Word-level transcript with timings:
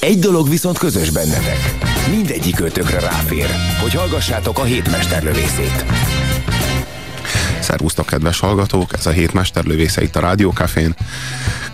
Egy 0.00 0.18
dolog 0.18 0.48
viszont 0.48 0.78
közös 0.78 1.10
bennetek. 1.10 1.74
Mindegyik 2.10 2.60
ötökre 2.60 3.00
ráfér, 3.00 3.46
hogy 3.80 3.94
hallgassátok 3.94 4.58
a 4.58 4.62
hétmesterlövészét. 4.62 5.84
Szervusztok, 7.60 8.06
kedves 8.06 8.40
hallgatók! 8.40 8.92
Ez 8.92 9.06
a 9.06 9.10
hét 9.10 9.32
mesterlövésze 9.32 10.02
itt 10.02 10.16
a 10.16 10.20
Rádiókafén. 10.20 10.94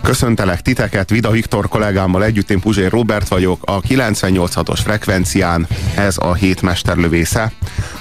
Köszöntelek 0.01 0.61
titeket, 0.61 1.09
Vida 1.09 1.31
Viktor 1.31 1.67
kollégámmal 1.67 2.23
együtt, 2.23 2.49
én 2.49 2.59
Puzsér 2.59 2.91
Robert 2.91 3.27
vagyok, 3.27 3.63
a 3.65 3.81
98.6-os 3.81 4.79
frekvencián 4.83 5.67
ez 5.95 6.17
a 6.17 6.33
hét 6.33 6.61
mesterlövésze. 6.61 7.51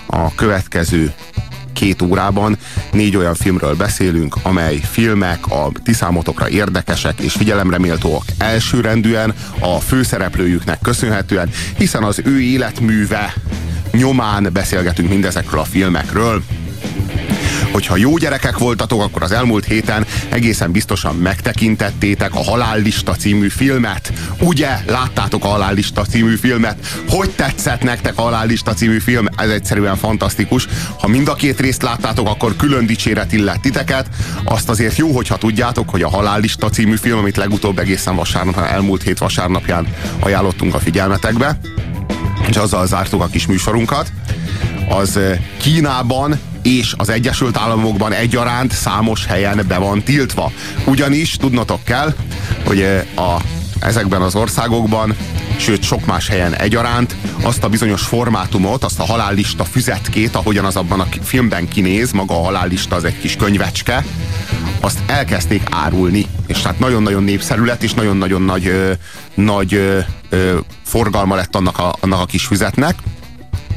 A 0.06 0.34
következő 0.34 1.14
két 1.74 2.02
órában. 2.02 2.58
Négy 2.92 3.16
olyan 3.16 3.34
filmről 3.34 3.74
beszélünk, 3.74 4.36
amely 4.42 4.80
filmek 4.90 5.46
a 5.46 5.72
ti 5.84 5.92
számotokra 5.92 6.48
érdekesek 6.48 7.20
és 7.20 7.32
figyelemre 7.32 7.78
méltóak 7.78 8.24
elsőrendűen 8.38 9.34
a 9.58 9.78
főszereplőjüknek 9.80 10.78
köszönhetően, 10.80 11.50
hiszen 11.76 12.02
az 12.02 12.20
ő 12.24 12.40
életműve 12.40 13.34
nyomán 13.92 14.48
beszélgetünk 14.52 15.08
mindezekről 15.08 15.60
a 15.60 15.64
filmekről 15.64 16.42
hogyha 17.74 17.96
jó 17.96 18.16
gyerekek 18.16 18.58
voltatok, 18.58 19.02
akkor 19.02 19.22
az 19.22 19.32
elmúlt 19.32 19.64
héten 19.64 20.06
egészen 20.28 20.70
biztosan 20.70 21.16
megtekintettétek 21.16 22.34
a 22.34 22.42
Halállista 22.42 23.14
című 23.14 23.48
filmet. 23.48 24.12
Ugye? 24.40 24.78
Láttátok 24.86 25.44
a 25.44 25.48
Halállista 25.48 26.04
című 26.04 26.36
filmet? 26.36 26.86
Hogy 27.08 27.30
tetszett 27.30 27.82
nektek 27.82 28.18
a 28.18 28.22
Halállista 28.22 28.74
című 28.74 28.98
film? 28.98 29.26
Ez 29.36 29.50
egyszerűen 29.50 29.96
fantasztikus. 29.96 30.68
Ha 30.98 31.08
mind 31.08 31.28
a 31.28 31.34
két 31.34 31.60
részt 31.60 31.82
láttátok, 31.82 32.28
akkor 32.28 32.56
külön 32.56 32.86
dicséret 32.86 33.32
illet 33.32 33.60
titeket. 33.60 34.08
Azt 34.44 34.68
azért 34.68 34.96
jó, 34.96 35.10
hogyha 35.10 35.36
tudjátok, 35.36 35.90
hogy 35.90 36.02
a 36.02 36.08
Halállista 36.08 36.68
című 36.68 36.96
film, 36.96 37.18
amit 37.18 37.36
legutóbb 37.36 37.78
egészen 37.78 38.16
vasárnap, 38.16 38.58
elmúlt 38.58 39.02
hét 39.02 39.18
vasárnapján 39.18 39.86
ajánlottunk 40.18 40.74
a 40.74 40.78
figyelmetekbe, 40.78 41.58
és 42.48 42.56
azzal 42.56 42.86
zártuk 42.86 43.22
a 43.22 43.26
kis 43.26 43.46
műsorunkat, 43.46 44.12
az 44.88 45.16
eh, 45.16 45.38
Kínában 45.56 46.38
és 46.64 46.94
az 46.96 47.08
Egyesült 47.08 47.56
Államokban 47.56 48.12
egyaránt 48.12 48.72
számos 48.72 49.26
helyen 49.26 49.64
be 49.68 49.78
van 49.78 50.02
tiltva. 50.02 50.52
Ugyanis 50.84 51.36
tudnotok 51.36 51.84
kell, 51.84 52.14
hogy 52.64 52.82
a, 53.16 53.36
ezekben 53.78 54.22
az 54.22 54.34
országokban 54.34 55.16
sőt 55.56 55.82
sok 55.82 56.06
más 56.06 56.28
helyen 56.28 56.54
egyaránt, 56.54 57.16
azt 57.42 57.64
a 57.64 57.68
bizonyos 57.68 58.02
formátumot, 58.02 58.84
azt 58.84 59.00
a 59.00 59.04
halállista 59.04 59.64
füzetkét, 59.64 60.34
ahogyan 60.34 60.64
az 60.64 60.76
abban 60.76 61.00
a 61.00 61.06
filmben 61.22 61.68
kinéz, 61.68 62.12
maga 62.12 62.34
a 62.34 62.44
halállista 62.44 62.96
az 62.96 63.04
egy 63.04 63.18
kis 63.18 63.36
könyvecske, 63.36 64.04
azt 64.80 64.98
elkezdték 65.06 65.62
árulni. 65.70 66.26
És 66.46 66.62
hát 66.62 66.78
nagyon-nagyon 66.78 67.22
népszerű 67.22 67.64
lett, 67.64 67.82
és 67.82 67.94
nagyon-nagyon 67.94 68.42
nagy, 68.42 68.66
ö, 68.66 68.92
nagy 69.34 69.74
ö, 69.74 69.98
ö, 70.28 70.58
forgalma 70.84 71.34
lett 71.34 71.56
annak 71.56 71.78
a, 71.78 71.96
annak 72.00 72.20
a 72.20 72.26
kis 72.26 72.46
füzetnek. 72.46 72.94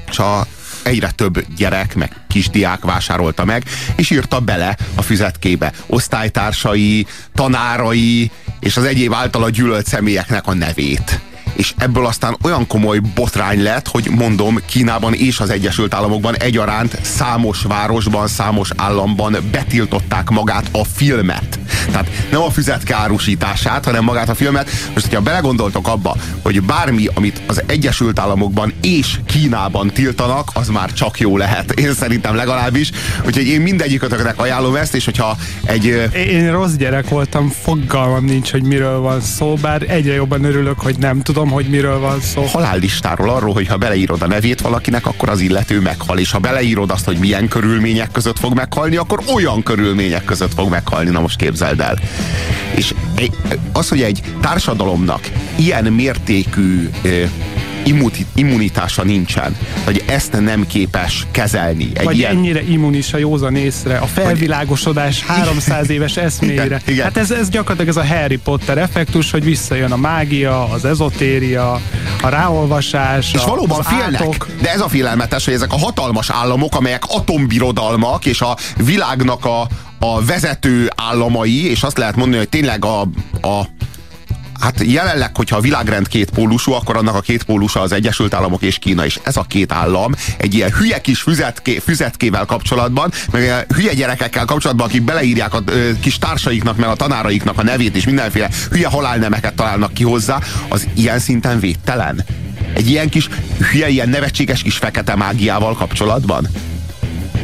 És 0.09 0.19
a, 0.19 0.47
egyre 0.87 1.11
több 1.11 1.45
gyerek, 1.55 1.95
meg 1.95 2.11
kisdiák 2.27 2.83
vásárolta 2.83 3.45
meg, 3.45 3.63
és 3.95 4.09
írta 4.09 4.39
bele 4.39 4.77
a 4.95 5.01
füzetkébe. 5.01 5.73
Osztálytársai, 5.87 7.07
tanárai, 7.33 8.31
és 8.59 8.77
az 8.77 8.83
egyéb 8.83 9.13
általa 9.13 9.49
gyűlölt 9.49 9.85
személyeknek 9.87 10.47
a 10.47 10.53
nevét 10.53 11.19
és 11.57 11.73
ebből 11.77 12.05
aztán 12.05 12.37
olyan 12.43 12.67
komoly 12.67 12.99
botrány 13.15 13.63
lett, 13.63 13.87
hogy 13.87 14.09
mondom, 14.09 14.59
Kínában 14.65 15.13
és 15.13 15.39
az 15.39 15.49
Egyesült 15.49 15.93
Államokban 15.93 16.35
egyaránt 16.37 16.99
számos 17.01 17.61
városban, 17.61 18.27
számos 18.27 18.69
államban 18.75 19.37
betiltották 19.51 20.29
magát 20.29 20.69
a 20.71 20.83
filmet. 20.83 21.59
Tehát 21.91 22.09
nem 22.31 22.41
a 22.41 22.49
füzetke 22.49 22.95
árusítását, 22.95 23.85
hanem 23.85 24.03
magát 24.03 24.29
a 24.29 24.35
filmet. 24.35 24.69
Most, 24.93 25.05
hogyha 25.05 25.21
belegondoltok 25.21 25.87
abba, 25.87 26.15
hogy 26.41 26.61
bármi, 26.61 27.07
amit 27.13 27.41
az 27.47 27.63
Egyesült 27.65 28.19
Államokban 28.19 28.73
és 28.81 29.19
Kínában 29.25 29.87
tiltanak, 29.87 30.49
az 30.53 30.67
már 30.67 30.93
csak 30.93 31.19
jó 31.19 31.37
lehet. 31.37 31.71
Én 31.71 31.93
szerintem 31.93 32.35
legalábbis. 32.35 32.91
Úgyhogy 33.25 33.47
én 33.47 33.61
mindegyikötöknek 33.61 34.39
ajánlom 34.39 34.75
ezt, 34.75 34.95
és 34.95 35.05
hogyha 35.05 35.37
egy... 35.63 36.09
Én 36.13 36.51
rossz 36.51 36.73
gyerek 36.73 37.09
voltam, 37.09 37.49
fogalmam 37.49 38.25
nincs, 38.25 38.51
hogy 38.51 38.63
miről 38.63 38.99
van 38.99 39.21
szó, 39.21 39.53
bár 39.53 39.81
egyre 39.87 40.13
jobban 40.13 40.43
örülök, 40.43 40.79
hogy 40.79 40.97
nem 40.97 41.21
tudom, 41.21 41.46
tudom, 41.47 41.63
hogy 41.63 41.71
miről 41.71 41.99
van 41.99 42.21
szó. 42.21 42.41
Halállistáról 42.41 43.29
arról, 43.29 43.53
hogy 43.53 43.67
ha 43.67 43.77
beleírod 43.77 44.21
a 44.21 44.27
nevét 44.27 44.61
valakinek, 44.61 45.05
akkor 45.05 45.29
az 45.29 45.39
illető 45.39 45.79
meghal, 45.79 46.17
és 46.17 46.31
ha 46.31 46.39
beleírod 46.39 46.91
azt, 46.91 47.05
hogy 47.05 47.17
milyen 47.17 47.47
körülmények 47.47 48.11
között 48.11 48.39
fog 48.39 48.53
meghalni, 48.53 48.95
akkor 48.95 49.19
olyan 49.33 49.63
körülmények 49.63 50.25
között 50.25 50.53
fog 50.53 50.69
meghalni, 50.69 51.09
na 51.09 51.19
most 51.19 51.35
képzeld 51.35 51.79
el. 51.79 51.97
És 52.75 52.93
az, 53.71 53.89
hogy 53.89 54.01
egy 54.01 54.21
társadalomnak 54.41 55.29
ilyen 55.55 55.85
mértékű 55.85 56.89
immunitása 58.35 59.03
nincsen, 59.03 59.57
hogy 59.83 60.03
ezt 60.05 60.39
nem 60.39 60.67
képes 60.67 61.27
kezelni. 61.31 61.89
Egy 61.93 62.03
Vagy 62.03 62.17
ilyen... 62.17 62.35
ennyire 62.35 62.61
immunis 62.61 63.13
a 63.13 63.17
józan 63.17 63.55
észre, 63.55 63.97
a 63.97 64.05
felvilágosodás 64.05 65.25
Vagy... 65.25 65.37
300 65.37 65.89
éves 65.89 66.17
eszmére. 66.17 66.65
Igen, 66.65 66.81
igen. 66.85 67.03
Hát 67.03 67.17
ez, 67.17 67.31
ez 67.31 67.49
gyakorlatilag 67.49 67.97
ez 67.97 68.03
a 68.11 68.15
Harry 68.15 68.37
Potter 68.37 68.77
effektus, 68.77 69.31
hogy 69.31 69.43
visszajön 69.43 69.91
a 69.91 69.97
mágia, 69.97 70.69
az 70.69 70.85
ezotéria, 70.85 71.81
a 72.21 72.29
ráolvasás, 72.29 73.33
És 73.33 73.41
a, 73.41 73.45
valóban 73.47 73.83
félnek, 73.83 74.21
átok. 74.21 74.47
de 74.61 74.71
ez 74.71 74.81
a 74.81 74.87
félelmetes, 74.87 75.45
hogy 75.45 75.53
ezek 75.53 75.73
a 75.73 75.77
hatalmas 75.77 76.29
államok, 76.29 76.75
amelyek 76.75 77.03
atombirodalmak, 77.07 78.25
és 78.25 78.41
a 78.41 78.57
világnak 78.77 79.45
a, 79.45 79.67
a 79.99 80.25
vezető 80.25 80.91
államai, 80.95 81.69
és 81.69 81.83
azt 81.83 81.97
lehet 81.97 82.15
mondani, 82.15 82.37
hogy 82.37 82.49
tényleg 82.49 82.85
a, 82.85 83.01
a 83.41 83.67
hát 84.59 84.83
jelenleg, 84.83 85.35
hogyha 85.35 85.55
a 85.55 85.61
világrend 85.61 86.07
két 86.07 86.29
pólusú, 86.29 86.71
akkor 86.71 86.97
annak 86.97 87.15
a 87.15 87.19
két 87.19 87.43
pólusa 87.43 87.81
az 87.81 87.91
Egyesült 87.91 88.33
Államok 88.33 88.61
és 88.61 88.77
Kína, 88.77 89.05
és 89.05 89.19
ez 89.23 89.37
a 89.37 89.45
két 89.47 89.71
állam 89.71 90.13
egy 90.37 90.53
ilyen 90.53 90.71
hülye 90.71 91.01
kis 91.01 91.21
füzetké, 91.21 91.77
füzetkével 91.77 92.45
kapcsolatban, 92.45 93.11
meg 93.31 93.65
hülye 93.75 93.93
gyerekekkel 93.93 94.45
kapcsolatban, 94.45 94.87
akik 94.87 95.01
beleírják 95.01 95.53
a 95.53 95.61
ö, 95.65 95.89
kis 95.99 96.17
társaiknak, 96.17 96.77
meg 96.77 96.89
a 96.89 96.95
tanáraiknak 96.95 97.57
a 97.57 97.63
nevét, 97.63 97.95
és 97.95 98.05
mindenféle 98.05 98.49
hülye 98.71 98.87
halálnemeket 98.87 99.53
találnak 99.53 99.93
ki 99.93 100.03
hozzá, 100.03 100.39
az 100.69 100.87
ilyen 100.93 101.19
szinten 101.19 101.59
védtelen. 101.59 102.25
Egy 102.73 102.89
ilyen 102.89 103.09
kis 103.09 103.29
hülye, 103.71 103.89
ilyen 103.89 104.09
nevetséges 104.09 104.61
kis 104.61 104.77
fekete 104.77 105.15
mágiával 105.15 105.73
kapcsolatban. 105.73 106.47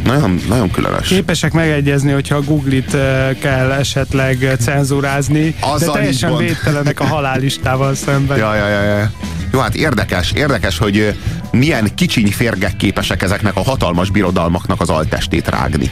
Nagyon, 0.04 0.40
nagyon 0.48 0.72
különös. 0.72 1.08
Képesek 1.08 1.54
megegyezni, 1.54 2.12
hogyha 2.12 2.36
a 2.36 2.42
Google-it 2.42 2.98
kell 3.40 3.72
esetleg 3.72 4.56
cenzúrázni, 4.60 5.56
Azzal 5.60 5.94
de 5.94 6.00
teljesen 6.00 6.38
védtelenek 6.38 7.00
a 7.00 7.06
halálistával 7.06 7.96
szemben. 7.96 8.38
Ja, 8.38 8.56
ja, 8.56 8.68
ja, 8.68 8.82
ja. 8.82 9.12
Jó, 9.52 9.60
hát 9.60 9.76
érdekes, 9.76 10.32
érdekes, 10.32 10.78
hogy 10.78 11.18
milyen 11.52 11.96
kicsiny 11.96 12.32
férgek 12.32 12.78
képesek 12.78 13.22
ezeknek 13.22 13.56
a 13.56 13.64
hatalmas 13.64 14.10
birodalmaknak 14.10 14.82
az 14.82 14.90
altestét 14.90 15.48
rágni 15.48 15.92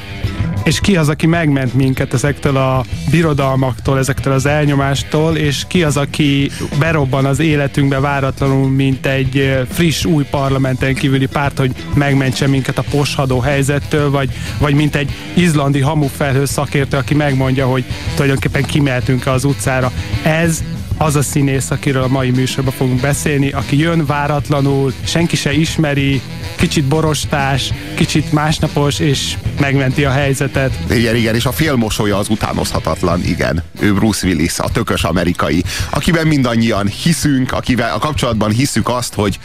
és 0.63 0.79
ki 0.79 0.95
az, 0.95 1.09
aki 1.09 1.27
megment 1.27 1.73
minket 1.73 2.13
ezektől 2.13 2.57
a 2.57 2.83
birodalmaktól, 3.11 3.97
ezektől 3.97 4.33
az 4.33 4.45
elnyomástól, 4.45 5.35
és 5.35 5.63
ki 5.67 5.83
az, 5.83 5.97
aki 5.97 6.51
berobban 6.79 7.25
az 7.25 7.39
életünkbe 7.39 7.99
váratlanul, 7.99 8.69
mint 8.69 9.05
egy 9.05 9.65
friss 9.69 10.05
új 10.05 10.23
parlamenten 10.29 10.95
kívüli 10.95 11.25
párt, 11.25 11.57
hogy 11.57 11.71
megmentse 11.93 12.47
minket 12.47 12.77
a 12.77 12.83
poshadó 12.89 13.39
helyzettől, 13.39 14.11
vagy, 14.11 14.29
vagy 14.59 14.73
mint 14.73 14.95
egy 14.95 15.11
izlandi 15.33 15.79
hamufelhő 15.79 16.45
szakértő, 16.45 16.97
aki 16.97 17.13
megmondja, 17.13 17.67
hogy 17.67 17.83
tulajdonképpen 18.15 18.63
kimehetünk-e 18.63 19.31
az 19.31 19.43
utcára. 19.43 19.91
Ez 20.23 20.63
az 21.01 21.15
a 21.15 21.21
színész, 21.21 21.71
akiről 21.71 22.03
a 22.03 22.07
mai 22.07 22.29
műsorban 22.29 22.73
fogunk 22.73 23.01
beszélni, 23.01 23.51
aki 23.51 23.77
jön 23.77 24.05
váratlanul, 24.05 24.93
senki 25.03 25.35
se 25.35 25.51
ismeri, 25.53 26.21
kicsit 26.55 26.83
borostás, 26.83 27.73
kicsit 27.95 28.31
másnapos, 28.31 28.99
és 28.99 29.37
megmenti 29.59 30.05
a 30.05 30.11
helyzetet. 30.11 30.71
Igen, 30.89 31.15
igen, 31.15 31.35
és 31.35 31.45
a 31.45 31.51
félmosolya 31.51 32.17
az 32.17 32.29
utánozhatatlan, 32.29 33.23
igen. 33.23 33.63
Ő 33.79 33.93
Bruce 33.93 34.27
Willis, 34.27 34.59
a 34.59 34.69
tökös 34.69 35.03
amerikai, 35.03 35.63
akiben 35.89 36.27
mindannyian 36.27 36.87
hiszünk, 36.87 37.51
akivel 37.51 37.93
a 37.93 37.99
kapcsolatban 37.99 38.51
hiszük 38.51 38.89
azt, 38.89 39.13
hogy 39.13 39.39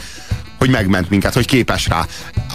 hogy 0.58 0.70
megment 0.70 1.10
minket, 1.10 1.34
hogy 1.34 1.46
képes 1.46 1.86
rá. 1.88 2.06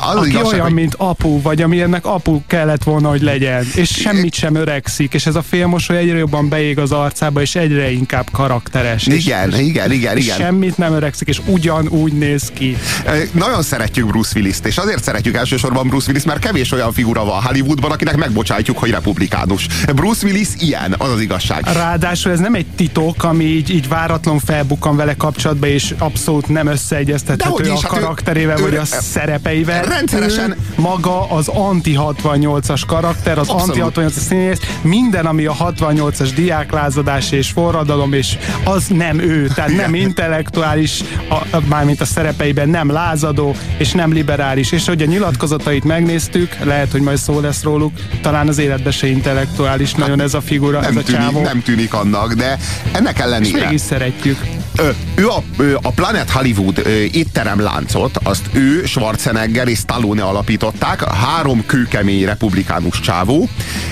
Az 0.10 0.16
Aki 0.16 0.30
igazság, 0.30 0.52
olyan, 0.52 0.64
hogy- 0.66 0.74
mint 0.74 0.94
apu, 0.98 1.42
vagy 1.42 1.62
amilyennek 1.62 2.06
apu 2.06 2.42
kellett 2.48 2.84
volna, 2.84 3.10
hogy 3.10 3.22
legyen, 3.22 3.66
és 3.76 3.90
semmit 3.90 4.34
sem 4.34 4.56
öregszik, 4.56 5.14
és 5.14 5.26
ez 5.26 5.36
a 5.36 5.42
félmosoly 5.42 5.98
egyre 5.98 6.18
jobban 6.18 6.50
beég 6.50 6.80
az 6.80 6.92
arcába, 6.92 7.42
és 7.42 7.56
egyre 7.56 7.92
inkább 7.92 8.28
karakteres. 8.32 9.08
és- 9.08 9.26
Igen, 9.26 9.60
igen, 9.60 9.92
igen, 9.92 10.18
és 10.18 10.24
igen. 10.24 10.38
Semmit 10.38 10.78
nem 10.78 10.94
öregszik, 10.94 11.28
és 11.28 11.42
ugyanúgy 11.46 12.14
néz 12.14 12.52
ki. 12.54 12.78
Nagyon 13.32 13.62
szeretjük 13.62 14.08
Bruce 14.08 14.32
Willis-t, 14.36 14.66
és 14.66 14.78
azért 14.78 15.04
szeretjük 15.04 15.36
elsősorban 15.36 15.88
Bruce 15.88 16.06
Willis, 16.08 16.24
mert 16.24 16.40
kevés 16.40 16.72
olyan 16.72 16.94
figura 16.94 17.24
van 17.26 17.42
Hollywoodban, 17.44 17.92
akinek 17.92 18.16
megbocsátjuk, 18.18 18.78
hogy 18.78 18.90
republikánus. 18.90 19.68
Bruce 19.96 20.26
Willis 20.26 20.48
ilyen, 20.60 20.96
az 20.98 21.10
az 21.10 21.20
igazság. 21.22 21.64
Ráadásul 21.74 22.32
ez 22.32 22.40
nem 22.40 22.54
egy 22.54 22.66
titok, 22.76 23.24
ami 23.24 23.44
így, 23.44 23.70
így 23.70 23.88
váratlan 23.88 24.40
felbukkan 24.40 24.96
vele 24.96 25.16
kapcsolatba, 25.16 25.68
és 25.68 25.94
abszolút 25.98 26.48
nem 26.48 26.68
összeegyeztethető 26.68 27.64
Dehogy 27.64 27.78
is, 27.78 27.84
karakterével, 28.00 28.60
ő- 28.60 28.62
vagy 28.62 28.76
a 28.76 28.86
szerepeivel. 28.86 29.84
rendszeresen- 29.84 30.56
maga 30.76 31.30
az 31.30 31.48
anti-68-as 31.48 32.82
karakter, 32.88 33.38
az 33.38 33.50
Abszolút. 33.50 33.76
anti-68-as 33.96 34.20
színész, 34.28 34.60
minden, 34.82 35.26
ami 35.26 35.46
a 35.46 35.54
68-as 35.54 36.30
diáklázadás 36.36 37.32
és 37.32 37.50
forradalom, 37.50 38.14
és 38.14 38.38
az 38.64 38.86
nem 38.88 39.20
ő, 39.20 39.48
tehát 39.56 39.76
nem 39.76 39.96
intellektuális, 39.96 41.02
a, 41.30 41.58
mármint 41.68 42.02
a 42.02 42.06
szerepeiben 42.06 42.70
nem 42.70 42.92
lázadó, 42.92 43.56
és 43.78 43.92
nem 43.92 44.14
liberális. 44.14 44.72
És 44.72 44.88
hogy 44.88 45.02
a 45.02 45.06
nyilatkozatait 45.06 45.84
megnéztük, 45.84 46.56
lehet, 46.64 46.92
hogy 46.92 47.02
majd 47.02 47.18
szó 47.18 47.40
lesz 47.40 47.64
róluk, 47.64 47.92
talán 48.22 48.48
az 48.48 48.58
életben 48.58 48.92
se 48.92 49.08
intellektuális 49.08 49.94
nagyon 49.94 50.22
ez 50.22 50.34
a 50.34 50.42
figura, 50.42 50.78
ez 50.80 50.86
Nem 50.86 50.98
a 50.98 51.02
tűnik, 51.04 51.22
csávó. 51.22 51.42
nem 51.42 51.62
tűnik 51.64 51.94
annak, 51.94 52.34
de 52.34 52.58
ennek 52.92 53.16
És 53.18 53.24
ellenére... 53.24 53.66
mégis 53.66 53.82
szeretjük. 53.82 54.38
Ö, 54.78 54.90
ő 55.16 55.28
a, 55.30 55.44
ö, 55.58 55.74
a 55.82 55.92
Planet 55.92 56.30
Hollywood 56.30 56.78
ö, 56.84 56.90
étterem 56.90 57.60
láncot, 57.82 58.18
azt 58.24 58.50
ő, 58.54 58.86
Schwarzenegger 58.86 59.68
és 59.68 59.78
Stallone 59.78 60.24
alapították, 60.24 61.04
három 61.04 61.66
kőkemény 61.66 62.26
republikánus 62.26 63.00
csávó, 63.00 63.50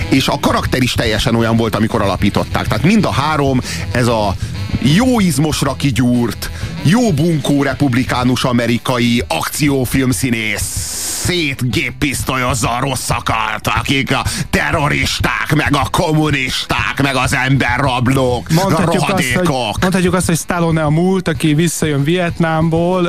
és 0.08 0.28
a 0.28 0.38
karakter 0.40 0.82
is 0.82 0.92
teljesen 0.92 1.34
olyan 1.34 1.56
volt, 1.56 1.74
amikor 1.74 2.02
alapították. 2.02 2.66
Tehát 2.66 2.84
mind 2.84 3.04
a 3.04 3.10
három, 3.10 3.60
ez 3.92 4.06
a 4.06 4.34
jó 4.78 5.20
izmosra 5.20 5.74
kigyúrt, 5.76 6.50
jó 6.82 7.12
bunkó 7.12 7.62
republikánus 7.62 8.44
amerikai 8.44 9.22
akciófilmszínész, 9.28 10.96
szétgéppisztolyozza 11.24 12.70
a 12.70 12.80
rosszakat, 12.80 13.66
akik 13.78 14.12
a 14.14 14.24
terroristák, 14.50 15.54
meg 15.54 15.74
a 15.74 15.88
kommunisták, 15.90 17.02
meg 17.02 17.16
az 17.16 17.34
emberrablók, 17.34 18.46
a 18.48 18.52
Mondhatjuk 18.54 19.02
azt, 19.02 19.10
hogy, 19.10 19.32
rohadékok. 19.32 19.80
mondhatjuk 19.80 20.14
azt, 20.14 20.26
hogy 20.26 20.36
Stallone 20.36 20.82
a 20.82 20.90
múlt, 20.90 21.28
aki 21.28 21.54
visszajön 21.54 22.04
Vietnámból, 22.04 23.02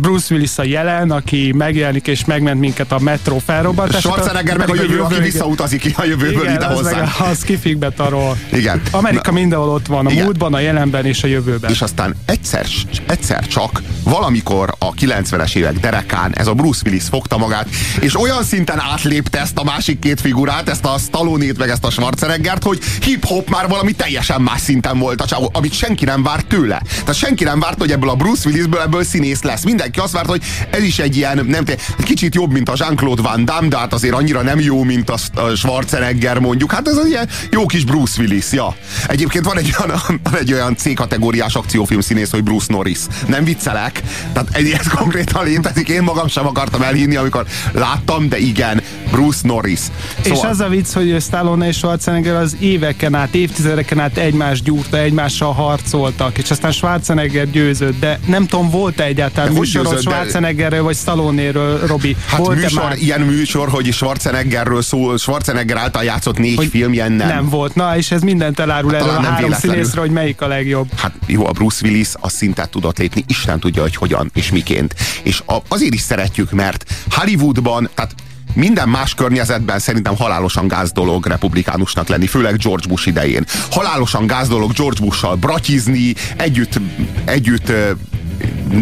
Bruce 0.00 0.34
Willis 0.34 0.58
a 0.58 0.64
jelen, 0.64 1.10
aki 1.10 1.52
megjelenik 1.56 2.06
és 2.06 2.24
megment 2.24 2.60
minket 2.60 2.92
a 2.92 2.98
metró 2.98 3.38
felrobbantásától. 3.38 4.12
Schwarzenegger 4.12 4.56
meg 4.56 4.70
a 4.70 4.74
jövő, 4.74 5.00
aki 5.00 5.20
visszautazik 5.20 5.98
a 5.98 6.04
jövőből 6.04 6.42
igen, 6.42 6.54
ide 6.54 6.66
az 6.66 6.82
meg 6.82 6.94
hozzá. 6.94 7.30
az 7.30 7.42
kifikbe 7.42 7.90
tarol. 7.90 8.36
Igen. 8.52 8.82
Amerika 8.90 9.30
Na, 9.32 9.38
mindenhol 9.38 9.68
ott 9.68 9.86
van, 9.92 10.06
a 10.06 10.10
Igen. 10.10 10.24
múltban, 10.24 10.54
a 10.54 10.58
jelenben 10.58 11.06
és 11.06 11.22
a 11.22 11.26
jövőben. 11.26 11.70
és 11.70 11.80
aztán 11.80 12.16
egyszer, 12.24 12.66
egyszer 13.06 13.46
csak 13.46 13.82
valamikor 14.04 14.74
a 14.78 14.92
90-es 14.92 15.54
évek 15.54 15.78
derekán 15.78 16.34
ez 16.36 16.46
a 16.46 16.54
Bruce 16.54 16.80
Willis 16.84 17.04
fogta 17.04 17.38
magát, 17.38 17.68
és 18.00 18.20
olyan 18.20 18.44
szinten 18.44 18.80
átlépte 18.80 19.40
ezt 19.40 19.58
a 19.58 19.64
másik 19.64 19.98
két 19.98 20.20
figurát, 20.20 20.68
ezt 20.68 20.84
a 20.84 20.98
Stallone-t, 20.98 21.58
meg 21.58 21.68
ezt 21.68 21.84
a 21.84 21.90
Schwarzeneggert, 21.90 22.62
hogy 22.62 22.78
hip-hop 23.00 23.50
már 23.50 23.68
valami 23.68 23.92
teljesen 23.92 24.40
más 24.40 24.60
szinten 24.60 24.98
volt 24.98 25.20
a 25.20 25.24
csávó, 25.26 25.50
amit 25.54 25.72
senki 25.72 26.04
nem 26.04 26.22
várt 26.22 26.46
tőle. 26.46 26.82
Tehát 26.98 27.14
senki 27.14 27.44
nem 27.44 27.60
várt, 27.60 27.78
hogy 27.78 27.90
ebből 27.90 28.10
a 28.10 28.14
Bruce 28.14 28.48
Willisből 28.48 28.80
ebből 28.80 29.04
színész 29.04 29.42
lesz. 29.42 29.64
Mindenki 29.64 29.98
azt 29.98 30.12
várt, 30.12 30.28
hogy 30.28 30.42
ez 30.70 30.82
is 30.82 30.98
egy 30.98 31.16
ilyen, 31.16 31.44
nem 31.46 31.64
te, 31.64 31.74
kicsit 32.02 32.34
jobb, 32.34 32.52
mint 32.52 32.68
a 32.68 32.74
Jean-Claude 32.76 33.22
Van 33.22 33.44
Damme, 33.44 33.68
de 33.68 33.76
hát 33.78 33.92
azért 33.92 34.14
annyira 34.14 34.42
nem 34.42 34.60
jó, 34.60 34.82
mint 34.82 35.10
a, 35.10 35.16
a 35.34 35.54
Schwarzenegger 35.54 36.38
mondjuk. 36.38 36.72
Hát 36.72 36.88
ez 36.88 36.96
az 36.96 37.06
ilyen 37.06 37.28
jó 37.50 37.66
kis 37.66 37.84
Bruce 37.84 38.20
Willis, 38.20 38.52
ja. 38.52 38.76
Egyébként 39.06 39.44
van 39.44 39.58
egy 39.58 39.70
olyan, 39.88 40.20
van 40.22 40.36
egy 40.36 40.52
olyan 40.52 40.76
C-kategóriás 40.76 41.54
akciófilm 41.54 42.00
színész, 42.00 42.30
hogy 42.30 42.42
Bruce 42.42 42.66
Norris. 42.68 42.98
Nem 43.26 43.44
viccelek, 43.44 44.02
tehát 44.32 44.48
ez, 44.52 44.64
ez 44.64 44.86
konkrétan 44.88 45.44
létezik. 45.44 45.88
Én 45.88 46.02
magam 46.02 46.28
sem 46.28 46.46
akartam 46.46 46.82
elhinni, 46.82 47.16
amikor 47.16 47.46
láttam, 47.72 48.28
de 48.28 48.38
igen, 48.38 48.82
Bruce 49.10 49.40
Norris. 49.42 49.80
És 50.22 50.40
az 50.42 50.60
a 50.60 50.68
vicc, 50.68 50.92
hogy 50.92 51.16
Stallone 51.20 51.66
és 51.66 51.76
Schwarzenegger 51.76 52.34
az 52.34 52.56
éveken 52.60 53.14
át, 53.14 53.34
évtizedeken 53.34 54.00
át 54.00 54.16
egymást 54.16 54.64
gyúrta, 54.64 54.98
egymással 54.98 55.52
harcoltak, 55.52 56.38
és 56.38 56.50
aztán 56.50 56.72
Schwarzenegger 56.72 57.50
győzött, 57.50 57.98
de 58.00 58.18
nem 58.26 58.46
tudom, 58.46 58.70
volt-e 58.70 59.04
egyáltalán 59.04 59.52
De 59.52 59.58
műsorod 59.58 59.90
győzött, 59.90 60.04
de- 60.04 60.10
Schwarzeneggerről 60.14 60.82
vagy 60.82 60.96
Stallone-ről, 60.96 61.86
Robi? 61.86 62.16
Hát 62.26 62.38
volt 62.38 62.60
műsor, 62.60 62.94
ilyen 62.94 63.20
műsor, 63.20 63.68
hogy 63.68 63.92
Schwarzeneggerről 63.92 64.82
szól, 64.82 65.18
Schwarzenegger 65.18 65.76
által 65.76 66.04
játszott 66.04 66.38
négy 66.38 66.56
Hogy 66.56 66.68
film, 66.68 66.92
ilyen 66.92 67.12
nem. 67.12 67.28
Nem 67.28 67.48
volt. 67.48 67.74
Na, 67.74 67.96
és 67.96 68.10
ez 68.10 68.22
mindent 68.22 68.58
elárul 68.58 68.94
erről 68.94 69.06
talán 69.06 69.24
a 69.24 69.28
három. 69.28 69.52
Színészre, 69.72 70.00
hogy 70.00 70.10
melyik 70.10 70.40
a 70.40 70.46
legjobb. 70.46 70.88
Hát 70.96 71.12
jó, 71.26 71.46
a 71.46 71.50
Bruce 71.50 71.86
Willis 71.86 72.08
a 72.20 72.28
szintet 72.28 72.70
tudott 72.70 72.98
lépni, 72.98 73.24
Isten 73.26 73.60
tudja, 73.60 73.82
hogy 73.82 73.96
hogyan 73.96 74.30
és 74.34 74.50
miként. 74.50 74.94
És 75.22 75.42
a, 75.46 75.56
azért 75.68 75.94
is 75.94 76.00
szeretjük, 76.00 76.50
mert 76.50 76.84
Hollywoodban, 77.10 77.90
tehát 77.94 78.14
minden 78.54 78.88
más 78.88 79.14
környezetben 79.14 79.78
szerintem 79.78 80.16
halálosan 80.16 80.68
gáz 80.68 80.92
dolog 80.92 81.26
republikánusnak 81.26 82.08
lenni, 82.08 82.26
főleg 82.26 82.56
George 82.56 82.88
Bush 82.88 83.06
idején. 83.06 83.44
Halálosan 83.70 84.26
gáz 84.26 84.48
dolog 84.48 84.72
George 84.72 85.00
Bush-sal 85.00 85.36
bratizni, 85.36 86.14
együtt, 86.36 86.80
együtt 87.24 87.72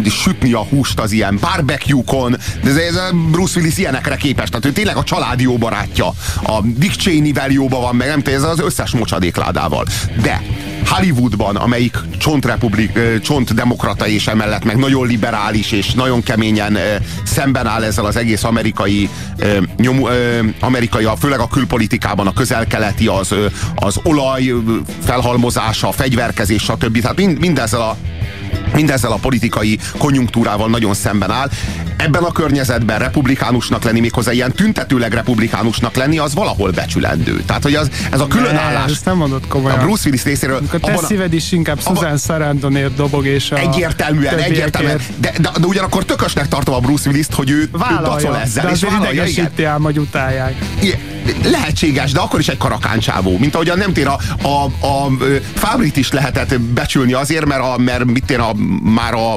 sütni 0.09 0.53
a 0.53 0.59
húst 0.59 0.99
az 0.99 1.11
ilyen 1.11 1.37
barbecue-kon, 1.41 2.37
de 2.63 2.69
ez, 2.69 2.99
Bruce 3.31 3.59
Willis 3.59 3.77
ilyenekre 3.77 4.15
képes, 4.15 4.49
tehát 4.49 4.65
ő 4.65 4.71
tényleg 4.71 4.95
a 4.95 5.03
család 5.03 5.39
jó 5.39 5.57
barátja. 5.57 6.07
A 6.43 6.61
Dick 6.63 6.95
Cheney-vel 6.95 7.49
jóba 7.49 7.79
van, 7.79 7.95
meg 7.95 8.07
nem 8.07 8.21
ez 8.25 8.43
az 8.43 8.59
összes 8.59 8.91
mocsadékládával. 8.91 9.85
De 10.21 10.41
Hollywoodban, 10.85 11.55
amelyik 11.55 11.97
csontrepublik, 12.17 12.99
csontdemokrata 13.21 14.07
és 14.07 14.27
emellett 14.27 14.63
meg 14.63 14.77
nagyon 14.77 15.07
liberális 15.07 15.71
és 15.71 15.91
nagyon 15.93 16.23
keményen 16.23 16.77
szemben 17.23 17.67
áll 17.67 17.83
ezzel 17.83 18.05
az 18.05 18.15
egész 18.15 18.43
amerikai 18.43 19.09
nyom, 19.77 20.07
amerikai, 20.59 21.03
a- 21.03 21.15
főleg 21.15 21.39
a 21.39 21.47
külpolitikában, 21.47 22.27
a 22.27 22.33
közelkeleti, 22.33 23.07
az, 23.07 23.35
az 23.75 23.99
olaj 24.03 24.53
felhalmozása, 25.03 25.87
a 25.87 25.91
fegyverkezés, 25.91 26.61
stb. 26.63 27.01
Tehát 27.01 27.17
mind, 27.17 27.39
mindezzel 27.39 27.81
a 27.81 27.97
mindezzel 28.73 29.11
a 29.11 29.15
politikai 29.15 29.79
konjunktúrával 29.97 30.69
nagyon 30.69 30.93
szemben 30.93 31.31
áll. 31.31 31.49
Ebben 31.97 32.23
a 32.23 32.31
környezetben 32.31 32.99
republikánusnak 32.99 33.83
lenni, 33.83 33.99
méghozzá 33.99 34.31
ilyen 34.31 34.51
tüntetőleg 34.51 35.13
republikánusnak 35.13 35.95
lenni, 35.95 36.17
az 36.17 36.33
valahol 36.33 36.71
becsülendő. 36.71 37.43
Tehát, 37.45 37.63
hogy 37.63 37.75
az, 37.75 37.89
ez 38.11 38.19
a 38.19 38.27
különállás 38.27 38.85
Ne, 38.85 38.91
ezt 38.91 39.05
nem 39.05 39.17
mondod 39.17 39.41
a 39.43 39.47
komolyan. 39.47 39.79
Bruce 39.79 40.01
Willis 40.05 40.23
részéről 40.23 40.61
Amikor 40.73 40.89
te 40.89 40.95
abban 40.95 41.03
a- 41.03 41.07
szíved 41.07 41.33
is 41.33 41.51
inkább 41.51 41.79
abban- 41.83 41.95
Susan 41.97 42.17
Sarandonért 42.17 42.95
dobog, 42.95 43.25
és 43.25 43.51
a 43.51 43.57
Egyértelműen, 43.57 44.37
egyértelműen. 44.37 44.99
De, 45.19 45.31
de, 45.39 45.51
de 45.59 45.67
ugyanakkor 45.67 46.05
tökösnek 46.05 46.47
tartom 46.47 46.75
a 46.75 46.79
Bruce 46.79 47.09
Willis-t, 47.09 47.33
hogy 47.33 47.49
ő, 47.49 47.55
ő 47.59 47.69
Vállalja, 47.71 48.01
dacol 48.01 48.37
ezzel, 48.37 48.65
de 48.65 48.71
és 48.71 48.81
vállalja, 48.83 49.25
igen. 49.25 49.51
ám, 49.65 49.81
hogy 49.81 49.99
utálják. 49.99 50.55
Igen, 50.81 50.99
lehetséges, 51.43 52.11
de 52.11 52.19
akkor 52.19 52.39
is 52.39 52.47
egy 52.47 52.57
karakáncsávó. 52.57 53.37
Mint 53.37 53.55
ahogyan 53.55 53.77
nem 53.77 53.93
tér 53.93 54.07
a, 54.07 54.19
a, 54.47 54.63
a 54.87 55.11
ö, 55.19 55.35
Fábrit 55.53 55.97
is 55.97 56.11
lehetett 56.11 56.59
becsülni 56.59 57.13
azért, 57.13 57.45
mert, 57.45 57.61
a, 57.61 57.77
mert 57.77 58.05
mit 58.05 58.25
tér 58.25 58.39
a, 58.39 58.53
már 58.83 59.13
a 59.13 59.35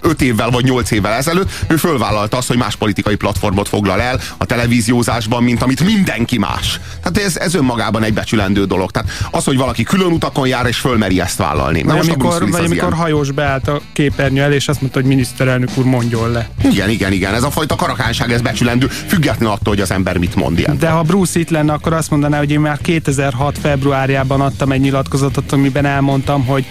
öt 0.00 0.22
évvel 0.22 0.50
vagy 0.50 0.64
nyolc 0.64 0.90
évvel 0.90 1.12
ezelőtt, 1.12 1.50
ő 1.68 1.76
fölvállalta 1.76 2.36
azt, 2.36 2.48
hogy 2.48 2.56
más 2.56 2.76
politikai 2.76 3.14
platformot 3.14 3.68
foglal 3.68 4.00
el 4.00 4.20
a 4.36 4.44
televíziózásban, 4.44 5.42
mint 5.42 5.62
amit 5.62 5.84
mindenki 5.84 6.38
más. 6.38 6.80
Tehát 7.02 7.28
ez, 7.28 7.36
ez 7.36 7.54
önmagában 7.54 8.02
egy 8.02 8.14
becsülendő 8.14 8.64
dolog. 8.64 8.90
Tehát 8.90 9.10
az, 9.30 9.44
hogy 9.44 9.56
valaki 9.56 9.82
külön 9.82 10.12
utakon 10.12 10.46
jár, 10.46 10.66
és 10.66 10.76
fölmeri 10.76 11.20
ezt 11.20 11.36
vállalni. 11.36 11.82
Na 11.82 11.86
Vagy 11.86 11.96
most 11.96 12.08
amikor, 12.08 12.50
vagy 12.50 12.64
amikor 12.64 12.74
ilyen. 12.74 12.92
hajós 12.92 13.30
beállt 13.30 13.68
a 13.68 13.80
képernyő 13.92 14.42
elé, 14.42 14.54
és 14.54 14.68
azt 14.68 14.80
mondta, 14.80 15.00
hogy 15.00 15.08
miniszterelnök 15.08 15.68
úr 15.74 15.84
mondjon 15.84 16.30
le. 16.30 16.48
Igen, 16.70 16.88
igen, 16.90 17.12
igen. 17.12 17.34
Ez 17.34 17.42
a 17.42 17.50
fajta 17.50 17.74
karakánság, 17.76 18.32
ez 18.32 18.40
becsülendő, 18.40 18.86
független 18.86 19.50
attól, 19.50 19.72
hogy 19.72 19.80
az 19.80 19.90
ember 19.90 20.16
mit 20.18 20.34
mond 20.34 20.58
ilyen. 20.58 20.78
De 20.78 20.88
ha 20.88 21.02
Bruce 21.02 21.40
itt 21.40 21.50
lenne, 21.50 21.72
akkor 21.72 21.92
azt 21.92 22.10
mondaná, 22.10 22.38
hogy 22.38 22.50
én 22.50 22.60
már 22.60 22.78
2006 22.82 23.58
februárjában 23.58 24.40
adtam 24.40 24.72
egy 24.72 24.80
nyilatkozatot, 24.80 25.52
amiben 25.52 25.84
elmondtam, 25.84 26.46
hogy 26.46 26.66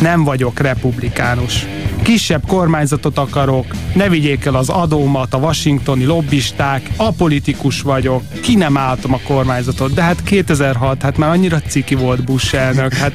nem 0.00 0.24
vagyok 0.24 0.60
republikánus. 0.60 1.66
Kisebb 2.08 2.46
kormányzatot 2.46 3.18
akarok, 3.18 3.66
ne 3.94 4.08
vigyék 4.08 4.44
el 4.44 4.54
az 4.54 4.68
adómat, 4.68 5.34
a 5.34 5.36
washingtoni 5.36 6.04
lobbisták, 6.04 6.90
apolitikus 6.96 7.80
vagyok, 7.80 8.22
ki 8.42 8.54
nem 8.54 8.76
álltam 8.76 9.14
a 9.14 9.20
kormányzatot. 9.26 9.94
De 9.94 10.02
hát 10.02 10.22
2006, 10.22 11.02
hát 11.02 11.16
már 11.16 11.30
annyira 11.30 11.60
ciki 11.60 11.94
volt 11.94 12.24
Bush 12.24 12.54
elnök, 12.54 12.94
hát 12.94 13.12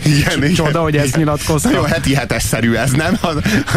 csoda, 0.55 0.81
hogy 0.81 0.97
ez 0.97 1.13
nyilatkozta. 1.13 1.69
Nagyon 1.69 1.85
heti 1.85 2.13
hetes 2.15 2.43
szerű 2.43 2.73
ez, 2.73 2.91
nem? 2.91 3.19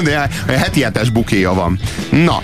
De 0.04 0.28
a 0.46 0.50
heti 0.50 0.82
hetes 0.82 1.10
bukéja 1.10 1.54
van. 1.54 1.78
Na, 2.10 2.42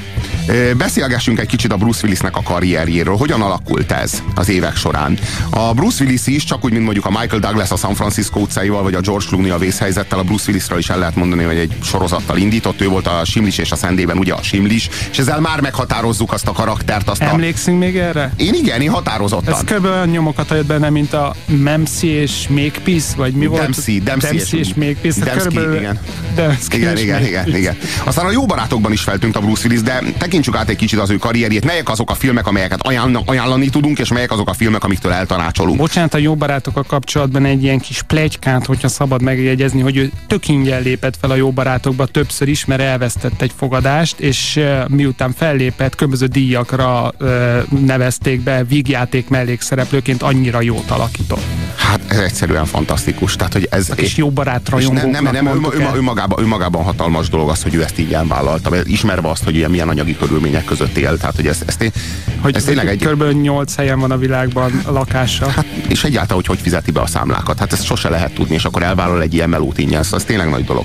Beszélgessünk 0.77 1.39
egy 1.41 1.47
kicsit 1.47 1.73
a 1.73 1.77
Bruce 1.77 2.01
Willisnek 2.03 2.37
a 2.37 2.43
karrierjéről. 2.43 3.17
Hogyan 3.17 3.43
alakult 3.43 3.93
ez 3.93 4.23
az 4.35 4.49
évek 4.49 4.77
során? 4.77 5.19
A 5.51 5.73
Bruce 5.75 6.05
Willis 6.05 6.27
is, 6.27 6.45
csak 6.45 6.65
úgy, 6.65 6.73
mint 6.73 6.85
mondjuk 6.85 7.07
a 7.07 7.11
Michael 7.11 7.41
Douglas 7.41 7.71
a 7.71 7.77
San 7.77 7.95
Francisco 7.95 8.41
utcáival, 8.41 8.83
vagy 8.83 8.95
a 8.95 9.01
George 9.01 9.27
Clooney 9.29 9.51
a 9.51 9.59
vészhelyzettel, 9.59 10.19
a 10.19 10.23
Bruce 10.23 10.45
Willisről 10.49 10.79
is 10.79 10.89
el 10.89 10.99
lehet 10.99 11.17
mondani, 11.17 11.43
hogy 11.43 11.57
egy 11.57 11.77
sorozattal 11.83 12.37
indított. 12.37 12.81
Ő 12.81 12.89
volt 12.89 13.07
a 13.07 13.25
Simlis 13.25 13.59
és 13.59 13.73
a 13.73 13.77
Szendében 13.77 14.19
ugye 14.19 14.33
a 14.33 14.43
Simlis, 14.43 14.89
és 15.11 15.19
ezzel 15.19 15.41
már 15.41 15.61
meghatározzuk 15.61 16.33
azt 16.33 16.47
a 16.49 16.53
karaktert. 16.53 17.09
Azt 17.09 17.21
a... 17.21 17.25
Emlékszünk 17.25 17.79
még 17.79 17.97
erre? 17.97 18.33
Én 18.37 18.55
igen, 18.55 18.81
én 18.81 18.91
határozottan. 18.91 19.55
Ez 19.55 19.61
kb. 19.77 19.85
olyan 19.85 20.09
nyomokat 20.09 20.49
hagyott 20.49 20.67
benne, 20.67 20.91
mint 20.91 21.13
a 21.13 21.35
Memsi 21.47 22.07
és 22.07 22.47
Makepeace, 22.49 23.17
vagy 23.17 23.33
mi 23.33 23.47
volt? 23.47 23.61
Dempsey, 23.63 23.99
Dempsey, 23.99 24.37
Dempsey 24.37 24.59
és 24.59 24.75
Makepeace. 24.75 25.25
Dempsey, 25.25 25.49
körülbelül- 25.49 25.81
igen. 25.81 25.99
Dempsey 26.35 26.79
Igen, 26.79 26.97
és 26.97 27.03
igen, 27.03 27.25
igen, 27.25 27.57
igen. 27.57 27.77
Aztán 28.05 28.27
a 28.27 28.31
jó 28.31 28.47
barátokban 28.47 28.93
is 28.93 29.01
feltűnt 29.01 29.37
a 29.37 29.41
Bruce 29.41 29.67
Willis, 29.67 29.83
de 29.83 30.03
tekintsük 30.33 30.57
át 30.61 30.69
egy 30.69 30.77
kicsit 30.77 30.99
az 30.99 31.11
ő 31.11 31.17
karrierjét. 31.17 31.65
Melyek 31.65 31.89
azok 31.89 32.11
a 32.11 32.15
filmek, 32.15 32.47
amelyeket 32.47 32.83
ajánl- 32.83 33.23
ajánlani 33.29 33.69
tudunk, 33.69 33.99
és 33.99 34.13
melyek 34.13 34.31
azok 34.31 34.49
a 34.49 34.53
filmek, 34.53 34.85
amiktől 34.85 35.13
eltanácsolunk. 35.13 35.79
Bocsánat, 35.79 36.15
a 36.15 36.19
jó 36.19 36.35
barátokkal 36.35 36.83
kapcsolatban 36.83 37.45
egy 37.45 37.63
ilyen 37.63 37.79
kis 37.79 38.03
plegykát, 38.03 38.67
hogyha 38.67 38.89
szabad 38.89 39.23
megjegyezni, 39.23 39.81
hogy 39.81 39.97
ő 39.97 40.11
tök 40.27 40.49
ingyen 40.49 40.83
lépett 40.83 41.17
fel 41.21 41.31
a 41.31 41.35
jó 41.35 41.51
barátokba 41.51 42.07
többször 42.07 42.49
is, 42.49 42.65
mert 42.65 42.81
elvesztett 42.81 43.43
egy 43.43 43.53
fogadást, 43.57 44.21
és 44.21 44.61
miután 44.89 45.33
fellépett, 45.33 45.95
különböző 45.95 46.27
díjakra 46.27 47.13
uh, 47.21 47.63
nevezték 47.87 48.41
be 48.41 48.65
vígjáték 48.65 49.29
mellékszereplőként, 49.29 50.23
annyira 50.23 50.61
jót 50.61 50.91
alakított. 50.91 51.43
Hát 51.77 52.01
ez 52.09 52.19
egyszerűen 52.19 52.65
fantasztikus. 52.65 53.37
Tehát, 53.37 53.53
hogy 53.53 53.69
ez, 53.71 53.91
A 53.91 53.95
kis 53.95 54.17
jó 54.17 54.31
barát 54.31 54.69
rajongóknak 54.69 55.11
nem, 55.11 55.23
nem, 55.23 55.45
nem 55.45 55.47
ő, 55.47 55.79
ő, 55.79 55.97
ő, 55.97 56.01
magában, 56.01 56.45
ő 56.45 56.47
magában 56.47 56.83
hatalmas 56.83 57.29
dolog 57.29 57.49
az, 57.49 57.63
hogy 57.63 57.75
ő 57.75 57.83
ezt 57.83 57.99
így 57.99 58.13
elvállalta, 58.13 58.71
ismerve 58.85 59.29
azt, 59.29 59.45
hogy 59.45 59.57
ilyen 59.57 59.71
milyen 59.71 59.89
anyagi 59.89 60.15
körülmények 60.23 60.65
között 60.65 60.97
él. 60.97 61.17
Tehát, 61.17 61.37
hogy 61.37 61.47
ez, 61.47 61.59
ez, 61.67 61.77
té- 61.77 61.99
hogy, 62.41 62.57
ez 62.57 62.65
tényleg 62.65 62.89
egy... 62.89 63.07
kb. 63.07 63.23
8 63.43 63.75
helyen 63.75 63.99
van 64.01 64.11
a 64.11 64.17
világban 64.17 64.83
a 64.85 64.91
lakása. 64.91 65.49
Hát, 65.49 65.67
és 65.89 66.05
egyáltalán, 66.05 66.37
hogy 66.37 66.47
hogy 66.47 66.61
fizeti 66.61 66.91
be 66.91 67.01
a 67.01 67.07
számlákat. 67.07 67.59
Hát 67.59 67.73
ezt 67.73 67.85
sose 67.85 68.09
lehet 68.09 68.35
tudni, 68.35 68.55
és 68.55 68.65
akkor 68.65 68.83
elvállal 68.83 69.23
egy 69.23 69.35
ilyen 69.35 69.49
melót 69.49 69.79
ingyen. 69.79 70.03
Szóval 70.03 70.19
ez 70.19 70.25
tényleg 70.25 70.51
nagy 70.51 70.65
dolog. 70.65 70.85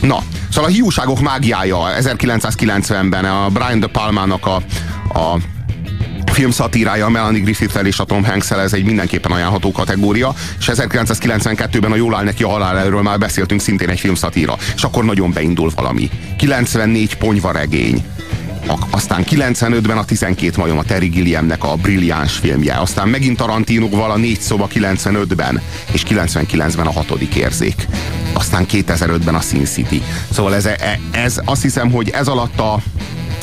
Na, 0.00 0.22
szóval 0.50 0.70
a 0.70 0.72
hiúságok 0.72 1.20
mágiája 1.20 1.78
1990-ben 2.00 3.24
a 3.24 3.48
Brian 3.48 3.80
De 3.80 3.86
Palmának 3.86 4.46
a, 4.46 4.54
a 5.18 5.36
film 6.32 6.50
szatírája 6.50 7.06
a 7.06 7.08
Melanie 7.08 7.40
griffith 7.40 7.86
és 7.86 7.98
a 7.98 8.04
Tom 8.04 8.24
hanks 8.24 8.50
ez 8.50 8.72
egy 8.72 8.84
mindenképpen 8.84 9.32
ajánlható 9.32 9.72
kategória, 9.72 10.34
és 10.58 10.70
1992-ben 10.72 11.92
a 11.92 11.96
Jól 11.96 12.14
áll 12.14 12.24
neki 12.24 12.42
a 12.42 12.48
halál 12.48 12.78
erről 12.78 13.02
már 13.02 13.18
beszéltünk, 13.18 13.60
szintén 13.60 13.88
egy 13.88 14.00
film 14.00 14.14
szatíra, 14.14 14.56
és 14.74 14.82
akkor 14.82 15.04
nagyon 15.04 15.32
beindul 15.32 15.70
valami. 15.74 16.10
94 16.36 17.16
ponyvaregény, 17.16 18.04
aztán 18.90 19.24
95-ben 19.30 19.98
a 19.98 20.04
12 20.04 20.60
majom 20.60 20.78
a 20.78 20.82
Terry 20.82 21.06
Gilliamnek 21.06 21.64
a 21.64 21.76
brilliáns 21.76 22.32
filmje, 22.32 22.74
aztán 22.74 23.08
megint 23.08 23.36
Tarantinoval 23.36 24.10
a 24.10 24.16
4 24.16 24.40
szoba 24.40 24.68
95-ben, 24.74 25.62
és 25.92 26.02
99-ben 26.08 26.86
a 26.86 26.92
hatodik 26.92 27.34
érzék. 27.34 27.86
Aztán 28.32 28.66
2005-ben 28.70 29.34
a 29.34 29.40
Sin 29.40 29.64
City. 29.64 30.02
Szóval 30.30 30.54
ez, 30.54 30.68
ez 31.10 31.40
azt 31.44 31.62
hiszem, 31.62 31.90
hogy 31.90 32.08
ez 32.08 32.28
alatt 32.28 32.60
a 32.60 32.78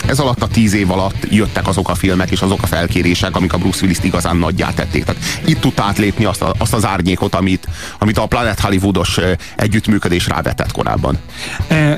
ez 0.06 0.20
alatt 0.20 0.42
a 0.42 0.48
tíz 0.48 0.74
év 0.74 0.92
alatt 0.92 1.28
jöttek 1.30 1.68
azok 1.68 1.90
a 1.90 1.96
filmek 1.96 2.32
és 2.32 2.42
azok 2.42 2.62
a 2.62 2.68
felkérések, 2.68 3.36
amik 3.36 3.54
a 3.54 3.58
Bruce 3.58 3.80
Willis-t 3.82 4.04
igazán 4.04 4.38
nagyjá 4.38 4.70
tették. 4.70 5.04
Tehát 5.04 5.22
itt 5.46 5.60
tudta 5.60 5.84
átlépni 5.84 6.26
azt, 6.26 6.42
a, 6.42 6.54
azt 6.58 6.74
az 6.74 6.86
árnyékot, 6.86 7.36
amit, 7.36 7.68
amit 8.00 8.18
a 8.18 8.26
Planet 8.26 8.60
Hollywoodos 8.60 9.20
együttműködés 9.56 10.28
rávetett 10.28 10.72
korábban. 10.72 11.18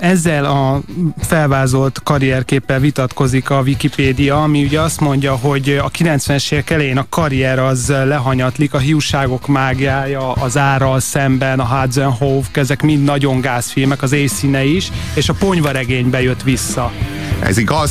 Ezzel 0.01 0.45
a 0.45 0.81
felvázolt 1.19 2.01
karrierképpel 2.03 2.79
vitatkozik 2.79 3.49
a 3.49 3.61
Wikipédia, 3.61 4.43
ami 4.43 4.63
ugye 4.63 4.81
azt 4.81 4.99
mondja, 4.99 5.35
hogy 5.35 5.79
a 5.83 5.91
90-es 5.91 6.51
évek 6.51 6.69
elején 6.69 6.97
a 6.97 7.05
karrier 7.09 7.59
az 7.59 7.87
lehanyatlik, 7.87 8.73
a 8.73 8.77
hiúságok 8.77 9.47
mágiája, 9.47 10.31
az 10.31 10.57
árral 10.57 10.99
szemben, 10.99 11.59
a 11.59 11.65
Hudson 11.65 12.11
Hove, 12.11 12.47
ezek 12.53 12.81
mind 12.81 13.03
nagyon 13.03 13.41
gázfilmek, 13.41 14.01
az 14.01 14.11
éjszíne 14.11 14.63
is, 14.63 14.91
és 15.13 15.29
a 15.29 15.33
ponyvaregénybe 15.33 16.21
jött 16.21 16.43
vissza. 16.43 16.91
Ez 17.39 17.57
igaz? 17.57 17.88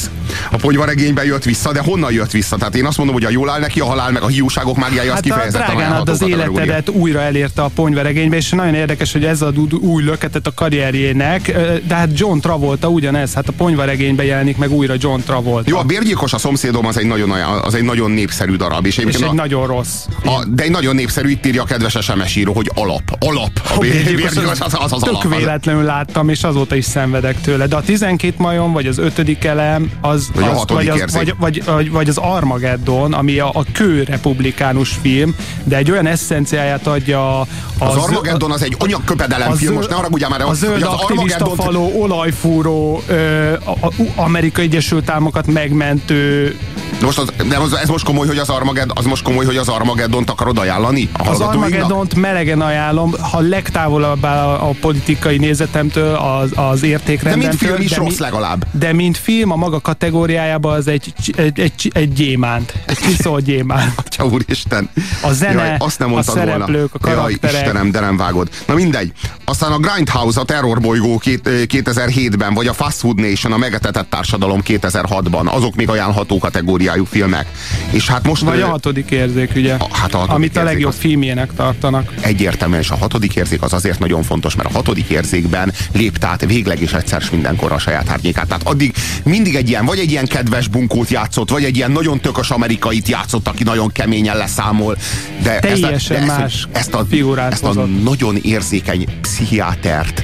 A 0.50 0.56
ponyvaregényben 0.56 1.24
jött 1.24 1.44
vissza, 1.44 1.72
de 1.72 1.80
honnan 1.80 2.12
jött 2.12 2.30
vissza? 2.30 2.56
Tehát 2.56 2.74
én 2.74 2.84
azt 2.84 2.96
mondom, 2.96 3.14
hogy 3.14 3.24
a 3.24 3.30
jól 3.30 3.50
áll 3.50 3.60
neki 3.60 3.80
a 3.80 3.84
halál, 3.84 4.10
meg 4.10 4.22
a 4.22 4.26
hiúságok 4.26 4.76
mágiája, 4.76 5.12
az 5.12 5.14
Hát 5.14 5.18
a 5.18 5.22
kifejezetten 5.22 5.66
drágán 5.66 5.92
ad 5.92 6.08
ajánlható 6.08 6.12
az 6.12 6.56
életedet 6.56 6.88
újra 6.88 7.20
elérte 7.20 7.62
a 7.62 7.70
ponyvaregénybe, 7.74 8.36
és 8.36 8.50
nagyon 8.50 8.74
érdekes, 8.74 9.12
hogy 9.12 9.24
ez 9.24 9.42
ad 9.42 9.74
új 9.74 10.02
löketet 10.02 10.46
a 10.46 10.52
karrierjének, 10.54 11.52
de 11.86 11.94
hát 11.94 12.08
John 12.14 12.38
Travolta 12.38 12.88
ugyanez, 12.88 13.34
hát 13.34 13.48
a 13.48 13.52
ponyvaregényben 13.52 14.26
jelenik 14.26 14.56
meg 14.56 14.70
újra 14.72 14.94
John 14.98 15.20
Travolta. 15.20 15.70
Jó, 15.70 15.78
a 15.78 15.82
Bérgyilkos 15.82 16.32
a 16.32 16.38
szomszédom 16.38 16.86
az 16.86 16.98
egy 16.98 17.06
nagyon, 17.06 17.30
az 17.64 17.74
egy 17.74 17.82
nagyon 17.82 18.10
népszerű 18.10 18.56
darab. 18.56 18.86
És, 18.86 18.96
és 18.96 19.14
egy 19.14 19.22
a, 19.22 19.32
nagyon 19.32 19.66
rossz. 19.66 20.04
a, 20.24 20.44
de 20.48 20.62
egy 20.62 20.70
nagyon 20.70 20.94
népszerű, 20.94 21.28
itt 21.28 21.46
írja 21.46 21.62
a 21.62 21.64
kedves 21.64 21.96
SMS 22.00 22.36
író, 22.36 22.52
hogy 22.52 22.70
alap. 22.74 23.16
Alap. 23.18 23.50
A 23.74 23.78
Bér- 23.78 23.92
Bérgyilkos 23.92 24.34
Bérgyilkos 24.34 24.60
az 24.60 24.74
az, 24.78 24.92
az 24.92 25.02
Tök 25.02 25.12
alap. 25.12 25.24
Az- 25.24 25.38
véletlenül 25.38 25.82
láttam, 25.82 26.28
és 26.28 26.42
azóta 26.42 26.74
is 26.74 26.84
szenvedek 26.84 27.40
tőle. 27.40 27.66
De 27.66 27.76
a 27.76 27.82
12 27.82 28.34
majom, 28.38 28.72
vagy 28.72 28.86
az 28.86 28.98
ötödik 28.98 29.44
elem, 29.44 29.87
az, 30.00 30.28
Vagy 30.34 30.44
a 30.44 30.50
az, 30.50 30.56
hatodik 30.58 30.90
vagy, 30.90 31.00
az, 31.00 31.12
vagy, 31.12 31.34
vagy, 31.38 31.64
vagy, 31.64 31.90
vagy, 31.90 32.08
az 32.08 32.16
Armageddon, 32.16 33.12
ami 33.12 33.38
a, 33.38 33.50
a 33.52 33.64
kő 33.72 34.02
republikánus 34.02 34.98
film, 35.00 35.34
de 35.64 35.76
egy 35.76 35.90
olyan 35.90 36.06
eszenciáját 36.06 36.86
adja 36.86 37.40
a, 37.40 37.46
Az 37.78 37.96
Armageddon 37.96 38.50
az 38.50 38.62
egy 38.62 38.76
anyagköpedelem 38.78 39.54
film, 39.54 39.74
most 39.74 39.88
ne 39.88 39.94
haragudjál 39.94 40.30
már, 40.30 40.40
a 40.40 40.54
zöld 40.54 40.82
az 40.82 40.88
aktivista 40.92 41.44
Armageddont- 41.44 41.62
faló, 41.62 42.00
olajfúró, 42.02 43.02
ö, 43.06 43.52
a, 43.52 43.86
a, 43.86 43.92
Amerikai 44.16 44.64
Egyesült 44.64 45.10
Államokat 45.10 45.46
megmentő 45.46 46.56
De 46.98 47.04
most 47.04 47.18
az, 47.18 47.32
de 47.48 47.56
az, 47.56 47.72
ez 47.76 47.88
most 47.88 48.04
komoly, 48.04 48.26
hogy 48.26 48.38
az 48.38 48.48
Armageddon, 48.48 48.96
az 48.96 49.04
most 49.04 49.22
komoly, 49.22 49.44
hogy 49.44 49.56
az 49.56 49.68
Armageddont 49.68 50.30
akarod 50.30 50.58
ajánlani 50.58 51.08
a 51.12 51.20
Az 51.20 51.26
hallgatóinknak? 51.26 51.62
Armageddont 51.64 52.14
melegen 52.14 52.60
ajánlom, 52.60 53.14
ha 53.20 53.40
legtávolabb 53.40 54.22
a, 54.22 54.68
a 54.68 54.74
politikai 54.80 55.36
nézetemtől, 55.38 56.14
az, 56.14 56.50
az 56.54 56.80
De 56.80 56.86
értékrendemtől. 56.86 57.48
mint 57.48 57.60
film 57.60 57.80
is 57.82 57.90
mi- 57.98 58.04
rossz 58.04 58.18
legalább. 58.18 58.66
De 58.72 58.92
mint 58.92 59.16
film, 59.18 59.50
a 59.52 59.56
maga 59.56 59.80
kategóriájában 59.80 60.74
az 60.76 60.86
egy, 60.88 61.12
egy, 61.36 61.60
egy, 61.60 61.90
egy 61.94 62.12
gyémánt. 62.12 62.72
Egy 62.86 62.98
csiszol 62.98 63.40
gyémánt. 63.40 63.92
Atya 64.04 64.24
úristen. 64.26 64.90
A 65.22 65.32
zene, 65.32 65.64
Jaj, 65.66 65.74
azt 65.78 65.98
nem 65.98 66.14
a 66.14 66.22
szereplők, 66.22 66.94
a 66.94 66.98
volna. 67.02 67.20
karakterek. 67.20 67.52
Jaj, 67.54 67.60
Istenem, 67.62 67.90
de 67.90 68.00
nem 68.00 68.16
vágod. 68.16 68.48
Na 68.66 68.74
mindegy. 68.74 69.12
Aztán 69.44 69.72
a 69.72 69.78
Grindhouse, 69.78 70.40
a 70.40 70.44
terrorbolygó 70.44 71.18
két, 71.18 71.46
ö, 71.46 71.62
2007-ben, 71.66 72.54
vagy 72.54 72.66
a 72.66 72.72
Fast 72.72 72.96
Food 72.96 73.20
Nation, 73.20 73.52
a 73.52 73.56
megetetett 73.56 74.10
társadalom 74.10 74.60
2006-ban. 74.66 75.46
Azok 75.52 75.74
még 75.74 75.88
ajánlható 75.88 76.38
kategóriájú 76.78 77.04
filmek. 77.04 77.46
És 77.90 78.08
hát 78.08 78.26
most... 78.26 78.42
Vagy 78.42 78.60
a 78.60 78.66
hatodik 78.66 79.10
érzék, 79.10 79.50
ugye? 79.56 79.74
A- 79.74 79.88
hát 79.92 80.14
a 80.14 80.18
hatodik 80.18 80.34
amit 80.36 80.56
a 80.56 80.62
legjobb 80.62 80.90
az- 80.92 80.98
filmjének 80.98 81.50
tartanak. 81.56 82.12
egyértelműen, 82.20 82.80
és 82.80 82.90
a 82.90 82.96
hatodik 82.96 83.34
érzék 83.34 83.62
az 83.62 83.72
azért 83.72 83.98
nagyon 83.98 84.22
fontos, 84.22 84.54
mert 84.54 84.68
a 84.68 84.72
hatodik 84.72 85.08
érzékben 85.08 85.72
lépte 85.92 86.26
át 86.26 86.44
végleg 86.46 86.80
és 86.80 86.92
egyszer 86.92 87.20
s 87.20 87.30
mindenkorra 87.30 87.74
a 87.74 87.78
saját 87.78 88.10
árnyékát. 88.10 88.46
Tehát 88.46 88.62
addig 88.62 88.94
mindig 89.24 89.54
egy 89.54 89.68
ilyen, 89.68 89.84
vagy 89.84 89.98
egy 89.98 90.10
ilyen 90.10 90.26
kedves 90.26 90.68
bunkót 90.68 91.08
játszott, 91.10 91.50
vagy 91.50 91.64
egy 91.64 91.76
ilyen 91.76 91.90
nagyon 91.90 92.20
tökös 92.20 92.50
amerikait 92.50 93.08
játszott, 93.08 93.48
aki 93.48 93.62
nagyon 93.62 93.92
keményen 93.92 94.36
leszámol. 94.36 94.96
De 95.42 95.58
Teljesen 95.58 95.92
ezt 95.94 96.10
a, 96.10 96.14
de 96.14 96.24
más 96.24 96.66
ezt, 96.72 96.94
a, 96.94 97.06
figurát 97.10 97.52
ezt 97.52 97.62
a 97.64 97.66
hozott. 97.66 98.02
nagyon 98.02 98.36
érzékeny 98.42 99.04
pszichiátert, 99.20 100.22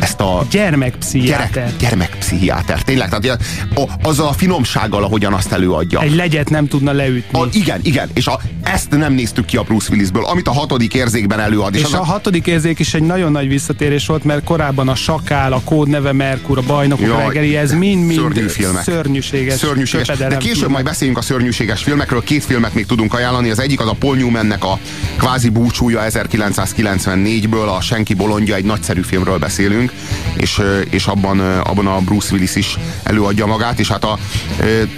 ezt 0.00 0.20
a 0.20 0.46
Gyermekpszichiáter. 0.50 1.50
gyerek, 1.52 1.76
gyermekpszichiáter, 1.78 2.82
tényleg, 2.82 3.08
tehát 3.08 3.24
ilyen- 3.24 3.40
a, 3.74 3.82
azzal 4.08 4.28
a 4.28 4.32
finomsággal, 4.32 5.04
ahogyan 5.04 5.32
azt 5.32 5.52
előadja. 5.52 5.95
Egy 6.00 6.14
legyet 6.14 6.50
nem 6.50 6.66
tudna 6.66 6.92
leütni. 6.92 7.40
A, 7.40 7.48
igen, 7.52 7.80
igen, 7.82 8.08
és 8.14 8.26
a, 8.26 8.40
ezt 8.62 8.90
nem 8.90 9.12
néztük 9.12 9.44
ki 9.44 9.56
a 9.56 9.62
Bruce 9.62 9.92
Willisből, 9.92 10.24
amit 10.24 10.48
a 10.48 10.52
hatodik 10.52 10.94
érzékben 10.94 11.40
előad. 11.40 11.74
És 11.74 11.84
az 11.84 11.92
a 11.92 12.04
hatodik 12.04 12.46
érzék 12.46 12.78
is 12.78 12.94
egy 12.94 13.02
nagyon 13.02 13.32
nagy 13.32 13.48
visszatérés 13.48 14.06
volt, 14.06 14.24
mert 14.24 14.44
korábban 14.44 14.88
a 14.88 14.94
Sakál, 14.94 15.52
a 15.52 15.60
Kódneve 15.64 16.12
Merkur, 16.12 16.58
a 16.58 16.62
Bajnokok 16.66 17.06
Jaj, 17.06 17.26
reggeli, 17.26 17.56
ez 17.56 17.72
mind-mind 17.72 18.20
szörnyű 18.20 18.48
filmek. 18.48 18.82
szörnyűséges. 18.82 19.58
Szörnyűséges. 19.58 20.06
De 20.06 20.36
később 20.36 20.52
filmek. 20.54 20.70
majd 20.70 20.84
beszéljünk 20.84 21.18
a 21.18 21.22
szörnyűséges 21.22 21.82
filmekről. 21.82 22.22
Két 22.22 22.44
filmet 22.44 22.74
még 22.74 22.86
tudunk 22.86 23.14
ajánlani. 23.14 23.50
Az 23.50 23.58
egyik 23.58 23.80
az 23.80 23.88
a 23.88 23.94
Paul 23.98 24.16
Newmannek 24.16 24.64
a 24.64 24.78
kvázi 25.16 25.48
búcsúja 25.48 26.00
1994-ből, 26.08 27.76
a 27.76 27.80
Senki 27.80 28.14
bolondja, 28.14 28.54
egy 28.54 28.64
nagyszerű 28.64 29.00
filmről 29.00 29.38
beszélünk, 29.38 29.92
és, 30.36 30.60
és 30.90 31.06
abban, 31.06 31.40
abban 31.40 31.86
a 31.86 31.98
Bruce 31.98 32.32
Willis 32.32 32.54
is 32.54 32.78
előadja 33.02 33.46
magát, 33.46 33.78
és 33.78 33.88
hát 33.88 34.04
a 34.04 34.18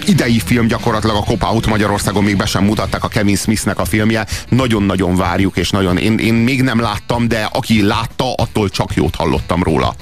idei 0.05 0.41
film 0.45 0.67
gyakorlatilag 0.67 0.88
a 0.95 1.23
Cop 1.23 1.43
Out 1.43 1.67
Magyarországon 1.67 2.23
még 2.23 2.37
be 2.37 2.45
sem 2.45 2.63
mutatták 2.63 3.03
a 3.03 3.07
Kevin 3.07 3.35
Smithnek 3.35 3.79
a 3.79 3.85
filmje. 3.85 4.25
Nagyon-nagyon 4.49 5.15
várjuk, 5.15 5.57
és 5.57 5.69
nagyon, 5.69 5.97
én, 5.97 6.17
én 6.17 6.33
még 6.33 6.61
nem 6.61 6.79
láttam, 6.79 7.27
de 7.27 7.49
aki 7.53 7.81
látta, 7.81 8.33
attól 8.33 8.69
csak 8.69 8.93
jót 8.95 9.15
hallottam 9.15 9.63
róla. 9.63 9.95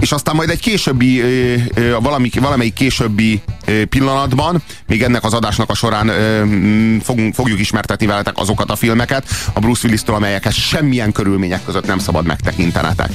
És 0.00 0.12
aztán 0.12 0.34
majd 0.34 0.50
egy 0.50 0.60
későbbi, 0.60 1.20
ö, 1.20 1.96
valami, 2.00 2.30
valamelyik 2.40 2.72
későbbi 2.72 3.42
pillanatban. 3.88 4.62
Még 4.86 5.02
ennek 5.02 5.24
az 5.24 5.34
adásnak 5.34 5.70
a 5.70 5.74
során 5.74 6.10
fogunk, 7.02 7.34
fogjuk 7.34 7.60
ismertetni 7.60 8.06
veletek 8.06 8.38
azokat 8.38 8.70
a 8.70 8.76
filmeket 8.76 9.24
a 9.52 9.60
Bruce 9.60 9.80
Willis-től, 9.84 10.14
amelyeket 10.14 10.52
semmilyen 10.52 11.12
körülmények 11.12 11.64
között 11.64 11.86
nem 11.86 11.98
szabad 11.98 12.26
megtekintenetek. 12.26 13.10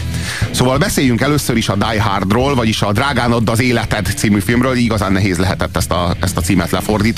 Szóval 0.51 0.77
beszéljünk 0.77 1.21
először 1.21 1.57
is 1.57 1.69
a 1.69 1.75
Die 1.75 2.01
Hardról, 2.01 2.55
vagyis 2.55 2.81
a 2.81 2.91
Drágán 2.91 3.31
add 3.31 3.49
az 3.49 3.59
életed 3.59 4.13
című 4.15 4.39
filmről. 4.39 4.75
Igazán 4.75 5.11
nehéz 5.11 5.37
lehetett 5.37 5.77
ezt 5.77 5.91
a, 5.91 6.15
ezt 6.21 6.37
a 6.37 6.41
címet 6.41 6.71
lefordítani 6.71 7.16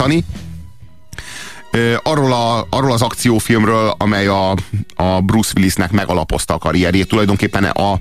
arról, 2.03 2.33
a, 2.33 2.67
arról 2.69 2.91
az 2.91 3.01
akciófilmről, 3.01 3.95
amely 3.97 4.27
a, 4.27 4.51
a 4.95 5.21
Bruce 5.21 5.51
Willisnek 5.55 5.91
megalapozta 5.91 6.53
a 6.53 6.57
karrierjét. 6.57 7.07
Tulajdonképpen 7.07 7.63
a, 7.63 7.99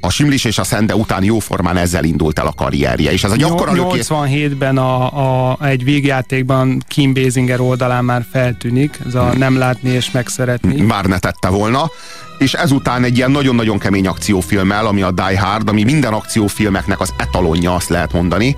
a 0.00 0.10
Simlis 0.10 0.44
és 0.44 0.58
a 0.58 0.64
Szende 0.64 0.94
után 0.94 1.24
jóformán 1.24 1.76
ezzel 1.76 2.04
indult 2.04 2.38
el 2.38 2.46
a 2.46 2.52
karrierje. 2.52 3.12
És 3.12 3.24
ez 3.24 3.30
a 3.30 3.36
gyakora 3.36 3.72
87-ben 3.74 4.78
a, 4.78 5.50
a, 5.50 5.58
egy 5.66 5.84
végjátékban 5.84 6.82
Kim 6.88 7.14
Basinger 7.14 7.60
oldalán 7.60 8.04
már 8.04 8.24
feltűnik, 8.32 8.98
ez 9.06 9.14
a 9.14 9.32
nem 9.36 9.58
látni 9.58 9.90
és 9.90 10.10
megszeretni. 10.10 10.80
Már 10.80 11.04
ne 11.04 11.18
tette 11.18 11.48
volna 11.48 11.90
és 12.38 12.54
ezután 12.54 13.04
egy 13.04 13.16
ilyen 13.16 13.30
nagyon-nagyon 13.30 13.78
kemény 13.78 14.06
akciófilmmel, 14.06 14.86
ami 14.86 15.02
a 15.02 15.10
Die 15.10 15.40
Hard, 15.40 15.68
ami 15.68 15.84
minden 15.84 16.12
akciófilmeknek 16.12 17.00
az 17.00 17.14
etalonja, 17.16 17.74
azt 17.74 17.88
lehet 17.88 18.12
mondani, 18.12 18.56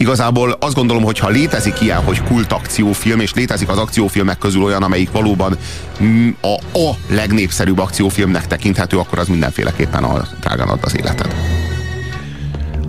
igazából 0.00 0.56
azt 0.60 0.74
gondolom, 0.74 1.02
hogy 1.02 1.18
ha 1.18 1.28
létezik 1.28 1.80
ilyen, 1.80 2.02
hogy 2.02 2.22
kult 2.22 2.52
akciófilm, 2.52 3.20
és 3.20 3.34
létezik 3.34 3.68
az 3.68 3.78
akciófilmek 3.78 4.38
közül 4.38 4.62
olyan, 4.62 4.82
amelyik 4.82 5.10
valóban 5.10 5.56
mm, 6.02 6.28
a, 6.40 6.78
a 6.78 6.94
legnépszerűbb 7.08 7.78
akciófilmnek 7.78 8.46
tekinthető, 8.46 8.98
akkor 8.98 9.18
az 9.18 9.28
mindenféleképpen 9.28 10.04
a 10.04 10.22
drágán 10.40 10.68
ad 10.68 10.78
az 10.82 10.96
életed. 10.96 11.34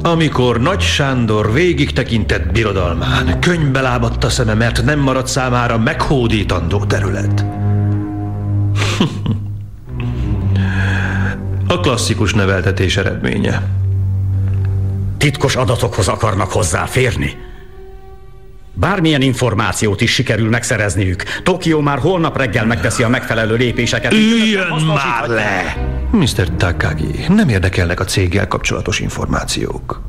Amikor 0.03 0.61
Nagy 0.61 0.81
Sándor 0.81 1.53
végig 1.53 1.91
tekintett 1.91 2.51
birodalmán, 2.51 3.39
könyvbe 3.39 3.81
lábadt 3.81 4.23
a 4.23 4.29
szeme, 4.29 4.53
mert 4.53 4.83
nem 4.83 4.99
maradt 4.99 5.27
számára 5.27 5.77
meghódítandó 5.77 6.85
terület. 6.85 7.45
a 11.67 11.79
klasszikus 11.79 12.33
neveltetés 12.33 12.97
eredménye. 12.97 13.80
Titkos 15.21 15.55
adatokhoz 15.55 16.07
akarnak 16.07 16.51
hozzáférni? 16.51 17.37
Bármilyen 18.73 19.21
információt 19.21 20.01
is 20.01 20.13
sikerül 20.13 20.49
megszerezniük, 20.49 21.23
Tokió 21.43 21.79
már 21.79 21.99
holnap 21.99 22.37
reggel 22.37 22.65
megteszi 22.65 23.03
a 23.03 23.09
megfelelő 23.09 23.55
lépéseket. 23.55 24.13
Üljön 24.13 24.81
már 24.85 25.27
le! 25.27 25.77
Mr. 26.11 26.55
Takagi, 26.57 27.25
nem 27.27 27.49
érdekelnek 27.49 27.99
a 27.99 28.05
céggel 28.05 28.47
kapcsolatos 28.47 28.99
információk. 28.99 30.01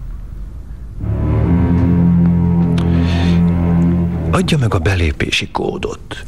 Adja 4.30 4.58
meg 4.58 4.74
a 4.74 4.78
belépési 4.78 5.48
kódot. 5.50 6.24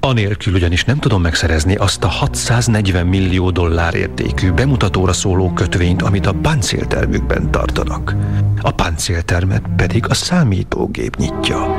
Anélkül 0.00 0.54
ugyanis 0.54 0.84
nem 0.84 0.98
tudom 0.98 1.22
megszerezni 1.22 1.74
azt 1.74 2.04
a 2.04 2.08
640 2.08 3.06
millió 3.06 3.50
dollár 3.50 3.94
értékű 3.94 4.50
bemutatóra 4.50 5.12
szóló 5.12 5.52
kötvényt, 5.52 6.02
amit 6.02 6.26
a 6.26 6.32
páncéltermükben 6.32 7.50
tartanak. 7.50 8.14
A 8.60 8.70
páncéltermet 8.70 9.62
pedig 9.76 10.08
a 10.08 10.14
számítógép 10.14 11.16
nyitja. 11.16 11.76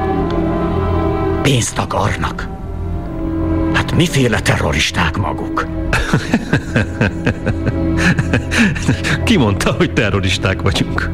Pénzt 1.41 1.77
akarnak. 1.77 2.47
Hát 3.73 3.95
miféle 3.95 4.39
terroristák 4.39 5.17
maguk? 5.17 5.63
Ki 9.25 9.37
mondta, 9.37 9.71
hogy 9.71 9.93
terroristák 9.93 10.61
vagyunk? 10.61 11.09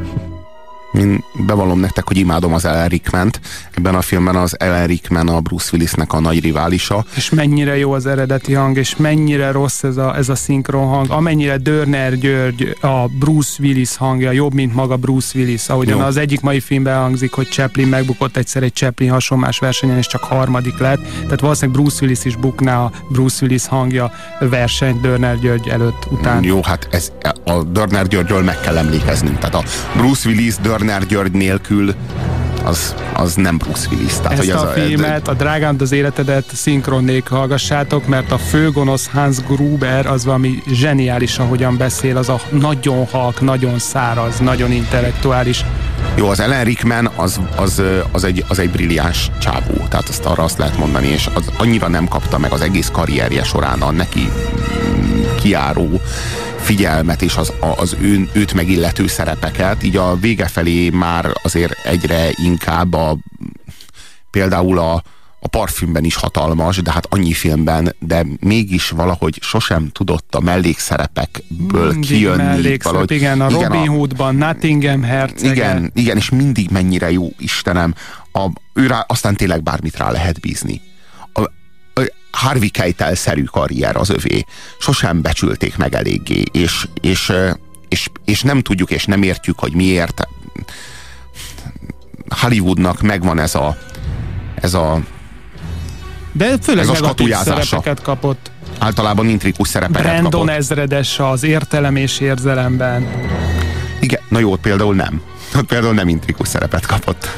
Én 0.93 1.23
bevallom 1.33 1.79
nektek, 1.79 2.07
hogy 2.07 2.17
imádom 2.17 2.53
az 2.53 2.65
Ellen 2.65 2.87
Rickment. 2.87 3.39
Ebben 3.77 3.95
a 3.95 4.01
filmben 4.01 4.35
az 4.35 4.59
Ellen 4.59 4.87
Rickman 4.87 5.27
a 5.27 5.41
Bruce 5.41 5.69
Willisnek 5.73 6.13
a 6.13 6.19
nagy 6.19 6.39
riválisa. 6.39 7.05
És 7.15 7.29
mennyire 7.29 7.77
jó 7.77 7.91
az 7.91 8.05
eredeti 8.05 8.53
hang, 8.53 8.77
és 8.77 8.95
mennyire 8.95 9.51
rossz 9.51 9.83
ez 9.83 9.97
a, 9.97 10.15
ez 10.17 10.29
a 10.29 10.35
szinkron 10.35 10.87
hang. 10.87 11.11
Amennyire 11.11 11.57
Dörner 11.57 12.17
György 12.17 12.77
a 12.81 13.07
Bruce 13.07 13.55
Willis 13.59 13.95
hangja 13.95 14.31
jobb, 14.31 14.53
mint 14.53 14.73
maga 14.73 14.95
Bruce 14.95 15.37
Willis. 15.39 15.69
Ahogyan 15.69 15.97
jó. 15.97 16.05
az 16.05 16.17
egyik 16.17 16.41
mai 16.41 16.59
filmben 16.59 16.97
hangzik, 16.97 17.31
hogy 17.31 17.47
Chaplin 17.47 17.87
megbukott 17.87 18.37
egyszer 18.37 18.63
egy 18.63 18.73
Chaplin 18.73 19.09
hasonlás 19.09 19.59
versenyen, 19.59 19.97
és 19.97 20.07
csak 20.07 20.23
harmadik 20.23 20.77
lett. 20.77 20.99
Tehát 21.21 21.39
valószínűleg 21.39 21.81
Bruce 21.81 21.97
Willis 22.01 22.25
is 22.25 22.35
bukná 22.35 22.83
a 22.83 22.91
Bruce 23.09 23.45
Willis 23.45 23.67
hangja 23.67 24.11
versenyt 24.39 25.01
Dörner 25.01 25.39
György 25.39 25.67
előtt, 25.67 26.07
után. 26.09 26.43
Jó, 26.43 26.61
hát 26.63 26.87
ez 26.91 27.11
a 27.45 27.63
Dörner 27.63 28.07
Györgyről 28.07 28.43
meg 28.43 28.59
kell 28.59 28.77
emlékeznünk. 28.77 29.37
Tehát 29.37 29.55
a 29.55 29.63
Bruce 29.97 30.29
Willis 30.29 30.55
Dörner 30.55 30.86
Bognár 30.87 31.07
György 31.07 31.31
nélkül 31.31 31.93
az, 32.63 32.95
az 33.13 33.35
nem 33.35 33.57
Bruce 33.57 33.87
Willis. 33.91 34.13
Tehát, 34.13 34.31
Ezt 34.31 34.39
hogy 34.39 34.49
a, 34.49 34.61
a 34.61 34.67
filmet, 34.67 35.27
a 35.27 35.33
Drágán 35.33 35.75
az 35.79 35.91
életedet 35.91 36.45
szinkronnék 36.53 37.27
hallgassátok, 37.27 38.07
mert 38.07 38.31
a 38.31 38.37
főgonosz 38.37 39.07
Hans 39.07 39.37
Gruber 39.37 40.05
az 40.05 40.25
valami 40.25 40.61
zseniális, 40.71 41.37
ahogyan 41.37 41.77
beszél, 41.77 42.17
az 42.17 42.29
a 42.29 42.39
nagyon 42.49 43.05
halk, 43.05 43.41
nagyon 43.41 43.79
száraz, 43.79 44.39
nagyon 44.39 44.71
intellektuális. 44.71 45.65
Jó, 46.15 46.29
az 46.29 46.39
Ellen 46.39 46.63
Rickman 46.63 47.09
az, 47.15 47.39
az, 47.55 47.81
az, 48.11 48.23
egy, 48.23 48.45
az 48.47 48.59
egy 48.59 48.69
brilliáns 48.69 49.31
csávó, 49.39 49.85
tehát 49.89 50.09
azt 50.09 50.25
arra 50.25 50.43
azt 50.43 50.57
lehet 50.57 50.77
mondani, 50.77 51.07
és 51.07 51.29
az 51.33 51.51
annyira 51.57 51.87
nem 51.87 52.07
kapta 52.07 52.37
meg 52.37 52.51
az 52.51 52.61
egész 52.61 52.89
karrierje 52.91 53.43
során 53.43 53.81
a 53.81 53.91
neki 53.91 54.29
kiáró 55.41 56.01
figyelmet 56.67 57.21
és 57.21 57.35
az, 57.35 57.53
az 57.77 57.95
ő, 57.99 58.29
őt 58.33 58.53
megillető 58.53 59.07
szerepeket, 59.07 59.83
így 59.83 59.95
a 59.95 60.15
vége 60.15 60.47
felé 60.47 60.89
már 60.89 61.31
azért 61.43 61.85
egyre 61.85 62.29
inkább 62.35 62.93
a, 62.93 63.17
például 64.31 64.79
a, 64.79 65.03
a 65.39 65.47
parfümben 65.47 66.03
is 66.03 66.15
hatalmas, 66.15 66.77
de 66.77 66.91
hát 66.91 67.07
annyi 67.09 67.33
filmben, 67.33 67.95
de 67.99 68.25
mégis 68.39 68.89
valahogy 68.89 69.37
sosem 69.41 69.89
tudott 69.91 70.35
a 70.35 70.39
mellékszerepekből 70.39 71.91
mindig 71.91 72.09
kijönni. 72.09 72.43
Mellékszerep, 72.43 73.11
igen, 73.11 73.41
a 73.41 73.49
igen, 73.49 73.71
Robin 73.71 73.87
Hoodban, 73.87 74.35
Nottingham 74.35 75.03
hercege. 75.03 75.51
Igen, 75.51 75.91
igen, 75.93 76.17
és 76.17 76.29
mindig 76.29 76.69
mennyire 76.69 77.11
jó, 77.11 77.29
Istenem, 77.37 77.93
a, 78.31 78.47
ő 78.73 78.87
rá, 78.87 79.05
aztán 79.07 79.35
tényleg 79.35 79.63
bármit 79.63 79.97
rá 79.97 80.11
lehet 80.11 80.39
bízni. 80.39 80.81
Harvey 82.37 82.69
Keitel-szerű 82.69 83.43
karrier 83.43 83.95
az 83.95 84.09
övé. 84.09 84.45
Sosem 84.79 85.21
becsülték 85.21 85.77
meg 85.77 85.95
eléggé, 85.95 86.43
és, 86.51 86.87
és, 87.01 87.33
és, 87.87 88.09
és 88.25 88.41
nem 88.41 88.61
tudjuk, 88.61 88.91
és 88.91 89.05
nem 89.05 89.23
értjük, 89.23 89.59
hogy 89.59 89.73
miért. 89.73 90.27
Hollywoodnak 92.29 93.01
megvan 93.01 93.39
ez 93.39 93.55
a 93.55 93.77
ez 94.55 94.73
a 94.73 94.99
de 96.31 96.57
főleg 96.61 96.83
ez 96.83 96.89
a 96.89 96.95
skatujázása. 96.95 97.81
kapott. 98.01 98.51
Általában 98.79 99.27
intrikus 99.27 99.67
szerepeket 99.67 100.03
Brandon 100.03 100.31
kapott. 100.31 100.49
ezredes 100.49 101.19
az 101.19 101.43
értelem 101.43 101.95
és 101.95 102.19
érzelemben. 102.19 103.07
Igen, 103.99 104.21
na 104.29 104.39
jó, 104.39 104.55
például 104.55 104.95
nem 104.95 105.21
például 105.73 105.93
nem 105.93 106.07
intrikus 106.07 106.47
szerepet 106.47 106.85
kapott. 106.85 107.29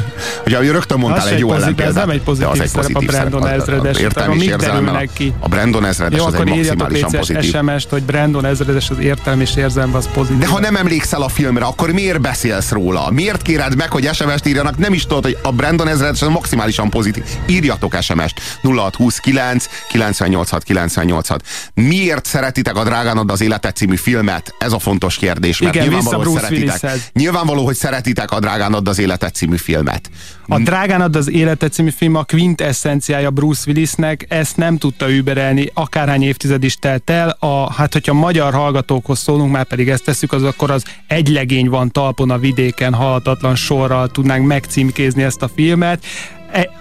Ugye 0.46 0.72
rögtön 0.72 1.00
mondtál 1.00 1.28
egy, 1.28 1.34
egy 1.34 1.40
jó 1.40 1.54
ellenpéldát. 1.54 1.88
Ez 1.88 1.96
nem 1.96 2.10
egy 2.10 2.22
pozitív, 2.22 2.50
az 2.50 2.60
egy 2.60 2.72
pozitív 2.72 3.10
a 3.10 3.12
Brandon 3.12 3.42
szerep, 3.42 3.60
ezredes. 3.60 3.98
Értelmi 3.98 4.36
és 4.36 4.46
érzelemben 4.46 5.10
ki? 5.14 5.34
A 5.40 5.48
Brandon 5.48 5.86
ezredes 5.86 6.20
jó, 6.20 6.26
az 6.26 6.34
egy 6.34 6.46
maximálisan 6.46 7.12
pozitív. 7.12 7.56
SMS-t, 7.56 7.90
hogy 7.90 8.04
Brandon 8.04 8.46
ezredes 8.46 8.90
az 8.90 9.00
értelmi 9.00 9.42
és 9.42 9.56
érzelemben 9.56 10.00
az 10.00 10.10
pozitív. 10.14 10.38
De 10.38 10.48
ha 10.48 10.60
nem 10.60 10.76
emlékszel 10.76 11.22
a 11.22 11.28
filmre, 11.28 11.66
akkor 11.66 11.92
miért 11.92 12.22
beszélsz 12.22 12.72
róla? 12.72 13.10
Miért 13.12 13.42
kéred 13.42 13.76
meg, 13.76 13.92
hogy 13.92 14.14
SMS-t 14.14 14.48
írjanak? 14.48 14.78
Nem 14.78 14.94
is 14.94 15.06
tudod, 15.06 15.24
hogy 15.24 15.38
a 15.44 15.52
Brandon 15.52 15.88
ezredes 15.88 16.22
az 16.22 16.28
maximálisan 16.28 16.90
pozitív. 16.90 17.24
Írjatok 17.46 17.96
SMS-t. 18.02 18.42
0629 18.62 19.66
986 19.88 20.64
986. 20.64 21.44
Miért 21.74 22.26
szeretitek 22.26 22.76
a 22.76 22.84
Drágánod 22.84 23.32
az 23.32 23.42
életet 23.42 23.76
című 23.76 23.96
filmet? 23.96 24.54
Ez 24.60 24.72
a 24.72 24.80
fontos 24.80 25.16
kérdés. 25.16 25.60
Mert 25.60 25.76
Igen, 25.76 25.88
nyilvánvaló, 25.88 26.32
hogy 26.32 26.42
szeretitek. 26.42 26.92
Nyilvánvaló, 27.14 27.66
hogy 27.66 27.76
szeretitek 27.76 28.09
szeretitek 28.10 28.32
a 28.32 28.40
Drágán 28.40 28.74
add 28.74 28.88
az 28.88 29.00
életet 29.00 29.36
című 29.36 29.56
filmet. 29.56 30.10
A 30.48 30.60
Drágán 30.60 31.02
add 31.02 31.18
az 31.18 31.30
életet 31.30 31.74
című 31.74 31.90
film 31.90 32.16
a 32.16 32.24
quintessenciája 32.24 33.32
Bruce 33.32 33.64
Willisnek, 33.68 34.26
ezt 34.30 34.58
nem 34.58 34.78
tudta 34.78 35.12
überelni, 35.12 35.72
akárhány 35.74 36.24
évtized 36.24 36.64
is 36.64 36.76
telt 36.76 37.10
el. 37.10 37.38
A, 37.40 37.74
hát, 37.74 37.94
hogyha 37.94 38.14
magyar 38.14 38.54
hallgatókhoz 38.54 39.20
szólunk, 39.20 39.52
már 39.52 39.66
pedig 39.66 39.90
ezt 39.90 40.04
tesszük, 40.04 40.32
az 40.32 40.44
akkor 40.44 40.72
az 40.72 40.84
egy 41.08 41.28
legény 41.28 41.70
van 41.70 41.92
talpon 41.92 42.30
a 42.30 42.38
vidéken, 42.38 42.94
halhatatlan 42.94 43.56
sorral 43.56 44.08
tudnánk 44.08 44.48
megcímkézni 44.48 45.24
ezt 45.24 45.42
a 45.42 45.48
filmet 45.48 46.06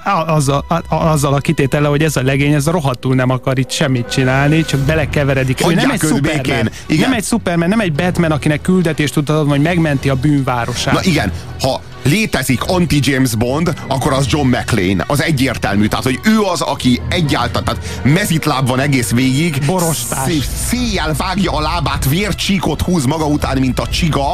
azzal, 0.05 0.65
azzal 0.89 1.35
a 1.35 1.39
kitétele, 1.39 1.89
hogy 1.89 2.03
ez 2.03 2.17
a 2.17 2.23
legény, 2.23 2.53
ez 2.53 2.67
a 2.67 2.71
rohadtul 2.71 3.15
nem 3.15 3.31
akar 3.31 3.59
itt 3.59 3.71
semmit 3.71 4.09
csinálni, 4.11 4.65
csak 4.65 4.81
belekeveredik. 4.81 5.61
Ő 5.69 5.75
nem 5.75 5.91
egy 5.91 6.01
Superman, 6.01 6.71
nem 6.87 7.13
egy 7.13 7.25
Superman, 7.25 7.69
nem 7.69 7.81
egy 7.81 7.93
Batman, 7.93 8.31
akinek 8.31 8.61
küldetést 8.61 9.15
tud 9.15 9.29
adni, 9.29 9.51
hogy 9.51 9.61
megmenti 9.61 10.09
a 10.09 10.15
bűnvárosát. 10.15 10.95
Na 10.95 11.01
igen, 11.03 11.33
ha 11.61 11.81
létezik 12.09 12.63
anti-James 12.65 13.35
Bond, 13.35 13.73
akkor 13.89 14.13
az 14.13 14.27
John 14.29 14.47
McClane. 14.47 15.05
Az 15.07 15.23
egyértelmű. 15.23 15.87
Tehát, 15.87 16.05
hogy 16.05 16.21
ő 16.25 16.41
az, 16.41 16.61
aki 16.61 17.01
egyáltalán, 17.09 17.65
tehát 17.65 18.01
mezitláb 18.03 18.69
van 18.69 18.81
egész 18.81 19.11
végig. 19.11 19.63
Borostás. 19.67 20.33
Széjjel 20.67 21.15
vágja 21.17 21.53
a 21.53 21.61
lábát, 21.61 22.09
vércsíkot 22.09 22.83
húz 22.83 23.05
maga 23.05 23.27
után, 23.27 23.59
mint 23.59 23.81
a 23.81 23.87
csiga. 23.87 24.33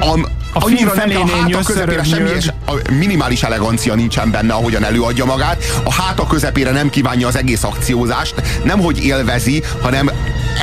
A, 0.00 0.18
A 0.52 0.64
annyira 0.64 0.94
nem, 0.94 0.98
felénél 0.98 1.34
a 1.34 1.36
háta 1.36 1.58
közepére 1.62 2.02
semmi, 2.02 2.30
és 2.30 2.48
a 2.66 2.92
minimális 2.92 3.42
elegancia 3.42 3.94
nincsen 3.94 4.30
benne, 4.30 4.52
ahogyan 4.52 4.84
előadja 4.84 5.24
magát. 5.24 5.64
A 5.84 5.92
háta 5.92 6.26
közepére 6.26 6.70
nem 6.70 6.90
kívánja 6.90 7.26
az 7.26 7.36
egész 7.36 7.62
akciózást, 7.62 8.34
nem 8.64 8.80
hogy 8.80 9.04
élvezi, 9.04 9.62
hanem 9.82 10.10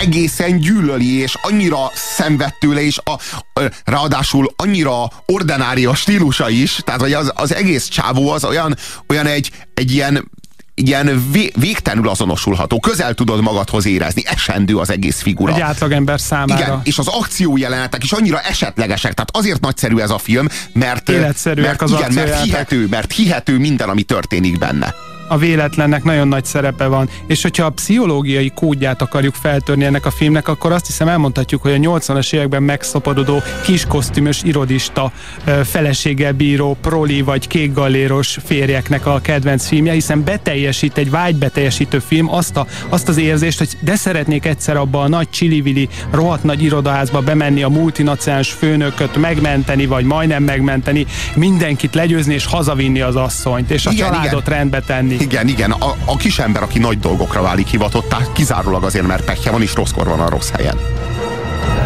egészen 0.01 0.59
gyűlöli, 0.59 1.19
és 1.19 1.37
annyira 1.41 1.91
szenved 1.93 2.53
tőle, 2.59 2.81
és 2.81 2.99
a, 3.03 3.11
a, 3.59 3.71
ráadásul 3.85 4.53
annyira 4.55 5.11
ordinária 5.25 5.95
stílusa 5.95 6.49
is, 6.49 6.79
tehát 6.83 7.01
hogy 7.01 7.13
az, 7.13 7.31
az 7.35 7.53
egész 7.53 7.87
csávó 7.87 8.29
az 8.29 8.43
olyan, 8.45 8.75
olyan 9.07 9.25
egy, 9.25 9.51
egy 9.73 9.91
ilyen 9.91 10.31
ilyen 10.75 11.31
vé, 11.31 11.51
végtelenül 11.55 12.09
azonosulható, 12.09 12.79
közel 12.79 13.13
tudod 13.13 13.41
magadhoz 13.41 13.85
érezni, 13.85 14.23
esendő 14.25 14.77
az 14.77 14.89
egész 14.89 15.21
figura. 15.21 15.53
Egy 15.53 15.61
átlagember 15.61 16.19
számára. 16.19 16.61
Igen, 16.61 16.79
és 16.83 16.97
az 16.97 17.07
akciójelenetek 17.07 18.03
is 18.03 18.11
annyira 18.11 18.39
esetlegesek, 18.39 19.13
tehát 19.13 19.29
azért 19.33 19.61
nagyszerű 19.61 19.97
ez 19.97 20.09
a 20.09 20.17
film, 20.17 20.47
mert, 20.73 21.09
Életszerűek 21.09 21.67
mert, 21.67 21.81
az 21.81 21.91
igen, 21.91 22.13
mert 22.13 22.41
hihető, 22.41 22.87
mert 22.89 23.11
hihető 23.11 23.57
minden, 23.57 23.89
ami 23.89 24.03
történik 24.03 24.57
benne. 24.57 24.93
A 25.27 25.37
véletlennek 25.37 26.03
nagyon 26.03 26.27
nagy 26.27 26.45
szerepe 26.45 26.87
van. 26.87 27.09
És 27.27 27.41
hogyha 27.41 27.65
a 27.65 27.69
pszichológiai 27.69 28.51
kódját 28.55 29.01
akarjuk 29.01 29.33
feltörni 29.33 29.83
ennek 29.83 30.05
a 30.05 30.11
filmnek, 30.11 30.47
akkor 30.47 30.71
azt 30.71 30.85
hiszem 30.85 31.07
elmondhatjuk, 31.07 31.61
hogy 31.61 31.71
a 31.71 31.77
80-as 31.77 32.33
években 32.33 32.63
megszaporodó 32.63 33.41
kiskosztümös 33.63 34.43
irodista 34.43 35.11
ö, 35.45 35.61
feleséggel 35.63 36.31
bíró 36.33 36.77
proli 36.81 37.21
vagy 37.21 37.47
kékgalléros 37.47 38.37
férjeknek 38.45 39.05
a 39.05 39.19
kedvenc 39.21 39.67
filmje, 39.67 39.93
hiszen 39.93 40.23
beteljesít 40.23 40.97
egy 40.97 41.09
vágybeteljesítő 41.09 41.99
film 41.99 42.33
azt, 42.33 42.57
a, 42.57 42.65
azt 42.89 43.07
az 43.07 43.17
érzést, 43.17 43.57
hogy 43.57 43.77
de 43.79 43.95
szeretnék 43.95 44.45
egyszer 44.45 44.77
abba 44.77 45.01
a 45.01 45.07
nagy 45.07 45.29
csilivili, 45.29 45.89
rohadt 46.11 46.43
nagy 46.43 46.63
irodaházba 46.63 47.21
bemenni 47.21 47.63
a 47.63 47.69
multinacionális 47.69 48.51
főnököt 48.51 49.17
megmenteni, 49.17 49.85
vagy 49.85 50.05
majdnem 50.05 50.43
megmenteni, 50.43 51.05
mindenkit 51.35 51.95
legyőzni 51.95 52.33
és 52.33 52.45
hazavinni 52.45 53.01
az 53.01 53.15
asszonyt, 53.15 53.71
és 53.71 53.85
a 53.85 53.91
Igen, 53.91 54.11
családot 54.11 54.47
igen. 54.47 54.57
rendbe 54.57 54.79
tenni. 54.79 55.14
Igen, 55.19 55.47
igen, 55.47 55.71
a, 55.71 55.95
a 56.05 56.17
kis 56.17 56.39
ember, 56.39 56.63
aki 56.63 56.79
nagy 56.79 56.99
dolgokra 56.99 57.41
válik 57.41 57.67
hivatottá, 57.67 58.17
kizárólag 58.33 58.83
azért, 58.83 59.07
mert 59.07 59.25
pehje 59.25 59.51
van, 59.51 59.61
és 59.61 59.73
rosszkor 59.73 60.07
van 60.07 60.19
a 60.19 60.29
rossz 60.29 60.49
helyen. 60.49 60.79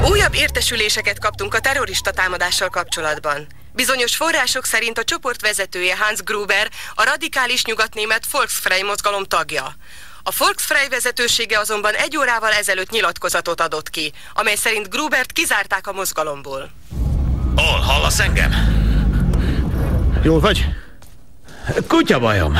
Újabb 0.10 0.34
értesüléseket 0.34 1.20
kaptunk 1.20 1.54
a 1.54 1.60
terrorista 1.60 2.12
támadással 2.12 2.70
kapcsolatban. 2.70 3.48
Bizonyos 3.74 4.16
források 4.16 4.66
szerint 4.66 4.98
a 4.98 5.04
csoport 5.04 5.42
vezetője 5.42 5.96
Hans 5.98 6.24
Gruber 6.24 6.70
a 6.96 7.04
radikális 7.04 7.66
nyugatnémet 7.66 8.26
Volksfrei 8.32 8.84
mozgalom 8.84 9.24
tagja. 9.24 9.76
A 10.24 10.34
Volksfrei 10.38 10.88
vezetősége 10.90 11.60
azonban 11.60 11.94
egy 11.94 12.18
órával 12.18 12.52
ezelőtt 12.52 12.90
nyilatkozatot 12.90 13.62
adott 13.62 13.90
ki, 13.90 14.12
amely 14.34 14.56
szerint 14.56 14.90
Grubert 14.90 15.32
kizárták 15.32 15.88
a 15.88 15.94
mozgalomból. 15.94 16.70
Hol, 17.56 17.80
hallasz 17.80 18.20
engem? 18.20 18.52
Jól 20.24 20.40
vagy? 20.40 20.66
Kutya 21.88 22.20
bajom. 22.20 22.58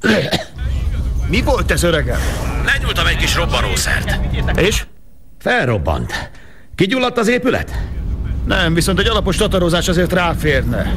Mi 1.30 1.42
volt 1.42 1.70
ez, 1.70 1.82
öregem? 1.82 2.20
Lenyúltam 2.64 3.06
egy 3.06 3.16
kis 3.16 3.34
robbanószert. 3.34 4.18
És? 4.58 4.84
Felrobbant. 5.38 6.30
Kigyulladt 6.74 7.18
az 7.18 7.28
épület? 7.28 7.78
Nem, 8.46 8.74
viszont 8.74 8.98
egy 8.98 9.06
alapos 9.06 9.36
tatarozás 9.36 9.88
azért 9.88 10.12
ráférne. 10.12 10.94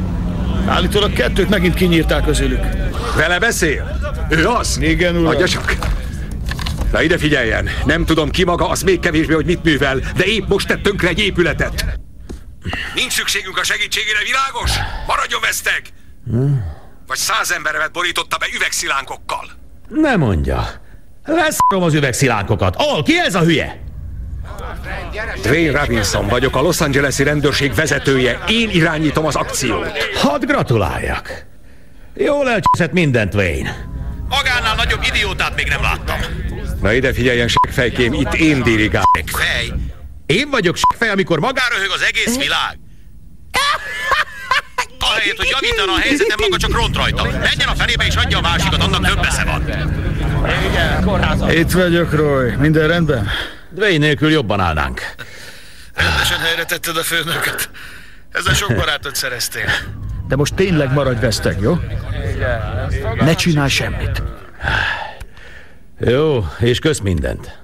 Állítólag 0.67 1.13
kettőt 1.13 1.49
megint 1.49 1.73
kinyírták 1.73 2.23
közülük. 2.23 2.63
Vele 3.15 3.39
beszél? 3.39 3.99
Ő 4.29 4.47
az? 4.47 4.77
Igen, 4.81 5.15
uram. 5.15 5.27
Adja 5.27 5.47
csak. 5.47 5.77
Na 6.91 7.01
ide 7.01 7.17
figyeljen, 7.17 7.69
nem 7.85 8.05
tudom 8.05 8.29
ki 8.29 8.43
maga, 8.43 8.69
az 8.69 8.81
még 8.81 8.99
kevésbé, 8.99 9.33
hogy 9.33 9.45
mit 9.45 9.63
művel, 9.63 9.99
de 10.15 10.23
épp 10.23 10.47
most 10.47 10.67
tett 10.67 10.81
tönkre 10.81 11.07
egy 11.07 11.19
épületet. 11.19 11.99
Nincs 12.95 13.11
szükségünk 13.13 13.57
a 13.57 13.63
segítségére, 13.63 14.19
világos? 14.23 14.71
Maradjon 15.07 15.41
veszteg! 15.41 15.81
Vagy 17.11 17.19
száz 17.19 17.51
emberemet 17.51 17.91
borította 17.91 18.37
be 18.37 18.45
üvegszilánkokkal. 18.55 19.49
Ne 19.89 20.15
mondja. 20.15 20.69
Leszarom 21.25 21.83
az 21.83 21.93
üvegszilánkokat. 21.93 22.75
Al, 22.75 23.03
ki 23.03 23.19
ez 23.19 23.35
a 23.35 23.39
hülye? 23.39 23.81
Dwayne 25.41 25.79
Robinson 25.79 26.27
vagyok, 26.27 26.55
a 26.55 26.61
Los 26.61 26.81
Angeles-i 26.81 27.23
rendőrség 27.23 27.75
vezetője. 27.75 28.43
Én 28.47 28.69
irányítom 28.69 29.25
az 29.25 29.35
akciót. 29.35 29.97
Hadd 30.15 30.45
gratuláljak. 30.45 31.45
Jól 32.13 32.49
elcseszett 32.49 32.91
mindent, 32.91 33.33
Wayne. 33.33 33.85
Magánál 34.29 34.75
nagyobb 34.75 35.03
idiótát 35.03 35.55
még 35.55 35.67
nem 35.67 35.81
láttam. 35.81 36.19
Na 36.81 36.93
ide 36.93 37.13
figyeljen, 37.13 37.47
segfejkém, 37.47 38.13
itt 38.13 38.33
én 38.33 38.63
dirigálok. 38.63 39.07
Fej, 39.25 39.71
én 40.25 40.49
vagyok 40.49 40.75
fej, 40.97 41.09
amikor 41.09 41.39
magára 41.39 41.75
hög 41.75 41.91
az 41.91 42.01
egész 42.01 42.37
világ. 42.37 42.79
Ahelyett, 45.01 45.37
hogy 45.37 45.49
javítana 45.49 45.93
a 45.93 45.99
helyzetem, 45.99 46.37
maga 46.39 46.57
csak 46.57 46.71
ront 46.71 46.95
rajta. 46.95 47.23
Menjen 47.23 47.67
a 47.67 47.75
fenébe 47.75 48.05
és 48.05 48.15
adja 48.15 48.37
a 48.37 48.41
másikat, 48.41 48.83
annak 48.83 49.05
több 49.07 49.23
esze 49.23 49.43
van. 49.43 49.61
Itt 51.49 51.71
vagyok, 51.71 52.13
Roy. 52.13 52.55
Minden 52.55 52.87
rendben? 52.87 53.29
Dwayne 53.69 53.97
nélkül 54.05 54.31
jobban 54.31 54.59
állnánk. 54.59 55.01
Rendesen 55.93 56.39
helyre 56.39 56.63
tetted 56.63 56.97
a 56.97 57.03
főnököt. 57.03 57.69
Ezzel 58.31 58.53
sok 58.53 58.75
barátot 58.75 59.15
szereztél. 59.15 59.69
De 60.27 60.35
most 60.35 60.53
tényleg 60.53 60.93
maradj 60.93 61.19
veszteg, 61.19 61.59
jó? 61.59 61.79
Ne 63.19 63.35
csinálj 63.35 63.69
semmit. 63.69 64.23
Jó, 65.99 66.45
és 66.59 66.79
kösz 66.79 66.99
mindent. 66.99 67.60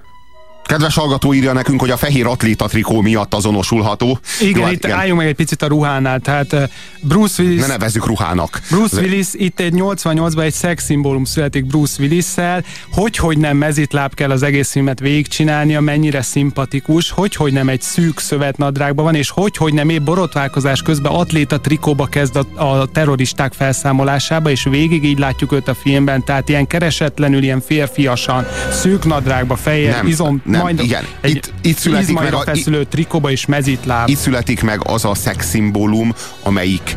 Kedves 0.68 0.94
hallgató 0.94 1.34
írja 1.34 1.52
nekünk, 1.52 1.80
hogy 1.80 1.90
a 1.90 1.96
fehér 1.96 2.26
atléta 2.26 2.66
trikó 2.66 3.00
miatt 3.00 3.34
azonosulható. 3.34 4.18
Igen, 4.40 4.62
Jó, 4.62 4.68
itt 4.68 4.86
álljunk 4.86 5.18
meg 5.18 5.28
egy 5.28 5.34
picit 5.34 5.62
a 5.62 5.66
ruhánál. 5.66 6.20
Tehát 6.20 6.52
eh, 6.52 6.68
Bruce 7.00 7.42
Willis... 7.42 7.60
Ne 7.60 7.66
nevezzük 7.66 8.06
ruhának. 8.06 8.60
Bruce 8.70 9.00
Willis 9.00 9.26
itt 9.32 9.60
egy 9.60 9.72
88-ban 9.76 10.42
egy 10.42 10.52
szexszimbólum 10.52 11.24
születik 11.24 11.66
Bruce 11.66 12.02
Willis-szel, 12.02 12.64
hogy 12.92 13.16
hogy 13.16 13.38
nem 13.38 13.56
mezitláb 13.56 14.14
kell 14.14 14.30
az 14.30 14.42
egész 14.42 14.70
filmet 14.70 15.00
végigcsinálnia, 15.00 15.80
mennyire 15.80 16.22
szimpatikus, 16.22 17.10
hogy 17.10 17.34
hogy 17.34 17.52
nem 17.52 17.68
egy 17.68 17.82
szűk 17.82 18.18
szövetnadrágban 18.18 19.04
van, 19.04 19.14
és 19.14 19.30
hogy 19.30 19.56
hogy 19.56 19.74
nem 19.74 19.88
épp 19.88 20.02
borotválkozás 20.02 20.82
közben 20.82 21.12
atléta 21.12 21.60
trikóba 21.60 22.06
kezd 22.06 22.36
a, 22.36 22.62
a 22.64 22.86
terroristák 22.86 23.52
felszámolásába, 23.52 24.50
és 24.50 24.64
végig 24.64 25.04
így 25.04 25.18
látjuk 25.18 25.52
őt 25.52 25.68
a 25.68 25.74
filmben, 25.74 26.24
tehát 26.24 26.48
ilyen 26.48 26.66
keresetlenül, 26.66 27.42
ilyen 27.42 27.60
férfiasan, 27.60 28.46
szűk 28.72 29.04
nadrágba, 29.04 29.56
fehér, 29.56 29.90
Nem, 29.90 30.06
izom, 30.06 30.42
nem, 30.44 30.57
majd 30.62 30.82
igen. 30.82 31.04
egy 31.20 31.30
Itt- 31.36 31.52
itt 31.62 31.78
születik 31.78 32.18
meg 32.18 32.34
a- 32.34 32.40
feszülő 32.42 32.84
trikóba 32.84 33.30
és 33.30 33.46
mezitláb. 33.46 34.08
Itt 34.08 34.18
születik 34.18 34.62
meg 34.62 34.80
az 34.88 35.04
a 35.04 35.14
szexszimbólum, 35.14 36.14
amelyik 36.42 36.96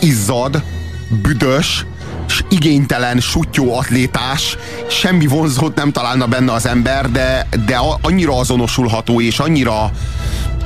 izzad, 0.00 0.62
büdös, 1.22 1.86
s 2.28 2.42
igénytelen, 2.48 3.20
sutyó 3.20 3.76
atlétás, 3.76 4.56
semmi 4.90 5.26
vonzót 5.26 5.74
nem 5.74 5.92
találna 5.92 6.26
benne 6.26 6.52
az 6.52 6.66
ember, 6.66 7.10
de, 7.10 7.46
de 7.66 7.78
annyira 8.00 8.38
azonosulható, 8.38 9.20
és 9.20 9.38
annyira 9.38 9.90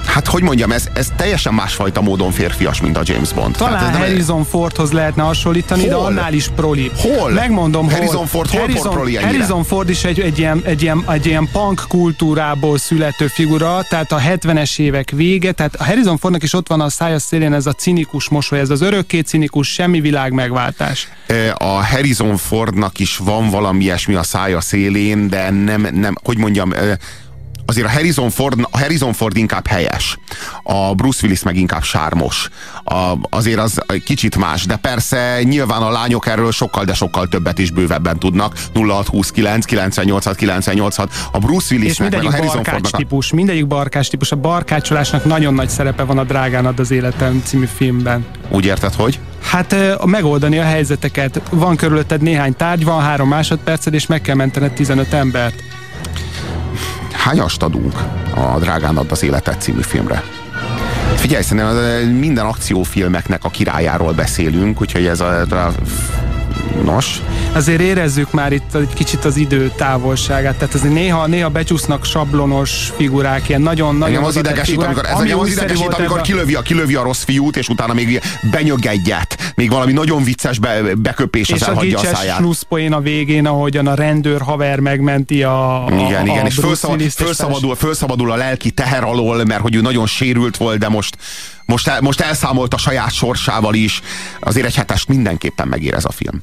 Hát 0.09 0.27
hogy 0.27 0.43
mondjam, 0.43 0.73
ez, 0.73 0.89
ez 0.93 1.09
teljesen 1.17 1.55
másfajta 1.55 2.01
módon 2.01 2.31
férfias, 2.31 2.81
mint 2.81 2.97
a 2.97 3.01
James 3.05 3.33
Bond. 3.33 3.57
Talán 3.57 3.73
Tehát 3.73 3.89
ez 3.89 3.99
nem- 3.99 4.09
Harrison 4.09 4.45
Fordhoz 4.45 4.93
lehetne 4.93 5.23
hasonlítani, 5.23 5.85
de 5.87 5.95
Hol? 5.95 6.05
annál 6.05 6.33
is 6.33 6.49
proli. 6.57 6.91
Hol? 6.97 7.31
Megmondom, 7.31 7.91
Harrison 7.91 8.17
hol. 8.17 8.27
Ford 8.27 8.51
hol 8.51 8.61
Harrison, 8.61 8.93
proli 8.93 9.17
ennyire? 9.17 9.31
Harrison 9.33 9.65
Ford 9.65 9.89
is 9.89 10.05
egy, 10.05 10.21
egy, 10.21 10.39
ilyen, 10.39 10.61
egy, 10.65 10.83
ilyen, 10.83 11.05
egy 11.11 11.27
ilyen 11.27 11.49
punk 11.53 11.85
kultúrából 11.89 12.79
születő 12.79 13.27
figura, 13.27 13.83
tehát 13.89 14.13
a 14.13 14.19
70-es 14.19 14.79
évek 14.79 15.11
vége, 15.11 15.53
tehát 15.53 15.75
a 15.75 15.85
Harrison 15.85 16.19
Fordnak 16.19 16.43
is 16.43 16.53
ott 16.53 16.69
van 16.69 16.81
a 16.81 16.89
szája 16.89 17.19
szélén 17.19 17.53
ez 17.53 17.67
a 17.67 17.73
cinikus 17.73 18.29
mosoly, 18.29 18.59
ez 18.59 18.71
az 18.71 18.81
örökké 18.81 19.21
cinikus, 19.21 19.69
semmi 19.73 20.01
világ 20.01 20.33
megváltás. 20.33 21.09
a 21.55 21.65
Harrison 21.87 22.37
Fordnak 22.37 22.99
is 22.99 23.17
van 23.17 23.51
valami 23.51 23.85
ilyesmi 23.85 24.15
a 24.15 24.23
szája 24.23 24.61
szélén, 24.61 25.29
de 25.29 25.51
nem, 25.51 25.89
nem 25.93 26.15
hogy 26.25 26.39
mondjam, 26.39 26.73
ö, 26.73 26.93
azért 27.69 27.87
a 27.87 27.91
Harrison, 27.91 28.31
Ford, 28.31 28.67
a 28.71 28.79
Harrison 28.79 29.13
Ford 29.13 29.37
inkább 29.37 29.67
helyes, 29.67 30.19
a 30.63 30.95
Bruce 30.95 31.19
Willis 31.23 31.43
meg 31.43 31.57
inkább 31.57 31.83
sármos. 31.83 32.49
A, 32.85 33.15
azért 33.31 33.59
az 33.59 33.81
kicsit 34.05 34.37
más, 34.37 34.67
de 34.67 34.77
persze 34.77 35.43
nyilván 35.43 35.83
a 35.83 35.91
lányok 35.91 36.27
erről 36.27 36.53
sokkal, 36.53 36.85
de 36.85 36.95
sokkal 36.95 37.29
többet 37.29 37.59
is 37.59 37.71
bővebben 37.71 38.19
tudnak. 38.19 38.55
0629, 38.75 39.65
986, 39.65 40.37
986. 40.37 41.13
A 41.33 41.39
Bruce 41.39 41.75
Willisnek 41.75 42.11
meg 42.11 42.25
a 42.25 42.31
Harrison 42.31 42.47
barkács 42.47 42.73
Fordnak 42.73 42.95
a, 42.95 42.97
típus, 42.97 43.33
mindegyik 43.33 43.67
barkács 43.67 44.09
típus. 44.09 44.33
A 44.33 44.37
barkácsolásnak 44.37 45.25
nagyon 45.25 45.55
nagy 45.55 45.69
szerepe 45.69 46.03
van 46.03 46.19
a 46.19 46.25
Drágán 46.25 46.67
ad 46.67 46.79
az 46.79 46.91
életem 46.91 47.43
című 47.45 47.67
filmben. 47.77 48.27
Úgy 48.49 48.65
érted, 48.65 48.95
hogy? 48.95 49.19
Hát 49.43 49.73
ö, 49.73 49.95
megoldani 50.05 50.59
a 50.59 50.65
helyzeteket. 50.65 51.43
Van 51.51 51.77
körülötted 51.77 52.23
néhány 52.23 52.57
tárgy, 52.57 52.85
van 52.85 53.03
három 53.03 53.29
másodperced, 53.29 53.95
és 53.95 54.07
meg 54.07 54.21
kell 54.21 54.35
mentened 54.35 54.73
15 54.73 55.13
embert. 55.13 55.63
Hányast 57.13 57.63
adunk 57.63 57.99
a 58.35 58.59
Drágán 58.59 58.97
ad 58.97 59.11
az 59.11 59.23
életet 59.23 59.61
című 59.61 59.81
filmre? 59.81 60.23
Figyelj, 61.15 61.43
szerintem 61.43 62.09
minden 62.09 62.47
akciófilmeknek 62.47 63.45
a 63.45 63.49
királyáról 63.49 64.13
beszélünk, 64.13 64.81
úgyhogy 64.81 65.07
ez 65.07 65.21
a, 65.21 65.41
a 65.41 65.73
Nos. 66.85 67.23
Azért 67.53 67.81
érezzük 67.81 68.33
már 68.33 68.53
itt 68.53 68.75
egy 68.75 68.93
kicsit 68.95 69.25
az 69.25 69.37
idő 69.37 69.73
távolságát, 69.77 70.57
tehát 70.57 70.75
ez 70.75 70.81
néha, 70.81 71.27
néha 71.27 71.49
becsúsznak 71.49 72.05
sablonos 72.05 72.93
figurák, 72.97 73.49
ilyen 73.49 73.61
nagyon 73.61 73.97
nagyon 73.97 74.15
Engem 74.15 74.25
az 74.25 74.37
idegesít, 74.37 74.83
amikor, 74.83 75.05
ez 75.07 75.21
engem 75.21 75.39
az 75.39 75.49
idegesít, 75.49 75.95
amikor 75.95 76.21
kilövi, 76.21 76.55
a, 76.55 76.63
kilövi 76.63 76.95
a 76.95 77.03
rossz 77.03 77.23
fiút, 77.23 77.57
és 77.57 77.69
utána 77.69 77.93
még 77.93 78.21
benyög 78.51 78.87
egyet. 78.87 79.53
Még 79.55 79.71
valami 79.71 79.93
nagyon 79.93 80.25
vicces 80.25 80.59
be, 80.59 80.81
beköpés 80.97 81.51
az 81.51 81.63
elhagyja 81.63 81.99
a 81.99 82.05
száját. 82.05 82.41
És 82.41 82.61
a 82.69 82.95
a 82.95 83.01
végén, 83.01 83.47
ahogyan 83.47 83.87
a 83.87 83.95
rendőr 83.95 84.41
haver 84.41 84.81
megmenti 84.81 85.43
a, 85.43 85.85
a 85.85 85.91
Igen, 85.91 86.27
igen, 86.27 86.45
a 86.45 86.47
és 86.47 86.55
felszabad, 86.55 87.01
felszabadul, 87.01 87.75
felszabadul 87.75 88.31
a 88.33 88.37
lelki 88.37 88.71
teher 88.71 89.05
alól, 89.05 89.45
mert 89.45 89.61
hogy 89.61 89.75
ő 89.75 89.81
nagyon 89.81 90.07
sérült 90.07 90.57
volt, 90.57 90.79
de 90.79 90.89
most 90.89 91.17
most, 91.69 92.01
most 92.01 92.21
elszámolt 92.21 92.75
a 92.75 92.79
saját 92.79 93.13
sorsával 93.13 93.75
is. 93.75 94.01
Azért 94.41 94.67
egy 94.67 94.75
hetest 94.75 95.09
mindenképpen 95.09 95.69
megér 95.69 95.95
ez 95.95 96.05
a 96.05 96.11
film 96.11 96.43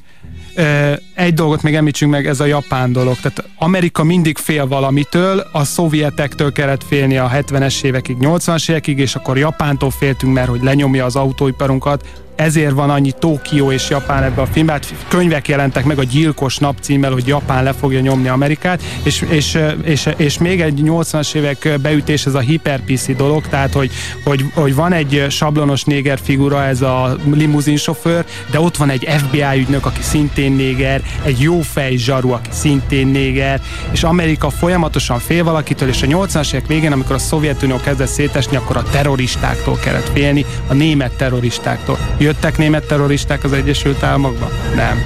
egy 1.14 1.34
dolgot 1.34 1.62
még 1.62 1.74
említsünk 1.74 2.10
meg, 2.10 2.26
ez 2.26 2.40
a 2.40 2.44
japán 2.44 2.92
dolog. 2.92 3.16
Tehát 3.16 3.44
Amerika 3.58 4.04
mindig 4.04 4.38
fél 4.38 4.66
valamitől, 4.66 5.46
a 5.52 5.64
szovjetektől 5.64 6.52
kellett 6.52 6.84
félni 6.84 7.16
a 7.16 7.30
70-es 7.34 7.82
évekig, 7.82 8.16
80-as 8.20 8.70
évekig, 8.70 8.98
és 8.98 9.14
akkor 9.14 9.38
Japántól 9.38 9.90
féltünk, 9.90 10.32
mert 10.32 10.48
hogy 10.48 10.62
lenyomja 10.62 11.04
az 11.04 11.16
autóiparunkat 11.16 12.08
ezért 12.36 12.72
van 12.72 12.90
annyi 12.90 13.12
Tokió 13.18 13.72
és 13.72 13.88
Japán 13.90 14.22
ebbe 14.22 14.40
a 14.40 14.46
filmbe. 14.46 14.72
Hát 14.72 14.94
könyvek 15.08 15.48
jelentek 15.48 15.84
meg 15.84 15.98
a 15.98 16.02
Gyilkos 16.02 16.58
nap 16.58 16.76
címmel, 16.80 17.12
hogy 17.12 17.26
Japán 17.26 17.64
le 17.64 17.72
fogja 17.72 18.00
nyomni 18.00 18.28
Amerikát, 18.28 18.82
és, 19.02 19.24
és, 19.28 19.58
és, 19.82 20.08
és 20.16 20.38
még 20.38 20.60
egy 20.60 20.80
80-as 20.84 21.34
évek 21.34 21.78
beütés, 21.80 22.26
ez 22.26 22.34
a 22.34 22.38
hiperpiszi 22.38 23.14
dolog, 23.14 23.46
tehát 23.48 23.72
hogy, 23.72 23.90
hogy, 24.24 24.44
hogy 24.54 24.74
van 24.74 24.92
egy 24.92 25.26
sablonos 25.28 25.84
néger 25.84 26.18
figura, 26.22 26.64
ez 26.64 26.82
a 26.82 27.16
limuzin 27.34 27.76
sofőr, 27.76 28.24
de 28.50 28.60
ott 28.60 28.76
van 28.76 28.90
egy 28.90 29.08
FBI 29.16 29.58
ügynök, 29.58 29.86
aki 29.86 30.02
szintén 30.02 30.52
néger, 30.52 31.02
egy 31.24 31.40
jó 31.40 31.60
fej 31.60 31.96
zsaru, 31.96 32.30
aki 32.30 32.50
szintén 32.52 33.06
néger, 33.06 33.60
és 33.92 34.02
Amerika 34.02 34.50
folyamatosan 34.50 35.18
fél 35.18 35.44
valakitől, 35.44 35.88
és 35.88 36.02
a 36.02 36.06
80-as 36.06 36.54
évek 36.54 36.66
végén, 36.66 36.92
amikor 36.92 37.14
a 37.14 37.18
Szovjetunió 37.18 37.76
kezdett 37.76 38.08
szétesni, 38.08 38.56
akkor 38.56 38.76
a 38.76 38.82
terroristáktól 38.82 39.76
kellett 39.76 40.10
félni, 40.12 40.44
a 40.66 40.74
német 40.74 41.16
terroristáktól 41.16 41.98
Jöttek 42.26 42.58
német 42.58 42.86
terroristák 42.86 43.44
az 43.44 43.52
Egyesült 43.52 44.02
Államokba? 44.02 44.50
Nem. 44.74 45.02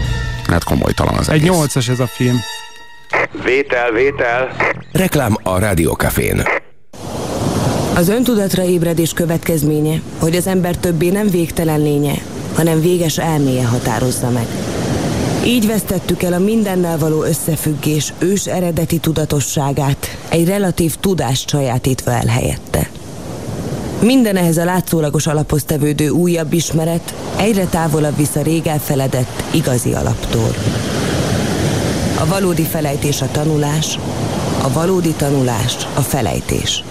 Hát 0.46 0.64
komolytalan 0.64 1.14
az 1.14 1.28
Egy 1.28 1.42
nyolcas 1.42 1.88
ez 1.88 2.00
a 2.00 2.06
film. 2.06 2.40
Vétel, 3.44 3.92
vétel. 3.92 4.56
Reklám 4.92 5.36
a 5.42 5.58
Rádiókafén. 5.58 6.42
Az 7.94 8.08
öntudatra 8.08 8.62
ébredés 8.62 9.12
következménye, 9.12 10.00
hogy 10.18 10.36
az 10.36 10.46
ember 10.46 10.76
többé 10.76 11.08
nem 11.08 11.30
végtelen 11.30 11.80
lénye, 11.80 12.14
hanem 12.54 12.80
véges 12.80 13.18
elméje 13.18 13.66
határozza 13.66 14.30
meg. 14.30 14.46
Így 15.44 15.66
vesztettük 15.66 16.22
el 16.22 16.32
a 16.32 16.38
mindennel 16.38 16.98
való 16.98 17.22
összefüggés 17.22 18.12
ős 18.18 18.46
eredeti 18.46 18.98
tudatosságát, 18.98 20.16
egy 20.28 20.46
relatív 20.46 20.96
tudást 20.96 21.48
sajátítva 21.48 22.10
el 22.10 22.26
helyette. 22.26 22.88
Minden 24.02 24.36
ehhez 24.36 24.56
a 24.56 24.64
látszólagos 24.64 25.26
alaphoz 25.26 25.64
tevődő 25.64 26.08
újabb 26.08 26.52
ismeret 26.52 27.14
egyre 27.38 27.64
távolabb 27.64 28.16
visz 28.16 28.36
a 28.36 28.42
rég 28.42 28.66
elfeledett 28.66 29.42
igazi 29.54 29.92
alaptól. 29.92 30.54
A 32.20 32.26
valódi 32.26 32.62
felejtés 32.62 33.22
a 33.22 33.30
tanulás, 33.30 33.98
a 34.62 34.72
valódi 34.72 35.12
tanulás 35.12 35.76
a 35.94 36.00
felejtés. 36.00 36.84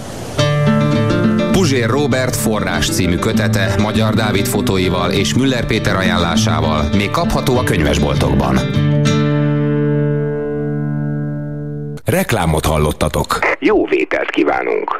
Puzsér 1.51 1.89
Robert 1.89 2.35
forrás 2.35 2.89
című 2.89 3.15
kötete 3.15 3.75
Magyar 3.81 4.13
Dávid 4.13 4.45
fotóival 4.45 5.11
és 5.11 5.33
Müller 5.33 5.65
Péter 5.65 5.95
ajánlásával 5.95 6.89
még 6.95 7.09
kapható 7.09 7.57
a 7.57 7.63
könyvesboltokban. 7.63 8.59
Reklámot 12.05 12.65
hallottatok. 12.65 13.39
Jó 13.59 13.85
vételt 13.85 14.29
kívánunk! 14.29 14.99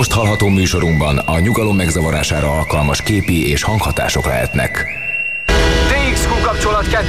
Most 0.00 0.12
hallható 0.12 0.48
műsorunkban 0.48 1.18
a 1.18 1.38
nyugalom 1.38 1.76
megzavarására 1.76 2.50
alkalmas 2.50 3.02
képi 3.02 3.48
és 3.48 3.62
hanghatások 3.62 4.24
lehetnek. 4.24 4.86
DXQ 5.88 6.40
kapcsolat 6.42 6.88
2. 6.88 7.06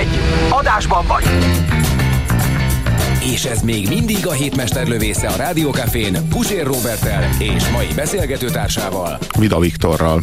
1. 0.00 0.06
Adásban 0.48 1.06
vagy! 1.06 1.24
És 3.32 3.44
ez 3.44 3.62
még 3.62 3.88
mindig 3.88 4.26
a 4.26 4.32
hétmester 4.32 4.86
lövésze 4.86 5.28
a 5.28 5.36
Rádiókafén 5.36 6.28
Pusér 6.28 6.66
Robertel 6.66 7.28
és 7.38 7.68
mai 7.68 7.88
beszélgetőtársával. 7.94 9.18
Vida 9.38 9.58
Viktorral 9.58 10.22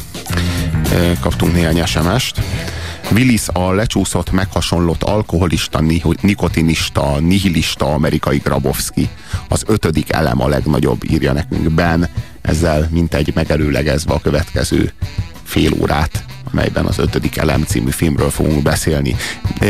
kaptunk 1.21 1.53
néhány 1.53 1.85
SMS-t. 1.85 2.41
Willis 3.11 3.47
a 3.53 3.71
lecsúszott, 3.71 4.31
meghasonlott 4.31 5.03
alkoholista, 5.03 5.83
nikotinista, 6.21 7.19
nihilista 7.19 7.93
amerikai 7.93 8.37
Grabowski. 8.37 9.09
Az 9.47 9.63
ötödik 9.67 10.11
elem 10.11 10.41
a 10.41 10.47
legnagyobb, 10.47 11.03
írja 11.11 11.33
nekünk 11.33 11.69
Ben, 11.71 12.09
ezzel 12.41 12.87
mintegy 12.91 13.31
megelőlegezve 13.35 14.13
a 14.13 14.19
következő 14.19 14.91
fél 15.43 15.73
órát 15.81 16.23
amelyben 16.51 16.85
az 16.85 16.97
ötödik 16.97 17.37
elem 17.37 17.63
című 17.63 17.89
filmről 17.89 18.29
fogunk 18.29 18.61
beszélni. 18.61 19.15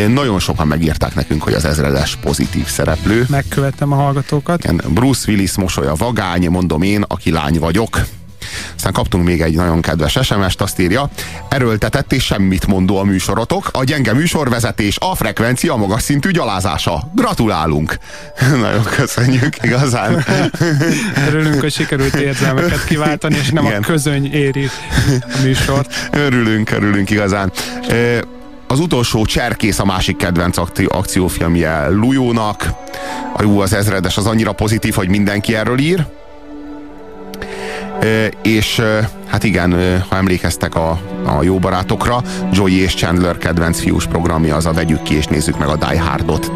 Nagyon 0.08 0.40
sokan 0.40 0.68
megírták 0.68 1.16
nekünk, 1.16 1.44
hogy 1.44 1.54
az 1.54 1.66
ezredes 1.66 2.16
pozitív 2.16 2.66
szereplő. 2.66 3.26
Megkövettem 3.30 3.92
a 3.92 3.96
hallgatókat. 3.96 4.92
Bruce 4.94 5.32
Willis 5.32 5.58
mosolya 5.58 5.96
vagány, 5.96 6.50
mondom 6.50 6.82
én, 6.82 7.04
aki 7.08 7.32
lány 7.32 7.60
vagyok. 7.60 8.00
Aztán 8.76 8.94
kaptunk 8.94 9.26
még 9.26 9.42
egy 9.42 9.56
nagyon 9.56 9.82
kedves 9.82 10.18
SMS-t, 10.22 10.62
azt 10.62 10.80
írja, 10.80 11.10
erőltetett 11.50 12.14
és 12.14 12.24
semmit 12.24 12.68
mondó 12.68 12.98
a 12.98 13.04
műsorotok, 13.04 13.70
a 13.74 13.84
gyenge 13.84 14.14
műsorvezetés, 14.14 14.98
a 15.00 15.16
frekvencia 15.16 15.76
magas 15.76 16.02
szintű 16.02 16.32
gyalázása. 16.32 17.12
Gratulálunk! 17.16 17.98
nagyon 18.62 18.84
köszönjük, 18.84 19.56
igazán. 19.62 20.26
Örülünk, 21.28 21.60
hogy 21.60 21.72
sikerült 21.72 22.16
érzelmeket 22.16 22.86
kiváltani, 22.86 23.36
és 23.36 23.50
nem 23.50 23.66
Igen. 23.66 23.82
a 23.82 23.86
közöny 23.86 24.34
éri 24.34 24.70
a 25.22 25.42
műsort. 25.44 26.10
Örülünk, 26.12 26.72
örülünk 26.72 27.10
igazán. 27.10 27.52
Az 28.68 28.80
utolsó 28.80 29.26
Cserkész 29.26 29.80
a 29.80 29.86
másik 29.86 30.18
kedvenc 30.18 30.58
akciófilmje 30.88 31.88
Lujónak. 31.88 32.74
A 33.34 33.42
jó 33.42 33.60
az 33.60 33.74
ezredes 33.74 34.18
az 34.18 34.26
annyira 34.26 34.52
pozitív, 34.52 34.94
hogy 34.94 35.10
mindenki 35.10 35.56
erről 35.56 35.80
ír 35.80 36.06
és 38.42 38.82
hát 39.28 39.44
igen, 39.44 40.02
ha 40.10 40.16
emlékeztek 40.16 40.76
a, 40.76 40.90
a 41.26 41.44
jó 41.44 41.58
barátokra, 41.58 42.22
Joey 42.52 42.82
és 42.82 42.96
Chandler 42.96 43.38
kedvenc 43.38 43.80
fiús 43.80 44.06
programja 44.06 44.56
az 44.56 44.66
a 44.66 44.74
Vegyük 44.74 45.02
ki 45.02 45.16
és 45.16 45.26
nézzük 45.26 45.58
meg 45.58 45.68
a 45.68 45.76
Die 45.76 46.02
Hardot 46.02 46.52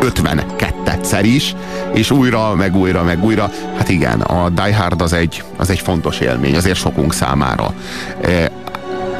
52-szer 0.00 1.20
is, 1.22 1.54
és 1.94 2.10
újra, 2.10 2.54
meg 2.54 2.76
újra, 2.76 3.02
meg 3.02 3.24
újra. 3.24 3.50
Hát 3.76 3.88
igen, 3.88 4.20
a 4.20 4.48
Die 4.48 4.76
Hard 4.76 5.02
az 5.02 5.12
egy, 5.12 5.42
az 5.56 5.70
egy 5.70 5.78
fontos 5.78 6.20
élmény, 6.20 6.56
azért 6.56 6.78
sokunk 6.78 7.12
számára. 7.12 7.74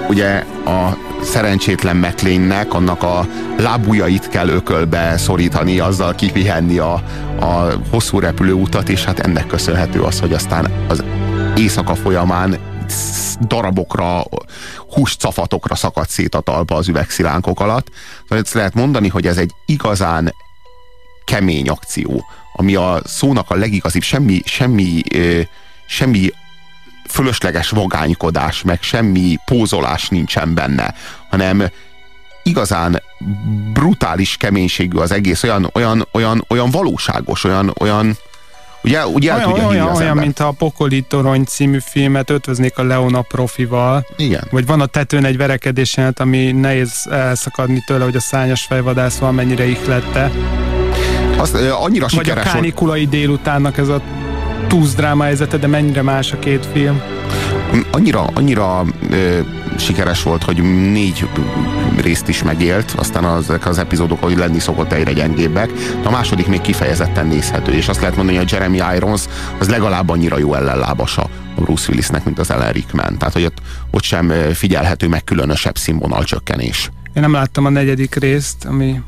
ugye 0.08 0.44
a 0.64 0.96
szerencsétlen 1.22 1.96
McLeannek 1.96 2.74
annak 2.74 3.02
a 3.02 3.26
lábujjait 3.58 4.28
kell 4.28 4.48
ökölbe 4.48 5.16
szorítani, 5.16 5.78
azzal 5.78 6.14
kipihenni 6.14 6.78
a, 6.78 6.92
a 7.40 7.72
hosszú 7.90 8.18
repülőutat, 8.18 8.88
és 8.88 9.04
hát 9.04 9.18
ennek 9.18 9.46
köszönhető 9.46 10.00
az, 10.00 10.20
hogy 10.20 10.32
aztán 10.32 10.66
az 10.88 11.02
éjszaka 11.58 11.94
folyamán 11.94 12.58
darabokra, 13.40 14.24
húscafatokra 14.90 15.74
szakadt 15.74 16.10
szét 16.10 16.34
a 16.34 16.40
talpa 16.40 16.74
az 16.74 16.88
üvegszilánkok 16.88 17.60
alatt. 17.60 17.86
Tehát 18.28 18.44
ezt 18.44 18.54
lehet 18.54 18.74
mondani, 18.74 19.08
hogy 19.08 19.26
ez 19.26 19.36
egy 19.36 19.52
igazán 19.66 20.34
kemény 21.24 21.68
akció, 21.68 22.24
ami 22.52 22.74
a 22.74 23.00
szónak 23.04 23.50
a 23.50 23.54
legigazibb, 23.54 24.02
semmi, 24.02 24.42
semmi, 24.44 25.02
semmi 25.86 26.30
fölösleges 27.08 27.70
vagánykodás, 27.70 28.62
meg 28.62 28.82
semmi 28.82 29.36
pózolás 29.44 30.08
nincsen 30.08 30.54
benne, 30.54 30.94
hanem 31.30 31.70
igazán 32.42 33.02
brutális 33.72 34.36
keménységű 34.36 34.98
az 34.98 35.12
egész, 35.12 35.42
olyan, 35.42 35.70
olyan, 35.74 36.08
olyan, 36.12 36.44
olyan 36.48 36.70
valóságos, 36.70 37.44
olyan, 37.44 37.74
olyan 37.78 38.16
ugye, 38.82 39.06
ugye 39.06 39.34
olyan, 39.34 39.48
tudja 39.48 39.66
olyan, 39.66 39.88
olyan 39.96 40.16
mint 40.16 40.38
a 40.38 40.50
Pokoli 40.58 41.00
Torony 41.00 41.44
című 41.44 41.78
filmet 41.84 42.30
ötvöznék 42.30 42.78
a 42.78 42.82
Leona 42.82 43.20
profival. 43.20 44.06
Igen. 44.16 44.42
Vagy 44.50 44.66
van 44.66 44.80
a 44.80 44.86
tetőn 44.86 45.24
egy 45.24 45.36
verekedés 45.36 45.96
jelenet, 45.96 46.20
ami 46.20 46.52
nehéz 46.52 47.06
elszakadni 47.10 47.82
tőle, 47.86 48.04
hogy 48.04 48.16
a 48.16 48.20
szányos 48.20 48.62
fejvadász 48.62 49.18
valamennyire 49.18 49.66
ihlette. 49.66 50.30
Az, 51.38 51.52
uh, 51.54 51.82
annyira 51.82 52.06
Vagy 52.10 52.18
a 52.18 52.22
sikeres 52.22 52.42
volt. 52.44 52.54
kánikulai 52.54 53.06
délutánnak 53.06 53.78
ez 53.78 53.88
a 53.88 54.00
túsz 54.66 54.94
dráma 54.94 55.24
helyzete, 55.24 55.56
de 55.56 55.66
mennyire 55.66 56.02
más 56.02 56.32
a 56.32 56.38
két 56.38 56.66
film. 56.72 57.00
Annyira, 57.90 58.24
annyira 58.24 58.84
ö, 59.10 59.40
sikeres 59.78 60.22
volt, 60.22 60.42
hogy 60.42 60.62
négy 60.90 61.28
részt 62.00 62.28
is 62.28 62.42
megélt, 62.42 62.92
aztán 62.96 63.24
az, 63.24 63.52
az 63.64 63.78
epizódok, 63.78 64.22
hogy 64.22 64.36
lenni 64.36 64.58
szokott 64.58 64.92
egyre 64.92 65.12
gyengébbek, 65.12 65.72
de 65.72 66.08
a 66.08 66.10
második 66.10 66.46
még 66.46 66.60
kifejezetten 66.60 67.26
nézhető, 67.26 67.72
és 67.72 67.88
azt 67.88 68.00
lehet 68.00 68.16
mondani, 68.16 68.36
hogy 68.36 68.46
a 68.50 68.54
Jeremy 68.54 68.80
Irons 68.96 69.24
az 69.58 69.68
legalább 69.68 70.08
annyira 70.08 70.38
jó 70.38 70.54
ellenlábasa 70.54 71.22
a 71.56 71.60
Bruce 71.60 71.88
Willisnek, 71.88 72.24
mint 72.24 72.38
az 72.38 72.50
Ellen 72.50 72.72
Rickman. 72.72 73.18
Tehát, 73.18 73.34
hogy 73.34 73.44
ott, 73.44 73.58
ott 73.90 74.02
sem 74.02 74.32
figyelhető 74.52 75.08
meg 75.08 75.24
különösebb 75.24 75.76
színvonalcsökkenés. 75.76 76.90
Én 77.12 77.22
nem 77.22 77.32
láttam 77.32 77.64
a 77.64 77.68
negyedik 77.68 78.14
részt, 78.14 78.64
ami 78.64 79.00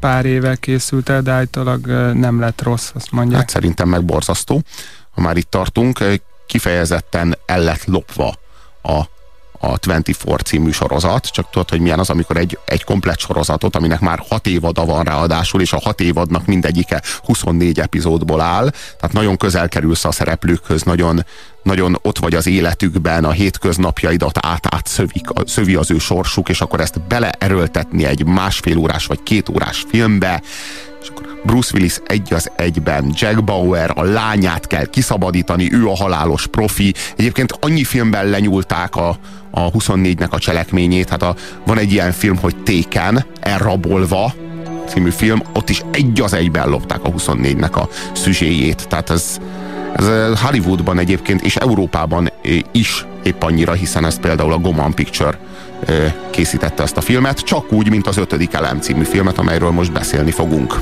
pár 0.00 0.24
évvel 0.24 0.56
készült 0.56 1.08
el, 1.08 1.22
de 1.22 1.30
állítólag 1.30 1.86
nem 2.14 2.40
lett 2.40 2.62
rossz, 2.62 2.90
azt 2.94 3.10
mondják. 3.10 3.40
Hát 3.40 3.48
szerintem 3.48 3.88
meg 3.88 4.04
borzasztó. 4.04 4.62
Ha 5.10 5.20
már 5.20 5.36
itt 5.36 5.50
tartunk, 5.50 5.98
kifejezetten 6.48 7.38
el 7.46 7.62
lett 7.62 7.84
lopva 7.84 8.34
a 8.82 9.02
a 9.60 9.66
24 9.66 10.16
című 10.44 10.70
sorozat, 10.70 11.26
csak 11.26 11.50
tudod, 11.50 11.68
hogy 11.68 11.80
milyen 11.80 11.98
az, 11.98 12.10
amikor 12.10 12.36
egy, 12.36 12.58
egy 12.64 12.84
komplett 12.84 13.18
sorozatot, 13.18 13.76
aminek 13.76 14.00
már 14.00 14.22
hat 14.28 14.46
évada 14.46 14.84
van 14.84 15.04
ráadásul, 15.04 15.60
és 15.60 15.72
a 15.72 15.80
hat 15.80 16.00
évadnak 16.00 16.46
mindegyike 16.46 17.02
24 17.24 17.80
epizódból 17.80 18.40
áll, 18.40 18.70
tehát 18.70 19.12
nagyon 19.12 19.36
közel 19.36 19.68
kerülsz 19.68 20.04
a 20.04 20.12
szereplőkhöz, 20.12 20.82
nagyon, 20.82 21.24
nagyon 21.62 21.98
ott 22.02 22.18
vagy 22.18 22.34
az 22.34 22.46
életükben, 22.46 23.24
a 23.24 23.30
hétköznapjaidat 23.30 24.38
át-át 24.46 24.86
szövik, 24.86 25.26
szövi 25.44 25.74
az 25.74 25.90
ő 25.90 25.98
sorsuk, 25.98 26.48
és 26.48 26.60
akkor 26.60 26.80
ezt 26.80 27.00
beleerőltetni 27.00 28.04
egy 28.04 28.24
másfél 28.24 28.76
órás 28.76 29.06
vagy 29.06 29.22
két 29.22 29.48
órás 29.48 29.84
filmbe, 29.88 30.42
és 31.02 31.08
akkor 31.08 31.27
Bruce 31.44 31.70
Willis 31.74 32.00
egy 32.06 32.32
az 32.34 32.50
egyben, 32.56 33.12
Jack 33.14 33.44
Bauer, 33.44 33.90
a 33.94 34.02
lányát 34.02 34.66
kell 34.66 34.84
kiszabadítani, 34.84 35.72
ő 35.72 35.86
a 35.86 35.96
halálos 35.96 36.46
profi. 36.46 36.94
Egyébként 37.16 37.52
annyi 37.60 37.84
filmben 37.84 38.26
lenyúlták 38.26 38.96
a, 38.96 39.18
a 39.50 39.70
24-nek 39.70 40.30
a 40.30 40.38
cselekményét, 40.38 41.08
hát 41.08 41.22
a, 41.22 41.34
van 41.66 41.78
egy 41.78 41.92
ilyen 41.92 42.12
film, 42.12 42.36
hogy 42.36 42.56
Téken, 42.56 43.24
elrabolva, 43.40 44.34
című 44.88 45.10
film, 45.10 45.42
ott 45.54 45.68
is 45.68 45.82
egy 45.90 46.20
az 46.20 46.32
egyben 46.32 46.68
lopták 46.68 47.04
a 47.04 47.10
24-nek 47.10 47.72
a 47.72 47.88
szüzséjét. 48.12 48.88
Tehát 48.88 49.10
ez, 49.10 49.38
ez 49.96 50.40
Hollywoodban 50.40 50.98
egyébként, 50.98 51.42
és 51.42 51.56
Európában 51.56 52.30
is 52.72 53.06
épp 53.22 53.42
annyira, 53.42 53.72
hiszen 53.72 54.04
ezt 54.04 54.20
például 54.20 54.52
a 54.52 54.58
Goman 54.58 54.94
Picture 54.94 55.38
készítette 56.30 56.82
ezt 56.82 56.96
a 56.96 57.00
filmet, 57.00 57.38
csak 57.38 57.72
úgy, 57.72 57.90
mint 57.90 58.06
az 58.06 58.16
ötödik 58.16 58.52
elem 58.52 58.80
című 58.80 59.04
filmet, 59.04 59.38
amelyről 59.38 59.70
most 59.70 59.92
beszélni 59.92 60.30
fogunk. 60.30 60.74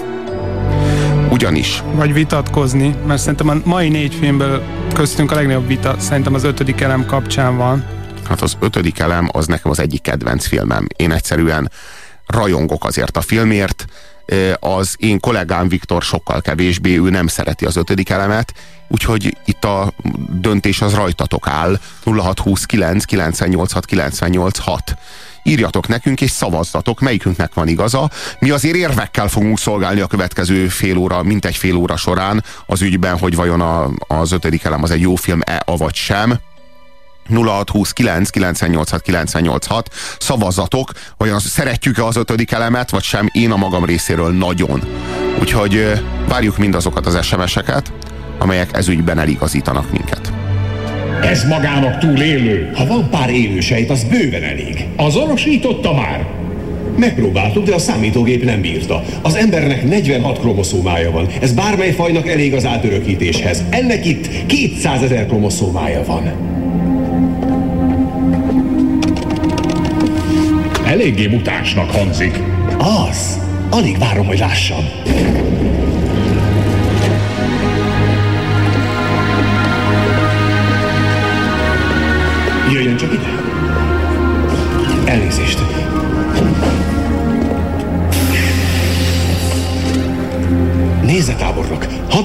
Ugyanis. 1.30 1.82
Vagy 1.92 2.12
vitatkozni, 2.12 2.94
mert 3.06 3.20
szerintem 3.20 3.48
a 3.48 3.54
mai 3.64 3.88
négy 3.88 4.14
filmből 4.14 4.62
köztünk 4.94 5.32
a 5.32 5.34
legnagyobb 5.34 5.66
vita 5.66 5.94
szerintem 5.98 6.34
az 6.34 6.44
ötödik 6.44 6.80
elem 6.80 7.06
kapcsán 7.06 7.56
van. 7.56 7.84
Hát 8.28 8.40
az 8.42 8.56
ötödik 8.60 8.98
elem 8.98 9.28
az 9.32 9.46
nekem 9.46 9.70
az 9.70 9.78
egyik 9.78 10.02
kedvenc 10.02 10.46
filmem. 10.46 10.86
Én 10.96 11.12
egyszerűen 11.12 11.70
rajongok 12.26 12.84
azért 12.84 13.16
a 13.16 13.20
filmért, 13.20 13.84
az 14.58 14.94
én 14.98 15.20
kollégám 15.20 15.68
Viktor 15.68 16.02
sokkal 16.02 16.40
kevésbé, 16.40 16.98
ő 16.98 17.10
nem 17.10 17.26
szereti 17.26 17.64
az 17.64 17.76
ötödik 17.76 18.10
elemet, 18.10 18.52
úgyhogy 18.88 19.36
itt 19.44 19.64
a 19.64 19.92
döntés 20.40 20.80
az 20.80 20.94
rajtatok 20.94 21.48
áll 21.48 21.78
0629 22.04 23.04
986 23.04 23.84
986 23.84 24.96
írjatok 25.46 25.88
nekünk 25.88 26.20
és 26.20 26.30
szavazzatok, 26.30 27.00
melyikünknek 27.00 27.54
van 27.54 27.68
igaza. 27.68 28.10
Mi 28.38 28.50
azért 28.50 28.76
érvekkel 28.76 29.28
fogunk 29.28 29.58
szolgálni 29.58 30.00
a 30.00 30.06
következő 30.06 30.68
fél 30.68 30.96
óra, 30.96 31.22
mint 31.22 31.44
egy 31.44 31.56
fél 31.56 31.74
óra 31.74 31.96
során 31.96 32.44
az 32.66 32.82
ügyben, 32.82 33.18
hogy 33.18 33.34
vajon 33.34 33.60
a, 33.60 33.90
az 33.98 34.32
ötödik 34.32 34.64
elem 34.64 34.82
az 34.82 34.90
egy 34.90 35.00
jó 35.00 35.14
film-e, 35.14 35.62
avagy 35.66 35.94
sem. 35.94 36.38
0629 37.28 38.30
986 38.30 39.02
986 39.02 39.90
szavazzatok, 40.18 40.90
vajon 41.16 41.38
szeretjük-e 41.38 42.04
az 42.04 42.16
ötödik 42.16 42.52
elemet, 42.52 42.90
vagy 42.90 43.02
sem, 43.02 43.28
én 43.32 43.50
a 43.50 43.56
magam 43.56 43.84
részéről 43.84 44.32
nagyon. 44.32 44.82
Úgyhogy 45.40 46.02
várjuk 46.28 46.56
mindazokat 46.56 47.06
az 47.06 47.24
SMS-eket, 47.24 47.92
amelyek 48.38 48.76
ezügyben 48.76 49.18
eligazítanak 49.18 49.90
minket. 49.90 50.35
Ez 51.22 51.44
magának 51.44 51.98
túl 51.98 52.20
élő. 52.20 52.70
Ha 52.74 52.86
van 52.86 53.08
pár 53.10 53.30
élő 53.30 53.58
az 53.88 54.04
bőven 54.04 54.42
elég. 54.42 54.86
Azonosította 54.96 55.94
már? 55.94 56.26
Megpróbáltuk, 56.98 57.64
de 57.64 57.74
a 57.74 57.78
számítógép 57.78 58.44
nem 58.44 58.60
bírta. 58.60 59.02
Az 59.22 59.34
embernek 59.34 59.88
46 59.88 60.38
kromoszómája 60.38 61.10
van. 61.10 61.26
Ez 61.40 61.52
bármely 61.52 61.92
fajnak 61.92 62.28
elég 62.28 62.54
az 62.54 62.66
átörökítéshez. 62.66 63.64
Ennek 63.70 64.06
itt 64.06 64.46
200 64.46 65.02
ezer 65.02 65.26
kromoszómája 65.26 66.04
van. 66.06 66.32
Eléggé 70.86 71.26
mutánsnak 71.26 71.90
hangzik. 71.90 72.42
Az! 72.78 73.38
Alig 73.70 73.98
várom, 73.98 74.26
hogy 74.26 74.38
lássam. 74.38 74.84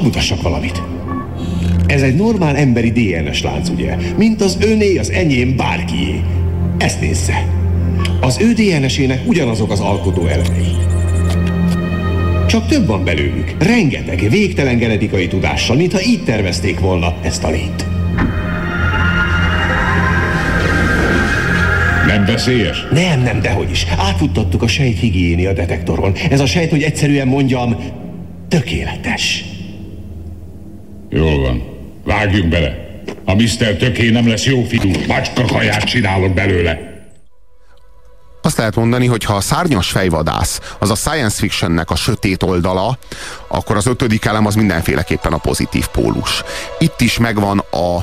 Hadd 0.02 0.10
mutassak 0.10 0.42
valamit. 0.42 0.82
Ez 1.86 2.02
egy 2.02 2.16
normál 2.16 2.56
emberi 2.56 2.92
DNS 2.92 3.42
lánc, 3.42 3.70
ugye? 3.70 3.96
Mint 4.18 4.42
az 4.42 4.58
öné, 4.62 4.98
az 4.98 5.10
enyém, 5.10 5.56
bárkié. 5.56 6.22
Ezt 6.78 7.02
nézze. 7.02 7.46
Az 8.22 8.40
ő 8.42 8.54
DNS-ének 8.54 9.22
ugyanazok 9.26 9.72
az 9.72 9.80
alkotó 9.80 10.26
elemei. 10.26 10.76
Csak 12.48 12.68
több 12.68 12.88
van 12.88 13.04
belőlük. 13.04 13.56
Rengeteg, 13.60 14.30
végtelen 14.30 14.78
genetikai 14.78 15.28
tudással, 15.28 15.76
mintha 15.76 16.02
így 16.02 16.24
tervezték 16.24 16.80
volna 16.80 17.14
ezt 17.22 17.44
a 17.44 17.50
lényt. 17.50 17.86
Nem 22.08 22.26
veszélyes? 22.26 22.88
Nem, 22.92 23.22
nem, 23.22 23.42
dehogy 23.42 23.70
is. 23.72 23.86
Átfuttattuk 23.98 24.62
a 24.62 24.68
sejt 24.68 25.00
higiénia 25.00 25.54
detektoron. 25.54 26.14
Ez 26.30 26.40
a 26.40 26.46
sejt, 26.46 26.70
hogy 26.70 26.84
egyszerűen 26.84 27.28
mondjam, 27.28 27.76
tökéletes. 28.48 29.51
Jól 31.14 31.40
van. 31.40 31.64
Vágjunk 32.04 32.50
bele. 32.50 32.90
A 33.26 33.34
Mr. 33.34 33.76
Töké 33.80 34.10
nem 34.10 34.28
lesz 34.28 34.46
jó 34.46 34.64
fiú. 34.64 34.92
Macska 35.08 35.46
kaját 35.46 35.84
csinálok 35.84 36.34
belőle. 36.34 36.90
Azt 38.42 38.58
lehet 38.58 38.76
mondani, 38.76 39.06
hogy 39.06 39.24
ha 39.24 39.34
a 39.34 39.42
szárnyas 39.42 39.90
fejvadász 39.92 40.60
az 40.80 40.90
a 40.90 40.96
science 40.96 41.38
fictionnek 41.38 41.90
a 41.90 41.96
sötét 41.96 42.44
oldala, 42.44 42.98
akkor 43.48 43.76
az 43.76 43.86
ötödik 43.86 44.26
elem 44.26 44.46
az 44.46 44.56
mindenféleképpen 44.56 45.34
a 45.34 45.38
pozitív 45.38 45.88
pólus. 45.88 46.44
Itt 46.80 47.02
is 47.02 47.18
megvan 47.18 47.64
a 47.72 48.00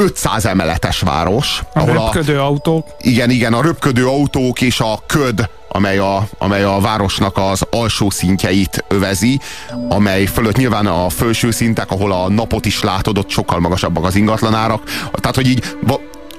500 0.00 0.46
emeletes 0.46 1.00
város. 1.00 1.62
A 1.74 1.84
röpködő 1.84 2.38
a, 2.38 2.44
autók. 2.44 2.86
Igen, 3.00 3.30
igen, 3.30 3.52
a 3.52 3.62
röpködő 3.62 4.06
autók 4.06 4.60
és 4.60 4.80
a 4.80 5.02
köd, 5.06 5.48
amely 5.68 5.98
a, 5.98 6.28
amely 6.38 6.62
a 6.62 6.78
városnak 6.80 7.36
az 7.36 7.66
alsó 7.70 8.10
szintjeit 8.10 8.84
övezi, 8.88 9.40
amely 9.88 10.24
fölött 10.24 10.56
nyilván 10.56 10.86
a 10.86 11.08
felső 11.08 11.50
szintek, 11.50 11.90
ahol 11.90 12.12
a 12.12 12.28
napot 12.28 12.66
is 12.66 12.82
látod, 12.82 13.18
ott 13.18 13.28
sokkal 13.28 13.60
magasabbak 13.60 14.04
az 14.04 14.14
ingatlanárak. 14.14 14.82
Tehát, 15.12 15.36
hogy 15.36 15.48
így 15.48 15.64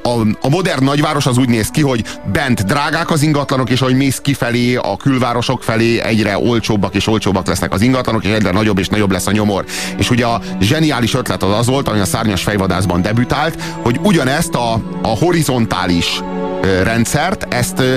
a, 0.04 0.10
a 0.42 0.50
modern 0.50 0.84
nagyváros 0.84 1.26
az 1.26 1.38
úgy 1.38 1.50
néz 1.50 1.68
ki, 1.70 1.82
hogy 1.82 2.04
bent 2.32 2.66
drágák 2.66 3.10
az 3.12 3.22
ingatlanok, 3.22 3.70
és 3.70 3.82
ahogy 3.82 3.96
mész 3.96 4.20
kifelé, 4.20 4.76
a 4.76 4.98
külvárosok 4.98 5.64
felé 5.64 6.00
egyre 6.00 6.38
olcsóbbak 6.38 6.96
és 6.96 7.08
olcsóbbak 7.08 7.48
lesznek 7.48 7.74
az 7.74 7.82
ingatlanok, 7.82 8.24
és 8.24 8.32
egyre 8.32 8.52
nagyobb 8.52 8.80
és 8.80 8.88
nagyobb 8.88 9.12
lesz 9.12 9.28
a 9.28 9.32
nyomor. 9.32 9.66
És 9.98 10.10
ugye 10.10 10.26
a 10.26 10.42
zseniális 10.60 11.14
ötlet 11.14 11.44
az 11.44 11.58
az 11.58 11.68
volt, 11.68 11.88
ami 11.88 12.00
a 12.00 12.06
szárnyas 12.06 12.44
fejvadászban 12.44 13.02
debütált, 13.02 13.62
hogy 13.82 14.00
ugyanezt 14.04 14.56
a, 14.56 14.74
a 15.02 15.08
horizontális 15.08 16.22
ö, 16.62 16.84
rendszert, 16.84 17.54
ezt 17.54 17.80
ö, 17.80 17.96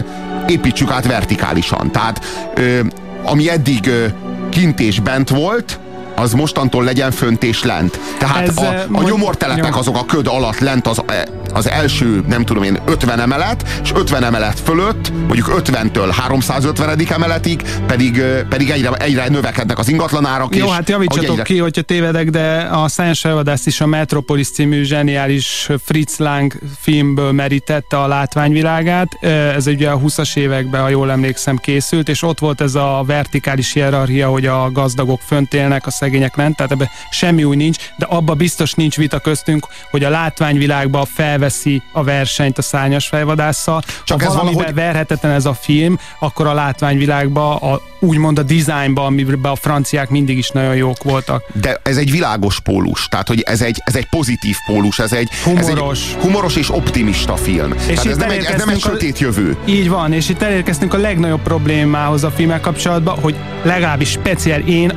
építsük 0.49 0.91
át 0.91 1.07
vertikálisan. 1.07 1.91
Tehát 1.91 2.25
ö, 2.55 2.81
ami 3.25 3.51
eddig 3.51 3.87
ö, 3.87 4.07
kint 4.51 4.81
és 4.81 5.01
bent 5.01 5.29
volt, 5.29 5.79
az 6.17 6.33
mostantól 6.33 6.85
legyen 6.85 7.11
fönt 7.11 7.43
és 7.43 7.63
lent. 7.63 7.99
Tehát 8.19 8.49
Ez, 8.49 8.57
a, 8.57 8.69
a 8.69 8.85
mond- 8.89 9.07
nyomortelepek 9.07 9.73
jó. 9.73 9.79
azok 9.79 9.97
a 9.97 10.05
köd 10.05 10.27
alatt 10.27 10.59
lent 10.59 10.87
az, 10.87 11.03
eh, 11.07 11.23
az 11.55 11.69
első, 11.69 12.25
nem 12.29 12.45
tudom 12.45 12.63
én, 12.63 12.79
50 12.87 13.21
emelet, 13.21 13.81
és 13.83 13.93
50 13.95 14.25
emelet 14.25 14.61
fölött, 14.61 15.13
mondjuk 15.27 15.63
50-től 15.65 16.13
350. 16.17 17.01
emeletig 17.09 17.63
pedig, 17.87 18.23
pedig 18.49 18.71
egyre, 18.71 18.91
egyre 18.91 19.29
növekednek 19.29 19.79
az 19.79 19.89
ingatlanárak. 19.89 20.57
Jó, 20.57 20.67
és 20.67 20.73
hát 20.73 20.89
javítsatok 20.89 21.29
ahogy 21.29 21.43
ki, 21.43 21.59
hogyha 21.59 21.83
tévedek, 21.83 22.31
de 22.31 22.59
a 22.61 22.89
Science 22.89 23.21
Felvadász 23.21 23.67
is 23.67 23.81
a 23.81 23.87
Metropolis 23.87 24.51
című 24.51 24.83
zseniális 24.83 25.69
Fritz 25.85 26.19
Lang 26.19 26.59
filmből 26.81 27.33
merítette 27.33 27.99
a 27.99 28.07
látványvilágát. 28.07 29.25
Ez 29.25 29.67
ugye 29.67 29.91
a 29.91 29.99
20-as 29.99 30.37
években, 30.37 30.81
ha 30.81 30.89
jól 30.89 31.11
emlékszem, 31.11 31.57
készült, 31.57 32.09
és 32.09 32.23
ott 32.23 32.39
volt 32.39 32.61
ez 32.61 32.75
a 32.75 33.03
vertikális 33.07 33.73
hierarchia, 33.73 34.29
hogy 34.29 34.47
a 34.47 34.71
gazdagok 34.73 35.21
fönt 35.21 35.55
élnek, 35.55 35.87
a 35.87 35.91
szegények 35.91 36.37
lent, 36.37 36.57
tehát 36.57 36.73
ebben 36.73 36.89
semmi 37.11 37.45
új 37.45 37.57
nincs, 37.57 37.77
de 37.97 38.07
abba 38.07 38.35
biztos 38.35 38.73
nincs 38.73 38.97
vita 38.97 39.19
köztünk, 39.19 39.67
hogy 39.91 40.05
a 40.05 40.11
látványvilágban 40.11 41.05
felveszi 41.45 41.83
a 41.93 42.05
versenyt 42.05 42.59
a 42.59 42.63
szárnyas 42.63 43.07
fejvadásszal. 43.07 43.83
Csak 44.05 44.21
ha 44.21 44.27
ez 44.27 44.33
valamiben 44.33 44.55
valahogy- 44.55 44.75
verhetetlen 44.75 45.33
ez 45.33 45.47
a 45.47 45.55
film, 45.55 45.99
akkor 46.19 46.47
a 46.47 46.55
látványvilágban, 46.55 47.57
a, 47.57 47.81
úgymond 48.01 48.39
a 48.39 48.43
dizájnban, 48.43 49.05
amiben 49.05 49.51
a 49.51 49.55
franciák 49.55 50.09
mindig 50.09 50.39
is 50.39 50.49
nagyon 50.49 50.75
jók 50.77 51.03
voltak. 51.03 51.45
De 51.61 51.81
ez 51.83 51.97
egy 51.97 52.11
világos 52.11 52.61
pólus, 52.61 53.09
tehát 53.09 53.29
hogy 53.29 53.41
ez 53.41 53.61
egy, 53.63 53.83
ez 53.85 53.97
egy 53.97 54.07
pozitív 54.09 54.57
pólus, 54.67 54.99
ez 54.99 55.13
egy 55.13 55.29
Humoros. 55.45 56.01
ez 56.01 56.15
egy 56.17 56.23
humoros 56.23 56.57
és 56.57 56.71
optimista 56.71 57.37
film. 57.37 57.73
És 57.73 57.81
tehát 57.85 58.07
ez 58.07 58.17
nem, 58.17 58.31
egy, 58.31 58.45
ez 58.45 58.59
nem 58.59 58.69
egy 58.69 58.81
sötét 58.81 59.19
jövő. 59.19 59.57
Így 59.65 59.89
van, 59.89 60.13
és 60.13 60.29
itt 60.29 60.43
elérkeztünk 60.43 60.95
a 60.95 60.99
legnagyobb 60.99 61.43
problémához 61.43 62.25
a 62.25 62.31
filmek 62.31 62.61
kapcsolatban, 62.61 63.19
hogy 63.21 63.37
legalábbis 63.63 64.11
speciál 64.11 64.61
én 64.61 64.93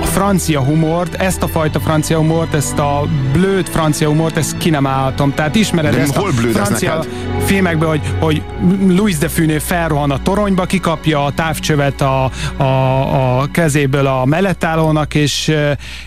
a 0.00 0.04
francia 0.04 0.60
humort, 0.60 1.14
ezt 1.14 1.42
a 1.42 1.48
fajta 1.48 1.80
francia 1.80 2.16
humort, 2.16 2.54
ezt 2.54 2.78
a 2.78 3.08
blőd 3.32 3.68
francia 3.68 4.08
humort, 4.08 4.36
ezt 4.36 4.56
ki 4.56 4.70
nem 4.70 4.86
állhatom. 4.86 5.34
Tehát 5.34 5.54
ismered 5.54 5.94
De 5.94 6.00
ezt 6.00 6.16
hol 6.16 6.28
a 6.28 6.32
francia 6.32 6.94
neked? 6.94 7.10
filmekben, 7.44 7.88
hogy, 7.88 8.00
hogy 8.20 8.42
Louis 8.88 9.18
de 9.18 9.28
Funé 9.28 9.58
felrohan 9.58 10.10
a 10.10 10.22
toronyba, 10.22 10.64
kikapja 10.64 11.24
a 11.24 11.32
távcsövet 11.32 12.00
a, 12.00 12.30
a, 12.56 13.40
a 13.40 13.48
kezéből 13.52 14.06
a 14.06 14.24
mellettállónak, 14.24 15.14
és, 15.14 15.52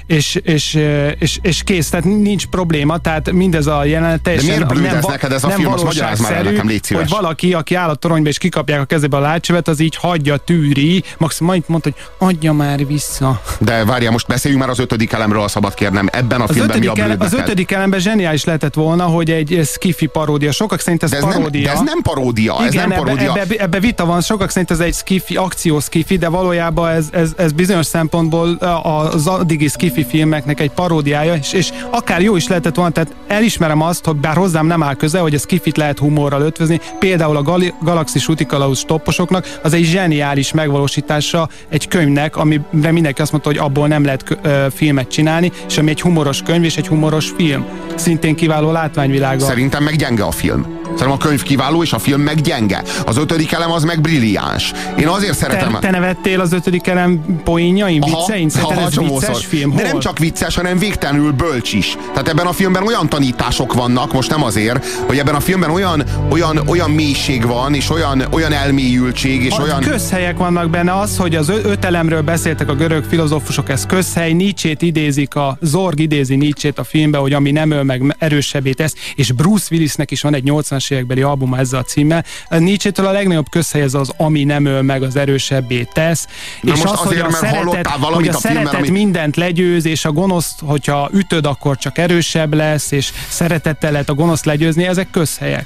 és, 0.06 0.36
és, 0.36 0.80
és, 1.20 1.40
és 1.42 1.64
kész, 1.64 1.90
tehát 1.90 2.06
nincs 2.06 2.46
probléma, 2.46 2.98
tehát 2.98 3.32
mindez 3.32 3.68
a 3.68 3.86
jelenet 3.86 4.22
teljesen 4.22 4.50
miért 4.50 4.68
blőd 4.68 4.84
nem, 4.84 4.96
ez 4.96 5.06
neked 5.06 5.32
ez 5.32 5.44
a 5.44 5.48
nem 5.48 5.58
film? 5.58 5.72
Azt 5.72 5.84
magyarázd 5.84 6.22
már 6.22 6.32
el 6.32 6.44
nekem, 6.44 6.68
légy 6.68 6.84
szíves. 6.84 7.04
hogy 7.04 7.22
valaki, 7.22 7.54
aki 7.54 7.76
áll 7.76 7.90
a 7.90 7.96
toronyba 7.96 8.30
és 8.30 8.38
kikapják 8.38 8.82
a 8.82 8.86
kezébe 8.86 9.18
a 9.18 9.20
látsövet, 9.20 9.68
az 9.68 9.80
így 9.80 9.96
hagyja, 9.96 10.38
tűri, 10.38 11.04
maximum 11.18 11.52
majd 11.52 11.64
mondta, 11.68 11.90
hogy 12.18 12.28
adja 12.30 12.54
már 12.54 12.86
vissza. 12.88 13.42
De 13.60 13.83
várjál, 13.86 14.12
most 14.12 14.28
beszéljünk 14.28 14.64
már 14.64 14.72
az 14.72 14.80
ötödik 14.80 15.12
elemről, 15.12 15.42
a 15.42 15.48
szabad 15.48 15.74
kérnem. 15.74 16.08
Ebben 16.12 16.42
a 16.42 16.44
Az 16.44 16.52
filmben 16.56 16.80
mi 16.80 16.88
a 16.88 16.94
ele, 16.96 17.16
az 17.20 17.34
ötödik 17.34 17.72
elemben 17.72 18.00
zseniális 18.00 18.44
lehetett 18.44 18.74
volna, 18.74 19.04
hogy 19.04 19.32
egy 19.32 19.62
skifi 19.66 20.06
paródia. 20.06 20.52
Sokak 20.52 20.80
szerint 20.80 21.04
ez, 21.04 21.10
De 21.10 21.16
ez 21.18 21.24
nem- 21.24 21.32
paródia. 21.32 21.64
de 21.64 21.72
ez 21.72 21.80
nem 21.80 22.02
paródia, 22.02 22.56
ez 22.66 22.74
Igen, 22.74 22.88
nem 22.88 22.98
paródia. 22.98 23.36
Ebbe, 23.36 23.56
ebbe, 23.58 23.80
vita 23.80 24.06
van, 24.06 24.22
sokak 24.22 24.50
szerint 24.50 24.72
ez 24.72 24.80
egy 24.80 24.94
skifi, 24.94 25.36
akció 25.36 25.80
skifi, 25.80 26.18
de 26.18 26.28
valójában 26.28 26.90
ez, 26.90 27.06
ez, 27.12 27.32
ez 27.38 27.52
bizonyos 27.52 27.86
szempontból 27.86 28.50
az 28.84 29.28
addigi 29.28 29.68
skifi 29.68 30.06
filmeknek 30.06 30.60
egy 30.60 30.72
paródiája, 30.72 31.34
és, 31.36 31.54
és 31.54 31.70
akár 31.90 32.22
jó 32.22 32.36
is 32.36 32.48
lehetett 32.48 32.76
volna, 32.76 32.92
tehát 32.92 33.14
elismerem 33.28 33.82
azt, 33.82 34.06
hogy 34.06 34.16
bár 34.16 34.36
hozzám 34.36 34.66
nem 34.66 34.84
áll 34.84 34.96
köze, 34.96 35.20
hogy 35.20 35.34
a 35.34 35.40
skifit 35.40 35.78
lehet 35.78 36.00
humorral 36.00 36.42
ötvözni, 36.42 36.80
például 37.00 37.38
a 37.38 37.42
Gali- 37.42 37.74
Galaxis 37.82 38.28
Utikalauz 38.28 38.80
stopposoknak, 38.80 39.60
az 39.64 39.74
egy 39.74 39.84
zseniális 39.84 40.52
megvalósítása 40.52 41.50
egy 41.70 41.88
könyvnek, 41.88 42.36
amire 42.38 42.92
mindenki 42.92 43.22
azt 43.22 43.32
mondta, 43.32 43.50
hogy 43.50 43.58
abból 43.74 43.88
nem 43.88 44.06
lehet 44.06 44.38
ö, 44.42 44.68
filmet 44.74 45.08
csinálni, 45.08 45.52
és 45.68 45.78
ami 45.78 45.90
egy 45.90 46.02
humoros 46.02 46.42
könyv 46.42 46.64
és 46.64 46.78
egy 46.78 46.88
humoros 46.88 47.30
film. 47.38 47.66
Szintén 47.96 48.36
kiváló 48.36 48.72
látványvilága. 48.72 49.46
Szerintem 49.46 49.84
meg 49.84 49.96
gyenge 49.96 50.24
a 50.24 50.32
film. 50.32 50.82
Szerintem 50.98 51.12
a 51.12 51.18
könyv 51.18 51.44
kiváló, 51.44 51.84
és 51.84 51.94
a 51.94 52.00
film 52.00 52.22
meg 52.22 52.42
gyenge. 52.42 52.84
Az 53.06 53.18
ötödik 53.18 53.52
elem 53.52 53.72
az 53.72 53.84
meg 53.84 54.02
brilliáns. 54.02 54.72
Én 55.00 55.08
azért 55.08 55.38
szeretem... 55.38 55.72
Te, 55.72 55.80
te 55.80 55.90
nevettél 55.90 56.40
az 56.40 56.54
ötödik 56.54 56.88
elem 56.88 57.42
poénjaim, 57.44 58.02
viccein? 58.02 58.50
Szerintem 58.50 58.78
ez 58.78 58.94
csomószor. 58.94 59.30
vicces 59.30 59.46
film. 59.46 59.70
De 59.70 59.82
Hol? 59.82 59.92
nem 59.92 60.00
csak 60.00 60.20
vicces, 60.20 60.56
hanem 60.56 60.78
végtelenül 60.78 61.32
bölcs 61.32 61.74
is. 61.74 61.98
Tehát 62.12 62.28
ebben 62.28 62.46
a 62.46 62.52
filmben 62.52 62.88
olyan 62.88 63.10
tanítások 63.10 63.74
vannak, 63.74 64.14
most 64.14 64.30
nem 64.30 64.44
azért, 64.44 64.86
hogy 64.86 65.18
ebben 65.18 65.36
a 65.36 65.40
filmben 65.40 65.70
olyan, 65.70 66.04
olyan, 66.30 66.58
olyan 66.68 66.92
mélység 66.92 67.46
van, 67.46 67.74
és 67.74 67.90
olyan, 67.90 68.24
olyan 68.32 68.52
elmélyültség, 68.52 69.44
és 69.44 69.52
A 69.52 69.62
olyan... 69.62 69.82
közhelyek 69.82 70.38
vannak 70.38 70.70
benne, 70.70 71.00
az, 71.00 71.18
hogy 71.18 71.36
az 71.36 71.50
öt 71.50 71.86
elemről 71.86 72.22
beszéltek 72.22 72.70
a 72.70 72.76
görög 72.76 73.04
filozófusok, 73.04 73.70
ez 73.70 73.86
közhely, 73.86 74.34
Nietzsét 74.34 74.82
idézik, 74.82 75.36
a 75.36 75.58
Zorg 75.62 76.00
idézi 76.00 76.36
Nietzsét 76.36 76.80
a 76.80 76.84
filmbe, 76.84 77.18
hogy 77.18 77.34
ami 77.34 77.52
nem 77.52 77.72
öl 77.72 77.84
meg 77.84 78.16
erősebbé 78.20 78.72
tesz, 78.72 78.96
és 79.16 79.32
Bruce 79.32 79.68
Willisnek 79.72 80.12
is 80.12 80.22
van 80.22 80.36
egy 80.36 80.44
80-as 80.84 80.92
évekbeli 80.92 81.22
albuma 81.22 81.58
ezzel 81.58 81.80
a 81.80 81.84
címmel. 81.84 82.24
Nietzsétől 82.50 83.06
a 83.06 83.12
legnagyobb 83.12 83.50
közhely 83.50 83.82
ez 83.82 83.94
az, 83.94 84.12
ami 84.18 84.44
nem 84.44 84.66
öl 84.66 84.82
meg, 84.82 85.04
az 85.04 85.16
erősebbé 85.16 85.88
tesz. 85.94 86.28
Na 86.62 86.74
és 86.74 86.80
most 86.80 86.94
az, 86.94 87.00
hogy 87.00 87.08
azért, 87.18 87.28
a 87.28 87.32
szeretet, 87.32 87.56
hallottál 87.58 87.98
valamit 87.98 88.26
hogy 88.26 88.36
a, 88.36 88.38
a 88.38 88.40
szeretet 88.40 88.74
ami- 88.74 88.90
mindent 88.90 89.36
legyőz, 89.36 89.86
és 89.86 90.06
a 90.06 90.12
gonoszt, 90.12 90.60
hogyha 90.66 91.10
ütöd, 91.14 91.46
akkor 91.46 91.78
csak 91.78 91.98
erősebb 91.98 92.54
lesz, 92.54 92.92
és 92.92 93.12
szeretettel 93.30 93.92
lehet 93.92 94.10
a 94.10 94.14
gonoszt 94.14 94.46
legyőzni, 94.46 94.86
ezek 94.88 95.10
közhelyek. 95.12 95.66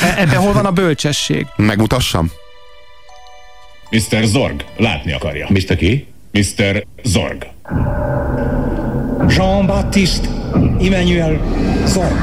E- 0.00 0.14
Ebben 0.18 0.36
hol 0.38 0.52
van 0.52 0.66
a 0.66 0.70
bölcsesség? 0.70 1.46
Megmutassam? 1.56 2.30
Mr. 3.90 4.24
Zorg, 4.24 4.64
látni 4.76 5.12
akarja. 5.12 5.46
Mr. 5.50 5.76
ki? 5.76 6.06
Mr. 6.32 6.84
Zorg. 7.04 7.46
Jean-Baptiste 9.28 10.28
Emmanuel 10.80 11.40
Zorg. 11.86 12.16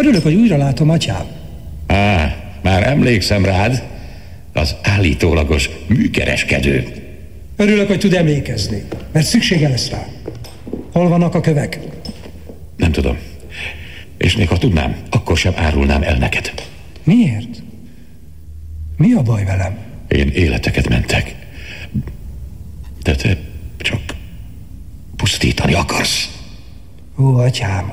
Örülök, 0.00 0.22
hogy 0.22 0.34
újra 0.34 0.56
látom, 0.56 0.90
atyám. 0.90 1.26
Á, 1.86 2.36
már 2.62 2.86
emlékszem 2.86 3.44
rád. 3.44 3.82
Az 4.52 4.76
állítólagos 4.82 5.70
műkereskedő. 5.86 6.88
Örülök, 7.56 7.86
hogy 7.86 7.98
tud 7.98 8.14
emlékezni, 8.14 8.82
mert 9.12 9.26
szüksége 9.26 9.68
lesz 9.68 9.90
rá. 9.90 10.06
Hol 10.92 11.08
vannak 11.08 11.34
a 11.34 11.40
kövek? 11.40 11.78
Nem 12.76 12.92
tudom. 12.92 13.18
És 14.18 14.36
még 14.36 14.48
ha 14.48 14.58
tudnám, 14.58 14.96
akkor 15.10 15.36
sem 15.36 15.52
árulnám 15.56 16.02
el 16.02 16.16
neked. 16.16 16.52
Miért? 17.04 17.62
Mi 18.96 19.12
a 19.12 19.22
baj 19.22 19.44
velem? 19.44 19.78
Én 20.08 20.28
életeket 20.28 20.88
mentek. 20.88 21.34
De 23.02 23.14
te 23.14 23.36
csak 23.76 24.00
pusztítani 25.16 25.74
akarsz. 25.74 26.30
Ó, 27.18 27.36
atyám, 27.36 27.92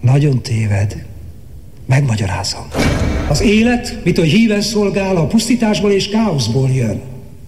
nagyon 0.00 0.42
téved. 0.42 1.06
Megmagyarázom. 1.88 2.66
Az 3.28 3.40
élet, 3.40 3.98
mit 4.04 4.18
hogy 4.18 4.28
híven 4.28 4.60
szolgál, 4.60 5.16
a 5.16 5.26
pusztításból 5.26 5.90
és 5.90 6.08
káoszból 6.08 6.70
jön. 6.70 7.00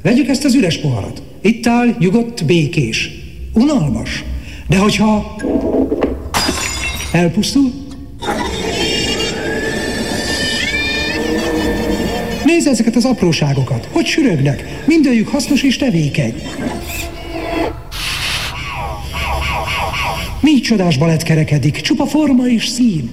Vegyük 0.03 0.29
ezt 0.29 0.45
az 0.45 0.55
üres 0.55 0.79
poharat. 0.79 1.23
Itt 1.41 1.67
áll, 1.67 1.97
nyugodt, 1.99 2.45
békés. 2.45 3.11
Unalmas. 3.53 4.25
De 4.69 4.79
hogyha 4.79 5.37
elpusztul, 7.13 7.73
Nézd 12.45 12.67
ezeket 12.67 12.97
az 12.97 13.05
apróságokat, 13.05 13.89
hogy 13.93 14.07
sürögnek. 14.07 14.83
Mindőjük 14.87 15.29
hasznos 15.29 15.63
és 15.63 15.77
tevékeny. 15.77 16.35
Mi 20.41 20.61
csodás 20.61 20.99
balett 20.99 21.23
kerekedik, 21.23 21.81
csupa 21.81 22.07
forma 22.07 22.49
és 22.49 22.67
szín. 22.67 23.11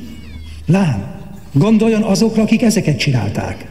Lám, 0.66 1.16
gondoljon 1.52 2.04
azokra, 2.04 2.41
akik 2.41 2.62
ezeket 2.62 2.98
csinálták. 2.98 3.66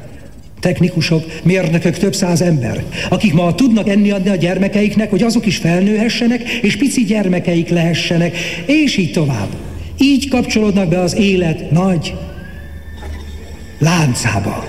Technikusok, 0.61 1.25
mérnökök, 1.43 1.97
több 1.97 2.15
száz 2.15 2.41
ember, 2.41 2.85
akik 3.09 3.33
ma 3.33 3.55
tudnak 3.55 3.89
enni 3.89 4.11
adni 4.11 4.29
a 4.29 4.35
gyermekeiknek, 4.35 5.11
hogy 5.11 5.23
azok 5.23 5.47
is 5.47 5.57
felnőhessenek, 5.57 6.49
és 6.49 6.77
pici 6.77 7.05
gyermekeik 7.05 7.69
lehessenek, 7.69 8.37
és 8.67 8.97
így 8.97 9.13
tovább. 9.13 9.49
Így 9.99 10.29
kapcsolódnak 10.29 10.89
be 10.89 11.01
az 11.01 11.15
élet 11.15 11.71
nagy 11.71 12.15
láncába. 13.79 14.67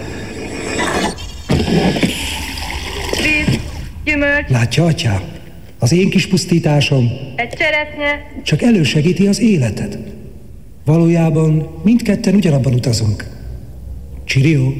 Víz, 3.11 3.59
gyümölcs, 4.05 4.49
Látja, 4.49 4.85
atyám, 4.85 5.21
az 5.79 5.91
én 5.91 6.09
kis 6.09 6.27
pusztításom 6.27 7.11
egy 7.35 7.49
cseresznye, 7.49 8.41
csak 8.43 8.61
elősegíti 8.61 9.27
az 9.27 9.39
életed. 9.39 10.16
Valójában 10.87 11.67
mindketten 11.83 12.35
ugyanabban 12.35 12.73
utazunk. 12.73 13.25
Csirió. 14.23 14.73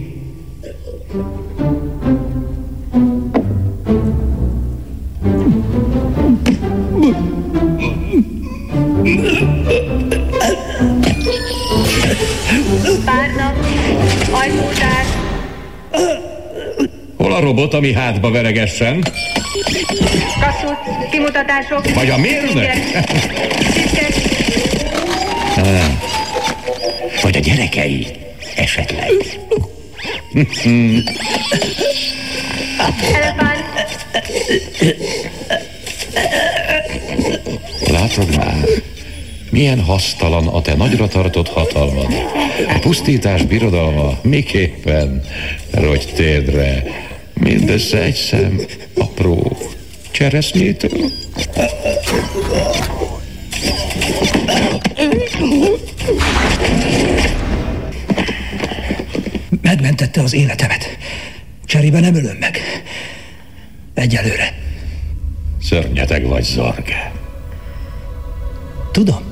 Párna, 13.06 13.54
ajtótár, 14.32 15.06
Hol 17.18 17.34
a 17.34 17.40
robot, 17.40 17.74
ami 17.74 17.94
hátba 17.94 18.32
veregessen? 18.32 19.02
kasszut, 20.40 21.10
kimutatások. 21.12 21.94
Vagy 21.94 22.10
a 22.10 22.18
mérnök? 22.18 22.66
Vagy 27.22 27.38
a 27.38 27.40
gyerekei, 27.40 28.08
esetleg. 28.56 29.12
Látod 37.88 38.36
már, 38.36 38.56
milyen 39.50 39.82
hasztalan 39.82 40.48
a 40.48 40.62
te 40.62 40.76
nagyra 40.76 41.08
tartott 41.08 41.50
hatalmad. 41.50 42.14
A 42.68 42.80
pusztítás 42.80 43.44
birodalma 43.44 44.20
miképpen 44.22 45.24
rogy 45.72 46.08
térdre. 46.16 46.84
Mindössze 47.34 48.02
egy 48.02 48.16
szem 48.16 48.62
apró 48.94 49.58
cseresznyétől. 50.12 51.12
Megmentette 59.62 60.22
az 60.22 60.34
életemet. 60.34 60.98
Cserébe 61.66 62.00
nem 62.00 62.16
ölöm 62.16 62.38
meg. 62.40 62.58
Egyelőre. 63.94 64.54
Szörnyeteg 65.62 66.26
vagy, 66.28 66.44
Zorg. 66.44 66.86
Tudom. 68.92 69.27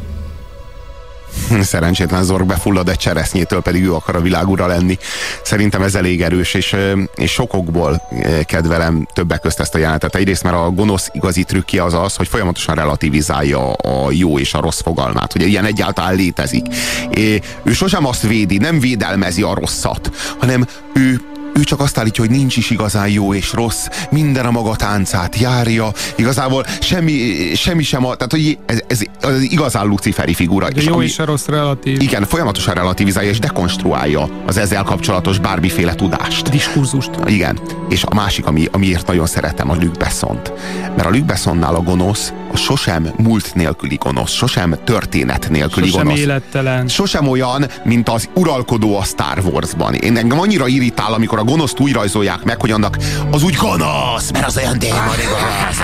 Szerencsétlen 1.64 2.24
Zorg 2.24 2.46
befullad 2.46 2.90
egy 2.90 2.98
cseresznyétől, 2.98 3.62
pedig 3.62 3.84
ő 3.84 3.94
akar 3.94 4.16
a 4.16 4.22
világura 4.22 4.68
lenni. 4.68 4.98
Szerintem 5.44 5.82
ez 5.82 5.96
elég 5.96 6.22
erős, 6.22 6.54
és, 6.54 6.76
és 7.16 7.32
sokokból 7.32 8.02
kedvelem 8.46 9.08
többek 9.14 9.40
közt 9.40 9.60
ezt 9.60 9.76
a 9.76 9.78
jelenetet. 9.78 10.16
Egyrészt, 10.16 10.44
mert 10.44 10.56
a 10.56 10.70
gonosz 10.70 11.10
igazi 11.14 11.44
trükkje 11.44 11.84
az 11.84 11.94
az, 11.94 12.16
hogy 12.16 12.28
folyamatosan 12.28 12.76
relativizálja 12.76 13.74
a 13.74 14.12
jó 14.12 14.40
és 14.40 14.54
a 14.54 14.62
rossz 14.62 14.82
fogalmát, 14.82 15.32
hogy 15.32 15.42
ilyen 15.42 15.66
egyáltalán 15.66 16.16
létezik. 16.16 16.66
É, 17.10 17.42
ő 17.64 17.74
sosem 17.74 18.06
azt 18.06 18.22
védi, 18.22 18.58
nem 18.58 18.80
védelmezi 18.80 19.42
a 19.42 19.54
rosszat, 19.54 20.12
hanem 20.40 20.68
ő 20.94 21.22
ő 21.60 21.64
csak 21.64 21.80
azt 21.80 21.98
állítja, 21.98 22.24
hogy 22.26 22.36
nincs 22.36 22.58
is 22.58 22.70
igazán 22.70 23.08
jó 23.10 23.34
és 23.34 23.54
rossz, 23.54 23.86
minden 24.12 24.46
a 24.46 24.52
maga 24.52 24.76
táncát 24.76 25.36
járja, 25.40 25.92
igazából 26.16 26.66
semmi, 26.82 27.12
semmi 27.56 27.84
sem 27.84 28.06
a, 28.06 28.16
tehát 28.16 28.32
hogy 28.32 28.58
ez, 28.66 28.80
ez 28.88 29.02
az 29.22 29.42
igazán 29.42 29.88
luciferi 29.88 30.34
figura. 30.34 30.70
De 30.70 30.82
jó 30.82 31.02
és 31.02 31.20
a 31.20 31.26
rossz 31.26 31.46
relatív. 31.46 32.02
Igen, 32.02 32.26
folyamatosan 32.26 32.74
relativizálja 32.74 33.30
és 33.30 33.40
dekonstruálja 33.40 34.30
az 34.46 34.58
ezzel 34.58 34.84
kapcsolatos 34.84 35.40
bármiféle 35.40 35.96
tudást. 35.96 36.50
Diskurzust. 36.50 37.10
Igen. 37.26 37.60
És 37.90 38.04
a 38.04 38.14
másik, 38.16 38.46
ami, 38.46 38.68
amiért 38.72 39.08
nagyon 39.08 39.26
szeretem, 39.26 39.70
a 39.70 39.76
Luc 39.76 39.98
Bessont. 39.98 40.54
Mert 40.96 41.06
a 41.06 41.10
Luc 41.10 41.26
Bessonnál 41.26 41.76
a 41.76 41.82
gonosz, 41.82 42.34
a 42.52 42.58
sosem 42.58 43.08
múlt 43.18 43.56
nélküli 43.56 43.96
gonosz, 43.96 44.32
sosem 44.32 44.76
történet 44.84 45.50
nélküli 45.50 45.88
Sosem 45.88 46.04
gonosz. 46.04 46.20
élettelen. 46.20 46.88
Sosem 46.88 47.28
olyan, 47.28 47.66
mint 47.84 48.10
az 48.10 48.30
uralkodó 48.34 48.98
a 48.98 49.04
Star 49.04 49.40
Wars-ban. 49.46 49.94
Én 49.94 50.18
engem 50.18 50.40
annyira 50.40 50.68
irritál, 50.68 51.14
amikor 51.14 51.40
a 51.40 51.44
gonoszt 51.46 51.80
úgy 51.80 51.94
rajzolják 51.94 52.44
meg, 52.44 52.62
hogy 52.62 52.72
annak 52.72 52.98
az 53.32 53.44
úgy 53.44 53.56
gonosz, 53.56 54.32
mert 54.32 54.46
az 54.46 54.58
olyan 54.58 54.78
gonosz. 54.80 55.80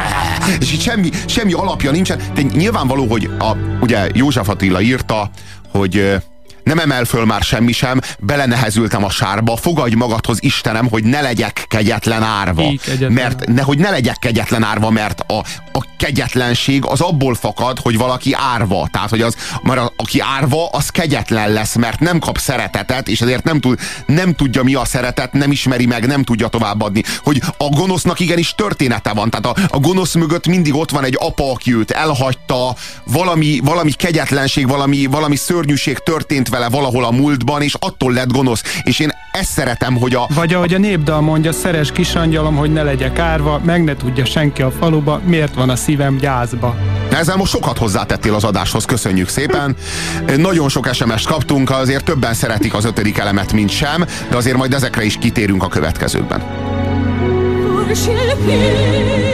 És 0.59 0.74
itt 0.74 0.82
semmi, 0.82 1.09
semmi 1.26 1.53
alapja 1.53 1.91
nincsen. 1.91 2.22
De 2.34 2.41
nyilvánvaló, 2.41 3.05
hogy 3.05 3.30
a, 3.39 3.51
ugye 3.82 4.09
József 4.14 4.49
Attila 4.49 4.82
írta, 4.82 5.30
hogy 5.72 6.22
nem 6.64 6.80
emel 6.80 7.05
föl 7.05 7.26
már 7.26 7.41
semmi 7.41 7.72
sem, 7.72 8.01
belenehezültem 8.20 9.03
a 9.03 9.09
sárba, 9.09 9.55
fogadj 9.55 9.95
magadhoz 9.95 10.38
Istenem, 10.41 10.88
hogy 10.89 11.03
ne 11.03 11.22
legyek 11.22 11.66
kegyetlen 11.68 12.24
árva. 12.24 12.62
Így, 12.62 12.82
egyetlen. 12.86 13.12
mert 13.12 13.45
ne, 13.47 13.62
hogy 13.62 13.78
ne 13.78 13.89
legyek 13.89 14.18
kegyetlen 14.20 14.64
árva, 14.64 14.89
mert 14.89 15.20
a, 15.28 15.43
a 15.72 15.86
kegyetlenség 15.97 16.86
az 16.86 17.01
abból 17.01 17.36
fakad, 17.36 17.80
hogy 17.80 17.97
valaki 17.97 18.36
árva. 18.53 18.88
Tehát, 18.91 19.09
hogy 19.09 19.22
az, 19.22 19.36
mert 19.64 19.80
a, 19.80 19.93
aki 19.95 20.20
árva, 20.20 20.68
az 20.68 20.89
kegyetlen 20.89 21.51
lesz, 21.51 21.76
mert 21.76 21.99
nem 21.99 22.20
kap 22.20 22.38
szeretetet, 22.38 23.07
és 23.07 23.22
ezért 23.22 23.43
nem, 23.43 23.59
tud, 23.59 23.80
nem 24.05 24.34
tudja 24.34 24.64
mi 24.64 24.74
a 24.74 24.86
szeretet, 24.86 25.34
nem 25.34 25.51
ismeri 25.51 25.86
meg, 25.86 26.07
nem 26.07 26.24
tudja 26.24 26.47
továbbadni. 26.47 27.03
Hogy 27.24 27.41
a 27.57 27.70
gonosznak 27.70 28.20
igenis 28.20 28.53
története 28.55 29.14
van. 29.14 29.30
Tehát 29.30 29.45
a, 29.45 29.76
a 29.76 29.80
gonosz 29.80 30.14
mögött 30.14 30.47
mindig 30.47 30.76
ott 30.76 30.91
van 30.91 31.03
egy 31.03 31.18
apa, 31.20 31.51
aki 31.51 31.76
őt 31.76 31.91
elhagyta, 31.91 32.76
valami, 33.03 33.59
valami 33.64 33.91
kegyetlenség, 33.91 34.68
valami, 34.68 35.05
valami 35.05 35.36
szörnyűség 35.36 35.97
történt 35.97 36.49
vele 36.52 36.70
valahol 36.70 37.06
a 37.06 37.12
múltban, 37.12 37.62
és 37.62 37.76
attól 37.80 38.14
lett 38.14 38.32
gonosz. 38.32 38.64
És 38.84 38.99
én 38.99 39.12
ezt 39.32 39.52
szeretem, 39.52 39.95
hogy 39.95 40.14
a, 40.14 40.28
Vagy 40.34 40.54
ahogy 40.54 40.74
a 40.74 40.78
népdal 40.78 41.22
mondja, 41.22 41.52
szeres 41.52 41.91
kisangyalom, 41.91 42.56
hogy 42.56 42.74
ne 42.74 42.84
legyek 42.84 43.20
árva, 43.20 43.62
meg 43.64 43.84
ne 43.84 43.95
tudja 43.95 44.26
senki 44.26 44.62
a 44.62 44.72
faluba, 44.72 45.22
miért 45.26 45.56
van 45.56 45.70
a 45.70 45.76
szívem 45.76 46.18
gyászba. 46.18 46.76
Ezzel 47.12 47.36
most 47.36 47.52
sokat 47.52 47.78
hozzátettél 47.78 48.34
az 48.34 48.43
adáshoz, 48.43 48.86
köszönjük 48.86 49.28
szépen. 49.28 49.76
Nagyon 50.38 50.70
sok 50.70 50.93
SMS-t 50.93 51.28
kaptunk, 51.28 51.70
azért 51.70 52.04
többen 52.04 52.34
szeretik 52.34 52.74
az 52.74 52.86
ötödik 52.86 53.18
elemet, 53.18 53.54
mint 53.54 53.70
sem, 53.70 54.06
de 54.30 54.36
azért 54.36 54.58
majd 54.58 54.74
ezekre 54.74 55.04
is 55.04 55.18
kitérünk 55.18 55.64
a 55.64 55.68
következőkben. 55.68 56.43
Presso 57.91 59.30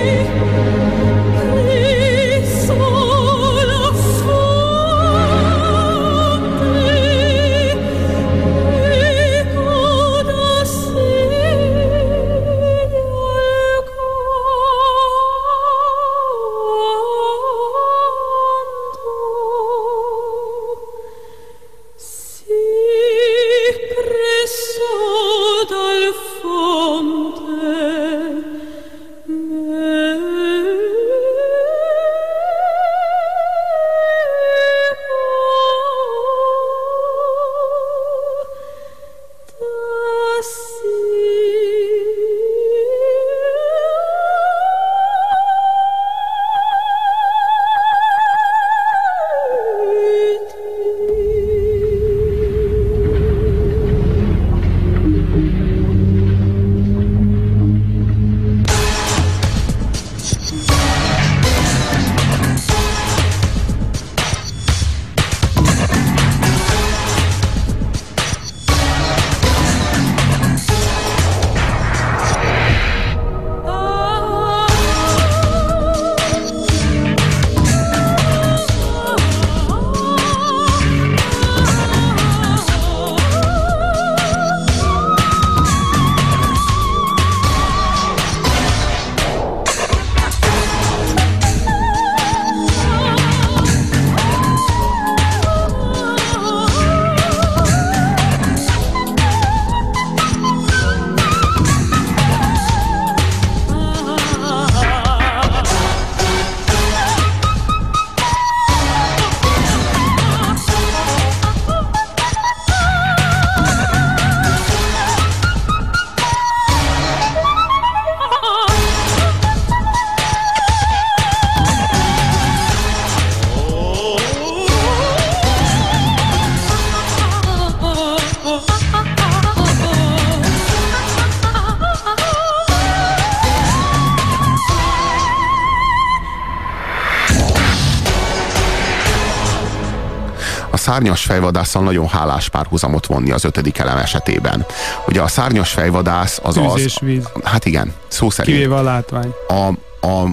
szárnyas 140.88 141.24
fejvadásszal 141.24 141.84
nagyon 141.84 142.08
hálás 142.08 142.50
párhuzamot 142.50 143.06
vonni 143.06 143.32
az 143.32 143.44
ötödik 143.44 143.78
elem 143.78 143.98
esetében. 143.98 144.66
Ugye 145.08 145.22
a 145.22 145.28
szárnyas 145.28 145.72
fejvadász 145.72 146.40
az 146.44 146.54
Tűz 146.54 146.72
az... 146.74 146.80
és 146.80 146.98
víz. 147.02 147.30
Hát 147.44 147.66
igen, 147.66 147.94
szó 148.08 148.30
szerint. 148.30 148.58
Kivéve 148.58 148.76
a 148.76 148.82
látvány. 148.82 149.34
A, 149.48 149.68
a, 150.08 150.28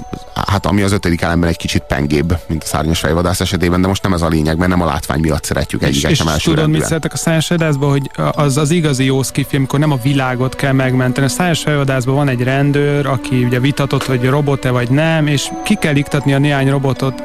hát 0.46 0.66
ami 0.66 0.82
az 0.82 0.92
ötödik 0.92 1.20
elemben 1.20 1.48
egy 1.48 1.56
kicsit 1.56 1.82
pengébb, 1.82 2.38
mint 2.46 2.62
a 2.62 2.66
szárnyas 2.66 2.98
fejvadász 2.98 3.40
esetében, 3.40 3.80
de 3.80 3.88
most 3.88 4.02
nem 4.02 4.12
ez 4.12 4.22
a 4.22 4.28
lényeg, 4.28 4.56
mert 4.56 4.70
nem 4.70 4.80
a 4.80 4.84
látvány 4.84 5.20
miatt 5.20 5.44
szeretjük 5.44 5.80
És, 5.80 5.86
egyiket 5.86 6.10
és 6.10 6.16
sem 6.16 6.26
tudod, 6.26 6.38
mit 6.38 6.46
elsőrendűen. 6.46 6.88
szeretek 6.88 7.12
a 7.12 7.16
Szájás 7.16 7.48
Vadászban, 7.48 7.90
hogy 7.90 8.10
az 8.32 8.56
az 8.56 8.70
igazi 8.70 9.04
jó 9.04 9.22
skifi, 9.22 9.56
amikor 9.56 9.78
nem 9.78 9.90
a 9.90 9.98
világot 10.02 10.56
kell 10.56 10.72
megmenteni. 10.72 11.26
A 11.26 11.30
Szájás 11.30 11.64
Vadászban 11.64 12.14
van 12.14 12.28
egy 12.28 12.42
rendőr, 12.42 13.06
aki 13.06 13.44
ugye 13.44 13.60
vitatott, 13.60 14.04
hogy 14.04 14.24
robot-e 14.24 14.70
vagy 14.70 14.90
nem, 14.90 15.26
és 15.26 15.48
ki 15.64 15.74
kell 15.74 15.96
iktatni 15.96 16.34
a 16.34 16.38
néhány 16.38 16.70
robotot. 16.70 17.22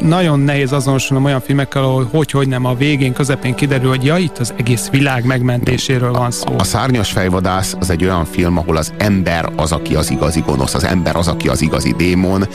Nagyon 0.00 0.40
nehéz 0.40 0.72
azonosulnom 0.72 1.24
olyan 1.24 1.40
filmekkel, 1.40 1.82
ahol 1.82 2.08
hogy-hogy 2.10 2.48
nem 2.48 2.64
a 2.64 2.74
végén, 2.74 3.12
közepén 3.12 3.54
kiderül, 3.54 3.88
hogy 3.88 4.04
ja, 4.04 4.16
itt 4.16 4.38
az 4.38 4.54
egész 4.56 4.88
világ 4.88 5.24
megmentéséről 5.24 6.12
van 6.12 6.30
szó. 6.30 6.54
A 6.58 6.64
szárnyas 6.64 7.10
fejvadász 7.10 7.76
az 7.80 7.90
egy 7.90 8.04
olyan 8.04 8.24
film, 8.24 8.58
ahol 8.58 8.76
az 8.76 8.92
ember 8.98 9.48
az, 9.56 9.72
aki 9.72 9.94
az 9.94 10.10
igazi 10.10 10.40
gonosz, 10.40 10.74
az 10.74 10.84
ember 10.84 11.16
az, 11.16 11.28
aki 11.28 11.48
az 11.48 11.62
igazi 11.62 11.94
démon, 11.96 12.46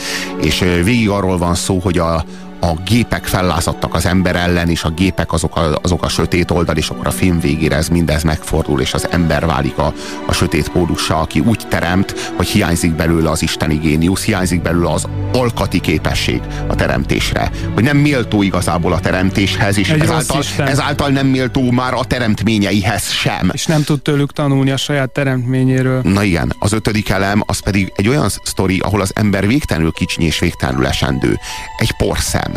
és 0.41 0.59
végig 0.59 1.09
arról 1.09 1.37
van 1.37 1.55
szó, 1.55 1.79
hogy 1.79 1.97
a, 1.97 2.25
a 2.59 2.73
gépek 2.85 3.25
fellázadtak 3.25 3.93
az 3.93 4.05
ember 4.05 4.35
ellen, 4.35 4.69
és 4.69 4.83
a 4.83 4.89
gépek 4.89 5.33
azok 5.33 5.55
a, 5.55 5.79
azok 5.81 6.03
a 6.03 6.09
sötét 6.09 6.51
oldal, 6.51 6.77
és 6.77 6.89
akkor 6.89 7.07
a 7.07 7.11
film 7.11 7.39
végére 7.39 7.75
ez 7.75 7.87
mindez 7.87 8.23
megfordul, 8.23 8.81
és 8.81 8.93
az 8.93 9.07
ember 9.11 9.45
válik 9.45 9.77
a, 9.77 9.93
a 10.25 10.33
sötét 10.33 10.69
pólussá, 10.69 11.15
aki 11.15 11.39
úgy 11.39 11.61
teremt, 11.67 12.33
hogy 12.35 12.47
hiányzik 12.47 12.95
belőle 12.95 13.29
az 13.29 13.41
isteni 13.41 13.75
géniusz, 13.75 14.23
hiányzik 14.23 14.61
belőle 14.61 14.91
az 14.91 15.07
alkati 15.31 15.79
képesség 15.79 16.41
a 16.67 16.75
teremtésre, 16.75 17.51
hogy 17.73 17.83
nem 17.83 17.97
méltó 17.97 18.41
igazából 18.41 18.93
a 18.93 18.99
teremtéshez, 18.99 19.77
és 19.77 19.89
Egy 19.89 20.01
ezáltal, 20.01 20.43
ezáltal 20.57 21.09
nem 21.09 21.27
méltó 21.27 21.71
már 21.71 21.93
a 21.93 22.03
teremtményeihez 22.03 23.09
sem. 23.09 23.49
És 23.53 23.65
nem 23.65 23.83
tud 23.83 24.01
tőlük 24.01 24.33
tanulni 24.33 24.71
a 24.71 24.77
saját 24.77 25.09
teremtményéről. 25.09 26.01
Na 26.03 26.23
igen, 26.23 26.53
az 26.59 26.73
ötödik 26.73 27.09
elem 27.09 27.43
az 27.45 27.59
pedig 27.59 27.91
egy 27.95 28.07
olyan 28.07 28.29
sztori, 28.43 28.79
ahol 28.79 29.01
az 29.01 29.11
ember 29.15 29.47
végtelenül 29.47 29.91
kicsiny 29.91 30.23
és 30.23 30.39
végtelenül 30.39 30.87
esendő. 30.87 31.37
Egy 31.77 31.91
porszem. 31.97 32.51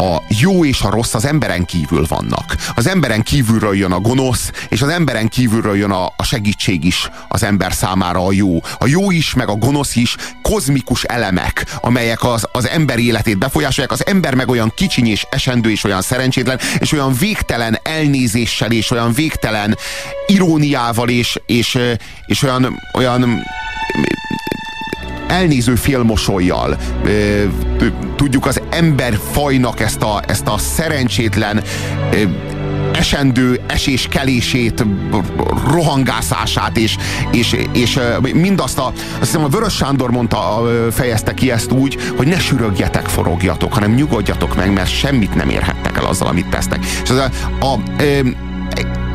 A 0.00 0.22
jó 0.28 0.64
és 0.64 0.80
a 0.80 0.90
rossz 0.90 1.14
az 1.14 1.24
emberen 1.24 1.64
kívül 1.64 2.04
vannak. 2.08 2.56
Az 2.74 2.86
emberen 2.86 3.22
kívülről 3.22 3.76
jön 3.76 3.92
a 3.92 4.00
gonosz, 4.00 4.50
és 4.68 4.82
az 4.82 4.88
emberen 4.88 5.28
kívülről 5.28 5.76
jön 5.76 5.90
a, 5.90 6.06
a 6.16 6.24
segítség 6.24 6.84
is 6.84 7.10
az 7.28 7.42
ember 7.42 7.72
számára 7.72 8.26
a 8.26 8.32
jó. 8.32 8.60
A 8.78 8.86
jó 8.86 9.10
is, 9.10 9.34
meg 9.34 9.48
a 9.48 9.54
gonosz 9.54 9.96
is 9.96 10.16
kozmikus 10.42 11.04
elemek, 11.04 11.66
amelyek 11.80 12.24
az, 12.24 12.48
az 12.52 12.68
ember 12.68 12.98
életét 12.98 13.38
befolyásolják. 13.38 13.92
Az 13.92 14.06
ember 14.06 14.34
meg 14.34 14.48
olyan 14.48 14.72
kicsiny 14.76 15.06
és 15.06 15.26
esendő 15.30 15.70
és 15.70 15.84
olyan 15.84 16.02
szerencsétlen, 16.02 16.58
és 16.78 16.92
olyan 16.92 17.14
végtelen 17.14 17.78
elnézéssel 17.82 18.70
és 18.70 18.90
olyan 18.90 19.12
végtelen 19.12 19.76
iróniával 20.26 21.08
és, 21.08 21.40
és, 21.46 21.78
és 22.26 22.42
olyan, 22.42 22.80
olyan 22.94 23.42
elnéző 25.30 25.74
félmosolyjal 25.74 26.76
ö, 27.04 27.44
tudjuk 28.16 28.46
az 28.46 28.60
emberfajnak 28.70 29.80
ezt 29.80 30.02
a, 30.02 30.22
ezt 30.26 30.46
a 30.46 30.58
szerencsétlen 30.58 31.62
esendő 32.92 33.60
esés-kelését, 33.66 34.84
rohangászását, 35.68 36.76
és, 36.76 36.96
és, 37.32 37.56
és 37.72 37.98
mindazt 38.34 38.78
a, 38.78 38.86
azt 38.96 39.30
hiszem 39.30 39.44
a 39.44 39.48
Vörös 39.48 39.74
Sándor 39.74 40.10
mondta, 40.10 40.62
fejezte 40.90 41.34
ki 41.34 41.50
ezt 41.50 41.72
úgy, 41.72 41.98
hogy 42.16 42.26
ne 42.26 42.38
sürögjetek, 42.38 43.06
forogjatok, 43.06 43.72
hanem 43.72 43.94
nyugodjatok 43.94 44.56
meg, 44.56 44.72
mert 44.72 44.88
semmit 44.88 45.34
nem 45.34 45.48
érhettek 45.48 45.96
el 45.96 46.04
azzal, 46.04 46.28
amit 46.28 46.46
tesznek. 46.46 46.84
És 47.02 47.10
az 47.10 47.16
a, 47.16 47.30
a 47.66 47.78
ö, 47.98 48.20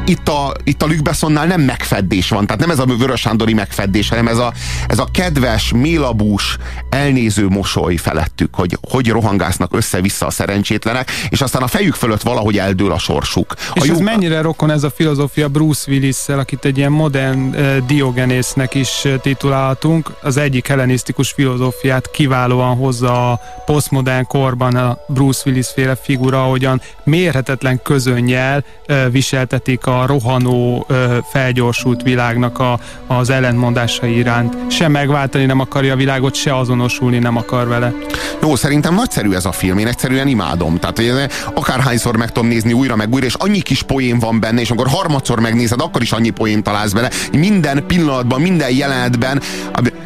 itt 0.06 0.28
a, 0.28 0.52
itt 0.64 0.84
a 0.84 0.86
Luc 0.86 1.02
Bessonnál 1.02 1.46
nem 1.46 1.62
megfeddés 1.62 2.30
van, 2.30 2.46
tehát 2.46 2.62
nem 2.62 2.70
ez 2.70 2.80
a 2.80 2.86
Vörös 2.86 3.20
Sándori 3.20 3.54
megfeddés, 3.54 4.10
hanem 4.10 4.28
ez 4.28 4.38
a, 4.38 4.54
ez 4.88 5.00
a 5.00 5.08
kedves, 5.12 5.72
mélabús, 5.76 6.58
elnéző 6.90 7.48
mosoly 7.48 7.96
felettük, 7.96 8.56
hogy 8.56 8.78
hogy 8.90 9.10
rohangásznak 9.10 9.76
össze-vissza 9.76 10.26
a 10.26 10.30
szerencsétlenek, 10.30 11.12
és 11.30 11.42
aztán 11.42 11.62
a 11.62 11.68
fejük 11.68 11.94
fölött 11.94 12.22
valahogy 12.22 12.58
eldől 12.58 12.92
a 12.92 12.98
sorsuk. 12.98 13.54
A 13.70 13.72
És 13.74 13.86
jó- 13.86 13.94
ez 13.94 14.00
mennyire 14.00 14.42
rokon 14.42 14.72
ez 14.72 14.84
a 14.84 14.90
filozófia 14.90 15.48
Bruce 15.48 15.92
willis 15.92 16.28
akit 16.28 16.66
egy 16.66 16.78
ilyen 16.78 16.92
modern 16.92 17.40
uh, 17.40 17.78
diogenésznek 17.86 18.74
is 18.74 19.08
titulálhatunk. 19.22 20.12
Az 20.22 20.38
egyik 20.38 20.68
hellenisztikus 20.68 21.32
filozófiát 21.32 22.12
kiválóan 22.12 22.76
hozza 22.76 23.32
a 23.32 23.40
posztmodern 23.66 24.26
korban 24.28 24.76
a 24.76 24.98
Bruce 25.08 25.42
Willis 25.46 25.68
féle 25.74 25.96
figura, 25.96 26.44
ahogyan 26.44 26.82
mérhetetlen 27.04 27.82
közönnyel 27.82 28.64
uh, 28.88 29.12
viseltetik 29.12 29.86
a 29.86 29.95
rohanó, 30.06 30.86
uh, 30.90 31.18
felgyorsult 31.32 32.02
világnak 32.02 32.60
a, 32.60 32.80
az 33.08 33.30
ellentmondásai 33.30 34.18
iránt. 34.18 34.72
Se 34.72 34.88
megváltani 34.88 35.46
nem 35.46 35.60
akarja 35.60 35.94
a 35.94 35.96
világot, 35.96 36.36
se 36.36 36.58
azonosulni 36.58 37.18
nem 37.20 37.38
akar 37.38 37.68
vele. 37.68 37.94
Jó, 38.42 38.56
szerintem 38.56 38.94
nagyszerű 38.94 39.32
ez 39.32 39.46
a 39.46 39.52
film, 39.52 39.78
én 39.78 39.88
egyszerűen 39.88 40.28
imádom. 40.28 40.80
Tehát 40.80 41.00
ez- 41.00 41.50
akárhányszor 41.54 42.18
meg 42.18 42.32
tudom 42.32 42.50
nézni 42.50 42.74
újra 42.74 42.96
meg 42.96 43.14
újra, 43.14 43.26
és 43.26 43.34
annyi 43.34 43.62
kis 43.62 43.84
poén 43.84 44.20
van 44.20 44.40
benne, 44.40 44.62
és 44.62 44.70
amikor 44.70 44.88
harmadszor 44.88 45.40
megnézed, 45.40 45.82
akkor 45.82 46.02
is 46.02 46.12
annyi 46.12 46.30
poén 46.30 46.64
találsz 46.64 46.92
bele. 46.92 47.10
Minden 47.32 47.84
pillanatban, 47.88 48.42
minden 48.42 48.72
jelenetben, 48.72 49.42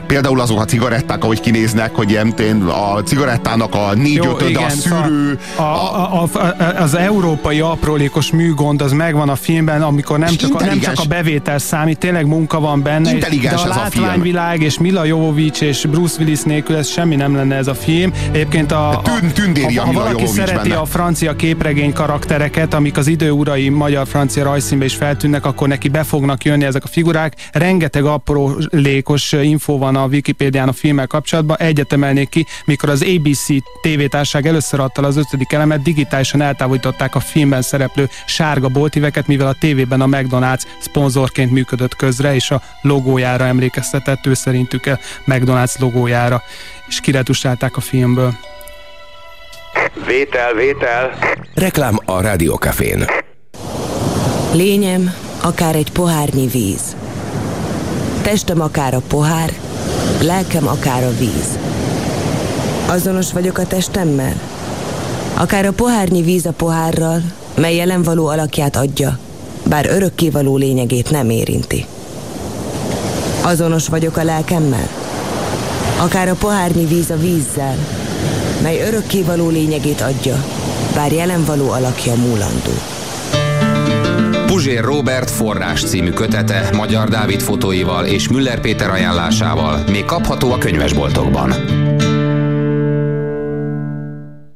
például 0.08 0.40
azok 0.40 0.60
a 0.60 0.66
cigaretták, 0.66 1.24
ahogy 1.24 1.40
kinéznek, 1.40 1.96
hogy 1.96 2.10
ilyen, 2.10 2.34
a 2.68 3.04
cigarettának 3.04 3.76
a 3.76 3.94
négy 3.94 4.14
Jó, 4.14 4.24
ötöd, 4.24 4.48
a 4.48 4.50
igen, 4.50 4.70
szűrő, 4.70 5.40
szóval 5.56 5.74
A, 5.74 6.22
a, 6.22 6.30
a, 6.34 6.82
az 6.82 6.96
európai 6.96 7.60
aprólékos 7.60 8.32
műgond 8.32 8.82
az 8.82 8.92
megvan 8.92 9.30
a 9.30 9.36
filmben, 9.36 9.79
amikor 9.82 10.20
nem 10.20 10.36
csak, 10.36 10.56
a, 10.56 10.66
nem 10.66 10.80
csak 10.80 11.00
a 11.00 11.06
bevétel 11.08 11.58
számít, 11.58 11.98
tényleg 11.98 12.26
munka 12.26 12.60
van 12.60 12.84
benne. 12.84 13.14
De 13.14 13.28
a 13.44 13.54
ez 13.54 13.62
a 13.62 13.68
látványvilág 13.68 14.62
és 14.62 14.78
Mila 14.80 15.04
Jovovich 15.04 15.62
és 15.62 15.86
Bruce 15.86 16.22
Willis 16.22 16.42
nélkül 16.42 16.76
ez 16.76 16.88
semmi 16.88 17.16
nem 17.16 17.36
lenne 17.36 17.56
ez 17.56 17.68
a 17.68 17.74
film. 17.74 18.14
Egyébként 18.32 18.72
a, 18.72 18.90
a, 18.90 19.02
tündéri 19.34 19.78
a 19.78 19.82
ha, 19.82 19.86
ha 19.88 19.94
valaki 19.94 20.12
Jovovich 20.12 20.46
szereti 20.46 20.70
benne. 20.70 20.82
a 20.82 20.86
francia 20.86 21.36
képregény 21.36 21.94
karaktereket, 21.94 22.74
amik 22.74 22.98
az 22.98 23.08
időurai 23.08 23.70
magyar-francia 23.70 24.44
rajzszínbe 24.44 24.86
is 24.86 24.96
feltűnnek, 24.96 25.46
akkor 25.46 25.68
neki 25.68 25.88
be 25.88 26.04
fognak 26.04 26.44
jönni 26.44 26.64
ezek 26.64 26.84
a 26.84 26.88
figurák. 26.88 27.36
Rengeteg 27.52 28.06
aprólékos 28.06 29.32
info 29.32 29.78
van 29.78 29.96
a 29.96 30.06
Wikipédián 30.06 30.68
a 30.68 30.74
filmmel 30.74 31.08
kapcsolatban. 31.08 31.58
Egyet 31.58 31.94
emelnék 31.94 32.30
ki, 32.30 32.46
mikor 32.66 32.90
az 32.90 33.06
ABC 33.16 33.46
tévétárság 33.82 34.48
először 34.48 34.80
adta 34.80 35.02
az 35.02 35.18
ötödik 35.18 35.52
elemet, 35.52 35.82
digitálisan 35.82 36.42
eltávolították 36.42 37.16
a 37.16 37.20
filmben 37.20 37.62
szereplő 37.62 38.10
sárga 38.26 38.68
boltíveket, 38.68 39.28
mivel 39.28 39.48
a 39.48 39.56
tévében 39.70 40.02
a 40.02 40.06
McDonald's 40.06 40.62
szponzorként 40.80 41.52
működött 41.52 41.96
közre, 41.96 42.36
és 42.36 42.52
a 42.52 42.62
logójára 42.82 43.46
emlékeztetett 43.46 44.26
ő 44.26 44.34
szerintük 44.34 44.86
a 44.86 45.00
McDonald's 45.26 45.80
logójára, 45.80 46.42
és 46.88 47.00
kiretusálták 47.00 47.78
a 47.78 47.82
filmből. 47.82 48.34
Vétel, 50.08 50.54
vétel. 50.54 51.18
Reklám 51.54 51.98
a 52.06 52.22
Rádiókafén. 52.22 53.06
Lényem, 54.54 55.14
akár 55.42 55.76
egy 55.76 55.92
pohárnyi 55.92 56.48
víz. 56.48 56.96
Testem 58.22 58.62
akár 58.62 58.94
a 58.94 59.02
pohár, 59.08 59.50
lelkem 60.22 60.68
akár 60.68 61.04
a 61.04 61.12
víz. 61.20 61.60
Azonos 62.88 63.32
vagyok 63.32 63.58
a 63.58 63.68
testemmel? 63.68 64.34
Akár 65.34 65.66
a 65.66 65.72
pohárnyi 65.72 66.22
víz 66.22 66.46
a 66.46 66.52
pohárral, 66.52 67.22
mely 67.56 67.76
jelen 67.76 68.04
való 68.04 68.28
alakját 68.28 68.76
adja, 68.76 69.20
bár 69.70 69.86
örökkévaló 69.86 70.58
lényegét 70.58 71.12
nem 71.12 71.30
érinti. 71.30 71.86
Azonos 73.42 73.88
vagyok 73.88 74.18
a 74.18 74.24
lelkemmel? 74.24 74.88
Akár 76.00 76.30
a 76.30 76.36
pohárnyi 76.36 76.86
víz 76.86 77.10
a 77.10 77.18
vízzel, 77.18 77.78
mely 78.62 78.82
örökkévaló 78.82 79.50
lényegét 79.50 80.02
adja, 80.02 80.44
bár 80.96 81.12
jelen 81.12 81.46
való 81.46 81.72
alakja 81.72 82.16
múlandó. 82.16 82.72
Puzsér 84.46 84.84
Robert 84.84 85.30
forrás 85.30 85.84
című 85.84 86.10
kötete 86.10 86.70
Magyar 86.76 87.08
Dávid 87.08 87.42
fotóival 87.42 88.06
és 88.06 88.30
Müller 88.30 88.62
Péter 88.62 88.90
ajánlásával 88.90 89.84
még 89.92 90.06
kapható 90.06 90.52
a 90.52 90.58
könyvesboltokban. 90.58 91.54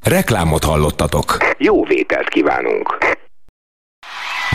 Reklámot 0.02 0.64
hallottatok. 0.64 1.36
Jó 1.58 1.84
vételt 1.84 2.28
kívánunk. 2.28 2.98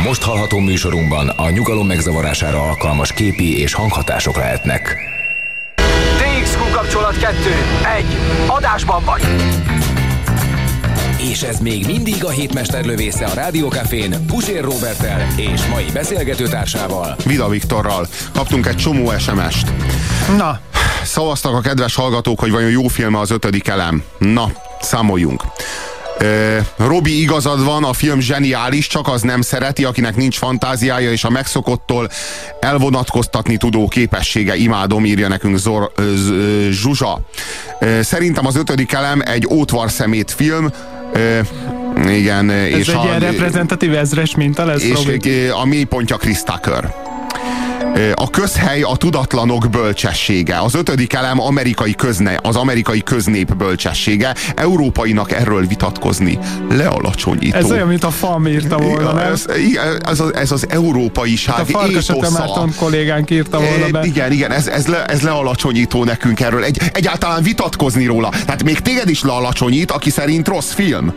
Most 0.03 0.23
hallható 0.23 0.59
műsorunkban 0.59 1.29
a 1.29 1.49
nyugalom 1.49 1.87
megzavarására 1.87 2.61
alkalmas 2.61 3.13
képi 3.13 3.59
és 3.59 3.73
hanghatások 3.73 4.35
lehetnek. 4.35 4.95
DXQ 6.17 6.71
kapcsolat 6.71 7.17
2. 7.17 7.35
1. 7.97 8.05
Adásban 8.47 9.03
vagy. 9.05 9.21
És 11.31 11.41
ez 11.41 11.59
még 11.59 11.85
mindig 11.85 12.25
a 12.25 12.29
hétmester 12.29 12.85
lövésze 12.85 13.25
a 13.25 13.33
Rádiókafén 13.33 14.25
Pusér 14.25 14.63
Robertel 14.63 15.27
és 15.35 15.65
mai 15.65 15.85
beszélgetőtársával. 15.93 17.15
Vida 17.25 17.47
Viktorral. 17.49 18.07
Kaptunk 18.33 18.65
egy 18.65 18.77
csomó 18.77 19.11
SMS-t. 19.17 19.71
Na. 20.37 20.59
Szavaztak 21.03 21.53
a 21.53 21.61
kedves 21.61 21.95
hallgatók, 21.95 22.39
hogy 22.39 22.51
vajon 22.51 22.69
jó 22.69 22.87
filme 22.87 23.19
az 23.19 23.31
ötödik 23.31 23.67
elem. 23.67 24.03
Na, 24.17 24.51
számoljunk. 24.81 25.43
Robi 26.77 27.21
igazad 27.21 27.63
van, 27.63 27.83
a 27.83 27.93
film 27.93 28.19
zseniális, 28.19 28.87
csak 28.87 29.07
az 29.07 29.21
nem 29.21 29.41
szereti, 29.41 29.83
akinek 29.83 30.15
nincs 30.15 30.37
fantáziája, 30.37 31.11
és 31.11 31.23
a 31.23 31.29
megszokottól 31.29 32.09
elvonatkoztatni 32.59 33.57
tudó 33.57 33.87
képessége. 33.87 34.55
Imádom, 34.55 35.05
írja 35.05 35.27
nekünk 35.27 35.57
Zor, 35.57 35.91
Z, 36.15 36.29
Zsuzsa. 36.69 37.21
Szerintem 38.01 38.45
az 38.45 38.55
ötödik 38.55 38.91
elem 38.91 39.21
egy 39.25 39.47
ótvar 39.51 39.91
szemét 39.91 40.31
film, 40.31 40.71
igen. 42.07 42.49
Ez 42.49 42.67
és 42.67 42.87
egy 42.87 42.95
a, 42.95 43.03
ilyen 43.03 43.19
reprezentatív 43.19 43.93
ezres 43.93 44.35
minta 44.35 44.65
lesz, 44.65 44.83
és 44.83 45.05
Robi? 45.05 45.47
a 45.47 45.65
mélypontja 45.65 46.17
Tucker. 46.43 46.93
A 48.13 48.29
közhely 48.29 48.81
a 48.81 48.95
tudatlanok 48.95 49.69
bölcsessége. 49.69 50.59
Az 50.59 50.75
ötödik 50.75 51.13
elem 51.13 51.39
amerikai 51.39 51.95
közne, 51.95 52.39
az 52.41 52.55
amerikai 52.55 53.03
köznép 53.03 53.55
bölcsessége. 53.55 54.35
Európainak 54.55 55.31
erről 55.31 55.67
vitatkozni 55.67 56.39
lealacsonyító. 56.69 57.57
Ez 57.57 57.71
olyan, 57.71 57.87
mint 57.87 58.03
a 58.03 58.09
FAM 58.09 58.47
írta 58.47 58.77
volna, 58.77 59.13
nem? 59.13 59.31
Ez, 59.31 59.45
igen, 59.57 60.05
ez, 60.05 60.19
az, 60.19 60.33
ez 60.33 60.51
az 60.51 60.65
európaiság 60.69 61.55
Hát 61.55 61.69
a 61.69 61.77
Farkas 61.77 62.07
Márton 62.37 62.73
kollégánk 62.75 63.29
írta 63.29 63.59
volna 63.59 63.89
be. 63.91 64.05
Igen, 64.05 64.31
igen, 64.31 64.51
ez, 64.51 64.67
ez, 64.67 64.87
le, 64.87 65.05
ez 65.05 65.21
lealacsonyító 65.21 66.03
nekünk 66.03 66.39
erről. 66.39 66.63
Egy, 66.63 66.81
egyáltalán 66.93 67.43
vitatkozni 67.43 68.05
róla. 68.05 68.29
Tehát 68.29 68.63
még 68.63 68.79
téged 68.79 69.09
is 69.09 69.23
lealacsonyít, 69.23 69.91
aki 69.91 70.09
szerint 70.09 70.47
rossz 70.47 70.71
film. 70.71 71.13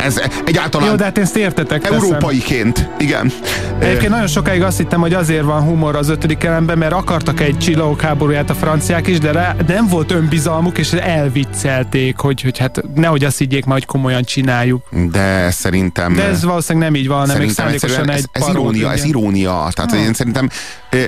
Ez 0.00 0.20
egyáltalán 0.44 0.88
Jó, 0.88 0.94
de 0.94 1.04
hát 1.04 1.18
ezt 1.18 1.36
értetek. 1.36 1.86
Európaiként, 1.86 2.88
igen. 2.98 3.32
Egyébként 3.78 4.10
nagyon 4.10 4.26
sokáig 4.26 4.62
azt 4.62 4.76
hittem, 4.76 5.00
hogy 5.00 5.14
azért 5.14 5.44
van 5.44 5.62
humor 5.62 5.96
az 5.96 6.08
ötödik 6.18 6.44
elemben, 6.44 6.78
mert 6.78 6.92
akartak 6.92 7.40
egy 7.40 7.58
csillagok 7.58 8.00
háborúját 8.00 8.50
a 8.50 8.54
franciák 8.54 9.06
is, 9.06 9.18
de 9.18 9.32
rá 9.32 9.56
nem 9.66 9.86
volt 9.88 10.10
önbizalmuk, 10.10 10.78
és 10.78 10.92
elviccelték, 10.92 12.18
hogy, 12.18 12.40
hogy 12.40 12.58
hát 12.58 12.82
nehogy 12.94 13.24
azt 13.24 13.38
higgyék 13.38 13.64
majd, 13.64 13.84
hogy 13.84 13.92
komolyan 13.92 14.22
csináljuk. 14.22 14.88
De 15.10 15.50
szerintem... 15.50 16.14
De 16.14 16.24
ez 16.24 16.44
valószínűleg 16.44 16.90
nem 16.90 17.00
így 17.00 17.08
van, 17.08 17.30
még 17.38 17.50
szándékosan 17.50 18.10
ez, 18.10 18.16
egy 18.16 18.28
ez 18.32 18.48
irónia, 18.48 18.92
ez 18.92 19.04
irónia. 19.04 19.68
Tehát 19.74 19.92
Ah. 19.92 19.98
én 20.00 20.12
szerintem, 20.14 20.48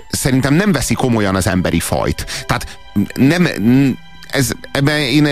szerintem 0.08 0.54
nem 0.54 0.72
veszi 0.72 0.94
komolyan 0.94 1.34
az 1.34 1.46
emberi 1.46 1.80
fajt. 1.80 2.44
Tehát 2.46 2.78
nem, 3.14 3.46
ez, 4.32 4.50
ebben 4.72 4.98
én, 4.98 5.22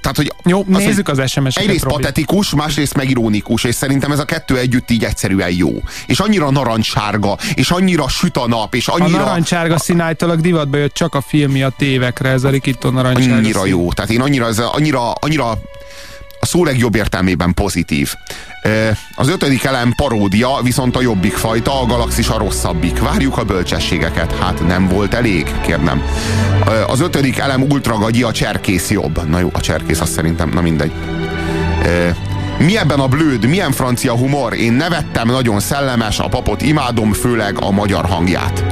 tehát, 0.00 0.16
hogy 0.16 0.32
Jó, 0.44 0.58
az, 0.58 0.64
nézzük 0.68 1.08
az 1.08 1.30
SMS-eket, 1.30 1.56
Egyrészt 1.56 1.84
Robi. 1.84 1.94
patetikus, 1.94 2.50
másrészt 2.50 2.94
meg 2.96 3.10
ironikus, 3.10 3.64
és 3.64 3.74
szerintem 3.74 4.12
ez 4.12 4.18
a 4.18 4.24
kettő 4.24 4.58
együtt 4.58 4.90
így 4.90 5.04
egyszerűen 5.04 5.50
jó. 5.50 5.70
És 6.06 6.20
annyira 6.20 6.50
narancssárga, 6.50 7.38
és 7.54 7.70
annyira 7.70 8.08
süt 8.08 8.36
a 8.36 8.48
nap, 8.48 8.74
és 8.74 8.88
annyira... 8.88 9.18
A 9.18 9.24
narancsárga 9.24 9.78
szín 9.78 10.16
divatba 10.36 10.76
jött 10.76 10.94
csak 10.94 11.14
a 11.14 11.20
filmja 11.20 11.68
tévekre, 11.68 12.28
ez 12.28 12.44
a 12.44 12.50
Rikitto 12.50 12.90
narancsárga 12.90 13.34
Annyira 13.34 13.60
szín. 13.60 13.70
jó. 13.70 13.92
Tehát 13.92 14.10
én 14.10 14.20
annyira, 14.20 14.46
ez 14.46 14.58
annyira, 14.58 15.12
annyira 15.12 15.58
a 16.40 16.46
szó 16.46 16.64
legjobb 16.64 16.94
értelmében 16.94 17.54
pozitív. 17.54 18.14
Az 19.14 19.28
ötödik 19.28 19.64
elem 19.64 19.92
paródia, 19.96 20.48
viszont 20.62 20.96
a 20.96 21.00
jobbik 21.00 21.32
fajta, 21.32 21.80
a 21.80 21.86
galaxis 21.86 22.28
a 22.28 22.38
rosszabbik. 22.38 22.98
Várjuk 22.98 23.38
a 23.38 23.44
bölcsességeket. 23.44 24.38
Hát 24.38 24.66
nem 24.66 24.88
volt 24.88 25.14
elég? 25.14 25.54
Kérdem. 25.60 26.02
Az 26.86 27.00
ötödik 27.00 27.38
elem 27.38 27.62
ultragagyi, 27.62 28.22
a 28.22 28.32
cserkész 28.32 28.90
jobb. 28.90 29.28
Na 29.28 29.38
jó, 29.38 29.50
a 29.52 29.60
cserkész 29.60 30.00
azt 30.00 30.12
szerintem, 30.12 30.48
na 30.48 30.60
mindegy. 30.60 30.92
Mi 32.58 32.78
ebben 32.78 33.00
a 33.00 33.06
blőd, 33.06 33.46
milyen 33.46 33.72
francia 33.72 34.16
humor? 34.16 34.54
Én 34.54 34.72
nevettem, 34.72 35.28
nagyon 35.28 35.60
szellemes, 35.60 36.18
a 36.18 36.28
papot 36.28 36.62
imádom, 36.62 37.12
főleg 37.12 37.56
a 37.60 37.70
magyar 37.70 38.04
hangját. 38.04 38.64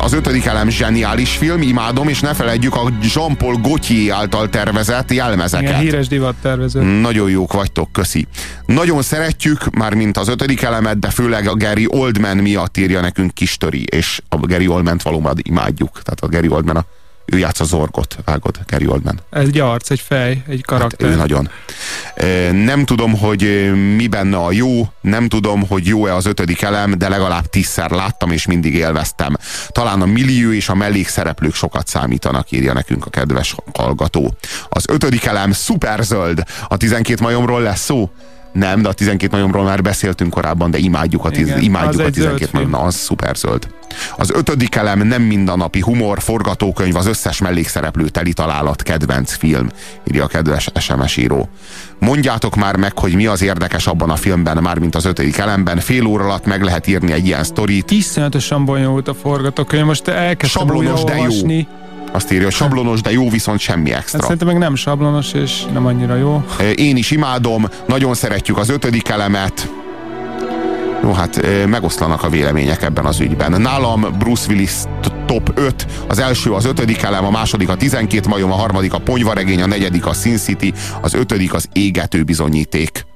Az 0.00 0.12
ötödik 0.12 0.44
elem 0.44 0.68
zseniális 0.68 1.36
film, 1.36 1.62
imádom, 1.62 2.08
és 2.08 2.20
ne 2.20 2.34
felejtjük 2.34 2.74
a 2.74 2.92
Jean-Paul 3.14 3.56
Gaultier 3.62 4.16
által 4.16 4.48
tervezett 4.48 5.12
jelmezeket. 5.12 5.68
Igen, 5.68 5.80
híres 5.80 6.08
divattervező. 6.08 7.00
Nagyon 7.00 7.30
jók 7.30 7.52
vagytok, 7.52 7.92
köszi. 7.92 8.26
Nagyon 8.66 9.02
szeretjük, 9.02 9.70
már 9.70 9.94
mint 9.94 10.16
az 10.16 10.28
ötödik 10.28 10.62
elemet, 10.62 10.98
de 10.98 11.10
főleg 11.10 11.46
a 11.46 11.54
Gary 11.54 11.86
Oldman 11.90 12.36
miatt 12.36 12.76
írja 12.76 13.00
nekünk 13.00 13.34
Kistöri, 13.34 13.84
és 13.90 14.20
a 14.28 14.36
Gary 14.36 14.68
Oldman-t 14.68 15.02
valóban 15.02 15.36
imádjuk. 15.42 16.02
Tehát 16.02 16.20
a 16.20 16.28
Gary 16.28 16.48
Oldman, 16.48 16.76
a, 16.76 16.84
ő 17.32 17.38
játsz 17.38 17.60
a 17.60 17.64
Zorgot, 17.64 18.18
vágod, 18.24 18.58
Gary 18.66 18.86
Oldman. 18.86 19.20
Ez 19.30 19.46
egy 19.46 19.58
arc, 19.58 19.90
egy 19.90 20.00
fej, 20.00 20.42
egy 20.48 20.62
karakter. 20.64 21.08
Hát 21.08 21.16
ő 21.16 21.18
nagyon. 21.18 21.50
Nem 22.64 22.84
tudom, 22.84 23.18
hogy 23.18 23.72
mi 23.96 24.06
benne 24.06 24.36
a 24.36 24.52
jó, 24.52 24.88
nem 25.00 25.28
tudom, 25.28 25.66
hogy 25.68 25.86
jó-e 25.86 26.14
az 26.14 26.26
ötödik 26.26 26.62
elem, 26.62 26.98
de 26.98 27.08
legalább 27.08 27.46
tízszer 27.46 27.90
láttam, 27.90 28.30
és 28.30 28.46
mindig 28.46 28.74
élveztem. 28.74 29.36
Talán 29.68 30.02
a 30.02 30.06
millió 30.06 30.52
és 30.52 30.68
a 30.68 30.74
mellékszereplők 30.74 31.54
sokat 31.54 31.86
számítanak, 31.86 32.50
írja 32.50 32.72
nekünk 32.72 33.06
a 33.06 33.10
kedves 33.10 33.54
hallgató. 33.74 34.34
Az 34.68 34.84
ötödik 34.88 35.24
elem 35.24 35.52
szuperzöld. 35.52 36.42
A 36.68 36.76
12 36.76 37.22
majomról 37.22 37.62
lesz 37.62 37.84
szó? 37.84 38.10
Nem, 38.58 38.82
de 38.82 38.88
a 38.88 38.92
12 38.92 39.36
majomról 39.36 39.64
már 39.64 39.82
beszéltünk 39.82 40.30
korábban, 40.30 40.70
de 40.70 40.78
imádjuk 40.78 41.24
a, 41.24 41.30
tiz, 41.30 41.46
Igen, 41.46 41.60
imádjuk 41.60 42.00
a 42.00 42.04
egy 42.04 42.12
12 42.12 42.38
zöld 42.38 42.52
majom. 42.52 42.70
Na, 42.70 42.78
az 42.78 42.94
szuperzöld. 42.94 43.68
Az 44.16 44.30
ötödik 44.30 44.74
elem 44.74 45.06
nem 45.06 45.22
mindennapi 45.22 45.80
humor, 45.80 46.20
forgatókönyv, 46.20 46.96
az 46.96 47.06
összes 47.06 47.40
mellékszereplő 47.40 48.08
teli 48.08 48.32
találat, 48.32 48.82
kedvenc 48.82 49.32
film, 49.36 49.68
írja 50.10 50.24
a 50.24 50.26
kedves 50.26 50.68
SMS 50.80 51.16
író. 51.16 51.48
Mondjátok 51.98 52.56
már 52.56 52.76
meg, 52.76 52.98
hogy 52.98 53.14
mi 53.14 53.26
az 53.26 53.42
érdekes 53.42 53.86
abban 53.86 54.10
a 54.10 54.16
filmben, 54.16 54.58
mármint 54.62 54.94
az 54.94 55.04
ötödik 55.04 55.38
elemben. 55.38 55.78
Fél 55.78 56.06
óra 56.06 56.24
alatt 56.24 56.46
meg 56.46 56.62
lehet 56.62 56.86
írni 56.86 57.12
egy 57.12 57.26
ilyen 57.26 57.44
sztorit. 57.44 57.90
Iszonyatosan 57.90 58.64
bonyolult 58.64 59.08
a 59.08 59.14
forgatókönyv, 59.14 59.84
most 59.84 60.08
elkezdtem 60.08 60.66
Sablonos, 60.66 61.04
de 61.04 61.14
jó. 61.14 61.20
olvasni. 61.20 61.68
Azt 62.12 62.32
írja, 62.32 62.50
sablonos, 62.50 63.00
de 63.00 63.12
jó, 63.12 63.30
viszont 63.30 63.58
semmi 63.58 63.90
Hát 63.90 64.00
extra. 64.00 64.22
szerintem 64.22 64.46
meg 64.46 64.58
nem 64.58 64.74
sablonos, 64.74 65.32
és 65.32 65.64
nem 65.72 65.86
annyira 65.86 66.16
jó. 66.16 66.44
Én 66.74 66.96
is 66.96 67.10
imádom, 67.10 67.68
nagyon 67.86 68.14
szeretjük 68.14 68.58
az 68.58 68.68
ötödik 68.68 69.08
elemet. 69.08 69.70
Jó, 71.02 71.12
hát 71.12 71.40
megoszlanak 71.66 72.22
a 72.22 72.28
vélemények 72.28 72.82
ebben 72.82 73.04
az 73.04 73.20
ügyben. 73.20 73.60
Nálam 73.60 74.06
Bruce 74.18 74.48
Willis 74.48 74.72
top 75.26 75.52
5, 75.54 75.86
az 76.08 76.18
első 76.18 76.52
az 76.52 76.64
ötödik 76.64 77.02
elem, 77.02 77.24
a 77.24 77.30
második 77.30 77.68
a 77.68 77.76
12 77.76 78.28
majom, 78.28 78.52
a 78.52 78.54
harmadik 78.54 78.92
a 78.92 78.98
ponyvaregény, 78.98 79.62
a 79.62 79.66
negyedik 79.66 80.06
a 80.06 80.12
Sin 80.12 80.36
City, 80.36 80.72
az 81.00 81.14
ötödik 81.14 81.54
az 81.54 81.68
égető 81.72 82.22
bizonyíték. 82.22 83.06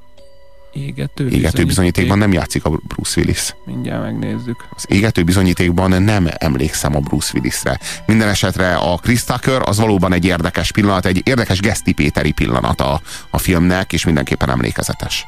Égető, 0.72 1.28
Égető 1.28 1.64
bizonyítékban 1.64 2.18
nem 2.18 2.32
játszik 2.32 2.64
a 2.64 2.70
Bruce 2.70 3.20
Willis. 3.20 3.54
Mindjárt 3.66 4.02
megnézzük. 4.02 4.68
Az 4.76 4.84
égető 4.88 5.22
bizonyítékban 5.22 6.02
nem 6.02 6.28
emlékszem 6.38 6.96
a 6.96 7.00
Bruce 7.00 7.30
Willisre. 7.34 7.78
Minden 8.06 8.28
esetre 8.28 8.74
a 8.74 8.96
Chris 8.96 9.24
Tucker 9.24 9.62
az 9.64 9.78
valóban 9.78 10.12
egy 10.12 10.24
érdekes 10.24 10.72
pillanat, 10.72 11.06
egy 11.06 11.20
érdekes 11.24 11.60
Geszti 11.60 11.92
Péteri 11.92 12.32
pillanat 12.32 12.80
a, 12.80 13.00
a 13.30 13.38
filmnek, 13.38 13.92
és 13.92 14.04
mindenképpen 14.04 14.50
emlékezetes. 14.50 15.26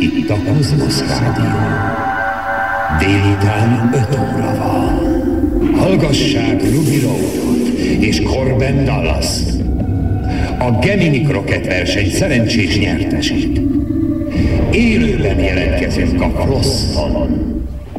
Itt 0.00 0.30
a 0.30 0.36
Kozmosz 0.42 1.00
Rádió. 1.00 1.44
Délután 2.98 3.90
5 4.10 4.18
óra 4.18 4.56
van. 4.56 5.74
Hallgassák 5.78 6.62
Ruby 6.62 7.00
Roadot 7.00 7.68
és 7.78 8.22
Corbin 8.22 8.84
dallas 8.84 9.26
A 10.58 10.70
Gemini 10.70 11.22
Croquet 11.22 11.66
verseny 11.66 12.10
szerencsés 12.10 12.78
nyertesét. 12.78 13.60
Élőben 14.70 15.38
jelentkezünk 15.38 16.20
a 16.20 16.30
Froston. 16.30 17.46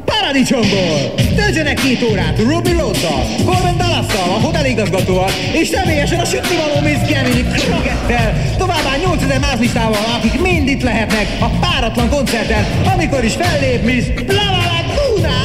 Paradicsomból! 0.06 1.14
Töltsenek 1.36 1.80
két 1.80 2.04
órát 2.12 2.40
Ruby 2.40 2.72
Roaddal, 2.72 3.24
Corbin 3.46 3.78
Dallasszal, 3.78 4.30
a 4.30 4.40
hoteligazgatóval, 4.46 5.30
és 5.54 5.68
személyesen 5.68 6.20
a 6.20 6.26
sütnivaló 6.26 6.80
Miss 6.84 7.10
Gemini 7.10 7.44
Crockettel, 7.44 8.56
továbbá 8.58 8.96
8000 9.06 9.40
más 9.40 9.60
listával, 9.60 10.06
akik 10.18 10.42
mind 10.42 10.68
itt 10.68 10.82
lehetnek 10.82 11.28
a 11.40 11.46
páratlan 11.46 12.10
koncerten, 12.10 12.66
amikor 12.94 13.24
is 13.24 13.34
fellép 13.34 13.84
Miss 13.84 14.06
Blava 14.26 14.64
Laguna! 14.72 15.38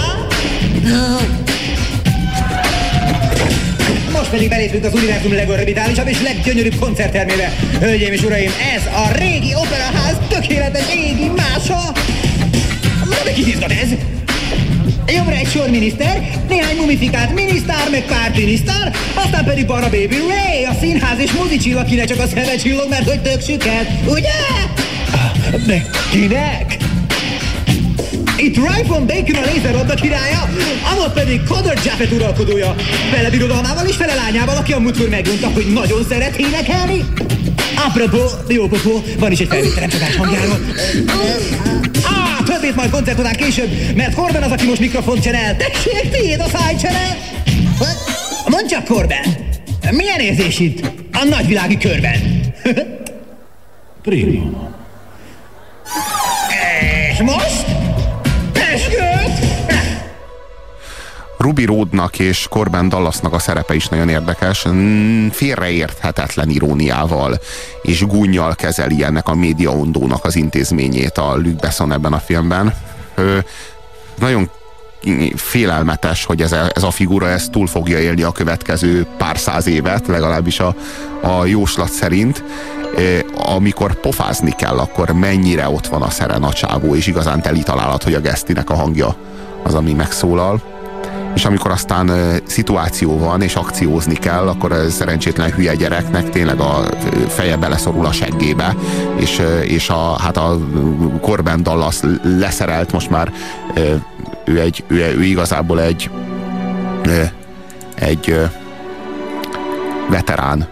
Most 4.13 4.31
pedig 4.31 4.49
belépünk 4.49 4.85
az 4.85 4.95
univerzum 4.95 5.35
legorbitálisabb 5.35 6.07
és 6.07 6.21
leggyönyörűbb 6.23 6.79
koncerttermébe. 6.79 7.53
Hölgyeim 7.81 8.13
és 8.13 8.23
uraim, 8.23 8.51
ez 8.77 8.87
a 8.87 9.17
régi 9.19 9.55
operaház 9.55 10.17
tökéletes 10.29 10.95
égi 10.95 11.31
mása! 11.37 11.93
Na, 13.05 13.17
de 13.25 13.33
kit 13.33 13.47
izgat 13.47 13.71
ez? 13.71 13.89
Jobbra 15.07 15.35
egy 15.35 15.49
sor 15.49 15.71
miniszter, 15.71 16.31
néhány 16.49 16.77
mumifikált 16.77 17.35
minisztár, 17.35 17.91
meg 17.91 18.03
pár 18.03 18.33
minisztár, 18.37 18.93
aztán 19.15 19.45
pedig 19.45 19.67
balra 19.67 19.89
Baby 19.89 20.17
Ray, 20.17 20.65
a 20.65 20.77
színház 20.81 21.19
és 21.19 21.33
muzicsill, 21.33 21.79
akinek 21.79 22.07
csak 22.07 22.19
a 22.19 22.27
szeme 22.27 22.57
csillog, 22.57 22.89
mert 22.89 23.09
hogy 23.09 23.21
tök 23.21 23.41
süket, 23.43 23.87
ugye? 24.07 24.31
De 25.67 25.91
kinek? 26.11 26.77
Itt 28.37 28.57
Rifle 28.57 28.99
Bacon 28.99 29.43
a 29.43 29.53
lézerlabda 29.53 29.95
királya, 29.95 30.49
amott 30.93 31.13
pedig 31.13 31.43
Connor 31.49 31.75
Jaffet 31.85 32.13
uralkodója, 32.13 32.75
fele 33.11 33.31
birodalmával 33.31 33.87
és 33.87 33.97
fele 33.97 34.15
lányával, 34.15 34.57
aki 34.57 34.73
a 34.73 34.79
múltkor 34.79 35.09
megmondta, 35.09 35.49
hogy 35.49 35.73
nagyon 35.73 36.05
szeret 36.09 36.37
énekelni. 36.37 37.05
Apropó, 37.87 38.25
jó 38.49 38.67
popó, 38.67 39.03
van 39.19 39.33
is 39.33 39.39
egy 39.39 39.49
felvételem 39.49 39.89
csodás 39.89 40.17
hangjáról. 40.17 40.61
Á, 42.05 42.43
többét 42.45 42.75
majd 42.75 42.91
koncert 42.91 43.19
után 43.19 43.37
később, 43.37 43.71
mert 43.97 44.15
Corben 44.15 44.43
az, 44.43 44.51
aki 44.51 44.67
most 44.67 44.81
mikrofont 44.81 45.23
csinál. 45.23 45.57
Tessék, 45.57 46.11
tiéd 46.11 46.41
a 46.41 46.59
szájcsere! 46.59 47.19
Mondd 48.47 48.67
csak, 48.67 48.85
Corben, 48.85 49.37
milyen 49.91 50.21
érzés 50.21 50.59
itt 50.59 50.91
a 51.13 51.25
nagyvilági 51.25 51.79
körben? 51.79 52.43
Prima. 54.03 54.71
És 57.13 57.19
most? 57.19 57.82
Ruby 61.43 61.65
Roadnak 61.65 62.19
és 62.19 62.47
Corbin 62.51 62.89
Dallasnak 62.89 63.33
a 63.33 63.39
szerepe 63.39 63.75
is 63.75 63.89
nagyon 63.89 64.09
érdekes. 64.09 64.69
Mm, 64.69 65.29
Félreérthetetlen 65.29 66.51
iróniával 66.51 67.41
és 67.83 68.07
gúnyjal 68.07 68.55
kezeli 68.55 69.05
ennek 69.05 69.29
a 69.29 69.35
médiaondónak 69.35 70.25
az 70.25 70.37
intézményét 70.37 71.19
a 71.19 71.37
Luc 71.37 71.61
Besson 71.61 71.93
ebben 71.93 72.13
a 72.13 72.19
filmben. 72.19 72.75
Ö, 73.15 73.39
nagyon 74.19 74.51
félelmetes, 75.35 76.25
hogy 76.25 76.43
ez 76.43 76.53
a, 76.53 76.71
ez 76.75 76.83
a 76.83 76.91
figura 76.91 77.29
ez 77.29 77.49
túl 77.49 77.67
fogja 77.67 77.99
élni 77.99 78.23
a 78.23 78.33
következő 78.33 79.07
pár 79.19 79.39
száz 79.39 79.67
évet, 79.67 80.07
legalábbis 80.07 80.61
a, 80.61 80.75
a 81.23 81.45
jóslat 81.45 81.91
szerint. 81.91 82.45
Amikor 83.35 83.95
pofázni 83.95 84.51
kell, 84.51 84.79
akkor 84.79 85.11
mennyire 85.11 85.69
ott 85.69 85.87
van 85.87 86.03
a 86.03 86.11
Serena 86.11 86.53
csávó, 86.53 86.95
és 86.95 87.07
igazán 87.07 87.43
teli 87.43 87.63
találat, 87.63 88.03
hogy 88.03 88.15
a 88.15 88.21
Gesztinek 88.21 88.71
a 88.71 88.75
hangja 88.75 89.17
az, 89.63 89.75
ami 89.75 89.93
megszólal 89.93 90.72
és 91.35 91.45
amikor 91.45 91.71
aztán 91.71 92.11
szituáció 92.47 93.19
van, 93.19 93.43
és 93.43 93.55
akciózni 93.55 94.15
kell, 94.15 94.49
akkor 94.49 94.73
a 94.73 94.91
szerencsétlen 94.91 95.53
hülye 95.53 95.75
gyereknek 95.75 96.31
tényleg 96.31 96.61
a 96.61 96.85
feje 97.29 97.57
beleszorul 97.57 98.07
a 98.07 98.13
seggébe, 98.13 98.77
és, 99.17 99.43
és 99.63 99.89
a, 99.89 100.19
hát 100.19 100.37
a 100.37 100.59
Corbin 101.21 101.63
Dallas 101.63 102.01
leszerelt 102.39 102.93
most 102.93 103.11
már 103.11 103.33
ő, 104.45 104.61
egy, 104.61 104.85
ő, 104.87 104.97
ő 104.97 105.23
igazából 105.23 105.81
egy 105.81 106.11
egy 107.95 108.37
veterán 110.11 110.67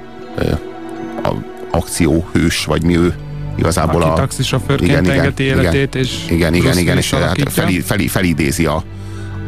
a, 1.23 1.31
akcióhős, 1.71 2.65
vagy 2.65 2.83
mi 2.83 2.97
ő 2.97 3.15
igazából 3.57 4.03
Aki 4.03 4.11
a... 4.11 4.15
taxisofőrként 4.15 4.91
igen, 4.91 5.05
igen, 5.05 5.33
életét, 5.37 5.95
igen, 5.95 6.03
és 6.03 6.25
igen, 6.29 6.55
igen, 6.55 6.79
igen, 6.79 6.97
és 6.97 7.11
hát 7.11 7.51
fel, 7.51 7.71
fel, 7.85 7.99
felidézi 7.99 8.67
a, 8.67 8.83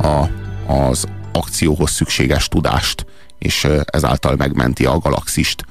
a 0.02 0.28
az 0.72 1.04
akcióhoz 1.32 1.90
szükséges 1.90 2.48
tudást, 2.48 3.06
és 3.38 3.68
ezáltal 3.84 4.34
megmenti 4.36 4.84
a 4.84 4.98
galaxist. 4.98 5.64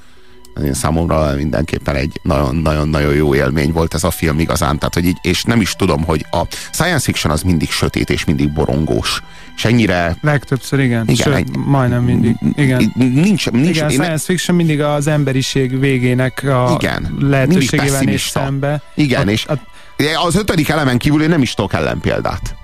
Én 0.64 0.74
számomra 0.74 1.34
mindenképpen 1.36 1.94
egy 1.94 2.20
nagyon-nagyon 2.22 3.14
jó 3.14 3.34
élmény 3.34 3.72
volt 3.72 3.94
ez 3.94 4.04
a 4.04 4.10
film 4.10 4.38
igazán, 4.38 4.78
tehát, 4.78 4.94
hogy 4.94 5.04
így, 5.04 5.18
és 5.22 5.42
nem 5.42 5.60
is 5.60 5.72
tudom, 5.72 6.04
hogy 6.04 6.26
a 6.30 6.42
science 6.72 6.98
fiction 6.98 7.32
az 7.32 7.42
mindig 7.42 7.70
sötét 7.70 8.10
és 8.10 8.24
mindig 8.24 8.52
borongós. 8.52 9.22
És 9.56 9.64
ennyire... 9.64 10.16
Legtöbbször 10.20 10.78
igen, 10.80 11.02
igen 11.08 11.26
Sőt, 11.26 11.34
egy, 11.34 11.56
majdnem 11.56 12.04
mindig. 12.04 12.36
Igen. 12.54 12.92
Nincs, 12.96 13.50
nincs, 13.50 13.68
igen, 13.68 13.86
a 13.86 13.90
science 13.90 14.24
fiction 14.24 14.56
mindig 14.56 14.80
az 14.80 15.06
emberiség 15.06 15.78
végének 15.78 16.42
a 16.42 16.76
igen, 16.80 17.16
lehetőségével 17.20 18.00
néz 18.00 18.20
szembe. 18.20 18.82
Igen, 18.94 19.28
a, 19.28 19.30
és 19.30 19.46
a, 19.46 19.58
az 20.24 20.34
ötödik 20.36 20.68
elemen 20.68 20.98
kívül 20.98 21.22
én 21.22 21.28
nem 21.28 21.42
is 21.42 21.54
tudok 21.54 21.72
ellenpéldát. 21.72 22.56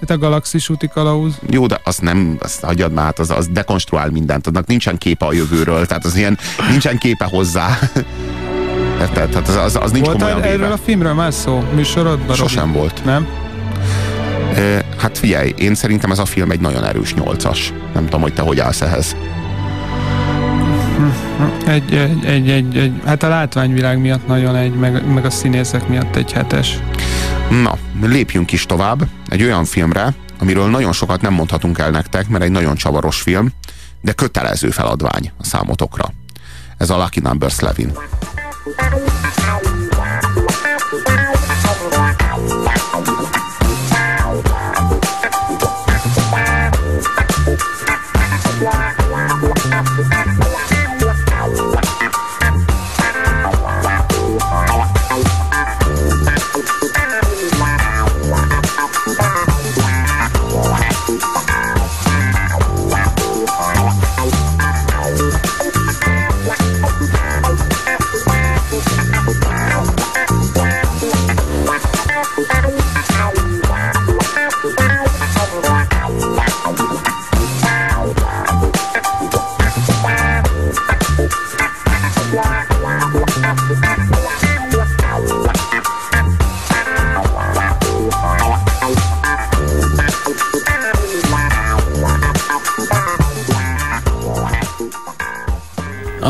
Hát 0.00 0.10
a 0.10 0.18
galaxis 0.18 0.68
úti 0.68 0.88
kalauz. 0.88 1.34
Jó, 1.50 1.66
de 1.66 1.80
azt 1.84 2.00
nem, 2.00 2.36
azt 2.40 2.60
hagyjad 2.60 2.92
már, 2.92 3.04
hát 3.04 3.18
az, 3.18 3.30
az 3.30 3.48
dekonstruál 3.48 4.10
mindent, 4.10 4.46
annak 4.46 4.66
nincsen 4.66 4.98
képe 4.98 5.26
a 5.26 5.32
jövőről, 5.32 5.86
tehát 5.86 6.04
az 6.04 6.16
ilyen, 6.16 6.38
nincsen 6.70 6.98
képe 6.98 7.24
hozzá. 7.24 7.78
Tehát 8.96 9.48
az, 9.48 9.56
az, 9.56 9.76
az 9.76 9.90
nincs 9.90 10.06
volt 10.06 10.18
komolyan 10.18 10.42
erről 10.42 10.72
a 10.72 10.76
filmről 10.76 11.14
már 11.14 11.32
szó 11.32 11.64
műsorodban? 11.74 12.36
Sosem 12.36 12.72
volt. 12.72 13.04
Nem? 13.04 13.26
E, 14.54 14.84
hát 14.98 15.18
figyelj, 15.18 15.54
én 15.58 15.74
szerintem 15.74 16.10
ez 16.10 16.18
a 16.18 16.24
film 16.24 16.50
egy 16.50 16.60
nagyon 16.60 16.84
erős 16.84 17.14
nyolcas. 17.14 17.72
Nem 17.94 18.04
tudom, 18.04 18.20
hogy 18.20 18.34
te 18.34 18.42
hogy 18.42 18.60
állsz 18.60 18.80
ehhez. 18.80 19.16
Egy, 21.66 21.94
egy, 21.94 22.24
egy, 22.24 22.50
egy, 22.50 22.76
egy, 22.76 22.92
hát 23.04 23.22
a 23.22 23.28
látványvilág 23.28 24.00
miatt 24.00 24.26
nagyon 24.26 24.56
egy, 24.56 24.74
meg, 24.74 25.12
meg 25.14 25.24
a 25.24 25.30
színészek 25.30 25.88
miatt 25.88 26.16
egy 26.16 26.32
hetes. 26.32 26.78
Na, 27.50 27.78
lépjünk 28.00 28.52
is 28.52 28.66
tovább 28.66 29.08
egy 29.28 29.42
olyan 29.42 29.64
filmre, 29.64 30.14
amiről 30.38 30.70
nagyon 30.70 30.92
sokat 30.92 31.20
nem 31.20 31.32
mondhatunk 31.32 31.78
el 31.78 31.90
nektek, 31.90 32.28
mert 32.28 32.44
egy 32.44 32.50
nagyon 32.50 32.76
csavaros 32.76 33.20
film, 33.20 33.48
de 34.00 34.12
kötelező 34.12 34.70
feladvány 34.70 35.32
a 35.38 35.44
számotokra. 35.44 36.12
Ez 36.76 36.90
a 36.90 36.96
Lucky 36.96 37.20
Number 37.20 37.52
11. 37.52 37.92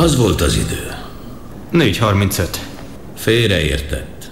Az 0.02 0.16
volt 0.16 0.40
az 0.40 0.56
idő. 0.56 0.94
4.35. 1.72 2.46
Félreértett. 3.14 4.30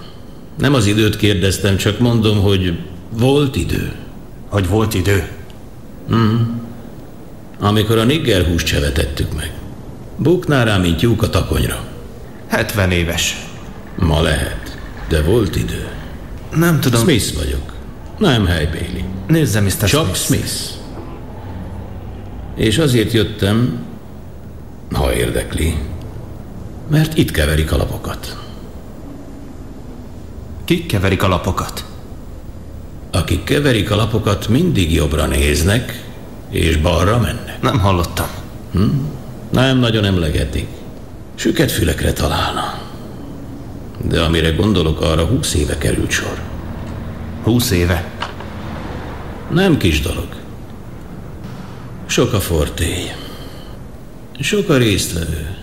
Nem 0.59 0.75
az 0.75 0.87
időt 0.87 1.17
kérdeztem, 1.17 1.77
csak 1.77 1.99
mondom, 1.99 2.41
hogy 2.41 2.79
volt 3.11 3.57
idő. 3.57 3.93
Hogy 4.49 4.69
volt 4.69 4.95
idő? 4.95 5.29
Mm. 6.15 6.37
Amikor 7.61 7.99
a 7.99 8.05
nigger 8.05 8.45
húst 8.45 8.67
csevetettük 8.67 9.35
meg. 9.35 9.53
Buknál 10.17 10.65
rá, 10.65 10.77
mint 10.77 10.97
tyúk 10.97 11.23
a 11.23 11.31
takonyra. 11.31 11.85
70 12.49 12.91
éves. 12.91 13.37
Ma 13.97 14.23
lehet, 14.23 14.79
de 15.09 15.23
volt 15.23 15.57
idő. 15.57 15.89
Nem 16.55 16.81
tudom. 16.81 17.01
Smith 17.01 17.35
vagyok. 17.35 17.73
Nem 18.19 18.47
Hely 18.47 18.69
Bailey. 18.73 19.05
Nézze, 19.27 19.61
Mr. 19.61 19.71
Csak 19.71 20.15
Smith. 20.15 20.17
Smith. 20.17 20.53
És 22.57 22.79
azért 22.79 23.13
jöttem, 23.13 23.79
ha 24.95 25.15
érdekli, 25.15 25.79
mert 26.89 27.17
itt 27.17 27.31
keverik 27.31 27.73
a 27.73 27.77
lapokat. 27.77 28.37
Kik 30.65 30.87
keverik 30.87 31.23
a 31.23 31.29
lapokat? 31.29 31.85
Akik 33.11 33.45
keverik 33.45 33.91
a 33.91 33.97
lapokat, 33.97 34.49
mindig 34.49 34.93
jobbra 34.93 35.27
néznek, 35.27 36.05
és 36.51 36.77
balra 36.77 37.19
mennek. 37.19 37.63
Nem 37.63 37.79
hallottam. 37.79 38.29
Hm? 38.73 38.89
Nem 39.51 39.79
nagyon 39.79 40.05
emlegetik. 40.05 40.67
Süket 41.35 41.73
fülekre 41.73 42.13
találna. 42.13 42.79
De 44.09 44.21
amire 44.21 44.51
gondolok, 44.51 45.01
arra 45.01 45.25
húsz 45.25 45.55
éve 45.55 45.79
került 45.79 46.11
sor. 46.11 46.41
Húsz 47.43 47.71
éve? 47.71 48.13
Nem 49.51 49.77
kis 49.77 50.01
dolog. 50.01 50.29
Sok 52.07 52.33
a 52.33 52.41
fortély. 52.41 53.24
Sok 54.41 54.69
a 54.69 54.77
résztvevő, 54.77 55.57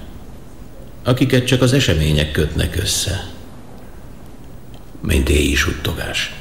akiket 1.04 1.46
csak 1.46 1.62
az 1.62 1.74
események 1.74 2.32
kötnek 2.32 2.78
össze. 2.82 3.30
Mint 5.02 5.30
éjjel 5.30 5.56
suttogás. 5.56 6.34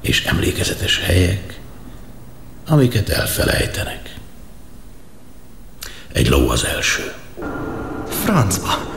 És 0.00 0.24
emlékezetes 0.24 0.98
helyek, 0.98 1.60
amiket 2.66 3.08
elfelejtenek. 3.08 4.14
Egy 6.12 6.28
ló 6.28 6.48
az 6.48 6.64
első. 6.64 7.12
Francba. 8.08 8.88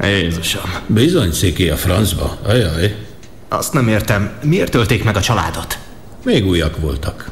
Jézusom. 0.00 0.70
Bizony, 0.86 1.30
Ciki, 1.30 1.70
a 1.70 1.76
francba. 1.76 2.38
Ajaj. 2.42 2.96
Azt 3.48 3.72
nem 3.72 3.88
értem, 3.88 4.38
miért 4.42 4.70
tölték 4.70 5.04
meg 5.04 5.16
a 5.16 5.20
családot? 5.20 5.78
Még 6.24 6.46
újak 6.46 6.80
voltak. 6.80 7.30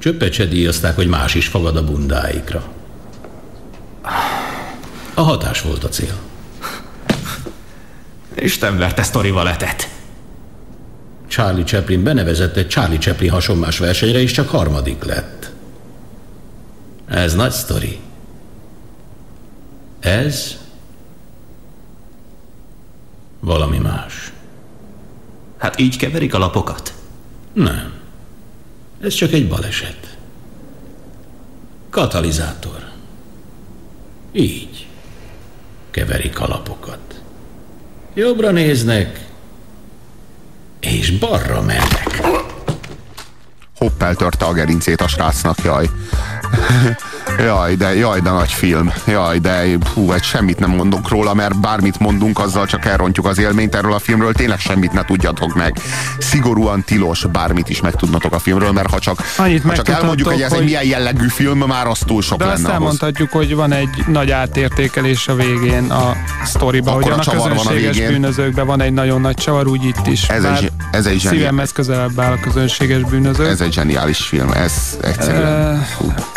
Csöppet 0.00 0.32
se 0.32 0.44
díjazták, 0.44 0.94
hogy 0.94 1.06
más 1.06 1.34
is 1.34 1.46
fogad 1.46 1.76
a 1.76 1.84
bundáikra. 1.84 2.62
A 5.14 5.20
hatás 5.20 5.62
volt 5.62 5.84
a 5.84 5.88
cél. 5.88 6.18
Isten 8.34 8.78
verte 8.78 9.02
sztorival 9.02 9.44
letet. 9.44 9.88
Charlie 11.28 11.64
Chaplin 11.64 12.02
benevezett 12.02 12.56
egy 12.56 12.68
Charlie 12.68 12.98
Chaplin 12.98 13.30
hasonlás 13.30 13.78
versenyre, 13.78 14.20
és 14.20 14.32
csak 14.32 14.48
harmadik 14.48 15.04
lett. 15.04 15.50
Ez 17.08 17.34
nagy 17.34 17.52
sztori. 17.52 17.98
Ez 20.00 20.58
Valami 23.40 23.78
más. 23.78 24.32
Hát 25.58 25.80
így 25.80 25.96
keverik 25.96 26.34
a 26.34 26.38
lapokat? 26.38 26.94
Nem. 27.52 27.99
Ez 29.00 29.14
csak 29.14 29.32
egy 29.32 29.48
baleset. 29.48 30.16
Katalizátor. 31.90 32.88
Így. 34.32 34.86
Keverik 35.90 36.40
a 36.40 36.46
lapokat. 36.46 37.20
Jobbra 38.14 38.50
néznek, 38.50 39.26
és 40.80 41.18
balra 41.18 41.62
mennek. 41.62 42.39
Hopp 43.80 44.02
eltörte 44.02 44.44
a 44.44 44.52
gerincét 44.52 45.00
a 45.00 45.08
srácnak, 45.08 45.56
jaj. 45.64 45.86
Jaj, 47.38 47.74
de, 47.74 47.94
jaj, 47.96 48.20
de 48.20 48.30
nagy 48.30 48.50
film. 48.52 48.92
Jaj, 49.06 49.38
de 49.38 49.62
hú, 49.94 50.12
egy 50.12 50.22
semmit 50.22 50.58
nem 50.58 50.70
mondunk 50.70 51.08
róla, 51.08 51.34
mert 51.34 51.60
bármit 51.60 51.98
mondunk, 51.98 52.38
azzal 52.38 52.66
csak 52.66 52.84
elrontjuk 52.84 53.26
az 53.26 53.38
élményt 53.38 53.74
erről 53.74 53.92
a 53.92 53.98
filmről. 53.98 54.32
Tényleg 54.32 54.58
semmit 54.58 54.92
ne 54.92 55.04
tudjatok 55.04 55.54
meg. 55.54 55.76
Szigorúan 56.18 56.82
tilos 56.84 57.24
bármit 57.32 57.68
is 57.68 57.80
megtudnatok 57.80 58.32
a 58.34 58.38
filmről, 58.38 58.72
mert 58.72 58.90
ha 58.90 58.98
csak, 58.98 59.18
Annyit 59.36 59.62
ha 59.62 59.72
csak 59.72 59.88
elmondjuk, 59.88 60.28
hogy 60.28 60.40
ez 60.40 60.50
hogy- 60.50 60.58
egy 60.58 60.64
milyen 60.64 60.84
jellegű 60.84 61.26
film, 61.28 61.58
már 61.58 61.86
az 61.86 61.98
túl 62.06 62.22
sok 62.22 62.38
De 62.38 62.44
azt 62.44 62.52
lenne 62.54 62.68
ahhoz. 62.68 62.80
elmondhatjuk, 62.80 63.30
hogy 63.30 63.54
van 63.54 63.72
egy 63.72 64.04
nagy 64.06 64.30
átértékelés 64.30 65.28
a 65.28 65.34
végén 65.34 65.90
a 65.90 66.16
sztoriba, 66.44 66.90
hogy 66.90 67.02
Akkora 67.02 67.16
a 67.20 67.24
csavar 67.24 67.48
van 67.48 67.50
a 67.50 67.60
közönséges 67.70 68.08
bűnözőkben 68.08 68.66
van 68.66 68.80
egy 68.80 68.92
nagyon 68.92 69.20
nagy 69.20 69.34
csavar, 69.36 69.66
úgy 69.66 69.84
itt 69.84 70.06
is. 70.06 70.28
Ez 70.28 70.44
egy- 70.44 70.72
ez 70.90 71.06
egy 71.06 71.20
zseni- 71.20 71.36
Szívemhez 71.36 71.72
közelebb 71.72 72.20
áll 72.20 72.32
a 72.32 72.40
közönséges 72.40 73.02
bűnöző. 73.02 73.46
Ez 73.46 73.60
egy 73.60 73.69
zseniális 73.72 74.18
film, 74.18 74.50
ez 74.50 74.98
egyszerűen. 75.02 75.86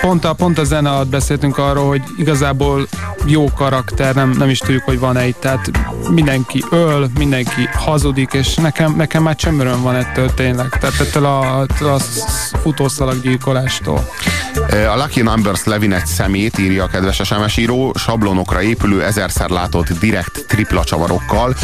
Pont 0.02 0.26
a, 0.26 0.34
pont 0.34 0.58
a 0.58 0.64
zene 0.64 0.90
alatt 0.90 1.08
beszéltünk 1.08 1.58
arról, 1.58 1.88
hogy 1.88 2.02
igazából 2.18 2.88
jó 3.26 3.46
karakter, 3.56 4.16
nem, 4.16 4.30
nem 4.30 4.50
is 4.50 4.58
tudjuk, 4.58 4.84
hogy 4.84 5.00
van-e 5.00 5.28
itt. 5.28 5.40
Tehát 5.40 5.72
mindenki 6.10 6.64
öl, 6.72 7.10
mindenki 7.18 7.70
hazudik, 7.74 8.34
és 8.34 8.56
nekem, 8.56 8.96
nekem 8.96 9.24
már 9.24 9.36
csömöröm 9.36 9.82
van 9.82 9.96
ettől 9.96 10.34
tényleg. 10.34 10.70
Tehát 10.80 11.00
ettől 11.00 11.26
a, 11.26 11.60
a 11.62 12.00
futószalaggyilkolástól. 12.62 14.10
A 14.70 14.96
Lucky 14.96 15.22
Numbers 15.22 15.64
Levinet 15.64 16.08
szemét 16.08 16.58
írja 16.58 16.84
a 16.84 16.88
kedves 16.88 17.22
SMS 17.24 17.58
író, 17.58 17.94
sablonokra 17.96 18.62
épülő, 18.62 19.04
ezerszer 19.04 19.50
látott 19.50 20.00
direkt 20.00 20.46
tripla 20.48 20.84
csavarokkal, 20.84 21.56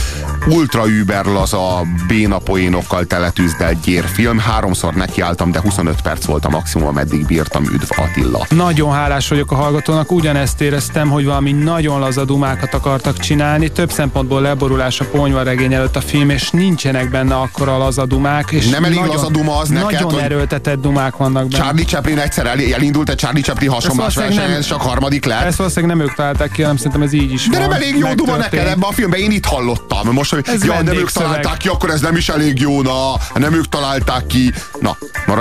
ultra 0.47 0.88
über 0.88 1.26
laza, 1.26 1.82
béna 2.07 2.38
poénokkal 2.38 3.05
teletűzdelt 3.05 3.82
gyérfilm. 3.82 4.39
Háromszor 4.39 4.93
nekiálltam, 4.93 5.51
de 5.51 5.59
25 5.62 6.01
perc 6.01 6.26
volt 6.26 6.45
a 6.45 6.49
maximum, 6.49 6.88
ameddig 6.88 7.26
bírtam. 7.26 7.64
Üdv 7.64 7.91
Attila. 7.95 8.45
Nagyon 8.49 8.91
hálás 8.91 9.28
vagyok 9.28 9.51
a 9.51 9.55
hallgatónak, 9.55 10.12
ugyanezt 10.12 10.62
éreztem, 10.62 11.10
hogy 11.10 11.26
valami 11.26 11.51
nagyon 11.51 11.99
laza 11.99 12.26
dumákat 12.26 12.74
akartak 12.74 13.18
csinálni, 13.20 13.72
több 13.72 13.91
szempontból 13.91 14.41
leborulás 14.41 14.99
a 14.99 15.05
ponyvaregény 15.05 15.74
előtt 15.74 15.95
a 15.95 16.01
film, 16.01 16.30
és 16.30 16.49
nincsenek 16.49 17.10
benne 17.10 17.36
akkora 17.36 17.78
laza 17.78 18.05
dumák. 18.05 18.51
És 18.51 18.68
Nem 18.70 18.84
elég 18.84 18.97
nagyon, 18.99 19.16
laza 19.16 19.30
duma 19.30 19.57
az 19.57 19.70
neked, 19.70 19.91
Nagyon 19.91 20.12
hogy- 20.14 20.22
erőltetett 20.22 20.82
dumák 20.82 21.16
vannak 21.18 21.47
benne. 21.47 21.64
Charlie 21.64 21.84
Chaplin 21.86 22.18
egyszer 22.18 22.45
el, 22.45 22.60
elindult 22.74 23.10
egy 23.10 23.16
Charlie 23.18 23.41
Chaplin 23.41 23.70
hasonlás 23.70 24.16
versenyen, 24.16 24.62
csak 24.62 24.82
harmadik 24.82 25.26
lett. 25.26 25.41
Ezt 25.43 25.57
valószínűleg 25.57 25.95
nem 25.97 26.05
ők 26.05 26.14
találták 26.16 26.51
ki, 26.51 26.62
hanem 26.62 26.78
szerintem 26.78 27.01
ez 27.01 27.14
így 27.14 27.32
is 27.32 27.47
De 27.47 27.57
van. 27.60 27.68
nem 27.68 27.72
elég 27.78 27.97
jó 27.97 28.14
duma 28.14 28.36
neked 28.36 28.68
ebbe 28.68 28.86
a 28.88 28.91
filmben, 28.91 29.20
én 29.20 29.32
itt 29.32 29.45
hallottam. 29.45 30.07
Most, 30.12 30.32
hogy 30.34 30.43
Ez 30.47 30.64
ja, 30.66 30.82
nem 30.82 30.95
ők 30.95 31.12
találták 31.12 31.57
ki, 31.57 31.68
akkor 31.68 31.89
ez 31.89 32.01
nem 32.01 32.16
is 32.16 32.30
elég 32.30 32.60
jó, 32.60 32.82
na, 32.82 32.91
nem 33.34 33.53
ők 33.53 33.70
találták 33.70 34.26
ki. 34.28 34.53
Na, 34.80 34.97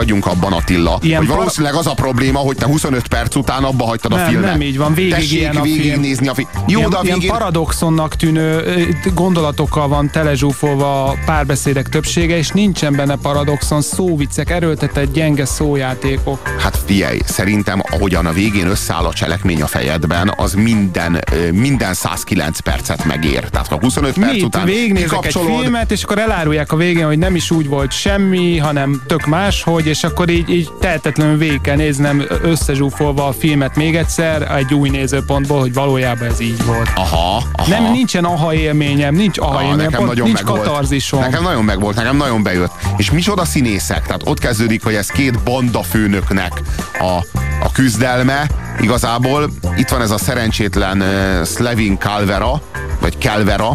maradjunk 0.08 0.26
abban 0.26 0.52
Attila. 0.52 0.98
Ilyen 1.02 1.18
hogy 1.18 1.28
valószínűleg 1.28 1.74
az 1.74 1.86
a 1.86 1.94
probléma, 1.94 2.38
hogy 2.38 2.56
te 2.56 2.66
25 2.66 3.06
perc 3.06 3.34
után 3.34 3.64
abba 3.64 3.84
hagytad 3.84 4.12
a 4.12 4.16
nem, 4.16 4.28
filmet. 4.28 4.50
nem 4.50 4.60
így 4.60 4.78
van, 4.78 4.94
végig 4.94 5.12
Tessék 5.12 5.32
ilyen 5.32 5.56
a 5.56 5.62
végignézni 5.62 6.28
a 6.28 6.34
film. 6.34 6.48
Jó, 6.66 6.78
ilyen, 6.78 6.90
de 6.90 6.96
a 6.96 7.00
ilyen 7.02 7.18
végén... 7.18 7.36
paradoxonnak 7.36 8.16
tűnő 8.16 8.88
gondolatokkal 9.14 9.88
van 9.88 10.10
telezsúfolva 10.10 11.04
a 11.04 11.14
párbeszédek 11.24 11.88
többsége, 11.88 12.36
és 12.36 12.48
nincsen 12.50 12.96
benne 12.96 13.16
paradoxon, 13.16 13.82
szóviccek, 13.82 14.50
erőltetett 14.50 15.12
gyenge 15.12 15.44
szójátékok. 15.44 16.48
Hát 16.58 16.78
figyelj, 16.86 17.18
szerintem 17.24 17.82
ahogyan 17.90 18.26
a 18.26 18.32
végén 18.32 18.66
összeáll 18.66 19.04
a 19.04 19.12
cselekmény 19.12 19.62
a 19.62 19.66
fejedben, 19.66 20.32
az 20.36 20.52
minden, 20.52 21.24
minden 21.52 21.94
109 21.94 22.60
percet 22.60 23.04
megér. 23.04 23.48
Tehát 23.48 23.66
ha 23.66 23.78
25 23.80 24.18
perc 24.18 24.32
Mit? 24.32 24.42
után 24.42 24.64
Végignézek 24.64 25.24
egy 25.24 25.32
filmet, 25.32 25.90
és 25.90 26.02
akkor 26.02 26.18
elárulják 26.18 26.72
a 26.72 26.76
végén, 26.76 27.06
hogy 27.06 27.18
nem 27.18 27.34
is 27.34 27.50
úgy 27.50 27.68
volt 27.68 27.92
semmi, 27.92 28.56
hanem 28.56 29.02
tök 29.06 29.26
máshogy, 29.26 29.86
és 29.86 29.97
akkor 30.04 30.28
így, 30.28 30.50
így 30.50 30.72
tehetetlenül 30.80 31.36
végig 31.36 31.60
kell 31.60 31.76
néznem 31.76 32.24
összezsúfolva 32.42 33.26
a 33.26 33.32
filmet 33.32 33.76
még 33.76 33.96
egyszer 33.96 34.56
egy 34.56 34.74
új 34.74 34.88
nézőpontból, 34.88 35.60
hogy 35.60 35.72
valójában 35.72 36.28
ez 36.28 36.40
így 36.40 36.64
volt. 36.64 36.90
Aha, 36.94 37.42
aha. 37.52 37.68
Nem, 37.68 37.92
nincsen 37.92 38.24
aha 38.24 38.54
élményem, 38.54 39.14
nincs 39.14 39.38
aha 39.38 39.54
Ah, 39.56 39.62
élményem, 39.62 39.76
nekem 39.84 39.96
pont 39.98 40.08
nagyon 40.08 40.26
nincs 40.26 40.42
megvolt. 40.42 40.62
katarzisom. 40.62 41.20
Nekem 41.20 41.42
nagyon 41.42 41.64
megvolt, 41.64 41.96
nekem 41.96 42.16
nagyon 42.16 42.42
bejött. 42.42 42.72
És 42.96 43.10
micsoda 43.10 43.44
színészek, 43.44 44.06
tehát 44.06 44.22
ott 44.24 44.38
kezdődik, 44.38 44.84
hogy 44.84 44.94
ez 44.94 45.06
két 45.06 45.42
banda 45.42 45.82
főnöknek 45.82 46.52
a, 46.98 47.24
a 47.64 47.72
küzdelme. 47.72 48.46
Igazából 48.80 49.50
itt 49.76 49.88
van 49.88 50.00
ez 50.02 50.10
a 50.10 50.18
szerencsétlen 50.18 51.00
uh, 51.00 51.46
Slevin 51.46 51.98
Calvera, 51.98 52.60
vagy 53.00 53.16
Calvera, 53.18 53.70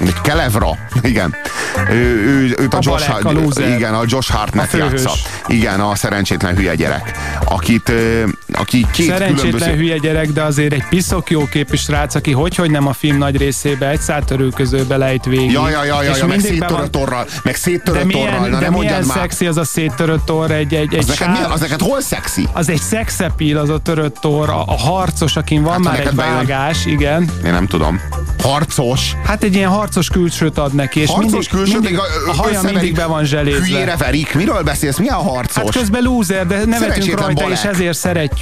vagy 0.00 0.20
Kelevra, 0.20 0.70
igen. 1.02 1.34
Ő, 1.90 1.94
ő, 1.94 2.54
őt 2.58 2.74
a, 2.74 2.76
A 2.76 2.80
Josh, 2.82 3.22
balek, 3.22 3.58
a 3.58 3.60
igen, 3.60 3.94
a 3.94 4.02
Josh 4.06 4.32
Hartnett 4.32 4.72
A 4.72 4.76
játsza. 4.76 5.12
Igen, 5.46 5.80
a 5.80 5.94
szerencsétlen 5.94 6.56
hülye 6.56 6.74
gyerek. 6.74 7.18
Akit, 7.44 7.92
aki 8.52 8.86
két 8.92 9.06
Szerencsétlen 9.06 9.34
különböző... 9.52 9.72
hülye 9.76 9.96
gyerek, 9.96 10.28
de 10.28 10.42
azért 10.42 10.72
egy 10.72 10.84
piszok 10.88 11.30
jó 11.30 11.44
képű 11.50 11.76
srác, 11.76 12.14
aki 12.14 12.32
hogy, 12.32 12.54
hogy 12.54 12.70
nem 12.70 12.86
a 12.86 12.92
film 12.92 13.16
nagy 13.18 13.36
részébe 13.36 13.88
egy 13.88 14.00
szátörőközőbe 14.00 14.96
lejt 14.96 15.24
végig. 15.24 15.50
Ja, 15.52 15.68
ja, 15.70 15.84
ja, 15.84 16.02
ja, 16.02 16.16
ja 16.16 16.26
meg 16.26 16.40
széttörött 16.40 16.70
van- 16.94 17.02
orral, 17.02 17.26
meg 17.42 17.52
De 17.54 17.58
széttörött 17.58 18.04
orral, 18.04 18.22
milyen, 18.24 18.50
na 18.50 18.58
de 18.58 18.68
nem 18.68 18.72
milyen 18.78 19.04
már. 19.06 19.16
szexi 19.18 19.46
az 19.46 19.56
a 19.56 19.64
széttörött 19.64 20.32
orr, 20.32 20.50
egy, 20.50 20.74
egy, 20.74 20.94
egy 20.94 20.98
Az 20.98 21.06
neked, 21.06 21.30
mi, 21.30 21.38
az 21.52 21.60
neked 21.60 21.80
hol 21.80 22.00
szexi? 22.00 22.48
Az 22.52 22.68
egy 22.68 22.80
szexepil, 22.80 23.56
az 23.58 23.68
a 23.68 23.78
törött 23.78 24.26
orr, 24.26 24.48
a, 24.48 24.64
a 24.66 24.78
harcos, 24.78 25.36
akin 25.36 25.62
van 25.62 25.72
Hát, 25.72 25.82
már 25.82 25.92
egy 25.92 25.98
neked 25.98 26.14
bejön- 26.14 26.34
vágás, 26.34 26.86
igen. 26.86 27.30
Én 27.44 27.52
nem 27.52 27.66
tudom. 27.66 28.00
Harcos? 28.42 29.12
Hát 29.24 29.42
egy 29.42 29.54
ilyen 29.54 29.70
harcos 29.70 30.08
külsőt 30.08 30.58
ad 30.58 30.74
neki, 30.74 31.00
és 31.00 31.08
harcos 31.10 31.30
mindig, 31.30 31.48
külsőt, 31.48 31.72
mindig, 31.80 31.98
a 31.98 32.32
haja 32.36 32.50
összeverik. 32.52 32.76
mindig 32.76 32.94
be 32.94 33.04
van 33.06 33.24
zselézve. 33.24 33.64
Hülyére 33.66 33.96
verik. 33.96 34.34
Miről 34.34 34.62
beszélsz? 34.62 34.98
Mi 34.98 35.08
a 35.08 35.14
harcos? 35.14 35.62
Hát 35.62 35.72
közben 35.72 36.02
lúzer, 36.02 36.46
de 36.46 36.64
nevetünk 36.64 37.20
rajta, 37.20 37.50
és 37.50 37.62
ezért 37.64 37.96
szeretjük. 37.98 38.39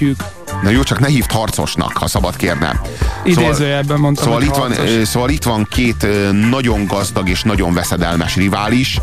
Na 0.62 0.70
jó, 0.70 0.82
csak 0.82 0.98
ne 0.98 1.06
hívd 1.06 1.30
harcosnak, 1.32 1.96
ha 1.96 2.06
szabad 2.06 2.36
kérnem. 2.36 2.80
Idézőjelben 3.24 3.98
mondtam, 3.98 4.24
szóval, 4.24 4.42
itt 4.42 4.54
van, 4.54 4.74
harcos. 4.74 5.08
szóval 5.08 5.28
itt 5.30 5.42
van 5.42 5.66
két 5.70 6.06
nagyon 6.50 6.86
gazdag 6.86 7.28
és 7.28 7.42
nagyon 7.42 7.74
veszedelmes 7.74 8.36
rivális. 8.36 9.00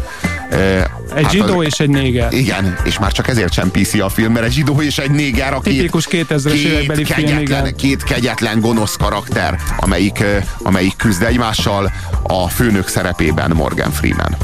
Egy 1.16 1.30
zsidó 1.30 1.60
az- 1.60 1.66
és 1.66 1.80
egy 1.80 1.90
néger. 1.90 2.34
Igen, 2.34 2.78
és 2.84 3.00
már 3.00 3.12
csak 3.12 3.28
ezért 3.28 3.54
sem 3.54 3.72
PC 3.72 3.94
a 3.94 4.10
film, 4.10 4.34
mert 4.34 4.46
egy 4.46 4.52
zsidó 4.52 4.82
és 4.82 4.98
egy 4.98 5.12
néger 5.12 5.54
a 5.54 5.60
két, 5.60 5.74
Tipikus 5.74 6.08
2000-es 6.12 6.52
évekbeli 6.54 7.04
két, 7.04 7.14
film, 7.14 7.28
kegyetlen, 7.28 7.60
igen. 7.66 7.76
két 7.76 8.04
kegyetlen 8.04 8.60
gonosz 8.60 8.96
karakter, 8.96 9.60
amelyik, 9.78 10.24
amelyik 10.64 10.96
küzd 10.98 11.22
egymással 11.22 11.92
a 12.24 12.48
főnök 12.50 12.88
szerepében 12.88 13.52
Morgan 13.52 13.92
Freeman. 13.92 14.36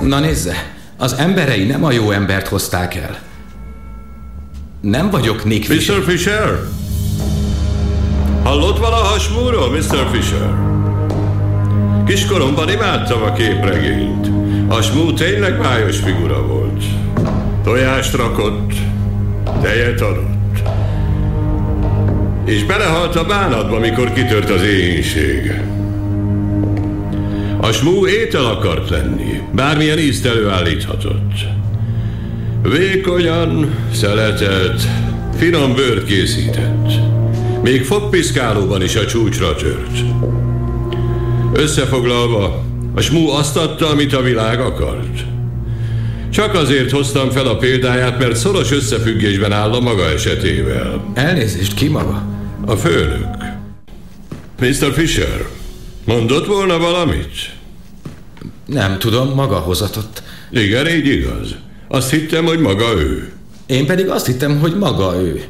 Na 0.00 0.18
nézze, 0.18 0.72
az 0.96 1.12
emberei 1.12 1.64
nem 1.64 1.84
a 1.84 1.92
jó 1.92 2.10
embert 2.10 2.48
hozták 2.48 2.94
el. 2.94 3.18
Nem 4.80 5.10
vagyok 5.10 5.44
Nick 5.44 5.64
Fisher. 5.64 5.98
Mr. 5.98 6.04
Fisher? 6.04 6.58
Hallott 8.42 8.78
valaha 8.78 9.18
Smúról, 9.18 9.70
Mr. 9.70 10.08
Fisher? 10.12 10.54
Kiskoromban 12.06 12.68
imádtam 12.70 13.22
a 13.22 13.32
képregényt. 13.32 14.30
A 14.68 14.82
Smú 14.82 15.12
tényleg 15.12 15.58
májos 15.58 15.98
figura 15.98 16.46
volt. 16.46 16.84
Tojást 17.64 18.14
rakott, 18.14 18.72
tejet 19.62 20.00
adott. 20.00 20.62
És 22.44 22.64
belehalt 22.64 23.16
a 23.16 23.24
bánatba, 23.24 23.78
mikor 23.78 24.12
kitört 24.12 24.50
az 24.50 24.62
éhínség. 24.62 25.52
A 27.60 27.72
Smú 27.72 28.06
étel 28.06 28.44
akart 28.44 28.90
lenni, 28.90 29.40
bármilyen 29.52 29.98
ízt 29.98 30.26
előállíthatott. 30.26 31.57
Vékonyan, 32.62 33.74
szeletelt, 33.92 34.82
finom 35.36 35.74
bőrt 35.74 36.04
készített. 36.04 36.92
Még 37.62 37.84
fogpiszkálóban 37.84 38.82
is 38.82 38.96
a 38.96 39.06
csúcsra 39.06 39.54
tört. 39.54 39.98
Összefoglalva, 41.54 42.64
a 42.94 43.00
smú 43.00 43.28
azt 43.28 43.56
adta, 43.56 43.88
amit 43.88 44.12
a 44.12 44.22
világ 44.22 44.60
akart. 44.60 45.24
Csak 46.30 46.54
azért 46.54 46.90
hoztam 46.90 47.30
fel 47.30 47.46
a 47.46 47.56
példáját, 47.56 48.18
mert 48.18 48.36
szoros 48.36 48.72
összefüggésben 48.72 49.52
áll 49.52 49.72
a 49.72 49.80
maga 49.80 50.10
esetével. 50.10 51.04
Elnézést, 51.14 51.74
ki 51.74 51.88
maga? 51.88 52.22
A 52.66 52.76
főnök. 52.76 53.36
Mr. 54.60 54.92
Fisher, 54.92 55.46
mondott 56.04 56.46
volna 56.46 56.78
valamit? 56.78 57.50
Nem 58.66 58.98
tudom, 58.98 59.34
maga 59.34 59.56
hozatott. 59.56 60.22
Igen, 60.50 60.88
így 60.88 61.06
igaz. 61.06 61.54
Azt 61.88 62.10
hittem, 62.10 62.44
hogy 62.44 62.58
maga 62.58 62.92
ő. 63.00 63.32
Én 63.66 63.86
pedig 63.86 64.08
azt 64.08 64.26
hittem, 64.26 64.58
hogy 64.58 64.76
maga 64.76 65.20
ő. 65.20 65.44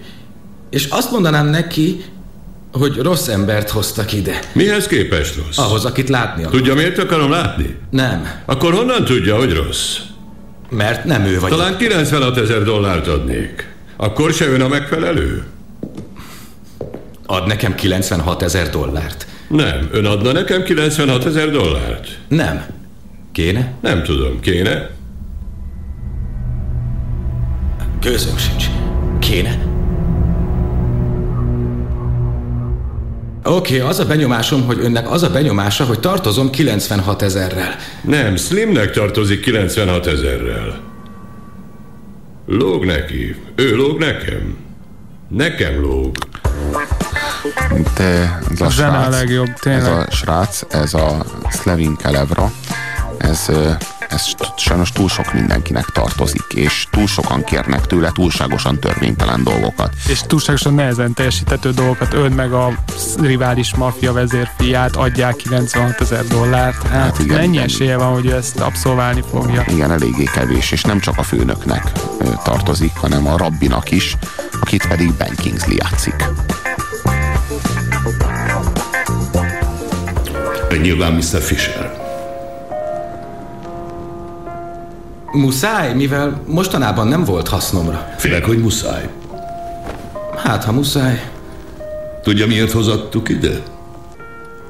És 0.70 0.86
azt 0.91 1.11
mondanám 1.11 1.47
neki, 1.47 2.05
hogy 2.72 2.97
rossz 2.97 3.28
embert 3.28 3.70
hoztak 3.70 4.12
ide. 4.12 4.39
Mihez 4.53 4.86
képest 4.86 5.36
rossz? 5.36 5.59
Ahhoz, 5.59 5.84
akit 5.84 6.09
látni 6.09 6.43
akar. 6.43 6.57
Tudja, 6.57 6.74
miért 6.74 6.99
akarom 6.99 7.30
látni? 7.30 7.76
Nem. 7.91 8.28
Akkor 8.47 8.74
honnan 8.74 9.05
tudja, 9.05 9.36
hogy 9.36 9.53
rossz? 9.53 9.97
Mert 10.70 11.05
nem 11.05 11.24
ő 11.24 11.41
vagy. 11.41 11.51
Talán 11.51 11.76
96 11.76 12.36
ezer 12.36 12.62
dollárt 12.62 13.07
adnék. 13.07 13.68
Akkor 13.97 14.32
se 14.32 14.47
ön 14.47 14.61
a 14.61 14.68
megfelelő? 14.68 15.45
Ad 17.26 17.47
nekem 17.47 17.74
96 17.74 18.43
ezer 18.43 18.70
dollárt. 18.70 19.26
Nem, 19.49 19.89
ön 19.93 20.05
adna 20.05 20.32
nekem 20.32 20.62
96 20.62 21.24
ezer 21.24 21.51
dollárt? 21.51 22.18
Nem. 22.28 22.64
Kéne? 23.32 23.72
Nem 23.80 24.03
tudom, 24.03 24.41
kéne? 24.41 24.91
Gőzöm 28.01 28.36
sincs. 28.36 28.64
Kéne? 29.18 29.59
Oké, 33.44 33.76
okay, 33.76 33.88
az 33.88 33.99
a 33.99 34.05
benyomásom, 34.07 34.66
hogy 34.66 34.78
önnek 34.80 35.11
az 35.11 35.22
a 35.22 35.30
benyomása, 35.30 35.84
hogy 35.84 36.01
tartozom 36.01 36.51
96 36.51 37.22
ezerrel. 37.22 37.76
Nem, 38.03 38.36
Slimnek 38.36 38.90
tartozik 38.90 39.40
96 39.40 40.07
ezerrel. 40.07 40.80
Lóg 42.46 42.84
neki. 42.84 43.36
Ő 43.55 43.76
lóg 43.76 43.99
nekem. 43.99 44.57
Nekem 45.28 45.80
lóg. 45.80 46.16
Te, 47.94 48.38
ez 48.51 48.61
a, 48.61 48.64
A 48.64 48.70
srác, 48.70 49.11
legjobb, 49.11 49.53
tényleg. 49.61 49.82
Ez 49.82 49.88
a 49.88 50.07
srác, 50.11 50.61
ez 50.68 50.94
a 50.94 51.24
Slevin 51.51 51.96
Kelevra, 51.96 52.53
ez, 53.18 53.51
ez 54.09 54.26
sajnos 54.56 54.92
túl 54.92 55.09
sok 55.09 55.32
mindenkinek 55.32 55.84
tartozik, 55.84 56.44
és 56.54 56.86
túl 56.90 57.06
sokan 57.06 57.44
kérnek 57.44 57.86
tőle 57.86 58.11
túlságosan 58.11 58.78
törvénytelen 58.78 59.44
dolgokat. 59.44 59.92
És 60.09 60.20
túlságosan 60.26 60.74
nehezen 60.74 61.14
teljesítető 61.14 61.70
dolgokat 61.70 62.14
ön 62.14 62.32
meg 62.32 62.52
a 62.52 62.72
rivális 63.20 63.74
maffia 63.74 64.12
vezérfiát 64.12 64.96
adják 64.96 65.36
96 65.36 66.00
ezer 66.00 66.26
dollárt. 66.26 66.82
Hát, 66.82 67.00
hát 67.00 67.18
igen, 67.18 67.36
mennyi 67.36 67.52
igen. 67.52 67.64
esélye 67.64 67.96
van, 67.96 68.12
hogy 68.12 68.26
ő 68.26 68.34
ezt 68.34 68.61
abszolválni 68.61 69.22
fogja? 69.30 69.64
Igen, 69.66 69.92
eléggé 69.92 70.24
kevés, 70.24 70.70
és 70.70 70.82
nem 70.82 71.00
csak 71.00 71.18
a 71.18 71.22
főnöknek 71.22 71.92
tartozik, 72.44 72.92
hanem 72.94 73.26
a 73.26 73.36
rabbinak 73.36 73.90
is, 73.90 74.16
akit 74.61 74.86
pedig 74.86 75.12
Ben 75.12 75.34
Kingsley 75.36 75.76
játszik. 75.76 76.24
Nyilván 80.80 81.12
Mr. 81.12 81.40
Fisher. 81.40 81.97
Muszáj, 85.32 85.94
mivel 85.94 86.42
mostanában 86.46 87.08
nem 87.08 87.24
volt 87.24 87.48
hasznomra. 87.48 88.14
Félek, 88.16 88.44
hogy 88.44 88.58
muszáj. 88.58 89.08
Hát, 90.36 90.64
ha 90.64 90.72
muszáj. 90.72 91.30
Tudja, 92.22 92.46
miért 92.46 92.72
hozattuk 92.72 93.28
ide? 93.28 93.62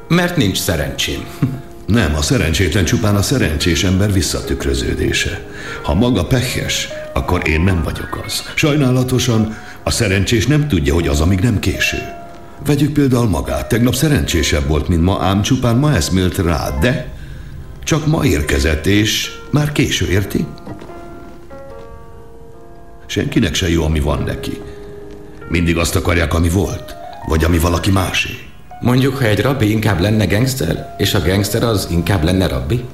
Mert 0.09 0.36
nincs 0.36 0.59
szerencsém. 0.59 1.24
Nem, 1.86 2.14
a 2.14 2.22
szerencsétlen 2.22 2.84
csupán 2.84 3.16
a 3.16 3.22
szerencsés 3.22 3.84
ember 3.84 4.12
visszatükröződése. 4.12 5.40
Ha 5.82 5.94
maga 5.94 6.26
pehes, 6.26 6.88
akkor 7.12 7.48
én 7.48 7.61
nem 7.61 7.82
vagyok 7.82 8.20
az. 8.26 8.42
Sajnálatosan 8.54 9.56
a 9.82 9.90
szerencsés 9.90 10.46
nem 10.46 10.68
tudja, 10.68 10.94
hogy 10.94 11.09
az, 11.09 11.20
amíg 11.20 11.40
nem 11.40 11.59
késő. 11.59 11.98
Vegyük 12.66 12.92
például 12.92 13.28
magát. 13.28 13.68
Tegnap 13.68 13.94
szerencsésebb 13.94 14.66
volt, 14.66 14.88
mint 14.88 15.02
ma, 15.02 15.18
ám 15.20 15.42
csupán 15.42 15.76
ma 15.76 15.94
eszmélt 15.94 16.38
rá, 16.38 16.78
de 16.80 17.18
csak 17.89 18.07
ma 18.07 18.24
érkezett, 18.24 18.86
és 18.86 19.30
már 19.51 19.72
késő, 19.72 20.09
érti? 20.09 20.47
Senkinek 23.07 23.55
se 23.55 23.68
jó, 23.68 23.84
ami 23.84 24.01
van 24.01 24.22
neki. 24.22 24.61
Mindig 25.49 25.76
azt 25.76 25.97
akarják, 25.97 26.34
ami 26.34 26.49
volt, 26.49 26.95
vagy 27.26 27.45
ami 27.45 27.59
valaki 27.59 27.91
másé. 27.91 28.28
Mondjuk, 28.80 29.16
ha 29.16 29.24
egy 29.24 29.41
rabbi 29.41 29.70
inkább 29.70 30.01
lenne 30.01 30.26
gangster, 30.26 30.95
és 30.99 31.14
a 31.14 31.20
gangster 31.20 31.62
az 31.62 31.89
inkább 31.91 32.24
lenne 32.24 32.47
rabbi? 32.47 32.84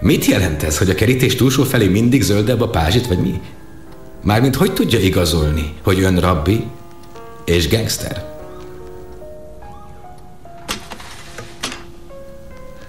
Mit 0.00 0.24
jelent 0.24 0.62
ez, 0.62 0.78
hogy 0.78 0.90
a 0.90 0.94
kerítés 0.94 1.34
túlsó 1.34 1.62
felé 1.62 1.86
mindig 1.86 2.22
zöldebb 2.22 2.60
a 2.60 2.68
pázsit, 2.68 3.06
vagy 3.06 3.18
mi? 3.18 3.40
Mármint 4.22 4.56
hogy 4.56 4.72
tudja 4.72 4.98
igazolni, 4.98 5.72
hogy 5.82 6.00
ön 6.02 6.18
rabbi 6.20 6.64
és 7.44 7.68
gangster? 7.68 8.24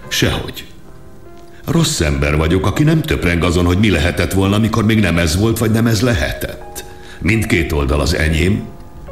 Sehogy. 0.08 0.70
Rossz 1.72 1.99
ember 1.99 2.38
vagyok, 2.38 2.65
aki 2.65 2.84
nem 2.84 3.01
töpreng 3.01 3.43
azon, 3.43 3.65
hogy 3.65 3.78
mi 3.78 3.89
lehetett 3.89 4.34
volna, 4.34 4.55
amikor 4.55 4.86
még 4.86 4.99
nem 4.99 5.17
ez 5.17 5.38
volt, 5.38 5.57
vagy 5.57 5.72
nem 5.72 5.88
ez 5.88 6.01
lehetett. 6.01 6.84
Mindkét 7.19 7.72
oldal 7.72 7.99
az 7.99 8.15
enyém, 8.15 8.63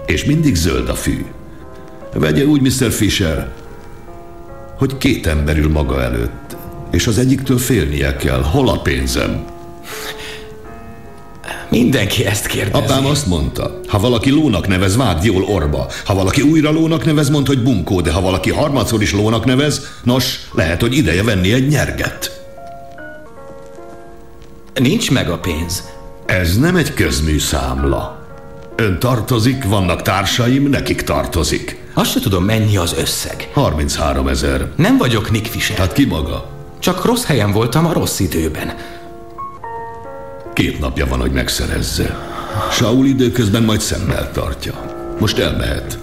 és 0.06 0.26
mindig 0.26 0.56
zöld 0.56 0.90
a 0.90 0.96
fű. 0.96 1.26
Vegye 2.14 2.46
úgy, 2.46 2.62
Mr. 2.62 2.92
Fisher, 2.92 3.52
hogy 4.78 4.98
két 4.98 5.28
ember 5.28 5.58
ül 5.58 5.70
maga 5.70 6.02
előtt, 6.02 6.56
és 6.92 7.08
az 7.08 7.18
egyiktől 7.18 7.58
félnie 7.58 8.16
kell. 8.16 8.42
Hol 8.42 8.70
a 8.70 8.80
pénzem? 8.82 9.46
Mindenki 11.70 12.26
ezt 12.26 12.46
kérdezi. 12.46 12.84
Apám 12.84 13.06
azt 13.06 13.28
mondta, 13.28 13.80
ha 13.88 14.00
valaki 14.00 14.30
lónak 14.30 14.68
nevez, 14.68 14.96
vágd 14.96 15.24
jól 15.24 15.44
orba. 15.44 15.88
Ha 16.06 16.14
valaki 16.14 16.42
újra 16.42 16.72
lónak 16.72 17.06
nevez, 17.06 17.30
mondd, 17.30 17.48
hogy 17.48 17.64
bunkó, 17.64 18.02
de 18.02 18.12
ha 18.12 18.22
valaki 18.22 18.52
harmadszor 18.52 19.02
is 19.02 19.14
lónak 19.14 19.46
nevez, 19.46 19.82
nos, 20.04 20.40
lehet, 20.52 20.82
hogy 20.82 20.98
ideje 20.98 21.24
venni 21.24 21.54
egy 21.54 21.68
nyerget. 21.68 22.39
Nincs 24.74 25.12
meg 25.12 25.30
a 25.30 25.38
pénz. 25.38 25.84
Ez 26.26 26.58
nem 26.58 26.76
egy 26.76 26.94
közműszámla. 26.94 28.28
Ön 28.76 29.00
tartozik, 29.00 29.64
vannak 29.64 30.02
társaim, 30.02 30.70
nekik 30.70 31.02
tartozik. 31.02 31.78
Azt 31.94 32.12
se 32.12 32.20
tudom, 32.20 32.44
mennyi 32.44 32.78
az 32.78 32.94
összeg. 32.98 33.50
33 33.54 34.28
ezer. 34.28 34.72
Nem 34.76 34.98
vagyok 34.98 35.32
Nick 35.32 35.46
Fisher. 35.46 35.78
Hát 35.78 35.94
ki 35.94 36.06
maga? 36.06 36.50
Csak 36.80 37.06
rossz 37.06 37.24
helyen 37.24 37.52
voltam 37.52 37.86
a 37.86 37.94
rossz 37.94 38.20
időben. 38.20 38.76
Két 40.54 40.80
napja 40.80 41.06
van, 41.06 41.20
hogy 41.20 41.32
megszerezze. 41.32 42.18
Saul 42.72 43.06
időközben 43.06 43.64
majd 43.64 43.80
szemmel 43.80 44.32
tartja. 44.32 44.74
Most 45.20 45.38
elmehet. 45.38 46.00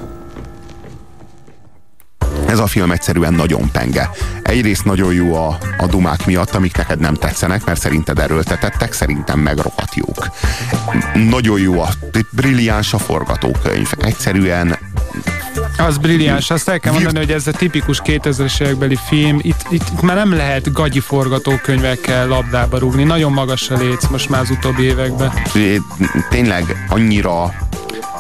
Ez 2.57 2.63
a 2.63 2.67
film 2.67 2.91
egyszerűen 2.91 3.35
nagyon 3.35 3.71
penge. 3.71 4.11
Egyrészt 4.43 4.85
nagyon 4.85 5.13
jó 5.13 5.35
a, 5.35 5.59
a 5.79 5.87
dumák 5.87 6.27
miatt, 6.27 6.55
amik 6.55 6.77
neked 6.77 6.99
nem 6.99 7.15
tetszenek, 7.15 7.65
mert 7.65 7.81
szerinted 7.81 8.19
erőltetettek, 8.19 8.93
szerintem 8.93 9.39
meg 9.39 9.57
rohadt 9.57 9.95
jók. 9.95 10.29
Nagyon 11.15 11.61
jó 11.61 11.81
a, 11.81 11.89
brilliáns 12.31 12.93
a 12.93 12.99
forgatókönyv. 12.99 13.93
Egyszerűen 13.99 14.79
Az 15.77 15.99
brilliáns, 15.99 16.51
azt 16.51 16.69
el 16.69 16.81
kell 16.81 16.93
mondani, 16.93 17.19
hogy 17.19 17.33
ez 17.33 17.47
a 17.47 17.53
tipikus 17.53 18.03
2000-es 18.05 18.61
évekbeli 18.61 18.99
film, 19.09 19.39
itt, 19.43 19.67
itt, 19.69 20.03
már 20.03 20.17
nem 20.17 20.33
lehet 20.33 20.73
gagyi 20.73 21.01
forgatókönyvekkel 21.01 22.27
labdába 22.27 22.79
rúgni, 22.79 23.05
nagyon 23.05 23.33
magas 23.33 23.71
a 23.71 23.77
léc 23.77 24.09
most 24.09 24.29
már 24.29 24.41
az 24.41 24.51
utóbbi 24.51 24.83
években. 24.83 25.33
tényleg 26.31 26.87
annyira 26.89 27.55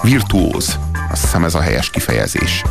virtuóz, 0.03 0.79
azt 1.11 1.23
hiszem 1.23 1.45
ez 1.45 1.55
a 1.55 1.61
helyes 1.61 1.91
kifejezés. 1.91 2.63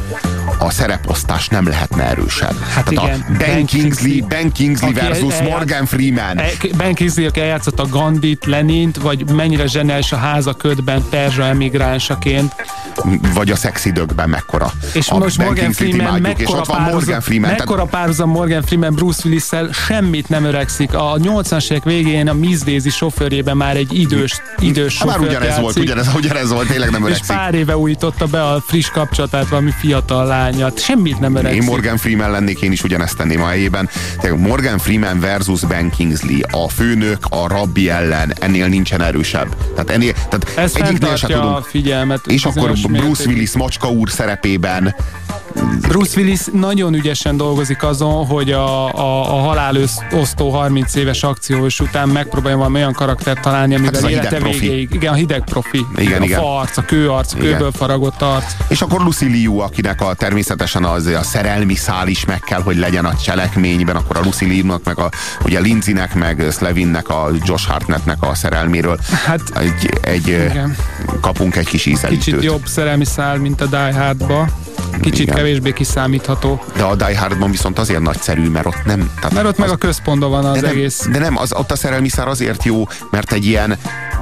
A 0.65 0.69
szereposztás 0.71 1.47
nem 1.47 1.67
lehetne 1.67 2.03
erősebb. 2.03 2.59
Hát 2.59 2.85
Tehát 2.85 2.91
igen, 2.91 3.25
a 3.29 3.37
Ben 3.37 3.65
Kingsley, 3.65 4.25
Ben 4.27 4.51
Kingsley 4.51 4.93
versus 4.93 5.33
eljátsz- 5.33 5.49
Morgan 5.49 5.85
Freeman. 5.85 6.37
E- 6.37 6.51
Ben 6.77 6.93
Kingsley, 6.93 7.27
aki 7.27 7.39
eljátszott 7.39 7.79
a 7.79 7.85
Gandit, 7.89 8.45
Lenint, 8.45 8.97
vagy 8.97 9.29
mennyire 9.31 9.67
zseniális 9.67 10.11
a 10.11 10.15
házaködben 10.17 11.03
perzsa 11.09 11.43
emigránsaként. 11.43 12.55
Vagy 13.33 13.51
a 13.51 13.55
szexidőkben 13.55 14.29
mekkora. 14.29 14.71
És 14.93 15.09
a 15.09 15.17
most 15.17 15.37
Ben 15.37 15.45
Morgan 15.45 15.63
Kingsley-t 15.65 15.93
Freeman 15.93 16.17
imádjuk, 16.17 16.39
és 16.39 16.45
mekkora 16.45 16.59
ott 16.61 16.67
van 16.67 16.81
Morgan 16.81 17.21
Freeman. 17.21 17.49
mekkora 17.49 17.83
párhuzam 17.83 18.29
Morgan 18.29 18.61
Freeman 18.63 18.93
Bruce 18.93 19.21
willis 19.25 19.43
semmit 19.71 20.29
nem 20.29 20.43
öregszik. 20.43 20.93
A 20.93 21.17
80-as 21.17 21.71
évek 21.71 21.83
végén 21.83 22.27
a 22.27 22.33
Miss 22.33 22.59
Daisy 22.59 22.89
sofőrjében 22.89 23.57
már 23.57 23.75
egy 23.75 23.99
idős, 23.99 24.41
idős 24.59 25.03
már 25.03 25.13
sofőr 25.15 25.29
ugyanez 25.29 25.59
volt, 25.59 25.77
ugyanez, 25.77 26.09
ugyanez 26.15 26.49
volt, 26.49 26.67
tényleg 26.67 26.89
nem 26.91 27.01
és 27.01 27.07
öregszik. 27.07 27.35
pár 27.35 27.53
éve 27.53 27.77
újította 27.77 28.25
be 28.25 28.43
a 28.43 28.61
friss 28.67 28.89
kapcsolatát 28.89 29.47
valami 29.47 29.71
fiatal 29.79 30.25
lányat. 30.57 30.79
Semmit 30.79 31.19
nem 31.19 31.35
öregszik. 31.35 31.61
Én 31.61 31.67
Morgan 31.67 31.97
Freeman 31.97 32.31
lennék, 32.31 32.61
én 32.61 32.71
is 32.71 32.83
ugyanezt 32.83 33.17
tenném 33.17 33.41
a 33.41 33.47
helyében. 33.47 33.89
Tehát 34.21 34.37
Morgan 34.37 34.77
Freeman 34.77 35.19
versus 35.19 35.59
Ben 35.59 35.89
Kingsley. 35.89 36.39
A 36.51 36.69
főnök 36.69 37.25
a 37.29 37.47
rabbi 37.47 37.89
ellen, 37.89 38.33
ennél 38.39 38.67
nincsen 38.67 39.01
erősebb. 39.01 39.55
Tehát, 39.73 39.89
ennél, 39.89 40.13
tehát 40.13 40.51
Ez 40.55 40.75
egyiknél 40.75 40.85
se 40.85 41.27
fenntartja 41.27 41.39
a 41.41 41.45
tudunk. 41.45 41.65
figyelmet. 41.65 42.27
És 42.27 42.45
akkor 42.45 42.69
Bruce 42.71 42.87
mértékig. 42.89 43.27
Willis 43.27 43.51
Macska 43.51 43.87
úr 43.89 44.09
szerepében 44.09 44.95
Bruce 45.81 46.19
Willis 46.19 46.39
nagyon 46.51 46.93
ügyesen 46.93 47.37
dolgozik 47.37 47.83
azon, 47.83 48.25
hogy 48.25 48.51
a, 48.51 48.93
a, 48.93 49.35
a 49.35 49.39
halálosztó 49.39 50.49
30 50.49 50.95
éves 50.95 51.23
akciós 51.23 51.79
után 51.79 52.09
megpróbálja 52.09 52.57
valami 52.57 52.77
olyan 52.77 52.93
karaktert 52.93 53.41
találni, 53.41 53.75
amivel 53.75 54.01
hideg 54.01 54.11
élete 54.11 54.39
végéig. 54.39 54.93
Igen, 54.93 55.13
a 55.13 55.15
hideg 55.15 55.43
profi. 55.43 55.85
Igen, 55.95 56.21
a 56.21 56.25
igen. 56.25 56.39
faarc, 56.39 56.77
a 56.77 56.81
kőarc, 56.81 57.33
a 57.33 57.37
kőből 57.37 57.71
faragott 57.71 58.21
arc. 58.21 58.53
És 58.67 58.81
akkor 58.81 59.01
Lucy 59.01 59.25
Liu, 59.25 59.59
akinek 59.59 60.01
a, 60.01 60.13
természetesen 60.13 60.83
az, 60.83 61.05
a 61.05 61.23
szerelmi 61.23 61.75
szál 61.75 62.07
is 62.07 62.25
meg 62.25 62.39
kell, 62.39 62.61
hogy 62.61 62.77
legyen 62.77 63.05
a 63.05 63.15
cselekményben, 63.15 63.95
akkor 63.95 64.17
a 64.17 64.21
Lucy 64.23 64.45
Liu-nak, 64.45 64.83
meg 64.83 64.99
a, 64.99 65.09
ugye 65.43 65.59
Lindsaynek, 65.59 66.15
meg 66.15 66.43
Slevinnek, 66.51 67.09
a 67.09 67.29
Josh 67.45 67.69
Hartnettnek 67.69 68.17
a 68.19 68.35
szerelméről 68.35 68.99
Hát, 69.25 69.41
egy, 69.55 69.89
egy 70.01 70.27
igen. 70.27 70.75
kapunk 71.21 71.55
egy 71.55 71.67
kis 71.67 71.85
ízelítőt. 71.85 72.23
Kicsit 72.23 72.43
jobb 72.43 72.65
szerelmi 72.65 73.05
szál, 73.05 73.37
mint 73.37 73.61
a 73.61 73.65
Die 73.65 73.93
Hardba. 73.93 74.47
Kicsit 75.01 75.19
Igen. 75.19 75.35
kevésbé 75.35 75.71
kiszámítható. 75.73 76.63
De 76.75 76.83
a 76.83 76.95
Die 76.95 77.17
Hardban 77.19 77.51
viszont 77.51 77.79
azért 77.79 78.01
nagyszerű, 78.01 78.49
mert 78.49 78.65
ott 78.65 78.85
nem... 78.85 79.11
Tehát 79.15 79.33
Mert 79.33 79.45
ott 79.47 79.57
meg 79.57 79.69
a 79.69 79.75
központban 79.75 80.29
van 80.29 80.45
az 80.45 80.53
de 80.55 80.61
nem, 80.61 80.69
egész. 80.69 81.07
De 81.11 81.19
nem, 81.19 81.37
az, 81.37 81.53
ott 81.53 81.71
a 81.71 81.75
szerelmi 81.75 82.09
szár 82.09 82.27
azért 82.27 82.63
jó, 82.63 82.87
mert 83.11 83.31
egy 83.31 83.45
ilyen 83.45 83.77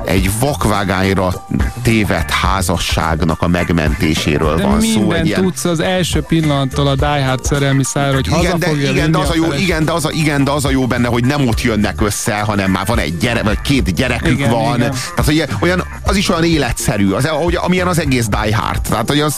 egy 0.05 0.29
vakvágányra 0.39 1.33
tévedt 1.81 2.31
házasságnak 2.31 3.41
a 3.41 3.47
megmentéséről 3.47 4.55
De 4.55 4.63
van 4.63 4.81
szó. 4.81 4.99
minden 4.99 5.25
ilyen, 5.25 5.41
tudsz 5.41 5.65
az 5.65 5.79
első 5.79 6.21
pillanattól 6.21 6.87
a 6.87 6.95
Die 6.95 7.25
Hard 7.25 7.43
szerelmi 7.45 7.83
szár, 7.83 8.13
hogy 8.13 8.27
igen, 8.39 8.59
de, 8.59 8.71
igen, 8.71 9.11
de 9.11 9.17
az 9.17 9.29
a 9.29 9.35
jó, 9.35 9.43
feleség- 9.43 9.63
igen, 9.65 9.85
de 9.85 9.91
az 9.91 10.05
a, 10.05 10.09
igen, 10.11 10.43
de 10.43 10.51
az 10.51 10.65
a 10.65 10.69
jó 10.69 10.87
benne, 10.87 11.07
hogy 11.07 11.25
nem 11.25 11.47
ott 11.47 11.61
jönnek 11.61 12.01
össze, 12.01 12.39
hanem 12.39 12.71
már 12.71 12.85
van 12.85 12.99
egy 12.99 13.17
gyere, 13.17 13.43
vagy 13.43 13.61
két 13.61 13.93
gyerekük 13.95 14.37
Igen, 14.39 14.49
van. 14.49 14.75
igen. 14.75 14.91
Tehát, 15.15 15.25
hogy 15.25 15.45
olyan, 15.59 15.83
az 16.03 16.15
is 16.15 16.29
olyan 16.29 16.43
életszerű, 16.43 17.11
az, 17.11 17.25
ahogy, 17.25 17.55
amilyen 17.55 17.87
az 17.87 17.99
egész 17.99 18.27
Die 18.27 18.55
Hard. 18.55 18.81
Tehát, 18.81 19.09
hogy 19.09 19.19
az, 19.19 19.37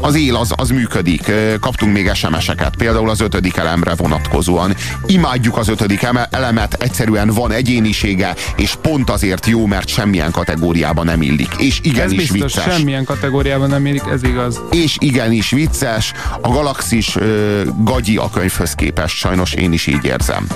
az 0.00 0.14
él, 0.14 0.36
az, 0.36 0.52
az 0.60 0.70
működik. 0.70 1.30
Kaptunk 1.60 1.92
még 1.92 2.10
SMS-eket, 2.14 2.76
például 2.76 3.10
az 3.10 3.20
ötödik 3.20 3.56
elemre 3.56 3.94
vonatkozóan. 3.94 4.74
Imádjuk 5.06 5.56
az 5.56 5.68
ötödik 5.68 6.02
eme- 6.02 6.34
elemet, 6.34 6.74
egyszerűen 6.82 7.28
van 7.28 7.52
egyénisége, 7.52 8.34
és 8.56 8.74
pont 8.82 9.10
azért 9.10 9.46
jó, 9.46 9.66
mert 9.66 9.88
semmilyen 9.88 10.30
kategóriában 10.30 11.04
nem 11.04 11.22
illik. 11.22 11.54
És 11.58 11.78
Ez 11.78 11.84
igenis 11.84 12.16
biztos, 12.30 12.54
vicces. 12.54 12.74
semmilyen 12.76 13.04
kategóriában 13.04 13.68
nem 13.68 13.86
érik, 13.86 14.02
ez 14.12 14.22
igaz. 14.22 14.60
És 14.70 14.96
igenis 14.98 15.50
vicces, 15.50 16.12
a 16.40 16.48
galaxis 16.48 17.16
ö, 17.16 17.62
gagyi 17.84 18.16
a 18.16 18.30
könyvhöz 18.30 18.72
képest, 18.72 19.16
sajnos 19.16 19.52
én 19.52 19.72
is 19.72 19.86
így 19.86 20.04
érzem. 20.04 20.46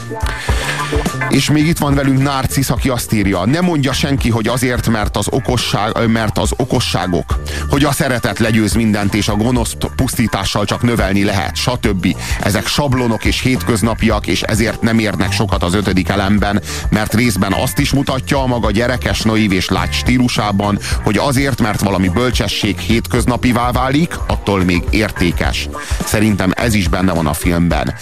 És 1.28 1.50
még 1.50 1.66
itt 1.66 1.78
van 1.78 1.94
velünk 1.94 2.22
Narcisz, 2.22 2.70
aki 2.70 2.88
azt 2.88 3.12
írja, 3.12 3.44
nem 3.44 3.64
mondja 3.64 3.92
senki, 3.92 4.30
hogy 4.30 4.48
azért, 4.48 4.88
mert 4.88 5.16
az, 5.16 5.26
okosság, 5.30 6.06
mert 6.08 6.38
az 6.38 6.50
okosságok, 6.56 7.38
hogy 7.68 7.84
a 7.84 7.92
szeretet 7.92 8.38
legyőz 8.38 8.72
mindent, 8.72 9.14
és 9.14 9.28
a 9.28 9.34
gonoszt 9.36 9.90
pusztítással 9.96 10.64
csak 10.64 10.82
növelni 10.82 11.24
lehet, 11.24 11.56
stb. 11.56 12.16
Ezek 12.40 12.66
sablonok 12.66 13.24
és 13.24 13.40
hétköznapiak, 13.40 14.26
és 14.26 14.42
ezért 14.42 14.82
nem 14.82 14.98
érnek 14.98 15.32
sokat 15.32 15.62
az 15.62 15.74
ötödik 15.74 16.08
elemben, 16.08 16.62
mert 16.90 17.14
részben 17.14 17.52
azt 17.52 17.78
is 17.78 17.92
mutatja 17.92 18.42
a 18.42 18.46
maga 18.46 18.70
gyerekes, 18.70 19.20
naív 19.20 19.52
és 19.52 19.68
lágy 19.68 19.92
stílusában, 19.92 20.78
hogy 21.02 21.16
azért, 21.16 21.60
mert 21.60 21.80
valami 21.80 22.08
bölcsesség 22.08 22.78
hétköznapivá 22.78 23.72
válik, 23.72 24.14
attól 24.26 24.64
még 24.64 24.82
értékes. 24.90 25.68
Szerintem 26.04 26.52
ez 26.54 26.74
is 26.74 26.88
benne 26.88 27.12
van 27.12 27.26
a 27.26 27.32
filmben. 27.32 27.94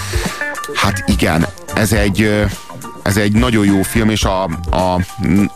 Hát 0.74 1.04
igen, 1.06 1.46
ez 1.74 1.92
egy 1.92 2.46
ez 3.10 3.16
egy 3.16 3.32
nagyon 3.32 3.64
jó 3.64 3.82
film, 3.82 4.10
és 4.10 4.24
a, 4.24 4.44
a, 4.70 4.76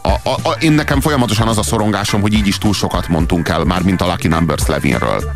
a, 0.02 0.09
a, 0.22 0.31
a, 0.43 0.51
én 0.60 0.72
nekem 0.72 1.01
folyamatosan 1.01 1.48
az 1.48 1.59
a 1.59 1.62
szorongásom, 1.62 2.20
hogy 2.20 2.32
így 2.32 2.47
is 2.47 2.59
túl 2.59 2.72
sokat 2.72 3.09
mondtunk 3.09 3.48
el, 3.48 3.64
már 3.64 3.82
mint 3.82 4.01
a 4.01 4.06
Lucky 4.06 4.28
Numbers 4.28 4.66
Levinről. 4.66 5.32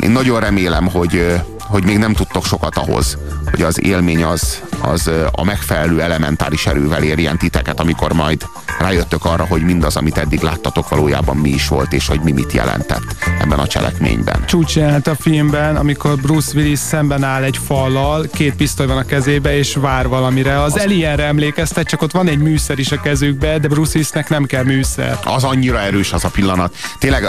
Én 0.00 0.10
nagyon 0.10 0.40
remélem, 0.40 0.88
hogy, 0.88 1.42
hogy 1.58 1.84
még 1.84 1.98
nem 1.98 2.12
tudtok 2.12 2.44
sokat 2.44 2.76
ahhoz, 2.76 3.18
hogy 3.50 3.62
az 3.62 3.84
élmény 3.84 4.24
az, 4.24 4.62
az 4.84 5.10
a 5.32 5.44
megfelelő 5.44 6.00
elementáris 6.00 6.66
erővel 6.66 7.02
érjen 7.02 7.38
titeket, 7.38 7.80
amikor 7.80 8.12
majd 8.12 8.46
rájöttök 8.78 9.24
arra, 9.24 9.44
hogy 9.44 9.62
mindaz, 9.62 9.96
amit 9.96 10.18
eddig 10.18 10.40
láttatok, 10.40 10.88
valójában 10.88 11.36
mi 11.36 11.48
is 11.48 11.68
volt, 11.68 11.92
és 11.92 12.06
hogy 12.06 12.20
mi 12.20 12.32
mit 12.32 12.52
jelentett 12.52 13.16
ebben 13.40 13.58
a 13.58 13.66
cselekményben. 13.66 14.44
Csúcs 14.46 14.76
jelent 14.76 15.06
a 15.06 15.14
filmben, 15.14 15.76
amikor 15.76 16.16
Bruce 16.16 16.50
Willis 16.54 16.78
szemben 16.78 17.24
áll 17.24 17.42
egy 17.42 17.58
fallal, 17.66 18.26
két 18.32 18.54
pisztoly 18.54 18.86
van 18.86 18.96
a 18.96 19.04
kezébe, 19.04 19.56
és 19.56 19.74
vár 19.74 20.08
valamire. 20.08 20.62
Az, 20.62 20.74
az 20.74 20.82
Alienre 20.82 21.24
emlékeztet, 21.24 21.86
csak 21.86 22.02
ott 22.02 22.12
van 22.12 22.28
egy 22.28 22.38
műszer 22.38 22.78
is 22.78 22.92
a 22.92 23.00
kezükbe, 23.00 23.58
de 23.58 23.68
Bruce 23.68 23.90
Willisnek 23.92 24.28
nem 24.28 24.44
kell 24.44 24.64
műszer. 24.64 25.18
Az 25.24 25.44
annyira 25.44 25.80
erős 25.80 26.12
az 26.12 26.24
a 26.24 26.30
pillanat. 26.30 26.76
Tényleg 26.98 27.24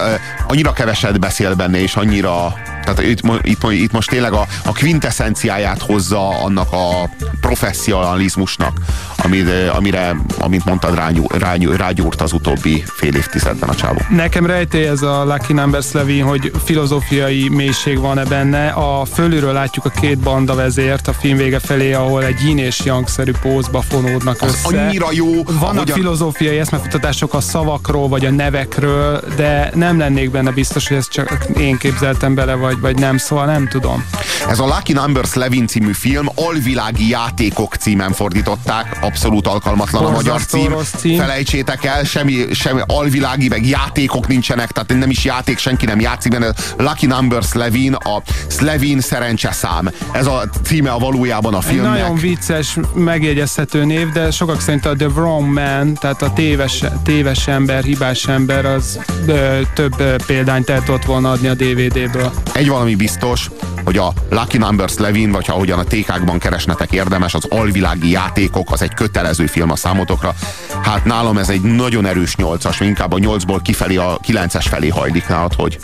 annyira 0.47 0.73
keveset 0.73 1.19
beszél 1.19 1.55
benne, 1.55 1.81
és 1.81 1.95
annyira 1.95 2.53
tehát 2.85 3.01
itt, 3.01 3.21
itt, 3.41 3.63
itt 3.71 3.91
most 3.91 4.09
tényleg 4.09 4.33
a, 4.33 4.47
a 4.65 4.71
quintessenciáját 4.71 5.81
hozza 5.81 6.29
annak 6.29 6.71
a 6.71 7.09
professzionalizmusnak, 7.45 8.77
amit, 9.17 9.47
ö, 9.47 9.69
amire, 9.69 10.15
amint 10.37 10.65
mondtad, 10.65 10.95
rányú, 10.95 11.23
rányú, 11.37 11.71
rágyúrt 11.71 12.21
az 12.21 12.33
utóbbi 12.33 12.83
fél 12.87 13.15
évtizedben 13.15 13.69
a 13.69 13.75
csávó. 13.75 14.01
Nekem 14.09 14.45
rejtély 14.45 14.85
ez 14.87 15.01
a 15.01 15.23
Lucky 15.25 15.53
Numbers 15.53 15.91
Levin, 15.91 16.23
hogy 16.23 16.51
filozófiai 16.63 17.49
mélység 17.49 17.99
van-e 17.99 18.23
benne. 18.25 18.67
A 18.69 19.05
fölülről 19.05 19.53
látjuk 19.53 19.85
a 19.85 19.89
két 19.89 20.17
banda 20.17 20.55
vezért 20.55 21.07
a 21.07 21.13
film 21.13 21.37
vége 21.37 21.59
felé, 21.59 21.93
ahol 21.93 22.23
egy 22.23 22.41
yin 22.45 22.57
és 22.57 22.79
yang-szerű 22.83 23.31
pózba 23.41 23.81
fonódnak 23.81 24.41
Az 24.41 24.49
össze. 24.65 24.81
annyira 24.85 25.07
jó, 25.11 25.33
Vannak 25.43 25.61
ahogyan- 25.75 25.97
filozófiai 25.97 26.57
eszmefutatások 26.59 27.33
a 27.33 27.41
szavakról, 27.41 28.07
vagy 28.07 28.25
a 28.25 28.31
nevekről, 28.31 29.21
de 29.35 29.71
nem 29.73 29.97
lennék 29.97 30.31
benne 30.31 30.51
biztos, 30.51 30.87
hogy 30.87 30.97
ezt 30.97 31.11
csak 31.11 31.45
én 31.57 31.77
képzeltem 31.77 32.35
bele, 32.35 32.53
vagy, 32.53 32.79
vagy 32.79 32.97
nem, 32.99 33.17
szóval 33.17 33.45
nem 33.45 33.67
tudom. 33.67 34.05
Ez 34.49 34.59
a 34.59 34.65
Lucky 34.65 34.93
Numbers 34.93 35.33
Levin 35.33 35.67
című 35.67 35.91
film 35.91 36.25
alvilági 36.35 37.07
játékok 37.25 37.75
címen 37.75 38.11
fordították, 38.11 38.97
abszolút 39.01 39.47
alkalmatlan 39.47 40.05
a 40.05 40.09
magyar 40.09 40.23
Borzasztó 40.23 40.57
cím. 40.57 40.75
cím. 40.97 41.17
Felejtsétek 41.19 41.83
el, 41.85 42.03
semmi, 42.03 42.45
semmi 42.53 42.81
alvilági, 42.85 43.47
meg 43.47 43.65
játékok 43.67 44.27
nincsenek, 44.27 44.71
tehát 44.71 44.99
nem 44.99 45.09
is 45.09 45.23
játék, 45.23 45.57
senki 45.57 45.85
nem 45.85 45.99
játszik 45.99 46.31
benne. 46.31 46.53
Lucky 46.77 47.05
Numbers 47.05 47.53
Levin, 47.53 47.93
a 47.93 48.21
Slevin 48.47 48.99
szerencseszám. 49.01 49.89
Ez 50.11 50.27
a 50.27 50.43
címe 50.63 50.91
a 50.91 50.97
valójában 50.97 51.53
a 51.53 51.57
Egy 51.57 51.63
filmnek. 51.63 51.99
nagyon 52.01 52.15
vicces, 52.15 52.77
megjegyezhető 52.93 53.85
név, 53.85 54.11
de 54.11 54.31
sokak 54.31 54.61
szerint 54.61 54.85
a 54.85 54.95
The 54.95 55.07
Wrong 55.07 55.53
Man, 55.53 55.93
tehát 55.93 56.21
a 56.21 56.33
téves, 56.33 56.83
téves 57.03 57.47
ember, 57.47 57.83
hibás 57.83 58.27
ember, 58.27 58.65
az 58.65 58.99
ö, 59.25 59.59
több 59.73 59.93
ö, 59.99 60.15
példányt 60.25 60.69
el 60.69 60.83
tudott 60.83 61.05
volna 61.05 61.31
adni 61.31 61.47
a 61.47 61.53
DVD-ből. 61.53 62.31
Egy 62.53 62.67
valami 62.67 62.95
biztos, 62.95 63.49
hogy 63.83 63.97
a 63.97 64.13
Lucky 64.29 64.57
Numbers 64.57 64.97
Levin, 64.97 65.31
vagy 65.31 65.45
ahogyan 65.47 65.79
a 65.79 65.83
TK-kban 65.83 66.39
keresnetek 66.39 66.91
érdemes, 66.91 67.13
az 67.21 67.45
alvilági 67.49 68.09
játékok, 68.09 68.71
az 68.71 68.81
egy 68.81 68.93
kötelező 68.93 69.45
film 69.45 69.71
a 69.71 69.75
számotokra. 69.75 70.35
Hát 70.83 71.05
nálam 71.05 71.37
ez 71.37 71.49
egy 71.49 71.61
nagyon 71.61 72.05
erős 72.05 72.35
nyolcas, 72.35 72.79
inkább 72.79 73.13
a 73.13 73.17
nyolcból 73.17 73.61
kifelé 73.61 73.95
a 73.95 74.17
kilences 74.21 74.67
felé 74.67 74.87
hajlik 74.87 75.27
nálad, 75.27 75.53
hogy? 75.53 75.79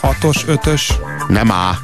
Hatos, 0.00 0.44
ötös, 0.46 0.92
nem 1.28 1.52
á, 1.52 1.78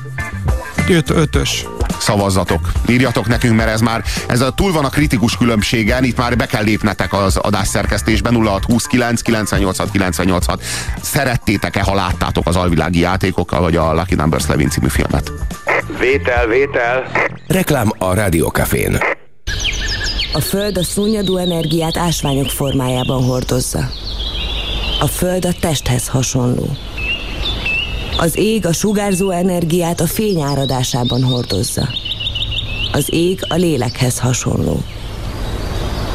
öt, 0.89 1.11
ötös. 1.11 1.66
szavazzatok. 1.98 2.73
Írjatok 2.89 3.27
nekünk, 3.27 3.56
mert 3.56 3.70
ez 3.70 3.81
már 3.81 4.05
ez 4.28 4.40
a, 4.40 4.51
túl 4.51 4.73
van 4.73 4.85
a 4.85 4.89
kritikus 4.89 5.36
különbségen, 5.36 6.05
itt 6.05 6.16
már 6.16 6.36
be 6.36 6.47
kell 6.47 6.62
lépnetek 6.62 7.12
az 7.12 7.36
adás 7.36 7.69
szerkesztésben 7.69 8.35
0629 8.35 9.20
986 9.23 9.90
986. 9.90 10.62
Szerettétek-e, 11.02 11.82
ha 11.82 11.94
láttátok 11.94 12.47
az 12.47 12.56
alvilági 12.56 12.98
játékokkal, 12.98 13.61
vagy 13.61 13.77
a 13.77 13.94
Lucky 13.94 14.15
Numbers 14.15 14.47
Levin 14.47 14.69
című 14.69 14.89
filmet? 14.89 15.32
Vétel, 15.98 16.47
vétel. 16.47 17.11
Reklám 17.47 17.93
a 17.98 18.15
Rádiókafén. 18.15 18.98
A 20.32 20.40
Föld 20.40 20.78
a 20.78 20.82
szúnyadó 20.82 21.36
energiát 21.36 21.97
ásványok 21.97 22.51
formájában 22.51 23.23
hordozza. 23.23 23.90
A 25.01 25.06
Föld 25.06 25.44
a 25.44 25.52
testhez 25.61 26.09
hasonló. 26.09 26.77
Az 28.19 28.36
ég 28.36 28.66
a 28.66 28.73
sugárzó 28.73 29.31
energiát 29.31 30.01
a 30.01 30.07
fény 30.07 30.41
áradásában 30.41 31.23
hordozza. 31.23 31.89
Az 32.93 33.07
ég 33.11 33.39
a 33.49 33.55
lélekhez 33.55 34.19
hasonló. 34.19 34.81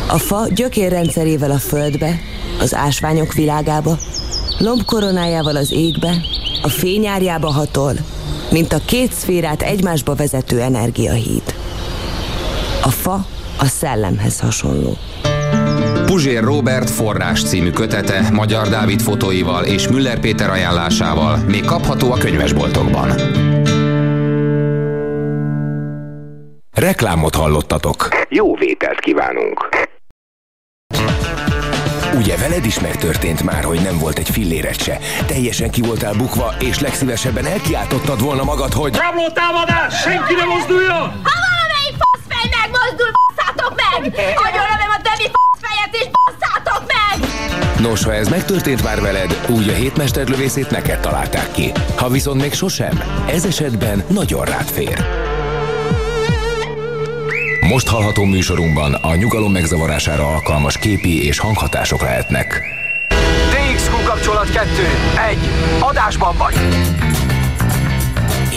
A 0.07 0.17
fa 0.17 0.47
gyökérrendszerével 0.55 1.51
a 1.51 1.57
földbe, 1.57 2.19
az 2.59 2.76
ásványok 2.76 3.34
világába, 3.34 3.97
lombkoronájával 4.59 5.55
az 5.55 5.71
égbe, 5.71 6.21
a 6.61 6.67
fényárjába 6.67 7.51
hatol, 7.51 7.93
mint 8.51 8.73
a 8.73 8.81
két 8.85 9.13
szférát 9.13 9.61
egymásba 9.61 10.15
vezető 10.15 10.61
energiahíd. 10.61 11.55
A 12.81 12.89
fa 12.89 13.26
a 13.57 13.65
szellemhez 13.65 14.39
hasonló. 14.39 14.97
Puzsér 16.10 16.44
Robert 16.44 16.90
forrás 16.90 17.44
című 17.44 17.69
kötete 17.72 18.30
Magyar 18.34 18.68
Dávid 18.68 19.02
fotóival 19.02 19.64
és 19.64 19.88
Müller 19.88 20.19
Péter 20.19 20.49
ajánlásával 20.49 21.38
még 21.38 21.65
kapható 21.65 22.11
a 22.11 22.18
könyvesboltokban. 22.18 23.11
Reklámot 26.73 27.36
hallottatok. 27.36 28.07
Jó 28.30 28.56
vételt 28.56 28.99
kívánunk. 28.99 29.69
Ugye 32.15 32.38
veled 32.38 32.65
is 32.65 32.80
megtörtént 32.80 33.44
már, 33.44 33.64
hogy 33.64 33.81
nem 33.81 33.98
volt 33.98 34.18
egy 34.18 34.30
filléret 34.30 34.84
se. 34.84 34.98
Teljesen 35.27 35.69
ki 35.72 35.81
voltál 35.81 36.14
bukva, 36.14 36.53
és 36.60 36.80
legszívesebben 36.80 37.45
elkiáltottad 37.45 38.22
volna 38.22 38.44
magad, 38.44 38.73
hogy... 38.73 38.95
Rabló 38.95 39.30
támadás! 39.34 40.02
Senki 40.02 40.34
ne 40.34 40.45
mozduljon! 40.45 41.02
Ha 41.27 41.36
valamelyik 41.45 41.95
faszfej 42.02 42.49
megmozdul, 42.61 43.11
basszátok 43.18 43.73
meg! 43.81 43.99
Agyonlövöm 44.48 44.91
a 44.98 45.02
többi 45.07 45.27
faszfejet 45.36 45.94
és 45.99 46.07
basszátok 46.15 46.84
meg! 46.94 47.68
Nos, 47.80 48.03
ha 48.03 48.14
ez 48.14 48.27
megtörtént 48.27 48.84
már 48.84 49.01
veled, 49.01 49.45
úgy 49.49 49.69
a 49.69 49.73
hétmesterlövészét 49.73 50.69
neked 50.69 50.99
találták 50.99 51.51
ki. 51.51 51.72
Ha 51.95 52.10
viszont 52.10 52.41
még 52.41 52.53
sosem, 52.53 53.01
ez 53.30 53.45
esetben 53.45 54.03
nagyon 54.07 54.45
rád 54.45 54.68
fér. 54.68 55.06
Most 57.69 57.88
hallható 57.88 58.23
műsorunkban 58.23 58.93
a 58.93 59.15
nyugalom 59.15 59.51
megzavarására 59.51 60.27
alkalmas 60.27 60.77
képi 60.77 61.26
és 61.26 61.39
hanghatások 61.39 62.01
lehetnek. 62.01 62.61
DXQ 63.49 64.03
kapcsolat 64.06 64.51
2. 64.51 64.69
1. 65.30 65.38
Adásban 65.80 66.38
vagy. 66.38 66.56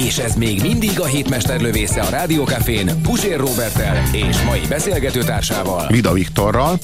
És 0.06 0.18
ez 0.18 0.34
még 0.34 0.62
mindig 0.62 1.00
a 1.00 1.04
hétmester 1.04 1.60
lövésze 1.60 2.00
a 2.00 2.10
Rádiókafén 2.10 2.90
Pusér 3.02 3.38
Robertel 3.38 4.02
és 4.12 4.42
mai 4.42 4.60
beszélgetőtársával. 4.68 5.86
Vida 5.90 6.12
Viktorral. 6.12 6.78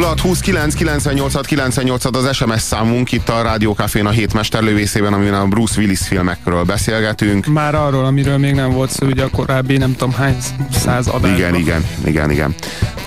0629 0.00 0.74
98 0.74 1.46
98 1.46 2.04
az 2.04 2.36
SMS 2.36 2.60
számunk 2.60 3.12
itt 3.12 3.28
a 3.28 3.42
Rádiókafén 3.42 4.06
a 4.06 4.10
hétmester 4.10 4.62
lövészében, 4.62 5.12
amiben 5.12 5.40
a 5.40 5.46
Bruce 5.46 5.80
Willis 5.80 6.00
filmekről 6.00 6.62
beszélgetünk. 6.64 7.46
Már 7.46 7.74
arról, 7.74 8.04
amiről 8.04 8.38
még 8.38 8.54
nem 8.54 8.70
volt 8.70 8.90
szó, 8.90 9.06
ugye 9.06 9.22
a 9.22 9.28
korábbi 9.28 9.76
nem 9.76 9.96
tudom 9.96 10.12
hány 10.12 10.36
száz 10.70 11.06
adásban. 11.06 11.34
Igen, 11.34 11.54
igen, 11.54 11.84
igen, 12.04 12.30
igen. 12.30 12.54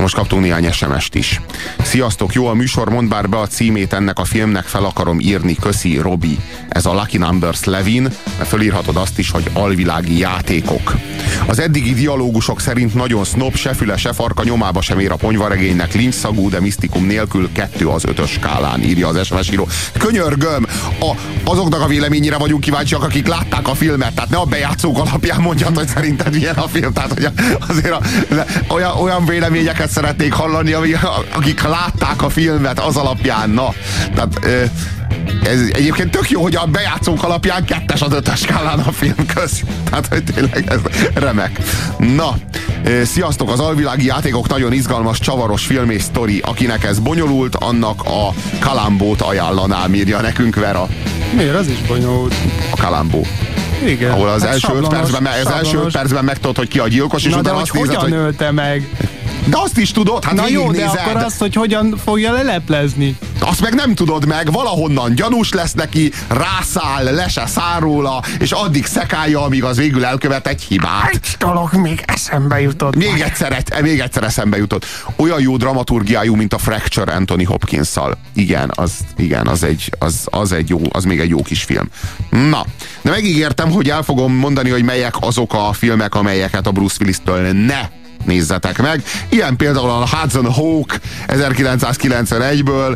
Most 0.06 0.18
kaptunk 0.18 0.42
néhány 0.42 0.72
SMS-t 0.72 1.16
is. 1.16 1.42
Sziasztok, 1.84 2.34
jó 2.34 2.48
a 2.48 2.54
műsor, 2.54 2.90
mondd 2.90 3.10
bár 3.10 3.30
be 3.30 3.38
a 3.40 3.48
címét 3.48 3.94
ennek 3.94 4.20
a 4.20 4.24
filmnek, 4.24 4.66
fel 4.66 4.86
akarom 4.86 5.20
írni, 5.20 5.56
köszi, 5.56 5.98
Robi. 5.98 6.40
Ez 6.70 6.86
a 6.86 6.94
Lucky 6.94 7.18
Numbers 7.18 7.64
Levin, 7.64 8.02
mert 8.38 8.50
fölírhatod 8.50 8.96
azt 8.96 9.20
is, 9.20 9.32
hogy 9.32 9.50
alvilági 9.54 10.18
játékok. 10.18 10.96
Az 11.48 11.60
eddigi 11.60 11.94
dialógusok 11.94 12.62
szerint 12.62 12.94
nagyon 12.94 13.24
snob, 13.24 13.56
se 13.56 13.74
füle, 13.74 13.98
se 13.98 14.14
farka 14.14 14.44
nyomába 14.44 14.82
sem 14.82 15.00
ér 15.00 15.12
a 15.12 15.16
ponyvaregénynek, 15.16 15.94
lincs 15.94 16.14
szagú, 16.14 16.50
de 16.50 16.60
misztikum 16.60 17.06
nélkül 17.06 17.52
kettő 17.52 17.88
az 17.88 18.06
ötös 18.06 18.30
skálán, 18.32 18.84
írja 18.84 19.08
az 19.08 19.26
SMS 19.26 19.52
író. 19.52 19.68
Könyörgöm, 19.98 20.66
a, 21.00 21.12
azoknak 21.44 21.82
a 21.82 21.88
véleményére 21.88 22.38
vagyunk 22.38 22.62
kíváncsiak, 22.62 23.04
akik 23.04 23.28
látták 23.28 23.68
a 23.68 23.74
filmet, 23.74 24.14
tehát 24.14 24.30
ne 24.30 24.38
a 24.38 24.46
bejátszók 24.46 25.00
alapján 25.00 25.42
mondjad, 25.42 25.76
hogy 25.76 25.88
szerinted 25.88 26.34
milyen 26.34 26.56
a 26.56 26.68
film, 26.68 26.94
tehát 26.94 27.14
hogy 27.14 27.28
azért 27.68 27.94
a, 27.94 28.02
olyan, 28.68 28.92
olyan 28.92 29.26
véleményeket 29.26 29.94
szeretnék 29.96 30.34
hallani, 30.34 30.74
akik 31.36 31.62
látták 31.62 32.22
a 32.22 32.30
filmet 32.30 32.80
az 32.80 32.96
alapján, 32.96 33.50
na, 33.50 33.74
tehát 34.16 34.40
ez 35.44 35.60
egyébként 35.74 36.12
tök 36.12 36.30
jó, 36.30 36.42
hogy 36.42 36.56
a 36.56 36.66
bejátszók 36.66 37.24
alapján 37.24 37.66
kettes 37.66 38.02
az 38.02 38.14
ötös 38.14 38.40
skálán 38.40 38.80
a 38.80 38.92
film 38.92 39.26
köz. 39.34 39.62
Tehát, 39.84 40.08
hogy 40.08 40.24
tényleg 40.24 40.64
ez 40.68 40.80
remek. 41.14 41.60
Na, 41.98 42.36
sziasztok, 43.04 43.52
az 43.52 43.60
alvilági 43.60 44.06
játékok 44.06 44.48
nagyon 44.48 44.74
izgalmas, 44.74 45.20
csavaros 45.20 45.66
film 45.66 45.90
és 45.90 46.02
sztori. 46.02 46.40
Akinek 46.46 46.84
ez 46.84 47.00
bonyolult, 47.00 47.56
annak 47.56 48.02
a 48.04 48.34
Kalambót 48.60 49.22
ajánlanám, 49.22 49.94
írja 49.94 50.22
nekünk 50.22 50.56
Vera. 50.56 50.88
Miért? 51.36 51.56
Az 51.56 51.68
is 51.68 51.82
bonyolult. 51.88 52.36
A 52.72 52.82
Kalambó. 52.82 53.26
Igen. 53.86 54.12
Ahol 54.12 54.28
az, 54.28 54.42
hát 54.42 54.52
első, 54.52 54.74
öt 54.74 54.88
percben, 54.88 55.26
az 55.46 55.52
első 55.52 55.78
öt 55.78 55.92
percben 55.92 56.24
megtudod, 56.24 56.58
hogy 56.58 56.68
ki 56.68 56.80
a 56.80 56.88
gyilkos, 56.88 57.24
és 57.24 57.32
Na, 57.32 57.40
utána 57.40 57.56
de 57.56 57.62
azt 57.62 57.72
hogy 57.72 57.80
nézed, 57.80 57.96
hogyan 57.96 58.18
hogy... 58.18 58.26
ölte 58.28 58.52
meg? 58.52 58.88
De 59.46 59.58
azt 59.58 59.78
is 59.78 59.92
tudod, 59.92 60.24
hát 60.24 60.34
Na 60.34 60.48
jó, 60.48 60.72
de 60.72 60.86
akkor 60.86 61.16
azt, 61.16 61.40
hogy 61.40 61.56
hogyan 61.56 61.96
fogja 62.04 62.32
leleplezni. 62.32 63.18
Azt 63.40 63.62
meg 63.62 63.74
nem 63.74 63.96
tudod 63.96 64.26
meg, 64.26 64.52
valahonnan 64.52 65.16
gyanús 65.16 65.52
lesz 65.52 65.74
neki, 65.74 66.12
rászáll, 66.28 67.14
le 67.14 67.28
se 67.28 67.46
száll 67.46 67.80
róla, 67.80 68.24
és 68.40 68.52
addig 68.52 68.86
szekálja, 68.86 69.42
amíg 69.42 69.64
az 69.64 69.78
végül 69.78 70.06
elkövet 70.06 70.48
egy 70.48 70.62
hibát. 70.62 71.10
Egy 71.12 71.36
dolog 71.40 71.74
még 71.74 72.04
eszembe 72.06 72.62
jutott. 72.62 72.96
Még 72.96 73.22
egyszer, 73.26 73.52
egy, 73.52 73.82
még 73.82 74.00
egyszer 74.00 74.24
eszembe 74.24 74.58
jutott. 74.58 74.86
Olyan 75.16 75.42
jó 75.42 75.58
dramaturgiájú, 75.58 76.36
mint 76.36 76.54
a 76.54 76.58
Fracture 76.58 77.14
Anthony 77.14 77.46
Hopkins-szal. 77.46 78.18
Igen, 78.34 78.72
az, 78.76 78.92
igen, 79.18 79.48
az 79.48 79.64
egy, 79.64 79.92
az, 80.00 80.22
az 80.26 80.52
egy 80.52 80.70
jó, 80.70 80.82
az 80.92 81.04
még 81.04 81.20
egy 81.20 81.30
jó 81.30 81.42
kis 81.42 81.64
film. 81.64 81.90
Na, 82.30 82.66
de 83.02 83.10
megígértem, 83.10 83.72
hogy 83.72 83.90
el 83.90 84.04
fogom 84.04 84.34
mondani, 84.34 84.70
hogy 84.70 84.84
melyek 84.84 85.14
azok 85.20 85.54
a 85.54 85.74
filmek, 85.74 86.16
amelyeket 86.16 86.68
a 86.68 86.72
Bruce 86.72 86.98
Willis-től 87.00 87.52
ne 87.52 88.04
nézzetek 88.26 88.82
meg. 88.82 89.04
Ilyen 89.30 89.56
például 89.56 89.90
a 89.90 90.08
Hudson 90.08 90.52
Hawk 90.52 91.00
1991-ből, 91.28 92.96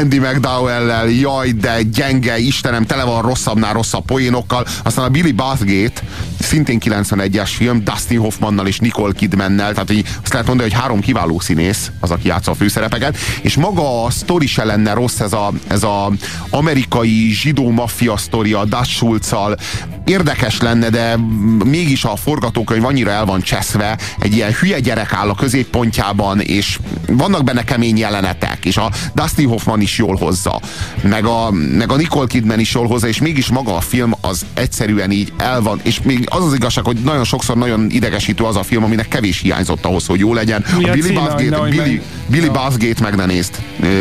Andy 0.00 0.18
McDowell-lel, 0.18 1.08
jaj, 1.08 1.50
de 1.50 1.82
gyenge, 1.82 2.38
Istenem, 2.38 2.84
tele 2.84 3.04
van 3.04 3.22
rosszabbnál 3.22 3.72
rosszabb 3.72 4.04
poénokkal. 4.04 4.66
Aztán 4.82 5.04
a 5.04 5.08
Billy 5.08 5.32
Bathgate, 5.32 6.02
szintén 6.40 6.78
91-es 6.84 7.50
film, 7.56 7.84
Dustin 7.84 8.18
Hoffmannal 8.18 8.66
és 8.66 8.78
Nicole 8.78 9.12
Kidmannel, 9.12 9.72
tehát 9.72 9.90
így 9.90 10.06
azt 10.22 10.32
lehet 10.32 10.46
mondani, 10.46 10.70
hogy 10.70 10.80
három 10.80 11.00
kiváló 11.00 11.40
színész, 11.40 11.90
az, 12.00 12.10
aki 12.10 12.28
játsza 12.28 12.50
a 12.50 12.54
főszerepeket, 12.54 13.16
és 13.42 13.56
maga 13.56 14.04
a 14.04 14.10
sztori 14.10 14.46
se 14.46 14.64
lenne 14.64 14.92
rossz, 14.92 15.20
ez 15.20 15.32
a, 15.32 15.52
ez 15.66 15.82
a 15.82 16.12
amerikai 16.50 17.30
zsidó 17.32 17.70
maffia 17.70 18.16
sztori 18.16 18.52
a 18.52 18.64
Dutch 18.64 18.90
Schultz-al. 18.90 19.56
Érdekes 20.04 20.60
lenne, 20.60 20.90
de 20.90 21.16
mégis 21.64 22.04
a 22.04 22.16
forgatókönyv 22.16 22.84
annyira 22.84 23.10
el 23.10 23.24
van 23.24 23.40
cseszve, 23.40 23.98
egy 24.18 24.34
ilyen 24.34 24.43
hülye 24.52 24.80
gyerek 24.80 25.12
áll 25.12 25.28
a 25.28 25.34
középpontjában, 25.34 26.40
és 26.40 26.78
vannak 27.06 27.44
benne 27.44 27.64
kemény 27.64 27.98
jelenetek, 27.98 28.64
és 28.64 28.76
a 28.76 28.90
Dustin 29.14 29.48
Hoffman 29.48 29.80
is 29.80 29.98
jól 29.98 30.16
hozza, 30.16 30.60
meg 31.02 31.24
a, 31.24 31.50
meg 31.50 31.92
a 31.92 31.96
Nicole 31.96 32.26
Kidman 32.26 32.58
is 32.58 32.74
jól 32.74 32.86
hozza, 32.86 33.06
és 33.08 33.18
mégis 33.20 33.46
maga 33.48 33.76
a 33.76 33.80
film 33.80 34.12
az 34.20 34.46
egyszerűen 34.54 35.10
így 35.10 35.32
el 35.36 35.60
van, 35.62 35.80
és 35.82 36.00
még 36.02 36.26
az 36.30 36.44
az 36.44 36.54
igazság, 36.54 36.84
hogy 36.84 36.96
nagyon 37.04 37.24
sokszor 37.24 37.56
nagyon 37.56 37.86
idegesítő 37.90 38.44
az 38.44 38.56
a 38.56 38.62
film, 38.62 38.84
aminek 38.84 39.08
kevés 39.08 39.40
hiányzott 39.40 39.84
ahhoz, 39.84 40.06
hogy 40.06 40.18
jó 40.18 40.34
legyen. 40.34 40.64
Mi 40.78 40.84
a 40.84 40.88
a 40.88 40.92
Billy 40.92 41.12
Bathgate, 41.12 41.60
Billy, 41.60 41.76
meg- 41.76 42.02
Billy 42.26 42.44
Ja. 42.44 42.50
Bathgate 42.50 43.02
meg 43.02 43.16
ne 43.16 43.26
nézd 43.26 43.54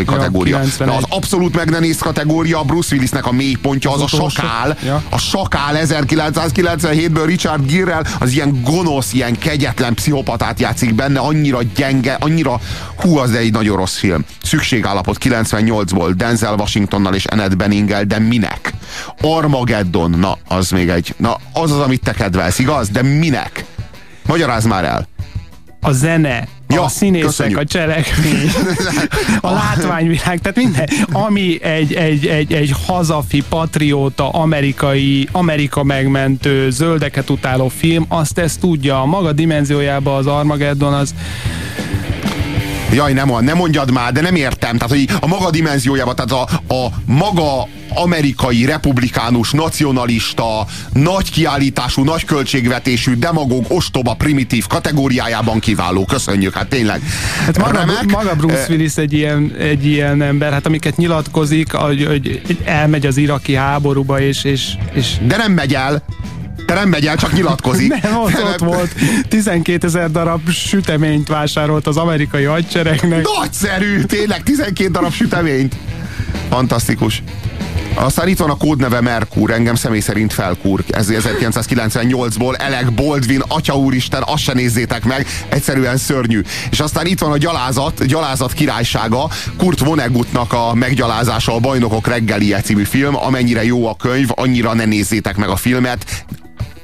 kategória. 0.05 0.57
Ja, 0.57 0.63
De 0.63 0.69
91. 0.69 0.97
az 0.97 1.03
abszolút 1.17 1.55
meg 1.55 1.69
ne 1.69 1.79
nézd 1.79 1.99
kategória, 2.01 2.63
Bruce 2.63 2.93
Willisnek 2.95 3.25
a 3.25 3.31
mélypontja, 3.31 3.91
az, 3.93 4.01
Az 4.01 4.13
a 4.13 4.29
sakál, 4.29 4.77
Ja. 4.85 5.03
a 5.09 5.17
sakál 5.17 5.75
1997-ből 5.85 7.23
Richard 7.25 7.71
Gere-rel, 7.71 8.05
az 8.19 8.31
ilyen 8.31 8.59
gonosz, 8.63 9.13
ilyen 9.13 9.37
kegyetlen 9.37 9.95
pszichopatát 10.33 10.59
játszik 10.59 10.95
benne, 10.95 11.19
annyira 11.19 11.59
gyenge, 11.75 12.17
annyira, 12.19 12.59
hú, 12.95 13.17
az 13.17 13.31
egy 13.31 13.51
nagyon 13.51 13.77
rossz 13.77 13.97
film. 13.97 14.25
Szükségállapot 14.43 15.17
98-ból, 15.19 16.13
Denzel 16.15 16.53
Washingtonnal 16.53 17.15
és 17.15 17.25
Annette 17.25 17.55
Beninggel, 17.55 18.03
de 18.03 18.19
minek? 18.19 18.73
Armageddon, 19.21 20.09
na, 20.09 20.37
az 20.47 20.69
még 20.69 20.89
egy, 20.89 21.13
na, 21.17 21.37
az 21.53 21.71
az, 21.71 21.79
amit 21.79 22.01
te 22.01 22.11
kedvelsz, 22.11 22.59
igaz? 22.59 22.89
De 22.89 23.01
minek? 23.01 23.65
Magyarázd 24.25 24.67
már 24.67 24.83
el. 24.83 25.07
A 25.81 25.91
zene, 25.91 26.47
Ja, 26.73 26.83
a 26.83 26.87
színészek, 26.87 27.27
köszönjük. 27.27 27.57
a 27.59 27.65
cselekmény, 27.65 28.51
a 29.41 29.51
látványvilág, 29.51 30.39
tehát 30.39 30.55
minden, 30.55 30.89
ami 31.11 31.63
egy, 31.63 31.93
egy, 31.93 32.25
egy, 32.25 32.53
egy 32.53 32.73
hazafi, 32.85 33.43
patrióta, 33.49 34.29
amerikai, 34.29 35.27
Amerika 35.31 35.83
megmentő, 35.83 36.69
zöldeket 36.69 37.29
utáló 37.29 37.67
film, 37.67 38.05
azt 38.07 38.37
ezt 38.37 38.59
tudja. 38.59 39.01
A 39.01 39.05
maga 39.05 39.31
dimenziójában 39.31 40.17
az 40.17 40.27
Armageddon 40.27 40.93
az 40.93 41.13
Jaj, 42.93 43.13
nem, 43.13 43.31
nem 43.39 43.57
mondjad 43.57 43.91
már, 43.91 44.11
de 44.11 44.21
nem 44.21 44.35
értem. 44.35 44.77
Tehát, 44.77 44.89
hogy 44.89 45.09
a 45.19 45.27
maga 45.27 45.49
dimenziójában, 45.49 46.15
tehát 46.15 46.31
a, 46.31 46.73
a 46.73 46.87
maga 47.05 47.67
amerikai, 47.95 48.65
republikánus, 48.65 49.51
nacionalista, 49.51 50.65
nagy 50.93 51.31
kiállítású, 51.31 52.03
nagy 52.03 52.25
költségvetésű, 52.25 53.13
demagóg, 53.13 53.65
ostoba, 53.67 54.13
primitív 54.13 54.67
kategóriájában 54.67 55.59
kiváló. 55.59 56.05
Köszönjük, 56.05 56.53
hát 56.53 56.67
tényleg. 56.67 57.01
Hát 57.45 57.57
maga, 57.57 57.71
Remek. 57.71 58.11
maga 58.11 58.35
Bruce 58.35 58.61
Eh, 58.61 58.69
Willis 58.69 58.95
egy 58.95 59.13
ilyen, 59.13 59.55
egy 59.59 59.85
ilyen 59.85 60.21
ember, 60.21 60.51
hát 60.51 60.65
amiket 60.65 60.97
nyilatkozik, 60.97 61.71
hogy, 61.71 62.05
hogy 62.05 62.57
elmegy 62.63 63.05
az 63.05 63.17
iraki 63.17 63.55
háborúba, 63.55 64.19
és, 64.19 64.43
és, 64.43 64.67
és 64.93 65.07
De 65.27 65.37
nem 65.37 65.51
megy 65.51 65.73
el. 65.73 66.03
De 66.65 66.73
nem 66.73 66.89
megy 66.89 67.05
el, 67.05 67.15
csak 67.15 67.33
nyilatkozik. 67.33 67.93
Nem, 68.01 68.17
ott, 68.17 68.43
ott 68.43 68.59
volt. 68.59 68.95
12 69.27 69.87
ezer 69.87 70.11
darab 70.11 70.49
süteményt 70.49 71.27
vásárolt 71.27 71.87
az 71.87 71.97
amerikai 71.97 72.43
hadseregnek. 72.43 73.25
Nagyszerű, 73.39 74.01
tényleg 74.03 74.43
12 74.43 74.89
darab 74.89 75.13
süteményt. 75.13 75.75
Fantasztikus. 76.49 77.23
Aztán 77.95 78.27
itt 78.27 78.37
van 78.37 78.49
a 78.49 78.57
kódneve 78.57 79.01
Merkur, 79.01 79.51
engem 79.51 79.75
személy 79.75 79.99
szerint 79.99 80.33
felkúr. 80.33 80.83
Ez 80.89 81.07
1998-ból, 81.11 82.61
Elek 82.61 82.93
Baldwin, 82.93 83.41
Atya 83.47 83.77
úristen, 83.77 84.23
azt 84.25 84.43
se 84.43 84.53
nézzétek 84.53 85.03
meg, 85.03 85.27
egyszerűen 85.49 85.97
szörnyű. 85.97 86.41
És 86.71 86.79
aztán 86.79 87.05
itt 87.05 87.19
van 87.19 87.31
a 87.31 87.37
gyalázat, 87.37 88.05
gyalázat 88.05 88.53
királysága, 88.53 89.29
Kurt 89.57 89.79
Vonnegutnak 89.79 90.53
a 90.53 90.73
meggyalázása 90.73 91.55
a 91.55 91.59
Bajnokok 91.59 92.07
reggelie 92.07 92.61
című 92.61 92.83
film, 92.83 93.15
amennyire 93.15 93.63
jó 93.63 93.87
a 93.87 93.95
könyv, 93.95 94.27
annyira 94.29 94.73
ne 94.73 94.85
nézzétek 94.85 95.37
meg 95.37 95.49
a 95.49 95.55
filmet, 95.55 96.25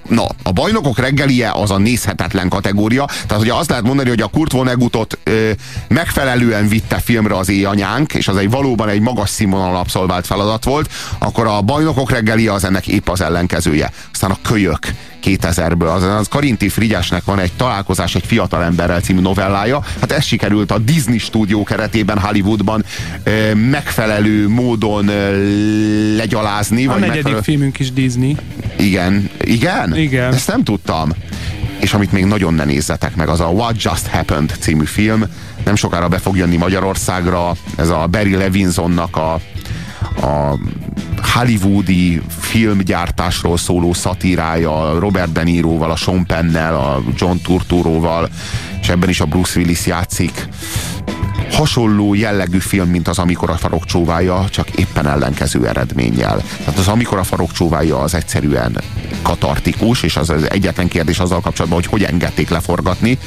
Na, 0.10 0.28
a 0.44 0.52
bajnokok 0.52 0.98
reggelie 0.98 1.52
az 1.52 1.72
a 1.72 1.78
nézhetetlen 1.78 2.50
kategória, 2.50 3.06
tehát 3.28 3.44
ugye 3.44 3.54
azt 3.54 3.70
lehet 3.70 3.86
mondani, 3.86 4.10
hogy 4.10 4.22
a 4.22 4.28
Kurt 4.28 4.52
Vonnegutot 4.52 5.18
ö, 5.24 5.52
megfelelően 5.88 6.68
vitte 6.68 7.00
filmre 7.00 7.36
az 7.38 7.50
éjanyánk, 7.50 8.14
és 8.14 8.28
az 8.28 8.38
egy 8.38 8.50
valóban 8.50 8.90
egy 8.90 9.02
magas 9.02 9.30
színvonal 9.30 9.76
abszolvált 9.76 10.26
feladat 10.26 10.64
volt, 10.64 10.92
akkor 11.20 11.48
a 11.48 11.62
bajnokok 11.62 12.12
reggelie 12.12 12.54
az 12.54 12.64
ennek 12.64 12.88
épp 12.88 13.10
az 13.10 13.22
ellenkezője. 13.22 13.92
Aztán 14.12 14.32
a 14.32 14.38
kölyök 14.42 14.80
2000-ből, 15.24 15.94
az, 15.96 16.04
az 16.04 16.28
Karinti 16.28 16.70
Frigyesnek 16.70 17.24
van 17.24 17.40
egy 17.40 17.52
találkozás 17.54 18.16
egy 18.16 18.26
fiatal 18.26 18.64
emberrel 18.64 19.02
című 19.02 19.22
novellája, 19.22 19.84
hát 20.00 20.12
ez 20.12 20.24
sikerült 20.24 20.72
a 20.72 20.78
Disney 20.78 21.18
stúdió 21.18 21.64
keretében 21.64 22.20
Hollywoodban 22.20 22.86
ö, 23.24 23.54
megfelelő 23.54 24.48
módon 24.48 25.08
ö, 25.08 26.16
legyalázni. 26.16 26.86
A 26.86 26.92
vagy 26.92 27.00
negyedik 27.00 27.16
megfelelő... 27.16 27.42
filmünk 27.42 27.80
is 27.80 27.94
Disney. 27.94 28.36
Igen. 28.78 29.30
Igen? 29.42 29.98
Igen. 29.98 30.34
Ezt 30.34 30.48
nem 30.48 30.64
tudtam. 30.64 31.12
És 31.80 31.94
amit 31.94 32.12
még 32.12 32.26
nagyon 32.26 32.54
ne 32.54 32.64
nézzetek 32.64 33.16
meg, 33.16 33.30
az 33.30 33.40
a 33.40 33.46
What 33.46 33.84
Just 33.84 34.08
Happened 34.08 34.56
című 34.60 34.86
film. 34.86 35.24
Nem 35.64 35.76
sokára 35.76 36.08
be 36.08 36.18
fog 36.18 36.38
jönni 36.38 36.58
Magyarországra. 36.58 37.56
Ez 37.76 37.90
a 37.90 38.08
Barry 38.08 38.36
Levinsonnak 38.36 39.18
a, 39.18 39.40
a 40.22 40.58
hollywoodi 41.34 42.22
filmgyártásról 42.40 43.58
szóló 43.58 43.94
szatírája 43.94 45.00
Robert 45.00 45.32
De 45.32 45.44
Niroval, 45.44 45.92
a 45.92 45.96
Sean 45.96 46.26
Pennel, 46.26 46.76
a 46.76 47.02
John 47.16 47.38
Turturroval, 47.44 48.30
és 48.82 48.90
ebben 48.90 49.10
is 49.10 49.20
a 49.20 49.26
Bruce 49.26 49.60
Willis 49.60 49.86
játszik. 49.86 50.48
Hasonló 51.52 52.14
jellegű 52.14 52.58
film, 52.58 52.90
mint 52.90 53.08
az 53.08 53.20
Amikor 53.20 53.50
a 53.50 53.58
farok 53.58 53.86
csóvája, 53.86 54.46
csak 54.50 54.70
éppen 54.70 55.08
ellenkező 55.08 55.68
eredménnyel. 55.68 56.42
Tehát 56.58 56.80
az 56.80 56.88
Amikor 56.88 57.18
a 57.18 57.24
farok 57.24 57.52
csóvája 57.52 58.00
az 58.00 58.14
egyszerűen 58.14 58.82
katartikus, 59.22 60.04
és 60.04 60.18
az, 60.18 60.30
az 60.30 60.50
egyetlen 60.50 60.88
kérdés 60.88 61.20
azzal 61.20 61.42
kapcsolatban, 61.42 61.80
hogy 61.80 61.90
hogy 61.90 62.04
engedték 62.04 62.50
leforgatni. 62.50 63.18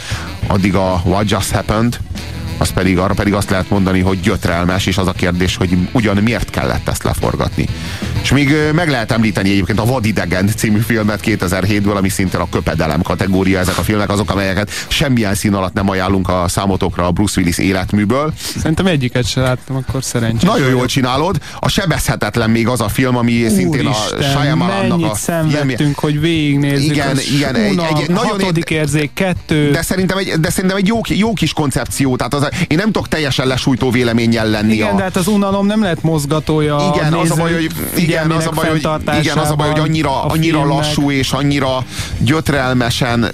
Addig 0.46 0.74
a 0.74 1.02
What 1.04 1.30
Just 1.30 1.50
Happened, 1.50 1.98
az 2.62 2.72
pedig, 2.72 2.98
arra 2.98 3.14
pedig 3.14 3.34
azt 3.34 3.50
lehet 3.50 3.70
mondani, 3.70 4.00
hogy 4.00 4.20
gyötrelmes, 4.20 4.86
és 4.86 4.98
az 4.98 5.06
a 5.06 5.12
kérdés, 5.12 5.56
hogy 5.56 5.76
ugyan 5.92 6.16
miért 6.16 6.50
kellett 6.50 6.88
ezt 6.88 7.02
leforgatni. 7.02 7.66
És 8.22 8.32
még 8.32 8.54
meg 8.74 8.88
lehet 8.88 9.12
említeni 9.12 9.50
egyébként 9.50 9.78
a 9.78 9.84
Vadidegen 9.84 10.50
című 10.56 10.78
filmet 10.78 11.20
2007-ből, 11.24 11.96
ami 11.96 12.08
szintén 12.08 12.40
a 12.40 12.48
köpedelem 12.48 13.02
kategória. 13.02 13.58
Ezek 13.58 13.78
a 13.78 13.82
filmek 13.82 14.10
azok, 14.10 14.30
amelyeket 14.30 14.70
semmilyen 14.88 15.34
szín 15.34 15.54
alatt 15.54 15.72
nem 15.72 15.88
ajánlunk 15.88 16.28
a 16.28 16.44
számotokra 16.48 17.06
a 17.06 17.10
Bruce 17.10 17.40
Willis 17.40 17.58
életműből. 17.58 18.32
Szerintem 18.56 18.86
egyiket 18.86 19.26
se 19.26 19.40
láttam, 19.40 19.76
akkor 19.76 20.04
szerencsés. 20.04 20.48
Nagyon 20.48 20.68
jól 20.68 20.86
csinálod. 20.86 21.38
A 21.58 21.68
Sebezhetetlen 21.68 22.50
még 22.50 22.68
az 22.68 22.80
a 22.80 22.88
film, 22.88 23.16
ami 23.16 23.44
Úr 23.44 23.50
szintén 23.50 23.86
a 23.86 23.94
Shyamalannak 24.22 25.10
a 25.10 25.14
szenvedtünk, 25.14 25.98
hogy 25.98 26.20
végignézzük. 26.20 26.90
Igen, 26.90 27.18
igen. 27.34 27.54
Egy, 27.54 27.78
egy, 27.78 28.00
egy, 28.02 28.10
nagyon 28.10 28.30
hatodik 28.30 28.70
érzék, 28.70 29.10
kettő. 29.14 29.70
De 29.70 29.82
szerintem 29.82 30.18
egy, 30.18 30.32
de 30.40 30.50
szerintem 30.50 30.78
egy 30.78 30.86
jó, 30.86 31.00
jó 31.08 31.32
kis 31.32 31.52
koncepció. 31.52 32.16
Tehát 32.16 32.34
az, 32.34 32.48
én 32.66 32.76
nem 32.76 32.86
tudok 32.86 33.08
teljesen 33.08 33.46
lesújtó 33.46 33.90
véleménnyel 33.90 34.46
lenni. 34.46 34.72
Igen, 34.72 34.92
a... 34.92 34.96
de 34.96 35.02
hát 35.02 35.16
az 35.16 35.26
unalom 35.26 35.66
nem 35.66 35.82
lehet 35.82 36.02
mozgatója 36.02 36.92
igen, 36.94 37.12
a 37.12 37.20
az 37.20 37.30
a 37.30 37.34
baj, 37.34 37.52
hogy, 37.52 37.70
igen, 37.96 38.30
az 38.30 38.46
a 38.46 38.50
baj, 38.50 38.68
hogy, 38.68 38.88
igen, 39.20 39.38
az 39.38 39.50
a 39.50 39.54
baj, 39.54 39.70
hogy 39.70 39.80
annyira, 39.80 40.24
annyira 40.24 40.64
lassú 40.64 41.10
és 41.10 41.32
annyira 41.32 41.84
gyötrelmesen 42.18 43.30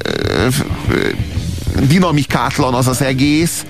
dinamikátlan 1.86 2.74
az 2.74 2.86
az 2.86 3.02
egész. 3.02 3.64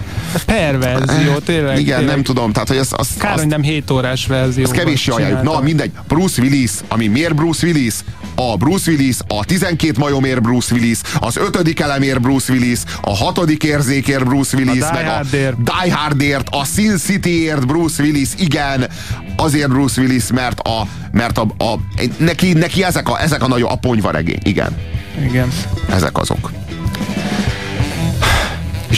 Perverzió, 0.46 1.38
tényleg. 1.38 1.78
Igen, 1.78 1.98
tényleg. 1.98 2.14
nem 2.14 2.22
tudom. 2.22 2.52
Tehát, 2.52 2.68
hogy 2.68 2.76
az, 2.76 2.92
az, 2.96 3.08
Kár, 3.18 3.32
az, 3.32 3.38
hogy 3.38 3.48
nem 3.48 3.62
7 3.62 3.90
órás 3.90 4.26
verzió. 4.26 4.64
Ez 4.64 4.70
kevéssé 4.70 5.10
ajánljuk. 5.10 5.42
Na, 5.42 5.60
mindegy. 5.60 5.90
Bruce 6.08 6.42
Willis, 6.42 6.70
ami 6.88 7.06
miért 7.06 7.34
Bruce 7.34 7.66
Willis? 7.66 7.94
A 8.40 8.56
Bruce 8.56 8.90
Willis, 8.90 9.16
a 9.28 9.44
12 9.44 9.98
majomért 9.98 10.42
Bruce 10.42 10.74
Willis, 10.74 10.98
az 11.20 11.36
ötödik 11.36 11.80
elemért 11.80 12.20
Bruce 12.20 12.52
Willis, 12.52 12.78
a 13.00 13.16
hatodik 13.16 13.62
érzékért 13.62 14.24
Bruce 14.24 14.56
Willis, 14.56 14.82
A 14.82 14.92
meg 14.92 15.06
a. 15.06 15.20
Die 15.56 15.94
Hardért, 15.94 16.48
a 16.50 16.64
Sin 16.64 16.96
Cityért 16.96 17.66
Bruce 17.66 18.02
Willis, 18.02 18.28
igen, 18.36 18.88
azért 19.36 19.68
Bruce 19.68 20.00
Willis, 20.00 20.24
mert 20.32 20.60
a, 20.60 20.86
mert 21.12 21.38
a, 21.38 21.46
a 21.58 21.74
neki, 22.16 22.52
neki 22.52 22.84
ezek 22.84 23.08
a, 23.08 23.20
ezek 23.20 23.42
a 23.42 23.48
nagy 23.48 23.62
a 23.62 23.76
ponyvaregény, 23.76 24.40
igen. 24.42 24.76
Igen. 25.24 25.52
Ezek 25.90 26.18
azok. 26.18 26.50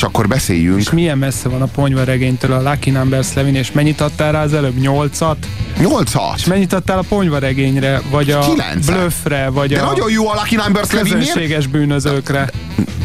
És 0.00 0.06
akkor 0.06 0.28
beszéljünk. 0.28 0.80
És 0.80 0.90
milyen 0.90 1.18
messze 1.18 1.48
van 1.48 1.62
a 1.62 1.66
ponyva 1.66 2.04
regénytől 2.04 2.52
a 2.52 2.70
Lucky 2.70 2.90
Numbers 2.90 3.32
Levin, 3.34 3.54
és 3.54 3.72
mennyit 3.72 4.00
adtál 4.00 4.32
rá 4.32 4.42
az 4.42 4.52
előbb? 4.54 4.78
Nyolcat? 4.78 5.46
Nyolcat? 5.80 6.34
És 6.36 6.44
mennyit 6.44 6.72
adtál 6.72 6.98
a 6.98 7.04
ponyva 7.08 7.38
regényre? 7.38 8.02
Vagy 8.10 8.30
a 8.30 8.38
Kilencet. 8.38 8.98
Bluffre? 8.98 9.48
Vagy 9.48 9.72
De 9.72 9.80
a 9.80 9.84
nagyon 9.84 10.10
jó 10.10 10.28
a 10.28 10.34
Lucky 10.34 10.56
Numbers 10.56 10.90
Levin, 10.90 11.12
közönséges 11.12 11.66
bűnözőkre? 11.66 12.50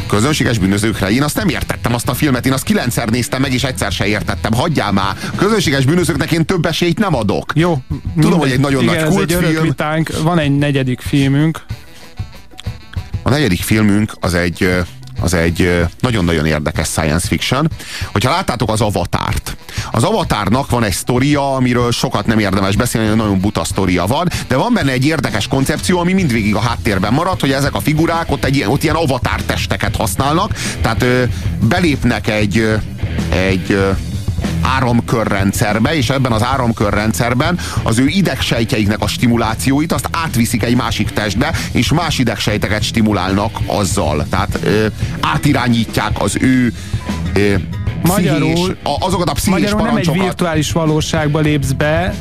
közönséges 0.08 0.58
bűnözőkre. 0.58 1.10
Én 1.10 1.22
azt 1.22 1.36
nem 1.36 1.48
értettem 1.48 1.94
azt 1.94 2.08
a 2.08 2.14
filmet, 2.14 2.46
én 2.46 2.52
azt 2.52 2.64
kilencszer 2.64 3.08
néztem 3.08 3.40
meg, 3.40 3.52
és 3.52 3.64
egyszer 3.64 3.92
se 3.92 4.06
értettem. 4.06 4.52
Hagyjál 4.52 4.92
már. 4.92 5.16
Közönséges 5.36 5.84
bűnözőknek 5.84 6.30
én 6.32 6.44
több 6.44 6.66
esélyt 6.66 6.98
nem 6.98 7.14
adok. 7.14 7.52
Jó. 7.54 7.78
Tudom, 8.20 8.38
hogy 8.38 8.50
egy 8.50 8.60
nagyon 8.60 8.82
Igen, 8.82 8.94
nagy 8.94 9.04
ez 9.04 9.10
egy 9.10 9.36
kultfilm. 9.36 9.62
vitánk. 9.62 10.10
Van 10.22 10.38
egy 10.38 10.58
negyedik 10.58 11.00
filmünk. 11.00 11.62
A 13.22 13.30
negyedik 13.30 13.62
filmünk 13.62 14.12
az 14.20 14.34
egy 14.34 14.84
az 15.20 15.34
egy 15.34 15.84
nagyon-nagyon 16.00 16.46
érdekes 16.46 16.88
science 16.88 17.26
fiction. 17.26 17.70
Hogyha 18.12 18.30
láttátok 18.30 18.70
az 18.70 18.80
Avatárt, 18.80 19.56
az 19.90 20.04
Avatárnak 20.04 20.70
van 20.70 20.84
egy 20.84 20.92
sztoria, 20.92 21.54
amiről 21.54 21.92
sokat 21.92 22.26
nem 22.26 22.38
érdemes 22.38 22.76
beszélni, 22.76 23.14
nagyon 23.14 23.40
buta 23.40 23.64
sztoria 23.64 24.06
van, 24.06 24.28
de 24.48 24.56
van 24.56 24.72
benne 24.72 24.92
egy 24.92 25.06
érdekes 25.06 25.48
koncepció, 25.48 25.98
ami 25.98 26.12
mindvégig 26.12 26.54
a 26.54 26.60
háttérben 26.60 27.12
marad, 27.12 27.40
hogy 27.40 27.52
ezek 27.52 27.74
a 27.74 27.80
figurák 27.80 28.30
ott, 28.30 28.44
egy, 28.44 28.64
ott 28.66 28.82
ilyen 28.82 28.94
avatár 28.94 29.42
testeket 29.42 29.96
használnak, 29.96 30.54
tehát 30.80 31.02
ö, 31.02 31.22
belépnek 31.68 32.28
egy, 32.28 32.68
egy 33.30 33.78
áramkörrendszerbe, 34.66 35.96
és 35.96 36.10
ebben 36.10 36.32
az 36.32 36.42
áramkörrendszerben 36.42 37.58
az 37.82 37.98
ő 37.98 38.06
idegsejtjeiknek 38.06 39.00
a 39.00 39.06
stimulációit 39.06 39.92
azt 39.92 40.08
átviszik 40.12 40.62
egy 40.62 40.76
másik 40.76 41.10
testbe, 41.10 41.54
és 41.72 41.92
más 41.92 42.18
idegsejteket 42.18 42.82
stimulálnak 42.82 43.58
azzal. 43.66 44.26
Tehát 44.30 44.58
ö, 44.62 44.86
átirányítják 45.20 46.22
az 46.22 46.36
ő 46.40 46.72
ö, 47.34 47.54
Magyarul- 48.06 48.52
pszichés, 48.52 48.76
a, 48.82 49.06
azokat 49.06 49.28
a 49.28 49.32
pszichés 49.32 49.52
Magyarul 49.52 49.78
nem 49.78 49.86
egy 49.86 49.92
parancsokat. 49.92 50.22
virtuális 50.22 50.72
valóságba 50.72 51.40
lépsz 51.40 51.70
be, 51.72 52.14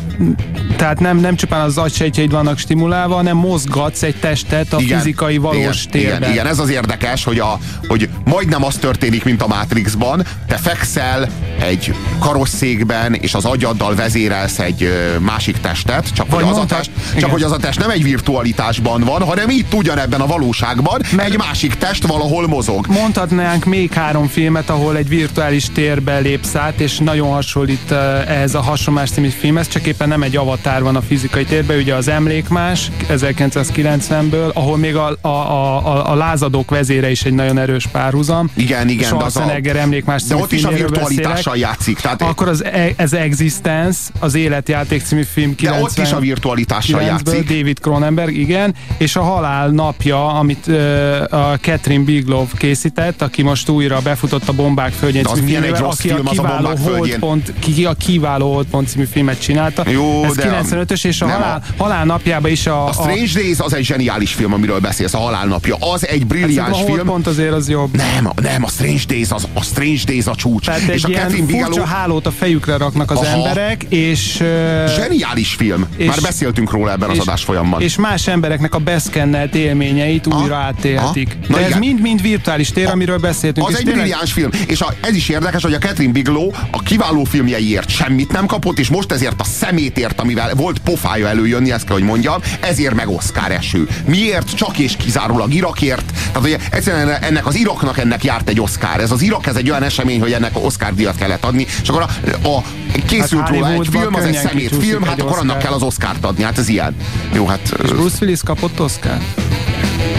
tehát 0.75 0.99
nem, 0.99 1.17
nem 1.17 1.35
csupán 1.35 1.61
az 1.61 1.77
agysejtjeid 1.77 2.31
vannak 2.31 2.57
stimulálva, 2.57 3.15
hanem 3.15 3.37
mozgatsz 3.37 4.03
egy 4.03 4.15
testet 4.15 4.73
a 4.73 4.79
fizikai 4.79 5.37
valós 5.37 5.85
igen, 5.85 5.91
térben. 5.91 6.17
Igen, 6.17 6.31
igen, 6.31 6.47
ez 6.47 6.59
az 6.59 6.69
érdekes, 6.69 7.23
hogy, 7.23 7.39
a, 7.39 7.59
hogy 7.87 8.09
majdnem 8.25 8.63
az 8.63 8.75
történik, 8.75 9.23
mint 9.23 9.41
a 9.41 9.47
Matrixban. 9.47 10.23
Te 10.47 10.55
fekszel 10.55 11.29
egy 11.59 11.93
karosszékben, 12.19 13.13
és 13.13 13.33
az 13.33 13.45
agyaddal 13.45 13.95
vezérelsz 13.95 14.59
egy 14.59 14.89
másik 15.19 15.57
testet, 15.57 16.13
csak, 16.13 16.25
hogy 16.29 16.43
az, 16.43 16.49
a 16.49 16.55
mondhat- 16.55 16.77
test, 16.77 16.91
igen. 17.07 17.19
csak 17.19 17.31
hogy 17.31 17.43
az 17.43 17.51
a 17.51 17.57
test 17.57 17.79
nem 17.79 17.89
egy 17.89 18.03
virtualitásban 18.03 19.01
van, 19.01 19.21
hanem 19.21 19.49
itt 19.49 19.73
ugyanebben 19.73 20.21
a 20.21 20.25
valóságban 20.27 21.01
egy 21.17 21.37
másik 21.37 21.75
test 21.75 22.07
valahol 22.07 22.47
mozog. 22.47 22.87
Mondhatnánk 22.87 23.65
még 23.65 23.93
három 23.93 24.27
filmet, 24.27 24.69
ahol 24.69 24.97
egy 24.97 25.07
virtuális 25.09 25.69
térbe 25.75 26.19
lépsz 26.19 26.55
át, 26.55 26.79
és 26.79 26.97
nagyon 26.97 27.29
hasonlít 27.31 27.91
eh, 27.91 28.29
ehhez 28.29 28.55
a 28.55 28.61
Hasonlás 28.61 29.09
című 29.09 29.27
filmhez, 29.27 29.67
csak 29.67 29.85
éppen 29.85 30.07
nem 30.07 30.23
egy 30.23 30.37
avatár 30.37 30.83
van 30.83 30.95
a 30.95 31.01
fizikai 31.01 31.43
térben, 31.43 31.77
ugye 31.77 31.95
az 31.95 32.07
Emlékmás 32.07 32.91
1990-ből, 33.09 34.53
ahol 34.53 34.77
még 34.77 34.95
a, 34.95 35.17
a, 35.21 35.27
a, 35.27 35.87
a, 35.87 36.11
a 36.11 36.15
lázadók 36.15 36.69
vezére 36.69 37.11
is 37.11 37.23
egy 37.23 37.33
nagyon 37.33 37.57
erős 37.57 37.87
párhuzam. 37.87 38.49
Igen, 38.53 38.89
igen, 38.89 38.97
de 38.97 39.05
Schwarzenegger 39.05 39.75
Emlékmás 39.75 40.21
de 40.21 40.27
című 40.27 40.41
ott 40.41 40.51
is 40.51 40.63
a 40.63 40.69
virtualitással 40.69 41.33
beszélek. 41.53 41.59
játszik. 41.59 41.99
Tehát 41.99 42.21
Akkor 42.21 42.47
az, 42.47 42.63
e- 42.63 42.93
ez 42.95 43.13
Existence, 43.13 43.99
az 44.19 44.35
Életjáték 44.35 45.01
című 45.03 45.23
film 45.23 45.49
De 45.49 45.55
90 45.55 45.83
ott 45.83 45.97
is 45.97 46.11
a 46.11 46.19
virtualitással 46.19 46.99
9-ből 46.99 47.05
játszik. 47.05 47.47
David 47.47 47.79
Cronenberg, 47.79 48.35
igen, 48.35 48.75
és 48.97 49.15
a 49.15 49.21
Halál 49.21 49.69
napja, 49.69 50.33
amit 50.33 50.67
ö, 50.67 51.21
a 51.23 51.57
Catherine 51.61 52.03
Bigelow 52.03 52.45
készített, 52.57 53.21
aki 53.21 53.41
most 53.41 53.69
újra 53.69 53.99
befutott 54.03 54.47
a 54.47 54.53
Bombák 54.53 54.91
Földjén 54.91 55.23
De 55.23 55.29
című 55.29 55.47
milyen 55.59 55.75
egy 55.75 55.79
rossz 55.81 55.99
aki 55.99 56.07
film, 56.07 56.27
a 56.27 56.29
az 56.29 56.37
a 56.37 56.41
kiváló 56.41 56.55
Bombák 56.63 56.77
Földjén. 56.77 57.19
Holdpont, 57.19 57.53
ki 57.59 57.85
a 57.85 57.93
kiváló 57.93 58.53
Holdpont 58.53 58.87
című 58.87 59.05
filmet 59.05 59.41
csinálta. 59.41 59.83
Jó, 59.89 60.23
Ez 60.23 60.35
de- 60.35 60.59
95-ös, 60.69 61.05
és 61.05 61.21
a 61.21 61.27
halál, 61.27 61.63
halál 61.77 62.05
napjában 62.05 62.51
is 62.51 62.67
a... 62.67 62.85
A 62.87 62.91
Strange 62.93 63.31
Days 63.33 63.59
az 63.59 63.73
egy 63.73 63.83
zseniális 63.85 64.33
film, 64.33 64.53
amiről 64.53 64.79
beszélsz, 64.79 65.13
a 65.13 65.17
halálnapja. 65.17 65.75
Az 65.79 66.07
egy 66.07 66.21
a, 66.21 66.25
brilliáns 66.25 66.71
a 66.71 66.75
film. 66.75 66.87
Holdpont 66.89 67.27
azért 67.27 67.53
az 67.53 67.69
jobb. 67.69 67.95
Nem, 67.95 68.29
nem, 68.41 68.63
a 68.63 68.67
Strange 68.67 69.01
Days 69.07 69.29
az, 69.31 69.47
a 69.53 69.61
Strange 69.63 70.01
Days 70.05 70.25
a 70.25 70.35
csúcs. 70.35 70.65
Tehát 70.65 70.81
és 70.81 70.87
egy 70.87 71.05
a 71.05 71.07
ilyen 71.07 71.21
Catherine 71.21 71.47
furcsa 71.49 71.67
Bigelow 71.67 71.87
hálót 71.87 72.25
a 72.25 72.31
fejükre 72.31 72.77
raknak 72.77 73.11
az 73.11 73.17
Aha. 73.17 73.27
emberek, 73.27 73.83
és... 73.83 74.39
ö, 74.39 74.83
zseniális 74.95 75.53
film. 75.53 75.85
és- 75.97 76.07
Már 76.07 76.21
beszéltünk 76.21 76.71
róla 76.71 76.91
ebben 76.91 77.09
az 77.09 77.15
és- 77.15 77.21
adás 77.21 77.43
folyamban. 77.43 77.81
És 77.81 77.95
más 77.95 78.27
embereknek 78.27 78.75
a 78.75 78.79
beszkennelt 78.79 79.55
élményeit 79.55 80.27
újra. 80.27 80.73
Na 80.83 81.57
De 81.57 81.65
ez 81.65 81.75
mind-mind 81.77 82.21
virtuális 82.21 82.69
tér, 82.69 82.87
amiről 82.87 83.17
beszéltünk. 83.17 83.67
Az 83.67 83.77
egy 83.77 83.85
brilliáns 83.85 84.31
film, 84.31 84.49
és 84.67 84.81
a, 84.81 84.93
ez 85.01 85.15
is 85.15 85.29
érdekes, 85.29 85.44
hogy 85.53 85.73
a 85.73 85.77
Catherine 85.77 86.11
Bigelow 86.11 86.49
a 86.71 86.79
kiváló 86.79 87.23
filmjeiért 87.23 87.89
semmit 87.89 88.31
nem 88.31 88.45
kapott, 88.45 88.79
és 88.79 88.89
most 88.89 89.11
ezért 89.11 89.41
a 89.41 89.43
szemétért, 89.43 90.19
amivel 90.19 90.53
volt 90.55 90.79
pofája 90.79 91.27
előjönni, 91.27 91.71
ezt 91.71 91.85
kell, 91.85 91.95
hogy 91.95 92.05
mondjam, 92.05 92.41
ezért 92.59 92.93
meg 92.93 93.09
Oscar 93.09 93.51
eső. 93.51 93.87
Miért? 94.05 94.55
Csak 94.55 94.77
és 94.77 94.95
kizárólag 94.97 95.53
Irakért. 95.53 96.05
Tehát 96.13 96.43
ugye 96.47 96.57
egyszerűen 96.71 97.09
ennek 97.09 97.45
az 97.45 97.55
Iraknak 97.55 97.97
ennek 97.97 98.23
járt 98.23 98.49
egy 98.49 98.59
Oscar. 98.59 98.99
Ez 98.99 99.11
az 99.11 99.21
Irak, 99.21 99.45
ez 99.45 99.55
egy 99.55 99.69
olyan 99.69 99.83
esemény, 99.83 100.19
hogy 100.19 100.31
ennek 100.31 100.51
Oscar 100.65 100.93
díjat 100.93 101.15
kellett 101.15 101.43
adni, 101.43 101.65
és 101.81 101.89
akkor 101.89 102.01
a, 102.01 102.47
a 102.47 102.63
készült 103.05 103.41
Hát 103.41 103.49
róla 103.49 103.71
egy 103.71 103.87
film, 103.91 104.15
az 104.15 104.23
egy 104.23 104.35
szemét 104.35 104.75
film, 104.75 105.03
hát 105.03 105.21
akkor 105.21 105.37
annak 105.37 105.55
Oscar. 105.55 105.57
kell 105.57 105.73
az 105.73 105.81
Oscárt 105.81 106.25
adni. 106.25 106.43
Hát 106.43 106.57
ez 106.57 106.67
ilyen. 106.67 106.95
Jó, 107.33 107.45
hát 107.45 107.75
És 107.83 107.89
Bruce 107.89 108.17
Willis 108.21 108.39
kapott 108.43 108.81
Oscar? 108.81 109.17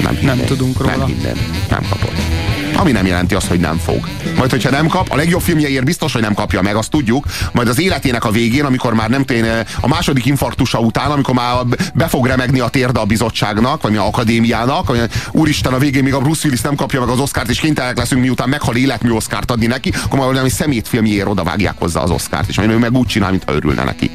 nem, 0.03 0.19
Nem 0.23 0.45
tudunk 0.45 0.79
róla. 0.79 0.97
Nem 0.97 1.07
minden. 1.07 1.37
Nem 1.69 1.83
kapott. 1.91 2.36
Ami 2.77 2.93
nem 2.93 3.07
jelenti 3.07 3.35
azt, 3.35 3.47
hogy 3.47 3.61
nem 3.61 3.79
fog. 3.79 4.09
Majd, 4.37 4.51
hogyha 4.51 4.71
nem 4.71 4.87
kap, 4.87 5.11
a 5.11 5.17
legjobb 5.17 5.41
filmjeiért 5.41 5.85
biztos, 5.85 6.13
hogy 6.13 6.23
nem 6.23 6.35
kapja 6.35 6.63
meg, 6.63 6.77
azt 6.77 6.91
tudjuk. 6.91 7.27
Majd 7.53 7.69
az 7.69 7.81
életének 7.81 8.25
a 8.25 8.31
végén, 8.31 8.65
amikor 8.65 8.95
már 8.95 9.09
nem 9.09 9.25
tény, 9.25 9.45
a 9.81 9.89
második 9.89 10.27
infarktusa 10.27 10.79
után, 10.79 11.11
amikor 11.11 11.35
már 11.35 11.65
be 11.95 12.07
fog 12.07 12.27
remegni 12.27 12.61
a 12.61 12.69
térde 12.69 13.01
a 13.01 13.05
bizottságnak, 13.05 13.83
vagy 13.83 13.97
a 13.97 14.07
akadémiának, 14.07 14.87
hogy 14.87 15.01
úristen, 15.33 15.73
a 15.73 15.79
végén 15.79 16.03
még 16.03 16.15
a 16.15 16.21
Bruce 16.21 16.41
Willis 16.45 16.61
nem 16.61 16.75
kapja 16.75 17.01
meg 17.01 17.09
az 17.09 17.21
Oscárt, 17.21 17.49
és 17.49 17.61
kénytelenek 17.61 17.99
leszünk 17.99 18.21
miután 18.21 18.49
meghal 18.49 18.77
életmű 18.77 19.11
Oscárt 19.11 19.51
adni 19.51 19.67
neki, 19.67 19.93
akkor 20.05 20.19
már 20.19 20.29
valami 20.29 20.51
szemét 20.51 20.89
filmjéért 20.89 21.29
odavágják 21.29 21.75
hozzá 21.79 22.01
az 22.01 22.11
Oscárt, 22.11 22.49
és 22.49 22.59
ő 22.59 22.79
meg 22.79 22.93
úgy 22.93 23.07
csinál, 23.07 23.31
mint 23.31 23.45
örülne 23.47 23.85
neki. 23.85 24.11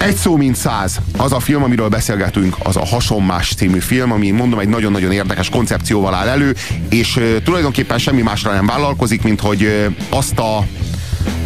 Egy 0.00 0.16
szó, 0.16 0.36
mint 0.36 0.56
száz. 0.56 1.00
Az 1.16 1.32
a 1.32 1.40
film, 1.40 1.62
amiről 1.62 1.88
beszélgetünk, 1.88 2.56
az 2.62 2.76
a 2.76 2.86
Hasonmás 2.86 3.54
című 3.54 3.78
film, 3.78 4.12
ami 4.12 4.30
mondom 4.30 4.58
egy 4.58 4.68
nagyon-nagyon 4.68 5.12
érdekes 5.12 5.48
koncepcióval 5.48 6.14
áll 6.14 6.28
elő, 6.28 6.54
és 6.88 7.16
uh, 7.16 7.36
tulajdonképpen 7.44 7.98
semmi 7.98 8.22
másra 8.22 8.52
nem 8.52 8.66
vállalkozik, 8.66 9.22
mint 9.22 9.40
hogy 9.40 9.62
uh, 9.62 9.94
azt 10.08 10.38
a 10.38 10.66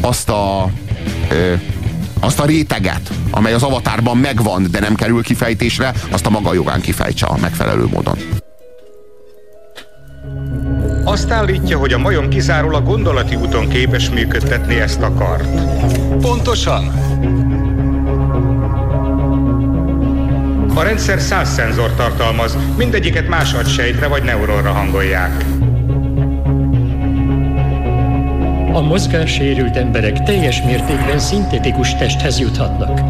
azt 0.00 0.28
a 0.28 0.70
uh, 1.30 1.60
azt 2.20 2.40
a 2.40 2.44
réteget, 2.44 3.10
amely 3.30 3.52
az 3.52 3.62
avatárban 3.62 4.16
megvan, 4.16 4.66
de 4.70 4.80
nem 4.80 4.94
kerül 4.94 5.22
kifejtésre, 5.22 5.92
azt 6.10 6.26
a 6.26 6.30
maga 6.30 6.54
jogán 6.54 6.80
kifejtse 6.80 7.26
a 7.26 7.36
megfelelő 7.40 7.86
módon. 7.86 8.18
Azt 11.04 11.30
állítja, 11.30 11.78
hogy 11.78 11.92
a 11.92 11.98
majom 11.98 12.28
kizárólag 12.28 12.84
gondolati 12.84 13.34
úton 13.34 13.68
képes 13.68 14.10
működtetni 14.10 14.74
ezt 14.74 15.00
a 15.00 15.12
kart. 15.12 15.60
Pontosan. 16.20 16.92
A 20.74 20.82
rendszer 20.82 21.20
száz 21.20 21.48
szenzor 21.48 21.94
tartalmaz, 21.94 22.58
mindegyiket 22.76 23.28
más 23.28 23.52
agysejtre 23.52 24.06
vagy 24.06 24.22
neuronra 24.22 24.72
hangolják. 24.72 25.44
A 28.72 28.80
mozgássérült 28.80 29.76
emberek 29.76 30.22
teljes 30.22 30.62
mértékben 30.62 31.18
szintetikus 31.18 31.94
testhez 31.94 32.38
juthatnak. 32.38 33.00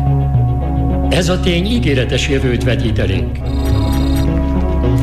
Ez 1.12 1.28
a 1.28 1.40
tény 1.40 1.66
ígéretes 1.66 2.28
jövőt 2.28 2.64
vetít 2.64 2.98
elénk. 2.98 3.38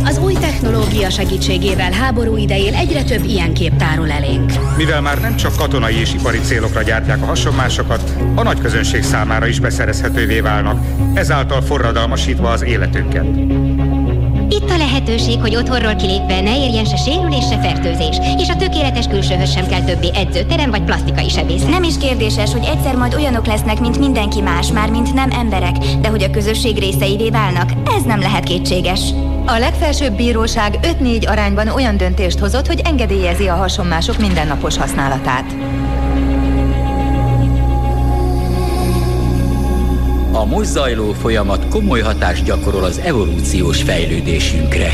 Az 0.05 0.17
új 0.17 0.33
technológia 0.33 1.09
segítségével 1.09 1.91
háború 1.91 2.37
idején 2.37 2.73
egyre 2.73 3.03
több 3.03 3.23
ilyen 3.23 3.53
kép 3.53 3.75
tárul 3.75 4.11
elénk. 4.11 4.51
Mivel 4.77 5.01
már 5.01 5.19
nem 5.19 5.35
csak 5.35 5.55
katonai 5.55 5.95
és 5.95 6.13
ipari 6.13 6.39
célokra 6.39 6.81
gyártják 6.81 7.21
a 7.21 7.25
hasonmásokat, 7.25 8.13
a 8.35 8.43
nagy 8.43 8.59
közönség 8.59 9.03
számára 9.03 9.47
is 9.47 9.59
beszerezhetővé 9.59 10.39
válnak, 10.39 10.85
ezáltal 11.13 11.61
forradalmasítva 11.61 12.49
az 12.49 12.63
életünket. 12.63 13.25
Itt 14.53 14.69
a 14.69 14.77
lehetőség, 14.77 15.39
hogy 15.39 15.55
otthonról 15.55 15.95
kilépve 15.95 16.41
ne 16.41 16.57
érjen 16.57 16.85
se 16.85 16.95
sérülés, 16.95 17.45
se 17.49 17.59
fertőzés, 17.59 18.17
és 18.37 18.49
a 18.49 18.55
tökéletes 18.55 19.07
külsőhöz 19.07 19.51
sem 19.51 19.67
kell 19.67 19.83
többé 19.83 20.09
edzőterem 20.13 20.69
vagy 20.69 20.83
plastikai 20.83 21.29
sebész. 21.29 21.63
Nem 21.63 21.83
is 21.83 21.97
kérdéses, 21.97 22.51
hogy 22.51 22.67
egyszer 22.75 22.95
majd 22.95 23.13
olyanok 23.13 23.45
lesznek, 23.45 23.79
mint 23.79 23.99
mindenki 23.99 24.41
más, 24.41 24.71
már 24.71 24.89
mint 24.89 25.13
nem 25.13 25.31
emberek, 25.31 25.77
de 25.77 26.09
hogy 26.09 26.23
a 26.23 26.29
közösség 26.29 26.79
részeivé 26.79 27.29
válnak, 27.29 27.71
ez 27.97 28.03
nem 28.03 28.19
lehet 28.19 28.43
kétséges. 28.43 29.01
A 29.45 29.57
legfelsőbb 29.57 30.13
bíróság 30.13 30.79
5-4 31.01 31.29
arányban 31.29 31.67
olyan 31.67 31.97
döntést 31.97 32.39
hozott, 32.39 32.67
hogy 32.67 32.81
engedélyezi 32.83 33.47
a 33.47 33.55
hasonmások 33.55 34.17
mindennapos 34.17 34.77
használatát. 34.77 35.55
A 40.41 40.45
most 40.45 40.69
zajló 40.69 41.13
folyamat 41.13 41.67
komoly 41.69 42.01
hatást 42.01 42.43
gyakorol 42.43 42.83
az 42.83 42.97
evolúciós 42.97 43.81
fejlődésünkre. 43.81 44.93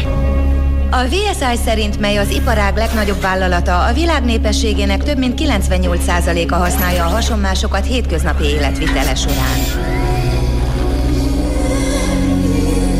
A 0.91 1.03
VSI 1.03 1.57
szerint, 1.65 1.99
mely 1.99 2.17
az 2.17 2.29
iparág 2.29 2.77
legnagyobb 2.77 3.21
vállalata, 3.21 3.85
a 3.85 3.93
világ 3.93 4.23
népességének 4.23 5.03
több 5.03 5.17
mint 5.17 5.41
98%-a 5.41 6.55
használja 6.55 7.05
a 7.05 7.09
hasonmásokat 7.09 7.85
hétköznapi 7.85 8.43
életvitele 8.43 9.15
során. 9.15 9.59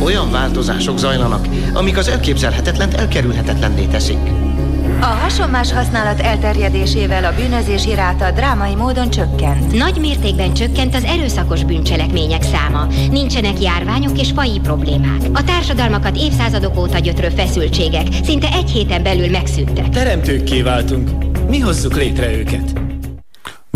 Olyan 0.03 0.32
változások 0.32 0.98
zajlanak, 0.98 1.48
amik 1.74 1.98
az 1.98 2.07
elképzelhetetlent 2.07 2.94
elkerülhetetlenné 2.94 3.86
teszik. 3.86 4.36
A 4.99 5.06
hasonmás 5.06 5.72
használat 5.72 6.19
elterjedésével 6.19 7.24
a 7.24 7.34
bűnözési 7.36 7.95
ráta 7.95 8.32
drámai 8.32 8.76
módon 8.76 9.10
csökkent. 9.10 9.72
Nagy 9.74 9.98
mértékben 9.99 10.53
csökkent 10.53 10.95
az 10.95 11.03
erőszakos 11.03 11.64
bűncselekmények 11.64 12.44
száma. 12.44 12.88
Nincsenek 13.11 13.61
járványok 13.61 14.19
és 14.19 14.32
faji 14.32 14.60
problémák. 14.60 15.22
A 15.34 15.44
társadalmakat 15.44 16.18
évszázadok 16.18 16.78
óta 16.78 16.99
gyötrő 16.99 17.30
feszültségek 17.30 18.07
szinte 18.24 18.48
egy 18.53 18.69
héten 18.69 19.03
belül 19.03 19.30
megszűntek. 19.30 19.90
Teremtőkké 19.90 20.61
váltunk. 20.61 21.10
Mi 21.49 21.60
hozzuk 21.60 21.95
létre 21.95 22.34
őket 22.34 22.86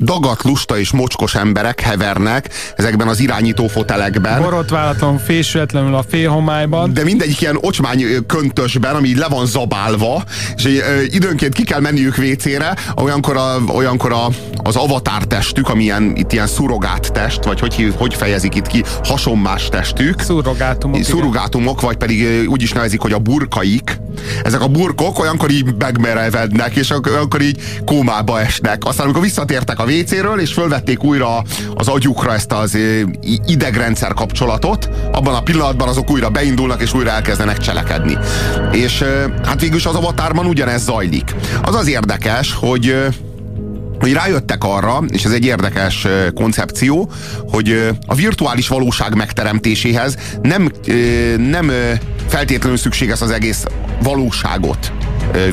dagat, 0.02 0.44
lusta 0.44 0.80
és 0.80 0.91
mocskos 0.91 1.36
emberek 1.36 1.80
hevernek 1.80 2.49
ezekben 2.76 3.07
az 3.07 3.19
irányító 3.19 3.68
fotelekben. 3.68 4.41
Borotválaton 4.41 5.18
fésületlenül 5.18 5.95
a 5.95 6.03
félhomályban. 6.10 6.94
De 6.94 7.03
mindegyik 7.03 7.41
ilyen 7.41 7.57
ocsmány 7.61 8.06
köntösben, 8.28 8.95
ami 8.95 9.18
le 9.18 9.28
van 9.28 9.45
zabálva, 9.45 10.23
és 10.56 10.82
időnként 11.10 11.53
ki 11.53 11.64
kell 11.64 11.80
menniük 11.80 12.15
vécére, 12.15 12.76
olyankor, 12.95 13.38
a, 13.38 13.57
olyankor 13.68 14.11
a, 14.11 14.28
az 14.64 14.76
avatár 14.76 15.23
testük, 15.23 15.69
ami 15.69 15.84
ilyen, 15.84 16.15
itt 16.15 16.32
ilyen 16.32 16.48
szurogát 16.48 17.11
test, 17.11 17.44
vagy 17.44 17.60
hogy, 17.60 17.94
hogy 17.98 18.14
fejezik 18.14 18.56
itt 18.56 18.68
ki, 18.68 18.84
hasonmás 19.03 19.69
testük. 19.69 20.19
Szurrogátumok. 20.22 21.03
Szurrogátumok, 21.03 21.82
vagy 21.82 21.98
pedig 21.98 22.49
úgy 22.49 22.61
is 22.61 22.72
nevezik, 22.72 23.02
hogy 23.02 23.14
a 23.14 23.19
burkaik. 23.19 23.99
Ezek 24.44 24.61
a 24.61 24.68
burkok 24.68 25.19
olyankor 25.19 25.52
így 25.52 25.76
megmerevednek, 25.78 26.76
és 26.76 26.91
akkor 26.91 27.41
így 27.41 27.61
kómába 27.86 28.41
esnek. 28.41 28.86
Aztán 28.86 29.06
amikor 29.06 29.22
visszatértek 29.22 29.80
a 29.80 29.86
WC-ről, 29.99 30.39
és 30.39 30.53
fölvették 30.53 31.03
újra 31.03 31.43
az 31.76 31.88
agyukra 31.88 32.34
ezt 32.34 32.51
az 32.51 32.77
idegrendszer 33.45 34.13
kapcsolatot, 34.13 34.89
abban 35.11 35.34
a 35.34 35.41
pillanatban 35.41 35.88
azok 35.88 36.11
újra 36.11 36.30
beindulnak, 36.30 36.81
és 36.81 36.93
újra 36.93 37.09
elkezdenek 37.09 37.57
cselekedni. 37.57 38.18
És 38.72 39.03
hát 39.45 39.61
végülis 39.61 39.85
az 39.85 39.95
avatárban 39.95 40.45
ugyanez 40.45 40.84
zajlik. 40.84 41.35
Az 41.63 41.76
az 41.76 41.88
érdekes, 41.88 42.53
hogy 42.53 42.95
hogy 43.99 44.13
rájöttek 44.13 44.63
arra, 44.63 45.03
és 45.07 45.23
ez 45.23 45.31
egy 45.31 45.45
érdekes 45.45 46.07
koncepció, 46.34 47.11
hogy 47.49 47.89
a 48.05 48.15
virtuális 48.15 48.68
valóság 48.68 49.15
megteremtéséhez 49.15 50.18
nem, 50.41 50.72
nem 51.38 51.72
feltétlenül 52.27 52.77
szükséges 52.77 53.22
az 53.22 53.31
egész 53.31 53.65
valóságot 54.03 54.91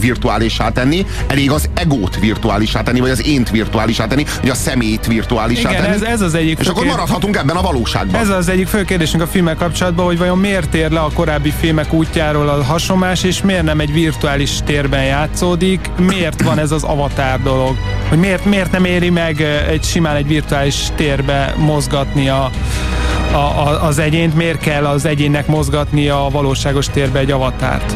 virtuálisá 0.01 0.71
tenni, 0.71 1.07
elég 1.27 1.51
az 1.51 1.69
egót 1.75 2.19
virtuálisá 2.19 2.83
tenni, 2.83 3.01
vagy 3.01 3.11
az 3.11 3.27
ént 3.27 3.51
virtuálisá 3.51 4.07
tenni, 4.07 4.25
vagy 4.41 4.51
a 4.51 4.55
szemét 4.55 5.07
virtuálisá 5.07 5.71
Igen, 5.71 5.83
tenni. 5.83 5.95
Ez, 5.95 6.03
ez 6.03 6.21
az 6.21 6.35
egyik 6.35 6.59
és 6.59 6.67
akkor 6.67 6.83
kérdés... 6.83 6.93
maradhatunk 6.93 7.37
ebben 7.37 7.57
a 7.57 7.63
valóságban. 7.63 8.21
Ez 8.21 8.29
az 8.29 8.49
egyik 8.49 8.67
fő 8.67 8.85
kérdésünk 8.85 9.23
a 9.23 9.27
filmek 9.27 9.57
kapcsolatban, 9.57 10.07
hogy 10.07 10.19
vajon 10.19 10.39
miért 10.39 10.69
tér 10.69 10.91
le 10.91 11.01
a 11.01 11.11
korábbi 11.15 11.53
filmek 11.61 11.93
útjáról 11.93 12.49
a 12.49 12.65
hasonlás, 12.65 13.23
és 13.23 13.43
miért 13.43 13.63
nem 13.63 13.81
egy 13.81 13.93
virtuális 13.93 14.51
térben 14.65 15.05
játszódik, 15.05 15.91
miért 15.99 16.43
van 16.43 16.59
ez 16.59 16.73
az 16.73 16.83
avatár 16.83 17.43
dolog, 17.43 17.77
hogy 18.09 18.19
miért, 18.19 18.45
miért 18.45 18.73
nem 18.73 18.85
éri 18.85 19.11
meg 19.11 19.41
egy 19.69 19.85
simán 19.85 20.17
egy 20.17 20.27
virtuális 20.27 20.77
térbe 20.95 21.55
mozgatni 21.57 22.29
a, 22.29 22.51
a, 23.33 23.37
a, 23.37 23.85
az 23.87 23.99
egyént, 23.99 24.35
miért 24.35 24.61
kell 24.61 24.87
az 24.87 25.05
egyénnek 25.05 25.47
mozgatni 25.47 26.09
a 26.09 26.29
valóságos 26.31 26.87
térbe 26.87 27.19
egy 27.19 27.31
avatárt? 27.31 27.95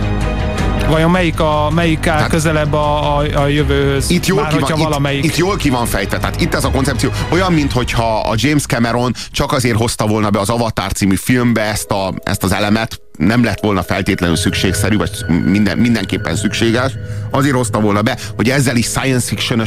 Vajon 0.93 1.11
melyik, 1.11 1.41
a, 1.41 1.71
melyik 1.75 2.07
áll 2.07 2.19
hát, 2.19 2.29
közelebb 2.29 2.73
a, 2.73 3.17
a, 3.19 3.43
a 3.43 3.47
jövőhöz? 3.47 4.11
Itt 4.11 4.27
jól, 4.27 4.43
Már, 4.43 4.53
ki 4.53 4.59
van, 4.59 4.81
valamelyik... 4.81 5.25
itt, 5.25 5.37
jól 5.37 5.57
ki 5.57 5.71
van 5.71 5.87
fejtve. 5.87 6.19
Tehát 6.19 6.41
itt 6.41 6.55
ez 6.55 6.65
a 6.65 6.71
koncepció 6.71 7.11
olyan, 7.29 7.53
mintha 7.53 8.21
a 8.21 8.35
James 8.37 8.67
Cameron 8.67 9.15
csak 9.31 9.53
azért 9.53 9.77
hozta 9.77 10.07
volna 10.07 10.31
be 10.31 10.39
az 10.39 10.49
Avatar 10.49 10.93
című 10.93 11.15
filmbe 11.15 11.63
ezt, 11.63 11.91
a, 11.91 12.15
ezt 12.23 12.43
az 12.43 12.53
elemet, 12.53 13.01
nem 13.19 13.45
lett 13.45 13.61
volna 13.61 13.83
feltétlenül 13.83 14.37
szükségszerű, 14.37 14.97
vagy 14.97 15.11
minden, 15.45 15.79
mindenképpen 15.79 16.37
szükséges, 16.37 16.93
azért 17.31 17.55
hozta 17.55 17.81
volna 17.81 18.03
be, 18.03 18.19
hogy 18.37 18.51
ezzel 18.51 18.77
is 18.77 18.87
science 18.87 19.27
fiction 19.27 19.63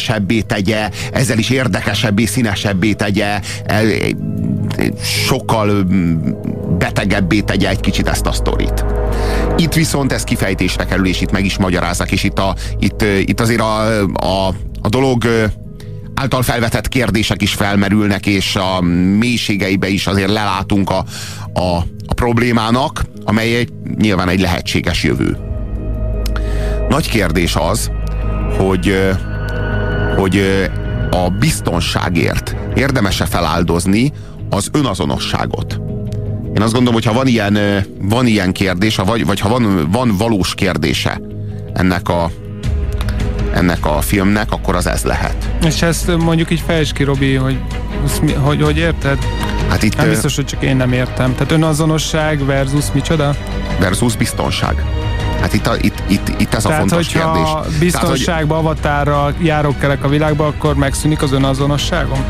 tegye, 0.47 0.89
ezzel 1.11 1.37
is 1.37 1.49
érdekesebbé, 1.49 2.25
színesebbé 2.25 2.93
tegye, 2.93 3.39
sokkal 5.25 5.85
betegebbé 6.77 7.39
tegye 7.39 7.69
egy 7.69 7.79
kicsit 7.79 8.07
ezt 8.07 8.25
a 8.25 8.31
sztorit. 8.31 8.94
Itt 9.57 9.73
viszont 9.73 10.11
ez 10.11 10.23
kifejtésre 10.23 10.85
kerül, 10.85 11.05
és 11.05 11.21
itt 11.21 11.31
meg 11.31 11.45
is 11.45 11.57
magyarázzák, 11.57 12.11
és 12.11 12.23
itt, 12.23 12.39
a, 12.39 12.55
itt, 12.79 13.01
itt 13.01 13.39
azért 13.39 13.61
a, 13.61 14.01
a, 14.13 14.47
a 14.81 14.89
dolog 14.89 15.23
által 16.15 16.41
felvetett 16.41 16.87
kérdések 16.87 17.41
is 17.41 17.53
felmerülnek, 17.53 18.25
és 18.25 18.55
a 18.55 18.81
mélységeibe 19.19 19.87
is 19.87 20.07
azért 20.07 20.31
lelátunk 20.31 20.89
a, 20.89 21.05
a, 21.53 21.77
a 22.07 22.13
problémának, 22.15 23.05
amely 23.23 23.55
egy, 23.55 23.73
nyilván 23.97 24.29
egy 24.29 24.39
lehetséges 24.39 25.03
jövő. 25.03 25.37
Nagy 26.89 27.09
kérdés 27.09 27.55
az, 27.55 27.91
hogy, 28.57 28.97
hogy 30.17 30.41
a 31.11 31.29
biztonságért 31.29 32.55
érdemese 32.75 33.25
feláldozni 33.25 34.11
az 34.49 34.69
önazonosságot. 34.71 35.84
Én 36.55 36.61
azt 36.61 36.73
gondolom, 36.73 36.93
hogy 36.93 37.05
ha 37.05 37.13
van 37.13 37.27
ilyen, 37.27 37.57
van 38.01 38.27
ilyen 38.27 38.51
kérdés, 38.51 38.95
vagy, 38.95 39.25
vagy 39.25 39.39
ha 39.39 39.49
van, 39.49 39.87
van 39.91 40.17
valós 40.17 40.55
kérdése 40.55 41.21
ennek 41.73 42.09
a, 42.09 42.31
ennek 43.53 43.85
a 43.85 44.01
filmnek, 44.01 44.51
akkor 44.51 44.75
az 44.75 44.87
ez 44.87 45.03
lehet. 45.03 45.35
És 45.65 45.81
ezt 45.81 46.17
mondjuk 46.17 46.51
így 46.51 46.63
fejtsd 46.65 46.93
ki, 46.93 47.03
Robi, 47.03 47.35
hogy, 47.35 47.59
hogy, 48.37 48.61
hogy 48.61 48.77
érted? 48.77 49.17
Hát 49.69 49.83
itt... 49.83 49.95
Nem 49.97 50.09
biztos, 50.09 50.35
hogy 50.35 50.45
csak 50.45 50.63
én 50.63 50.75
nem 50.75 50.93
értem. 50.93 51.33
Tehát 51.33 51.51
önazonosság 51.51 52.45
versus 52.45 52.85
micsoda? 52.93 53.35
Versus 53.79 54.15
biztonság. 54.15 54.83
Hát 55.41 55.53
itt, 55.53 55.67
a, 55.67 55.75
itt, 55.81 56.03
itt, 56.07 56.27
itt 56.37 56.53
ez 56.53 56.63
Tehát, 56.63 56.77
a 56.77 56.87
fontos 56.87 57.13
hogyha 57.13 57.31
kérdés. 57.31 57.79
biztonságba, 57.79 58.21
Tehát, 58.27 58.41
hogy... 58.41 58.57
avatárral 58.57 59.33
járok 59.41 59.79
kerek 59.79 60.03
a 60.03 60.07
világba, 60.07 60.45
akkor 60.47 60.75
megszűnik 60.75 61.21
az 61.21 61.31
önazonosságom? 61.31 62.23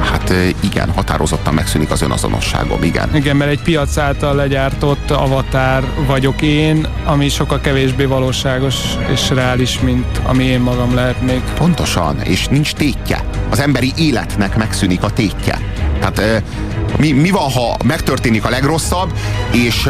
Hát 0.00 0.18
hát 0.28 0.54
igen, 0.60 0.90
határozottan 0.90 1.54
megszűnik 1.54 1.90
az 1.90 2.02
önazonosságom, 2.02 2.82
igen. 2.82 3.16
Igen, 3.16 3.36
mert 3.36 3.50
egy 3.50 3.62
piac 3.62 3.96
által 3.96 4.34
legyártott 4.34 5.10
avatár 5.10 5.84
vagyok 6.06 6.42
én, 6.42 6.86
ami 7.04 7.28
sokkal 7.28 7.60
kevésbé 7.60 8.04
valóságos 8.04 8.74
és 9.12 9.30
reális, 9.30 9.80
mint 9.80 10.20
ami 10.24 10.44
én 10.44 10.60
magam 10.60 10.94
lehetnék. 10.94 11.42
Pontosan, 11.54 12.20
és 12.20 12.46
nincs 12.46 12.72
tétje. 12.72 13.24
Az 13.50 13.58
emberi 13.58 13.92
életnek 13.96 14.56
megszűnik 14.56 15.02
a 15.02 15.10
tétje. 15.10 15.58
Tehát 16.00 16.42
mi, 16.98 17.12
mi 17.12 17.30
van, 17.30 17.50
ha 17.50 17.76
megtörténik 17.84 18.44
a 18.44 18.48
legrosszabb, 18.48 19.12
és 19.52 19.88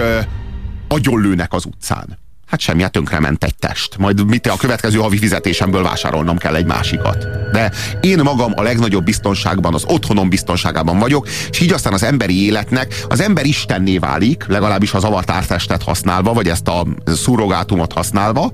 agyonlőnek 0.88 1.52
az 1.52 1.64
utcán? 1.64 2.18
Hát 2.48 2.60
semmi, 2.60 2.82
hát 2.82 2.92
tönkrement 2.92 3.44
egy 3.44 3.54
test. 3.56 3.98
Majd 3.98 4.26
mit 4.26 4.46
a 4.46 4.56
következő 4.56 4.98
havi 4.98 5.18
fizetésemből 5.18 5.82
vásárolnom 5.82 6.36
kell 6.36 6.54
egy 6.54 6.66
másikat. 6.66 7.26
De 7.52 7.72
én 8.00 8.20
magam 8.22 8.52
a 8.56 8.62
legnagyobb 8.62 9.04
biztonságban, 9.04 9.74
az 9.74 9.84
otthonom 9.86 10.28
biztonságában 10.28 10.98
vagyok, 10.98 11.28
és 11.50 11.60
így 11.60 11.72
aztán 11.72 11.92
az 11.92 12.02
emberi 12.02 12.44
életnek 12.44 13.04
az 13.08 13.20
ember 13.20 13.44
istenné 13.44 13.98
válik, 13.98 14.44
legalábbis 14.46 14.92
az 14.92 15.04
avatártestet 15.04 15.82
használva, 15.82 16.32
vagy 16.32 16.48
ezt 16.48 16.68
a 16.68 16.86
szurrogátumot 17.06 17.92
használva, 17.92 18.52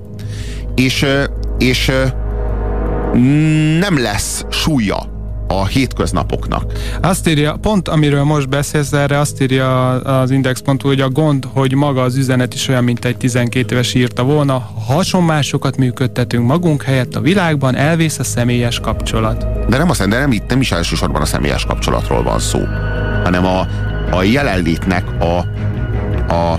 és, 0.74 1.06
és 1.58 1.92
nem 3.78 3.98
lesz 3.98 4.44
súlya 4.50 5.13
a 5.60 5.66
hétköznapoknak. 5.66 6.72
Azt 7.00 7.28
írja, 7.28 7.56
pont 7.60 7.88
amiről 7.88 8.24
most 8.24 8.48
beszélsz, 8.48 8.92
erre 8.92 9.18
azt 9.18 9.42
írja 9.42 9.90
az 9.90 10.30
Index.hu, 10.30 10.88
hogy 10.88 11.00
a 11.00 11.08
gond, 11.08 11.48
hogy 11.52 11.74
maga 11.74 12.02
az 12.02 12.16
üzenet 12.16 12.54
is 12.54 12.68
olyan, 12.68 12.84
mint 12.84 13.04
egy 13.04 13.16
12 13.16 13.74
éves 13.74 13.94
írta 13.94 14.22
volna, 14.22 14.52
ha 14.52 14.92
hasonmásokat 14.92 15.76
működtetünk 15.76 16.46
magunk 16.46 16.82
helyett 16.82 17.14
a 17.14 17.20
világban, 17.20 17.76
elvész 17.76 18.18
a 18.18 18.24
személyes 18.24 18.80
kapcsolat. 18.80 19.68
De 19.68 19.78
nem, 19.78 19.90
azt, 19.90 20.08
de 20.08 20.18
nem, 20.18 20.32
itt 20.32 20.46
nem 20.48 20.60
is 20.60 20.72
elsősorban 20.72 21.22
a 21.22 21.24
személyes 21.24 21.64
kapcsolatról 21.64 22.22
van 22.22 22.38
szó, 22.38 22.60
hanem 23.24 23.46
a, 23.46 23.66
a 24.10 24.22
jelenlétnek 24.22 25.04
a, 25.20 25.38
a 26.34 26.58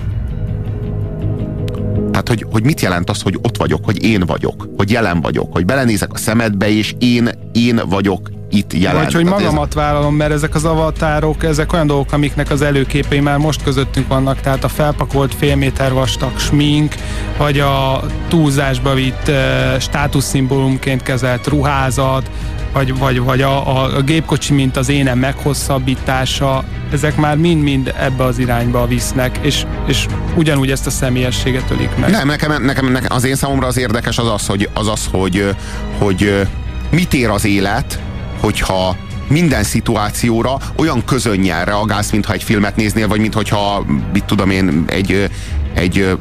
tehát, 2.11 2.29
hogy, 2.29 2.45
hogy 2.51 2.63
mit 2.63 2.81
jelent 2.81 3.09
az, 3.09 3.21
hogy 3.21 3.39
ott 3.41 3.57
vagyok, 3.57 3.85
hogy 3.85 4.03
én 4.03 4.23
vagyok, 4.25 4.69
hogy 4.77 4.91
jelen 4.91 5.21
vagyok, 5.21 5.53
hogy 5.53 5.65
belenézek 5.65 6.13
a 6.13 6.17
szemedbe, 6.17 6.69
és 6.69 6.95
én, 6.99 7.29
én 7.51 7.81
vagyok 7.85 8.29
itt 8.55 8.73
jelen. 8.73 9.03
Vagy 9.03 9.13
hogy 9.13 9.25
magamat 9.25 9.67
ez... 9.67 9.73
vállalom, 9.73 10.15
mert 10.15 10.31
ezek 10.31 10.55
az 10.55 10.65
avatárok, 10.65 11.43
ezek 11.43 11.73
olyan 11.73 11.87
dolgok, 11.87 12.11
amiknek 12.11 12.51
az 12.51 12.61
előképei 12.61 13.19
már 13.19 13.37
most 13.37 13.63
közöttünk 13.63 14.07
vannak, 14.07 14.41
tehát 14.41 14.63
a 14.63 14.67
felpakolt 14.67 15.35
fél 15.35 15.55
méter 15.55 15.93
vastag 15.93 16.39
smink, 16.39 16.95
vagy 17.37 17.59
a 17.59 18.03
túlzásba 18.27 18.93
vitt 18.93 19.27
uh, 19.27 19.35
státuszszimbólumként 19.79 21.03
kezelt 21.03 21.47
ruházat, 21.47 22.29
vagy, 22.75 22.97
vagy, 22.97 23.19
vagy 23.19 23.41
a, 23.41 23.77
a, 23.77 23.95
a 23.97 24.01
gépkocsi, 24.01 24.53
mint 24.53 24.77
az 24.77 24.89
énem 24.89 25.19
meghosszabbítása, 25.19 26.63
ezek 26.91 27.15
már 27.15 27.37
mind-mind 27.37 27.93
ebbe 27.97 28.23
az 28.23 28.37
irányba 28.37 28.87
visznek, 28.87 29.37
és, 29.41 29.65
és 29.87 30.05
ugyanúgy 30.35 30.71
ezt 30.71 30.87
a 30.87 30.89
személyességet 30.89 31.71
ölik 31.71 31.89
meg. 31.97 32.09
Nem, 32.09 32.27
nekem, 32.27 32.63
nekem, 32.63 32.91
nekem 32.91 33.15
az 33.15 33.23
én 33.23 33.35
számomra 33.35 33.67
az 33.67 33.77
érdekes 33.77 34.17
az 34.17 34.31
az, 34.31 34.47
hogy, 34.47 34.69
az, 34.73 34.87
az, 34.87 35.07
hogy, 35.11 35.55
hogy 35.97 36.47
mit 36.89 37.13
ér 37.13 37.29
az 37.29 37.45
élet, 37.45 37.99
hogyha 38.39 38.97
minden 39.27 39.63
szituációra 39.63 40.57
olyan 40.75 41.03
közönnyel 41.05 41.65
reagálsz, 41.65 42.11
mintha 42.11 42.33
egy 42.33 42.43
filmet 42.43 42.75
néznél, 42.75 43.07
vagy 43.07 43.19
mintha, 43.19 43.85
mit 44.13 44.23
tudom 44.23 44.49
én, 44.49 44.83
egy, 44.87 45.29
egy 45.73 46.17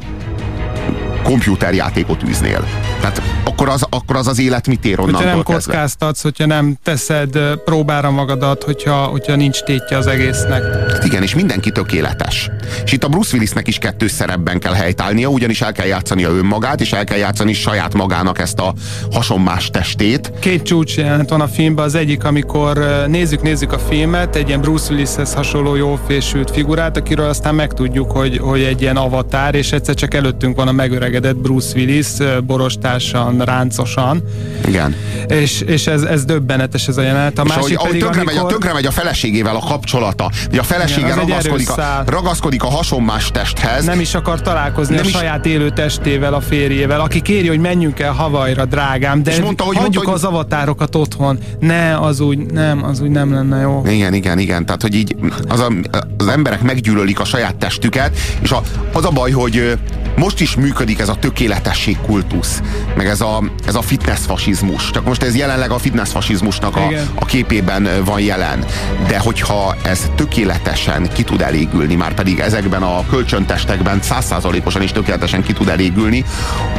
kompjúterjátékot 1.25 2.23
űznél. 2.23 2.67
Tehát 2.99 3.21
akkor 3.43 3.69
az, 3.69 3.85
akkor 3.89 4.15
az 4.15 4.27
az 4.27 4.39
élet 4.39 4.67
mit 4.67 4.85
ér 4.85 4.99
onnantól 4.99 5.21
Hogyha 5.21 5.35
nem 5.35 5.43
kezdve. 5.43 5.71
kockáztatsz, 5.73 6.21
hogyha 6.21 6.45
nem 6.45 6.77
teszed 6.83 7.39
próbára 7.65 8.11
magadat, 8.11 8.63
hogyha, 8.63 8.95
hogyha 8.95 9.35
nincs 9.35 9.59
tétje 9.59 9.97
az 9.97 10.07
egésznek. 10.07 10.63
Hát 10.91 11.03
igen, 11.03 11.23
és 11.23 11.35
mindenki 11.35 11.71
tökéletes. 11.71 12.49
És 12.83 12.91
itt 12.91 13.03
a 13.03 13.07
Bruce 13.07 13.33
Willisnek 13.33 13.67
is 13.67 13.77
kettős 13.77 14.11
szerepben 14.11 14.59
kell 14.59 14.73
helytállnia, 14.73 15.27
ugyanis 15.27 15.61
el 15.61 15.71
kell 15.71 15.85
játszania 15.85 16.29
önmagát, 16.29 16.81
és 16.81 16.91
el 16.91 17.03
kell 17.03 17.17
játszani 17.17 17.53
saját 17.53 17.93
magának 17.93 18.39
ezt 18.39 18.59
a 18.59 18.73
hasonmás 19.11 19.69
testét. 19.69 20.31
Két 20.39 20.63
csúcs 20.63 20.97
jelent 20.97 21.29
van 21.29 21.41
a 21.41 21.47
filmben, 21.47 21.85
az 21.85 21.95
egyik, 21.95 22.23
amikor 22.23 23.03
nézzük, 23.07 23.41
nézzük 23.41 23.71
a 23.71 23.79
filmet, 23.79 24.35
egy 24.35 24.47
ilyen 24.47 24.61
Bruce 24.61 24.91
Willishez 24.93 25.33
hasonló 25.33 25.75
jó 25.75 25.99
fésült 26.07 26.51
figurát, 26.51 26.97
akiről 26.97 27.29
aztán 27.29 27.55
megtudjuk, 27.55 28.11
hogy, 28.11 28.37
hogy 28.37 28.61
egy 28.61 28.81
ilyen 28.81 28.97
avatár, 28.97 29.55
és 29.55 29.71
egyszer 29.71 29.95
csak 29.95 30.13
előttünk 30.13 30.55
van 30.55 30.67
a 30.67 30.71
megöregedett 31.15 31.43
Bruce 31.43 31.77
Willis, 31.77 32.07
borostásan, 32.43 33.39
ráncosan. 33.39 34.23
Igen. 34.67 34.95
És, 35.27 35.61
és 35.61 35.87
ez, 35.87 36.01
ez 36.01 36.25
döbbenetes 36.25 36.87
ez 36.87 36.97
a 36.97 37.01
jelenet. 37.01 37.39
A 37.39 37.43
és 37.45 37.55
másik 37.55 37.77
ahogy, 37.77 37.87
pedig, 37.87 38.01
tönkre, 38.01 38.19
amikor... 38.21 38.35
megy 38.35 38.45
a, 38.45 38.47
tönkre 38.47 38.73
megy 38.73 38.85
a 38.85 38.91
feleségével 38.91 39.55
a 39.55 39.59
kapcsolata, 39.59 40.31
hogy 40.49 40.57
a 40.57 40.63
felesége 40.63 41.07
Igen, 41.07 41.17
ragaszkodik, 41.17 41.69
a, 41.69 42.03
ragaszkodik 42.05 42.63
a 42.63 42.67
hasonmás 42.67 43.31
testhez. 43.31 43.85
Nem 43.85 43.99
is 43.99 44.13
akar 44.15 44.41
találkozni 44.41 44.95
nem 44.95 45.03
a 45.03 45.07
is... 45.07 45.13
saját 45.13 45.45
élő 45.45 45.69
testével, 45.69 46.33
a 46.33 46.41
férjével, 46.41 46.99
aki 46.99 47.21
kéri, 47.21 47.47
hogy 47.47 47.59
menjünk 47.59 47.99
el 47.99 48.11
Havajra, 48.11 48.65
drágám, 48.65 49.23
de 49.23 49.31
és 49.31 49.39
mondta, 49.39 49.63
hogy 49.63 49.75
hagyjuk 49.75 50.05
mondta, 50.05 50.11
hogy... 50.11 50.31
az 50.31 50.39
avatárokat 50.39 50.95
otthon. 50.95 51.39
Ne, 51.59 51.97
az 51.97 52.19
úgy 52.19 52.37
nem, 52.37 52.83
az 52.83 53.01
úgy 53.01 53.09
nem 53.09 53.33
lenne 53.33 53.59
jó. 53.59 53.83
Igen, 53.87 54.13
igen, 54.13 54.39
igen. 54.39 54.65
Tehát, 54.65 54.81
hogy 54.81 54.95
így 54.95 55.15
az, 55.47 55.59
a, 55.59 55.71
az 56.17 56.27
emberek 56.27 56.61
meggyűlölik 56.61 57.19
a 57.19 57.25
saját 57.25 57.55
testüket, 57.55 58.17
és 58.41 58.51
a, 58.51 58.61
az 58.93 59.05
a 59.05 59.09
baj, 59.09 59.31
hogy 59.31 59.77
most 60.15 60.41
is 60.41 60.55
működik 60.55 60.99
ez 60.99 61.09
a 61.09 61.15
tökéletesség 61.15 61.97
kultusz, 62.01 62.61
meg 62.95 63.07
ez 63.07 63.21
a, 63.21 63.43
ez 63.67 63.75
a 63.75 63.81
fitness 63.81 64.25
fasizmus. 64.25 64.91
Csak 64.91 65.05
most 65.05 65.23
ez 65.23 65.35
jelenleg 65.35 65.71
a 65.71 65.77
fitness 65.77 66.11
fasizmusnak 66.11 66.75
a, 66.75 66.87
a 67.15 67.25
képében 67.25 67.89
van 68.05 68.19
jelen. 68.19 68.65
De 69.07 69.19
hogyha 69.19 69.75
ez 69.83 70.09
tökéletesen 70.15 71.09
ki 71.13 71.23
tud 71.23 71.41
elégülni, 71.41 71.95
már 71.95 72.13
pedig 72.13 72.39
ezekben 72.39 72.83
a 72.83 73.05
kölcsöntestekben 73.09 74.01
százszázalékosan 74.01 74.81
is 74.81 74.91
tökéletesen 74.91 75.43
ki 75.43 75.53
tud 75.53 75.67
elégülni, 75.67 76.25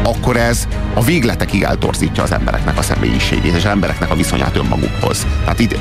akkor 0.03 0.37
ez 0.37 0.69
a 0.95 1.03
végletekig 1.03 1.63
eltorzítja 1.63 2.23
az 2.23 2.33
embereknek 2.33 2.79
a 2.79 2.83
személyiségét, 2.83 3.55
és 3.55 3.65
az 3.65 3.71
embereknek 3.71 4.11
a 4.11 4.15
viszonyát 4.15 4.57
önmagukhoz. 4.57 5.27
Tehát 5.45 5.59
itt 5.59 5.77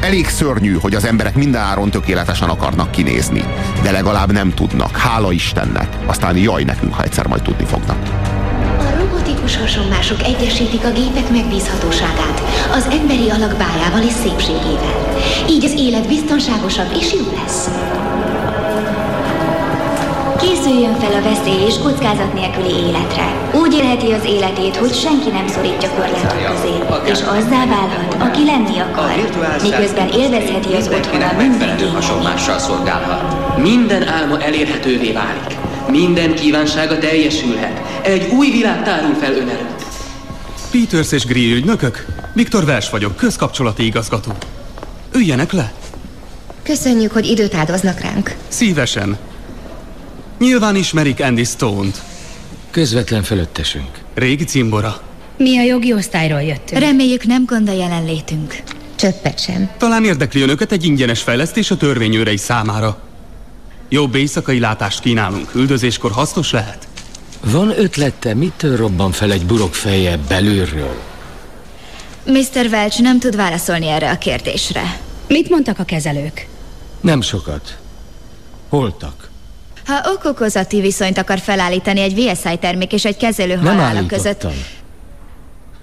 elég 0.00 0.28
szörnyű, 0.28 0.72
hogy 0.80 0.94
az 0.94 1.04
emberek 1.04 1.34
mindenáron 1.34 1.90
tökéletesen 1.90 2.48
akarnak 2.48 2.90
kinézni, 2.90 3.44
de 3.82 3.90
legalább 3.90 4.32
nem 4.32 4.54
tudnak. 4.54 4.96
Hála 4.96 5.32
Istennek. 5.32 5.88
Aztán 6.06 6.36
jaj 6.36 6.62
nekünk, 6.62 6.94
ha 6.94 7.02
egyszer 7.02 7.26
majd 7.26 7.42
tudni 7.42 7.64
fognak. 7.64 7.96
Robotikus 8.98 9.56
hasonlások 9.56 10.22
egyesítik 10.22 10.84
a 10.84 10.92
gépek 10.92 11.30
megbízhatóságát 11.30 12.42
az 12.72 12.88
emberi 12.90 13.30
alak 13.30 13.56
bájával 13.56 14.02
és 14.02 14.12
szépségével. 14.12 15.16
Így 15.48 15.64
az 15.64 15.74
élet 15.76 16.08
biztonságosabb 16.08 16.96
és 17.00 17.12
jobb 17.12 17.32
lesz. 17.44 17.68
Készüljön 20.40 20.94
fel 20.94 21.12
a 21.12 21.22
veszély 21.22 21.66
és 21.66 21.74
kockázat 21.82 22.34
nélküli 22.34 22.74
életre. 22.74 23.50
Úgy 23.54 23.74
élheti 23.74 24.12
az 24.12 24.24
életét, 24.24 24.76
hogy 24.76 24.94
senki 24.94 25.30
nem 25.30 25.46
szorítja 25.46 25.90
korlátok 25.90 26.54
közé, 26.54 26.74
és 27.12 27.18
azzá 27.18 27.66
válhat, 27.66 28.16
aki 28.18 28.44
lenni 28.44 28.78
akar, 28.78 29.12
miközben 29.62 30.08
élvezheti 30.08 30.74
az 30.74 30.88
otthona 30.88 31.32
mindenki 31.38 31.84
hasonlással 31.84 32.58
szolgálhat. 32.58 33.58
Minden 33.58 34.08
álma 34.08 34.40
elérhetővé 34.40 35.12
válik. 35.12 35.56
Minden 35.90 36.34
kívánsága 36.34 36.98
teljesülhet. 36.98 37.80
Egy 38.02 38.32
új 38.32 38.50
világ 38.50 38.84
tárul 38.84 39.14
fel 39.14 39.32
ön 39.32 39.48
előtt. 39.48 39.84
Peters 40.70 41.12
és 41.12 41.24
Grill 41.24 41.56
ügynökök? 41.56 42.06
Viktor 42.32 42.64
Vers 42.64 42.90
vagyok, 42.90 43.16
közkapcsolati 43.16 43.84
igazgató. 43.84 44.32
Üljenek 45.14 45.52
le! 45.52 45.72
Köszönjük, 46.62 47.12
hogy 47.12 47.26
időt 47.26 47.54
áldoznak 47.54 48.00
ránk. 48.00 48.34
Szívesen. 48.48 49.18
Nyilván 50.38 50.76
ismerik 50.76 51.20
Andy 51.20 51.44
Stone-t. 51.44 52.02
Közvetlen 52.70 53.22
fölöttesünk. 53.22 53.90
Régi 54.14 54.44
cimbora. 54.44 55.00
Mi 55.36 55.58
a 55.58 55.62
jogi 55.62 55.92
osztályról 55.92 56.42
jöttünk. 56.42 56.80
Reméljük 56.80 57.24
nem 57.24 57.44
gond 57.44 57.68
a 57.68 57.72
jelenlétünk. 57.72 58.62
Csöppet 58.94 59.40
sem. 59.40 59.70
Talán 59.78 60.04
érdekli 60.04 60.40
önöket 60.40 60.72
egy 60.72 60.84
ingyenes 60.84 61.22
fejlesztés 61.22 61.70
a 61.70 61.76
törvényőrei 61.76 62.36
számára. 62.36 63.02
Jobb 63.88 64.14
éjszakai 64.14 64.60
látást 64.60 65.00
kínálunk. 65.00 65.54
Üldözéskor 65.54 66.10
hasznos 66.10 66.52
lehet? 66.52 66.88
Van 67.44 67.78
ötlete, 67.78 68.34
mitől 68.34 68.76
robban 68.76 69.12
fel 69.12 69.32
egy 69.32 69.46
burok 69.46 69.74
feje 69.74 70.18
belülről? 70.28 70.96
Mr. 72.26 72.66
Welch 72.70 73.00
nem 73.00 73.18
tud 73.18 73.36
válaszolni 73.36 73.86
erre 73.86 74.10
a 74.10 74.18
kérdésre. 74.18 75.00
Mit 75.28 75.48
mondtak 75.48 75.78
a 75.78 75.84
kezelők? 75.84 76.46
Nem 77.00 77.20
sokat. 77.20 77.78
Holtak. 78.68 79.17
Ha 79.88 80.10
okokozati 80.14 80.80
viszonyt 80.80 81.18
akar 81.18 81.38
felállítani 81.38 82.00
egy 82.00 82.14
VSI 82.14 82.56
termék 82.60 82.92
és 82.92 83.04
egy 83.04 83.16
kezelő 83.16 83.54
halála 83.54 84.06
között... 84.06 84.46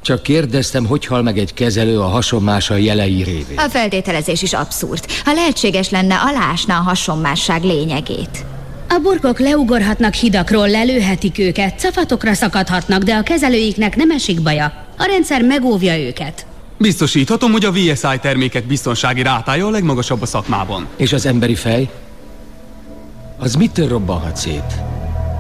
Csak 0.02 0.24
kérdeztem, 0.24 0.86
hogy 0.86 1.06
hal 1.06 1.22
meg 1.22 1.38
egy 1.38 1.54
kezelő 1.54 2.00
a 2.00 2.06
hasonmása 2.06 2.76
jelei 2.76 3.24
révén. 3.24 3.58
A 3.58 3.70
feltételezés 3.70 4.42
is 4.42 4.54
abszurd. 4.54 5.12
Ha 5.24 5.34
lehetséges 5.34 5.90
lenne, 5.90 6.16
alásna 6.16 6.78
a 6.78 6.82
hasonmásság 6.82 7.64
lényegét. 7.64 8.46
A 8.90 9.00
burkok 9.02 9.40
leugorhatnak 9.40 10.14
hidakról, 10.14 10.70
lelőhetik 10.70 11.40
őket, 11.40 11.80
cafatokra 11.80 12.34
szakadhatnak, 12.34 13.04
de 13.04 13.16
a 13.16 13.24
kezelőiknek 13.24 13.96
nem 13.96 14.12
esik 14.12 14.42
baja. 14.42 14.86
A 14.98 15.04
rendszer 15.04 15.42
megóvja 15.42 15.98
őket. 15.98 16.46
Biztosíthatom, 16.78 17.52
hogy 17.52 17.66
a 17.66 17.72
VSI 17.72 18.20
termékek 18.22 18.68
biztonsági 18.68 19.22
rátája 19.22 19.68
a 19.68 19.70
legmagasabb 19.70 20.22
a 20.22 20.26
szakmában. 20.26 20.88
És 20.96 21.14
az 21.14 21.26
emberi 21.26 21.56
fej? 21.56 21.90
Az 23.38 23.56
mitől 23.56 23.88
robbanhat 23.88 24.38
szét? 24.38 24.82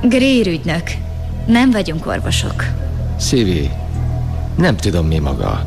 Grér 0.01 0.47
ügynök. 0.47 0.83
Nem 1.47 1.71
vagyunk 1.71 2.07
orvosok. 2.07 2.63
Szívi, 3.17 3.69
nem 4.57 4.75
tudom 4.75 5.07
mi 5.07 5.19
maga. 5.19 5.65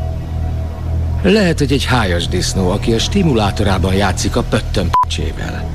Lehet, 1.22 1.58
hogy 1.58 1.72
egy 1.72 1.84
hájas 1.84 2.28
disznó, 2.28 2.70
aki 2.70 2.92
a 2.92 2.98
stimulátorában 2.98 3.94
játszik 3.94 4.36
a 4.36 4.42
pöttöm 4.42 4.88
p***csével. 4.88 5.70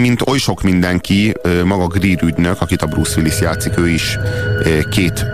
Mint 0.00 0.28
oly 0.28 0.38
sok 0.38 0.62
mindenki, 0.62 1.34
maga 1.64 1.86
Greer 1.86 2.22
ügynök, 2.22 2.60
akit 2.60 2.82
a 2.82 2.86
Bruce 2.86 3.16
Willis 3.16 3.40
játszik, 3.40 3.78
ő 3.78 3.88
is 3.88 4.18
két, 4.90 5.26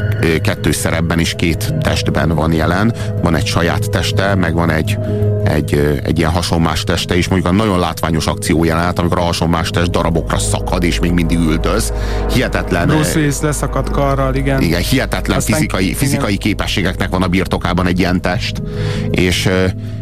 kettős 0.43 0.77
szerepben 0.77 1.19
és 1.19 1.35
két 1.37 1.75
testben 1.81 2.29
van 2.29 2.53
jelen. 2.53 2.95
Van 3.23 3.35
egy 3.35 3.47
saját 3.47 3.91
teste, 3.91 4.35
meg 4.35 4.55
van 4.55 4.71
egy, 4.71 4.99
egy, 5.45 6.01
egy 6.05 6.19
ilyen 6.19 6.31
hasonmás 6.31 6.85
teste, 6.85 7.17
és 7.17 7.29
mondjuk 7.29 7.53
a 7.53 7.57
nagyon 7.57 7.79
látványos 7.79 8.27
akció 8.27 8.65
jelenet, 8.65 8.99
amikor 8.99 9.19
a 9.19 9.23
hasonmás 9.23 9.71
test 9.71 9.91
darabokra 9.91 10.39
szakad, 10.39 10.83
és 10.83 10.99
még 10.99 11.13
mindig 11.13 11.39
üldöz. 11.39 11.93
Hihetetlen. 12.33 12.87
Bruce 12.87 13.19
Willis 13.19 13.41
leszakadt 13.41 13.91
karral, 13.91 14.35
igen. 14.35 14.63
Igen, 14.63 14.81
hihetetlen 14.81 15.37
Aztán, 15.37 15.57
fizikai, 15.57 15.95
fizikai 15.95 16.33
igen. 16.33 16.43
képességeknek 16.43 17.09
van 17.09 17.23
a 17.23 17.27
birtokában 17.27 17.87
egy 17.87 17.99
ilyen 17.99 18.21
test. 18.21 18.63
És 19.11 19.51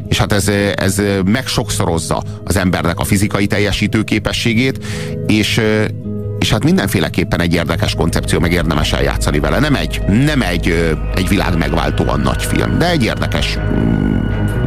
és 0.09 0.19
hát 0.19 0.33
ez, 0.33 0.51
ez 0.75 1.03
meg 1.25 1.47
sokszorozza 1.47 2.23
az 2.45 2.57
embernek 2.57 2.99
a 2.99 3.05
fizikai 3.05 3.47
teljesítő 3.47 4.03
képességét, 4.03 4.85
és, 5.27 5.61
és 6.39 6.51
hát 6.51 6.65
mindenféleképpen 6.65 7.41
egy 7.41 7.55
érdekes 7.55 7.95
koncepció, 7.95 8.39
meg 8.39 8.53
érdemes 8.53 8.93
eljátszani 8.93 9.39
vele. 9.39 9.59
Nem 9.59 9.75
egy, 9.75 10.01
nem 10.25 10.43
egy, 10.43 10.97
egy 11.15 11.29
világ 11.29 11.57
megváltóan 11.59 12.21
nagy 12.21 12.43
film, 12.43 12.79
de 12.79 12.91
egy 12.91 13.05
érdekes 13.05 13.59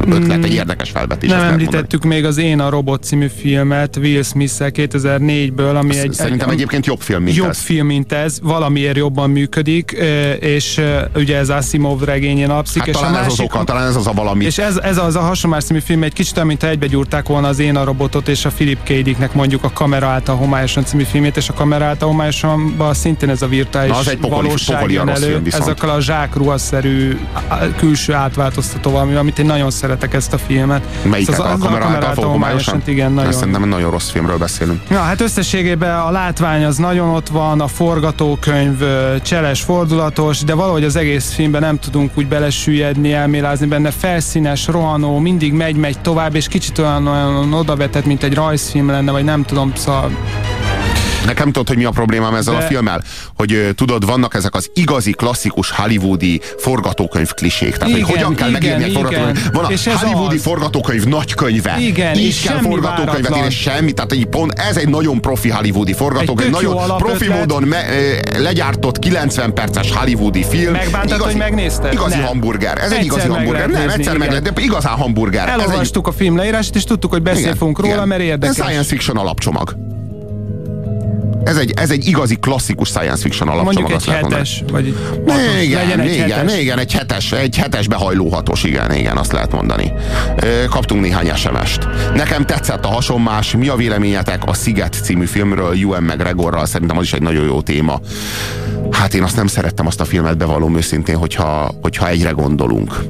ötlet, 0.07 0.43
egy 0.43 0.51
mm. 0.51 0.55
érdekes 0.55 0.89
felvetés. 0.89 1.29
Nem 1.29 1.41
említettük 1.41 2.03
még 2.03 2.25
az 2.25 2.37
Én 2.37 2.59
a 2.59 2.69
Robot 2.69 3.03
című 3.03 3.27
filmet 3.27 3.97
Will 3.97 4.23
smith 4.23 4.53
2004-ből, 4.59 5.75
ami 5.75 5.97
egy... 5.97 6.13
Szerintem 6.13 6.47
egy, 6.49 6.53
egyébként 6.53 6.85
jobb 6.85 7.01
film, 7.01 7.23
mint 7.23 7.35
jobb 7.35 7.49
ez. 7.49 7.57
film, 7.57 7.85
mint 7.85 8.11
ez. 8.11 8.39
Valamiért 8.41 8.97
jobban 8.97 9.29
működik, 9.29 9.91
és 10.39 10.81
ugye 11.15 11.37
ez 11.37 11.49
Asimov 11.49 12.03
regényén 12.03 12.49
alapszik. 12.49 12.79
Hát 12.79 12.87
és 12.87 12.95
talán, 12.95 13.13
a 13.13 13.15
másik, 13.15 13.31
ez 13.31 13.39
az 13.39 13.45
oka, 13.45 13.63
talán 13.63 13.87
ez 13.87 13.95
az 13.95 14.07
a 14.07 14.11
valami. 14.11 14.45
És 14.45 14.57
ez, 14.57 14.77
ez 14.77 14.97
az 14.97 15.15
a 15.15 15.19
hasonlás 15.19 15.63
című 15.63 15.79
film 15.79 16.03
egy 16.03 16.13
kicsit, 16.13 16.43
mint 16.43 16.63
egybegyúrták 16.63 17.27
volna 17.27 17.47
az 17.47 17.59
Én 17.59 17.75
a 17.75 17.83
Robotot 17.83 18.27
és 18.27 18.45
a 18.45 18.49
Philip 18.49 18.83
K. 18.83 18.87
Dicknek 18.87 19.33
mondjuk 19.33 19.63
a 19.63 19.71
Kamera 19.73 20.07
által 20.07 20.35
homályosan 20.35 20.85
című 20.85 21.03
filmét, 21.03 21.37
és 21.37 21.49
a 21.49 21.53
Kamera 21.53 21.85
által 21.85 22.09
homályosan 22.09 22.75
szintén 22.91 23.29
ez 23.29 23.41
a 23.41 23.47
virtuális 23.47 23.91
Na, 23.91 23.97
az 23.97 24.07
egy 24.07 24.17
pokoli, 24.17 24.45
valóság 24.45 24.75
pokoli 24.75 24.93
jön 24.93 25.09
elő. 25.09 25.41
Ezekkel 25.51 25.89
a 25.89 26.01
zsákruhaszerű 26.01 27.17
külső 27.77 28.13
átváltoztató 28.13 28.91
valami, 28.91 29.15
amit 29.15 29.39
én 29.39 29.45
nagyon 29.45 29.71
szeretek 29.99 30.13
ezt 30.13 30.33
a 30.33 30.37
filmet. 30.37 30.83
Melyiket? 31.03 31.39
Az, 31.39 31.45
a, 31.45 31.51
a 31.51 31.57
kamera 31.57 31.85
által 31.85 32.13
fogomályosan? 32.13 32.81
Igen, 32.85 33.11
nagyon. 33.11 33.31
Szerintem 33.31 33.69
nagyon 33.69 33.91
rossz 33.91 34.09
filmről 34.09 34.37
beszélünk. 34.37 34.81
Ja, 34.89 34.99
hát 34.99 35.21
összességében 35.21 35.99
a 35.99 36.11
látvány 36.11 36.63
az 36.63 36.77
nagyon 36.77 37.09
ott 37.09 37.27
van, 37.27 37.61
a 37.61 37.67
forgatókönyv 37.67 38.83
cseles, 39.21 39.61
fordulatos, 39.61 40.43
de 40.43 40.53
valahogy 40.53 40.83
az 40.83 40.95
egész 40.95 41.33
filmben 41.33 41.61
nem 41.61 41.79
tudunk 41.79 42.11
úgy 42.15 42.27
belesüllyedni, 42.27 43.13
elmélázni 43.13 43.65
benne. 43.65 43.91
Felszínes, 43.91 44.67
rohanó, 44.67 45.17
mindig 45.17 45.53
megy, 45.53 45.75
megy 45.75 45.99
tovább, 45.99 46.35
és 46.35 46.47
kicsit 46.47 46.77
olyan, 46.77 47.07
olyan 47.07 47.53
odavetett, 47.53 48.05
mint 48.05 48.23
egy 48.23 48.33
rajzfilm 48.33 48.89
lenne, 48.89 49.11
vagy 49.11 49.23
nem 49.23 49.43
tudom, 49.43 49.71
szóval 49.75 50.11
Nekem 51.25 51.45
tudod, 51.45 51.67
hogy 51.67 51.77
mi 51.77 51.83
a 51.83 51.89
problémám 51.89 52.35
ezzel 52.35 52.53
De... 52.53 52.63
a 52.63 52.67
filmmel? 52.67 53.03
Hogy 53.35 53.69
tudod, 53.75 54.05
vannak 54.05 54.33
ezek 54.35 54.55
az 54.55 54.69
igazi, 54.73 55.11
klasszikus 55.11 55.69
hollywoodi 55.69 56.41
forgatókönyv 56.57 57.33
klisék. 57.33 57.77
Tehát, 57.77 57.93
igen, 57.93 58.05
hogy 58.05 58.15
hogyan 58.15 58.35
kell 58.35 58.49
igen, 58.49 58.61
megírni 58.61 58.83
egy 58.83 58.91
forgatókönyv. 58.91 59.51
Van 59.53 59.65
a 59.65 59.71
és 59.71 59.87
hollywoodi 59.93 60.35
az... 60.35 60.41
forgatókönyv 60.41 61.03
nagykönyve. 61.03 61.75
Igen, 61.79 62.15
Így 62.15 62.25
és 62.25 62.41
kell 62.41 62.57
forgatókönyvet 62.57 63.35
írni, 63.35 63.49
semmi. 63.49 63.91
Tehát 63.91 64.11
egy 64.11 64.25
pont, 64.25 64.59
ez 64.59 64.77
egy 64.77 64.89
nagyon 64.89 65.21
profi 65.21 65.49
hollywoodi 65.49 65.93
forgatókönyv. 65.93 66.51
Nagyon 66.51 66.97
profi 66.97 67.27
módon 67.27 67.63
me, 67.63 67.83
legyártott 68.37 68.99
90 68.99 69.53
perces 69.53 69.91
hollywoodi 69.91 70.45
film. 70.49 70.71
Megbántad, 70.71 71.09
igazi, 71.09 71.23
hogy 71.23 71.35
megnézted? 71.35 71.93
Igazi 71.93 72.15
nem. 72.15 72.25
hamburger. 72.25 72.77
Ez 72.77 72.83
egyszer 72.83 72.97
egy 72.97 73.05
igazi 73.05 73.27
hamburger. 73.27 73.69
Nem, 73.69 73.89
egyszer 73.89 74.17
meg 74.17 74.29
lehet, 74.29 74.59
igazán 74.59 74.93
hamburger. 74.93 75.47
Elolvastuk 75.47 76.07
a 76.07 76.11
film 76.11 76.37
leírását, 76.37 76.75
és 76.75 76.83
tudtuk, 76.83 77.11
hogy 77.11 77.21
beszélünk 77.21 77.79
róla, 77.79 78.05
mert 78.05 78.21
érdekes. 78.21 78.57
Ez 78.57 78.65
science 78.65 78.87
fiction 78.87 79.17
alapcsomag. 79.17 79.97
Ez 81.49 81.57
egy, 81.57 81.73
ez 81.75 81.91
egy 81.91 82.07
igazi 82.07 82.35
klasszikus 82.35 82.87
science 82.87 83.21
fiction 83.21 83.49
alapcsomag. 83.49 83.89
Mondjuk 83.89 84.15
egy 84.15 84.23
hetes, 84.23 84.63
vagy 84.71 84.95
hatos, 85.27 85.63
igen, 85.63 85.81
legyen 85.81 85.99
egy 85.99 86.13
igen, 86.13 86.29
hetes. 86.29 86.59
igen, 86.59 86.79
egy 86.79 86.93
hetes, 86.93 87.31
egy 87.31 87.57
hetes 87.57 87.87
behajló 87.87 88.29
hatos, 88.29 88.63
igen, 88.63 88.93
igen, 88.93 89.17
azt 89.17 89.31
lehet 89.31 89.51
mondani. 89.51 89.93
Kaptunk 90.69 91.01
néhány 91.01 91.35
SMS-t. 91.35 91.87
Nekem 92.13 92.45
tetszett 92.45 92.85
a 92.85 92.87
hasonmás, 92.87 93.51
mi 93.51 93.67
a 93.67 93.75
véleményetek 93.75 94.45
a 94.45 94.53
Sziget 94.53 94.99
című 95.03 95.25
filmről, 95.25 95.75
Ewan 95.81 96.03
McGregorral, 96.03 96.65
szerintem 96.65 96.97
az 96.97 97.03
is 97.03 97.13
egy 97.13 97.21
nagyon 97.21 97.45
jó 97.45 97.61
téma. 97.61 97.99
Hát 98.91 99.13
én 99.13 99.23
azt 99.23 99.35
nem 99.35 99.47
szerettem 99.47 99.87
azt 99.87 100.01
a 100.01 100.05
filmet, 100.05 100.37
bevallom 100.37 100.75
őszintén, 100.75 101.15
hogyha, 101.15 101.71
hogyha 101.81 102.07
egyre 102.07 102.29
gondolunk. 102.29 103.03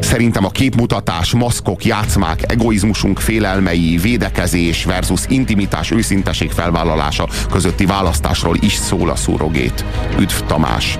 Szerintem 0.00 0.44
a 0.44 0.50
képmutatás, 0.50 1.32
maszkok, 1.32 1.84
játszmák, 1.84 2.52
egoizmusunk 2.52 3.18
félelmei, 3.18 3.98
védekezés 4.02 4.84
versus 4.84 5.20
intimitás, 5.28 5.90
őszinteség 5.90 6.50
felvállalása 6.50 7.28
közötti 7.50 7.83
választásról 7.86 8.56
is 8.60 8.74
szól 8.74 9.10
a 9.10 9.16
szúrogét. 9.16 9.84
Üdv 10.18 10.34
Tamás! 10.46 10.98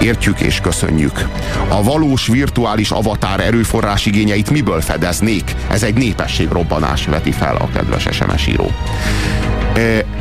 Értjük 0.00 0.40
és 0.40 0.60
köszönjük. 0.60 1.28
A 1.68 1.82
valós 1.82 2.26
virtuális 2.26 2.90
avatár 2.90 3.40
erőforrás 3.40 4.06
igényeit 4.06 4.50
miből 4.50 4.80
fedeznék? 4.80 5.54
Ez 5.70 5.82
egy 5.82 5.94
népességrobbanás 5.94 7.06
veti 7.06 7.30
fel 7.30 7.56
a 7.56 7.68
kedves 7.72 8.08
SMS 8.10 8.46
író. 8.46 8.70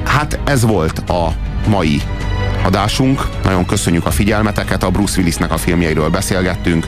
Hát 0.03 0.39
ez 0.43 0.65
volt 0.65 1.09
a 1.09 1.33
mai 1.67 2.01
adásunk. 2.63 3.27
Nagyon 3.43 3.65
köszönjük 3.65 4.05
a 4.05 4.11
figyelmeteket, 4.11 4.83
a 4.83 4.89
Bruce 4.89 5.17
Willisnek 5.17 5.51
a 5.51 5.57
filmjeiről 5.57 6.09
beszélgettünk. 6.09 6.87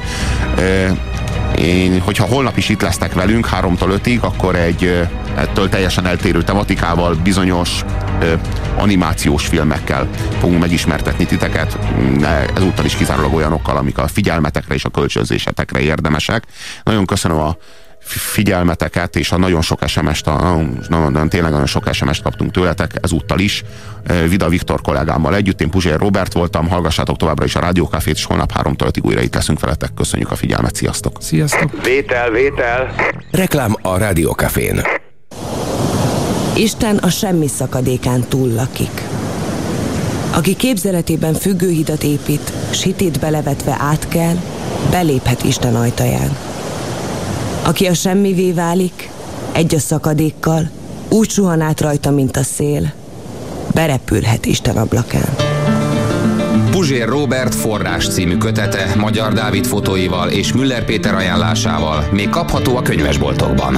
Én, 1.60 2.02
hogyha 2.02 2.26
holnap 2.26 2.57
is 2.57 2.69
itt 2.69 2.81
lesznek 2.81 3.14
velünk, 3.14 3.48
3-tól 3.52 3.99
5-ig, 4.03 4.19
akkor 4.19 4.56
egy 4.56 5.07
ettől 5.36 5.69
teljesen 5.69 6.06
eltérő 6.06 6.44
tematikával, 6.44 7.15
bizonyos 7.15 7.84
animációs 8.77 9.45
filmekkel 9.45 10.10
fogunk 10.40 10.60
megismertetni 10.60 11.26
titeket, 11.26 11.77
ezúttal 12.56 12.86
is 12.86 12.95
kizárólag 12.95 13.34
olyanokkal, 13.34 13.77
amik 13.77 13.98
a 13.98 14.07
figyelmetekre 14.07 14.73
és 14.73 14.86
a 14.86 14.90
kölcsönzésetekre 14.90 15.80
érdemesek. 15.80 16.44
Nagyon 16.84 17.06
köszönöm 17.06 17.38
a 17.38 17.57
figyelmeteket, 18.00 19.16
és 19.16 19.32
a 19.32 19.38
nagyon 19.38 19.62
sok 19.62 19.80
SMS-t, 19.88 20.28
a, 20.28 20.62
nagyon, 20.88 21.30
tényleg 21.30 21.52
nagyon 21.52 21.66
sok 21.66 21.94
SMS-t 21.94 22.22
kaptunk 22.22 22.52
tőletek 22.52 22.92
ezúttal 23.02 23.40
is. 23.40 23.64
Vida 24.28 24.50
Viktor 24.50 24.82
kollégámmal 24.82 25.36
együtt, 25.36 25.62
én 25.62 25.70
Puzsér 25.70 26.00
Robert 26.00 26.34
voltam, 26.34 26.68
hallgassátok 26.68 27.18
továbbra 27.18 27.46
is 27.46 27.56
a 27.56 27.60
Rádiókafét, 27.60 28.16
és 28.16 28.26
holnap 28.26 28.52
3-tól 28.58 29.06
újra 29.06 29.22
itt 29.22 29.34
leszünk 29.34 29.60
veletek. 29.60 29.94
Köszönjük 29.94 30.32
a 30.32 30.36
figyelmet, 30.36 30.76
sziasztok! 30.76 31.18
Sziasztok! 31.20 31.84
Vétel, 31.84 32.30
vétel! 32.30 32.96
Reklám 33.32 33.76
a 33.82 33.98
Rádiókafén. 33.98 34.82
Isten 36.56 36.98
a 36.98 37.10
semmi 37.10 37.48
szakadékán 37.48 38.24
túl 38.30 38.54
lakik. 38.54 39.02
Aki 40.34 40.56
képzeletében 40.56 41.34
függőhidat 41.34 42.04
épít, 42.04 42.52
sitét 42.72 43.20
belevetve 43.20 43.76
át 43.80 44.08
kell, 44.08 44.36
beléphet 44.92 45.44
Isten 45.44 45.76
ajtaján. 45.76 46.38
Aki 47.64 47.88
a 47.88 47.94
semmivé 47.94 48.52
válik, 48.52 49.10
egy 49.52 49.76
a 49.76 49.80
szakadékkal, 49.80 50.69
úgy 51.10 51.30
suhan 51.30 51.61
át 51.61 51.81
rajta, 51.81 52.11
mint 52.11 52.38
a 52.38 52.44
szél, 52.44 52.91
berepülhet 53.73 54.45
Isten 54.45 54.77
ablakán. 54.77 55.36
Puzsér 56.72 57.07
Robert 57.07 57.56
forrás 57.56 58.07
című 58.07 58.38
kötete 58.38 58.95
Magyar 58.98 59.34
Dávid 59.34 59.65
fotóival 59.65 60.30
és 60.30 60.53
Müller 60.53 60.86
Péter 60.86 61.14
ajánlásával 61.14 62.07
még 62.11 62.30
kapható 62.30 62.77
a 62.77 62.81
könyvesboltokban. 62.81 63.77